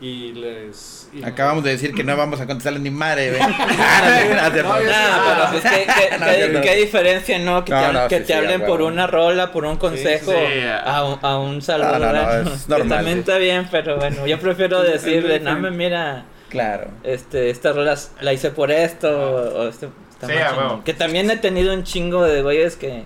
y 0.00 0.32
les... 0.32 1.08
y- 1.14 1.22
Acabamos 1.24 1.64
de 1.64 1.70
decir 1.70 1.94
que 1.94 2.04
no 2.04 2.16
vamos 2.16 2.40
a 2.40 2.46
contestarle 2.46 2.80
ni 2.80 2.90
madre, 2.90 3.30
güey. 3.30 3.40
Ah, 3.42 5.48
pues 5.50 5.62
qué, 5.62 5.86
qué- 5.86 6.18
No, 6.18 6.26
qué- 6.26 6.48
no. 6.52 6.60
qué 6.60 6.74
diferencia, 6.76 7.38
¿no? 7.38 7.64
Que 7.64 7.72
te, 7.72 7.92
No, 7.92 8.08
que 8.08 8.16
sí, 8.18 8.22
te 8.22 8.26
sí, 8.26 8.32
hablen 8.32 8.62
por 8.64 8.82
una 8.82 9.06
rola, 9.06 9.52
por 9.52 9.64
un 9.64 9.76
consejo, 9.76 10.32
sí. 10.32 10.62
a, 10.84 11.04
un- 11.04 11.18
a 11.22 11.38
un 11.38 11.62
saludo. 11.62 11.92
No, 11.92 11.98
no, 11.98 12.06
no, 12.06 12.12
¿verdad? 12.12 12.40
es 12.52 12.62
Que 12.64 12.68
normal, 12.70 12.88
También 12.96 13.16
sí. 13.16 13.20
está 13.20 13.38
bien, 13.38 13.68
pero 13.70 13.96
bueno, 13.96 14.26
yo 14.26 14.38
prefiero 14.38 14.82
decirle, 14.82 15.40
no 15.40 15.56
me 15.58 15.70
mira, 15.70 16.24
Claro. 16.48 16.88
este, 17.02 17.50
esta 17.50 17.72
rola 17.72 17.96
la 18.20 18.32
hice 18.32 18.50
por 18.50 18.70
esto, 18.70 19.08
o 19.10 19.68
este, 19.68 19.88
está 20.10 20.26
Sí, 20.26 20.32
más 20.34 20.42
a 20.42 20.48
chingón. 20.50 20.66
huevo. 20.66 20.84
Que 20.84 20.94
también 20.94 21.30
he 21.30 21.36
tenido 21.36 21.74
un 21.74 21.84
chingo 21.84 22.24
de 22.24 22.42
güeyes 22.42 22.76
que, 22.76 23.04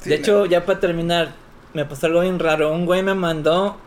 Sí, 0.00 0.10
de 0.10 0.16
hecho, 0.16 0.46
ya 0.46 0.64
para 0.66 0.80
terminar, 0.80 1.28
me 1.72 1.84
pasó 1.86 2.06
algo 2.06 2.20
bien 2.20 2.38
raro, 2.38 2.72
un 2.72 2.84
güey 2.86 3.02
me 3.02 3.14
mandó 3.14 3.78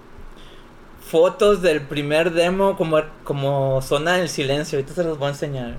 fotos 1.10 1.62
del 1.62 1.82
primer 1.82 2.32
demo 2.32 2.76
como, 2.78 3.02
como 3.24 3.82
Zona 3.82 4.14
del 4.18 4.30
Silencio. 4.30 4.78
Ahorita 4.80 4.94
se 4.94 5.04
los 5.04 5.18
voy 5.18 5.28
a 5.28 5.32
enseñar. 5.32 5.76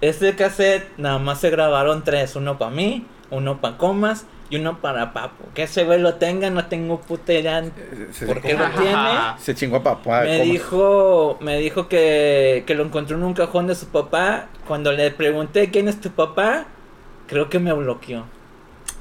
Este 0.00 0.34
cassette 0.34 0.88
nada 0.98 1.18
más 1.18 1.40
se 1.40 1.50
grabaron 1.50 2.02
tres. 2.04 2.34
Uno 2.36 2.58
para 2.58 2.70
mí, 2.70 3.06
uno 3.30 3.60
para 3.60 3.76
Comas 3.78 4.26
y 4.50 4.56
uno 4.56 4.78
para 4.80 5.12
Papo. 5.12 5.44
Que 5.54 5.62
ese 5.62 5.84
güey 5.84 6.00
lo 6.00 6.14
tenga, 6.14 6.50
no 6.50 6.66
tengo 6.66 7.00
puta 7.00 7.32
idea 7.32 7.62
Se, 8.10 8.26
por 8.26 8.40
qué 8.42 8.54
lo 8.54 8.68
tiene. 8.70 9.08
se 9.38 9.54
chingó 9.54 9.76
a 9.76 9.82
papá. 9.82 10.22
Me 10.22 10.38
¿cómo? 10.40 10.52
dijo, 10.52 11.38
me 11.40 11.56
dijo 11.58 11.88
que, 11.88 12.64
que 12.66 12.74
lo 12.74 12.82
encontró 12.84 13.16
en 13.16 13.22
un 13.22 13.34
cajón 13.34 13.66
de 13.68 13.74
su 13.74 13.86
papá. 13.86 14.48
Cuando 14.66 14.92
le 14.92 15.10
pregunté 15.12 15.70
quién 15.70 15.88
es 15.88 16.00
tu 16.00 16.10
papá, 16.10 16.64
creo 17.28 17.48
que 17.48 17.58
me 17.60 17.72
bloqueó. 17.72 18.24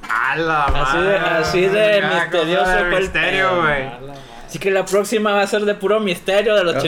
A 0.10 0.36
la 0.36 0.66
Así 0.66 0.98
de- 1.00 1.18
así 1.18 1.60
misterioso 2.16 2.72
de 2.72 2.84
misterio, 3.00 3.62
güey. 3.62 3.84
Así 4.52 4.60
que 4.60 4.70
la 4.70 4.84
próxima 4.84 5.32
va 5.32 5.44
a 5.44 5.48
ser 5.48 5.62
de 5.62 5.76
puro 5.76 6.02
misterio 6.02 6.56
de 6.58 6.66
los 6.66 6.76
Ah. 6.76 6.80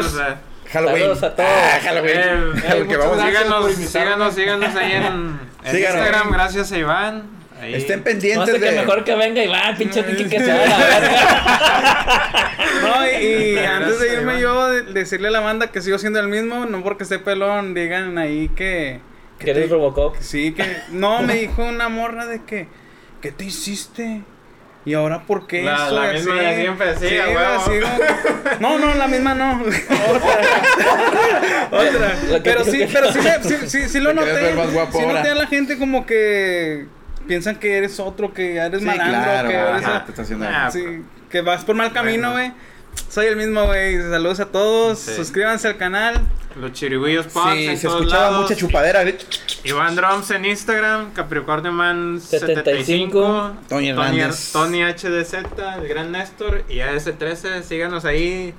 o 0.00 0.02
sea, 0.02 0.40
Halloween. 0.72 0.98
Saludos 1.02 1.22
a 1.22 1.36
todos. 1.36 1.48
Ah, 1.52 1.78
Halloween. 1.84 2.18
Eh, 2.18 2.96
vamos 2.98 3.16
gracias. 3.16 3.26
síganos, 3.28 3.74
síganos, 3.76 4.34
síganos 4.34 4.74
ahí 4.74 4.92
en, 4.92 5.04
en 5.04 5.72
Síganos. 5.72 5.96
Instagram, 5.98 6.30
gracias 6.32 6.72
a 6.72 6.78
Iván. 6.78 7.22
Ahí. 7.62 7.74
Estén 7.74 7.98
No 7.98 8.04
pendientes 8.04 8.54
sé 8.54 8.58
que 8.60 8.70
de. 8.72 8.80
mejor 8.80 9.04
que 9.04 9.14
venga 9.14 9.44
Iván, 9.44 9.76
pinche 9.76 10.02
Tiki 10.02 10.24
que 10.24 10.40
se 10.40 10.52
va 10.52 10.64
a 10.64 10.66
la 10.66 10.78
verga. 10.78 12.46
No, 12.82 13.06
y, 13.06 13.56
antes 13.58 14.00
de 14.00 14.14
irme 14.14 14.40
yo, 14.40 14.68
de- 14.68 14.82
decirle 14.82 15.28
a 15.28 15.30
la 15.30 15.40
banda 15.40 15.68
que 15.70 15.80
sigo 15.80 15.96
siendo 15.98 16.18
el 16.18 16.26
mismo, 16.28 16.66
no 16.66 16.82
porque 16.82 17.04
esté 17.04 17.20
pelón, 17.20 17.72
digan 17.72 18.18
ahí 18.18 18.48
que. 18.56 19.00
Que 19.38 19.50
eres 19.52 19.70
Robocop. 19.70 20.16
que 20.16 20.24
sí, 20.24 20.52
que. 20.54 20.64
No, 20.90 21.22
me 21.22 21.34
dijo 21.34 21.62
una 21.62 21.88
morra 21.88 22.26
de 22.26 22.42
que. 22.44 22.66
¿Qué 23.20 23.30
te 23.32 23.44
hiciste? 23.44 24.22
¿Y 24.84 24.94
ahora 24.94 25.22
por 25.26 25.46
qué 25.46 25.62
La- 25.62 25.86
eso? 25.86 26.00
la 26.02 26.12
misma 26.12 26.34
de 26.36 26.56
siempre, 26.62 26.96
sí, 26.96 27.16
No, 28.60 28.78
no, 28.78 28.94
la 28.94 29.06
misma 29.08 29.34
no. 29.34 29.62
Otra. 31.70 32.12
Que 32.34 32.40
Pero 32.42 32.64
sí, 32.64 32.86
pero 32.92 33.12
sí, 33.12 33.20
sí, 33.42 33.56
sí, 33.66 33.88
sí 33.88 34.00
lo 34.00 34.12
noté. 34.14 34.32
ver 34.32 34.54
más 34.54 34.72
guapo 34.72 34.98
Sí 35.00 35.06
noté 35.06 35.30
a 35.30 35.34
la 35.34 35.46
gente 35.46 35.78
como 35.78 36.06
que 36.06 36.86
piensan 37.28 37.56
que 37.56 37.76
eres 37.76 38.00
otro, 38.00 38.32
que 38.32 38.56
eres 38.56 38.80
Sí, 38.80 38.86
malandro, 38.86 39.22
claro, 39.22 39.48
que 39.48 39.54
eres 39.54 39.82
Ah, 39.86 40.70
que 41.30 41.40
vas 41.42 41.64
por 41.64 41.76
mal 41.76 41.92
camino, 41.92 42.32
Bueno. 42.32 42.52
güey. 42.52 42.69
Soy 43.08 43.26
el 43.26 43.36
mismo, 43.36 43.66
güey. 43.66 43.98
Saludos 44.00 44.40
a 44.40 44.46
todos. 44.46 44.98
Sí. 44.98 45.14
Suscríbanse 45.16 45.68
al 45.68 45.76
canal. 45.76 46.20
Los 46.56 46.72
chirigüillos 46.72 47.26
Punks 47.26 47.52
Sí, 47.54 47.66
en 47.66 47.76
se 47.78 47.86
todos 47.86 48.00
escuchaba 48.00 48.30
lados. 48.30 48.42
mucha 48.42 48.56
chupadera. 48.56 49.02
¿eh? 49.04 49.16
Iván 49.64 49.94
Drums 49.96 50.30
en 50.32 50.44
Instagram, 50.44 51.12
Capricornio 51.12 51.70
Man 51.72 52.20
75, 52.20 52.64
75, 52.64 53.52
Tony 53.68 53.88
Hernández. 53.90 54.52
Tony 54.52 54.82
HDZ, 54.82 55.34
el 55.80 55.88
gran 55.88 56.10
Néstor 56.12 56.64
y 56.68 56.76
AS13, 56.78 57.62
síganos 57.62 58.04
ahí. 58.04 58.54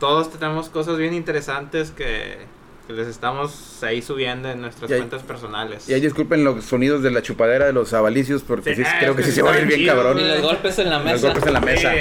Todos 0.00 0.30
tenemos 0.32 0.68
cosas 0.68 0.96
bien 0.98 1.14
interesantes 1.14 1.90
que, 1.90 2.38
que 2.86 2.92
les 2.92 3.08
estamos 3.08 3.82
ahí 3.82 4.00
subiendo 4.00 4.48
en 4.48 4.60
nuestras 4.60 4.90
cuentas 4.90 5.22
personales. 5.22 5.88
Y 5.88 5.94
ahí 5.94 6.00
disculpen 6.00 6.44
los 6.44 6.64
sonidos 6.64 7.02
de 7.02 7.10
la 7.10 7.22
chupadera 7.22 7.66
de 7.66 7.72
los 7.72 7.92
avalicios 7.92 8.42
porque 8.42 8.76
sí, 8.76 8.82
ah, 8.86 8.96
creo 9.00 9.16
que 9.16 9.24
sí 9.24 9.32
se 9.32 9.42
va 9.42 9.52
a 9.52 9.58
ir 9.58 9.66
bien 9.66 9.86
cabrón. 9.86 10.18
Y 10.20 10.24
los 10.24 10.42
golpes 10.42 10.78
en 10.78 10.90
la 10.90 10.98
mesa. 11.00 11.12
Los 11.12 11.22
golpes 11.22 11.46
en 11.46 11.52
la 11.52 11.60
mesa. 11.60 11.92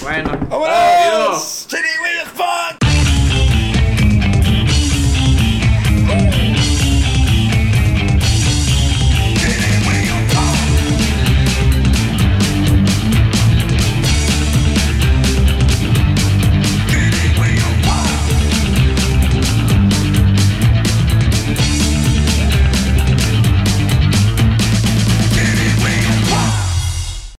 Bueno. 0.00 0.30
¡Vámonos! 0.48 1.66
Fuck! 2.34 2.88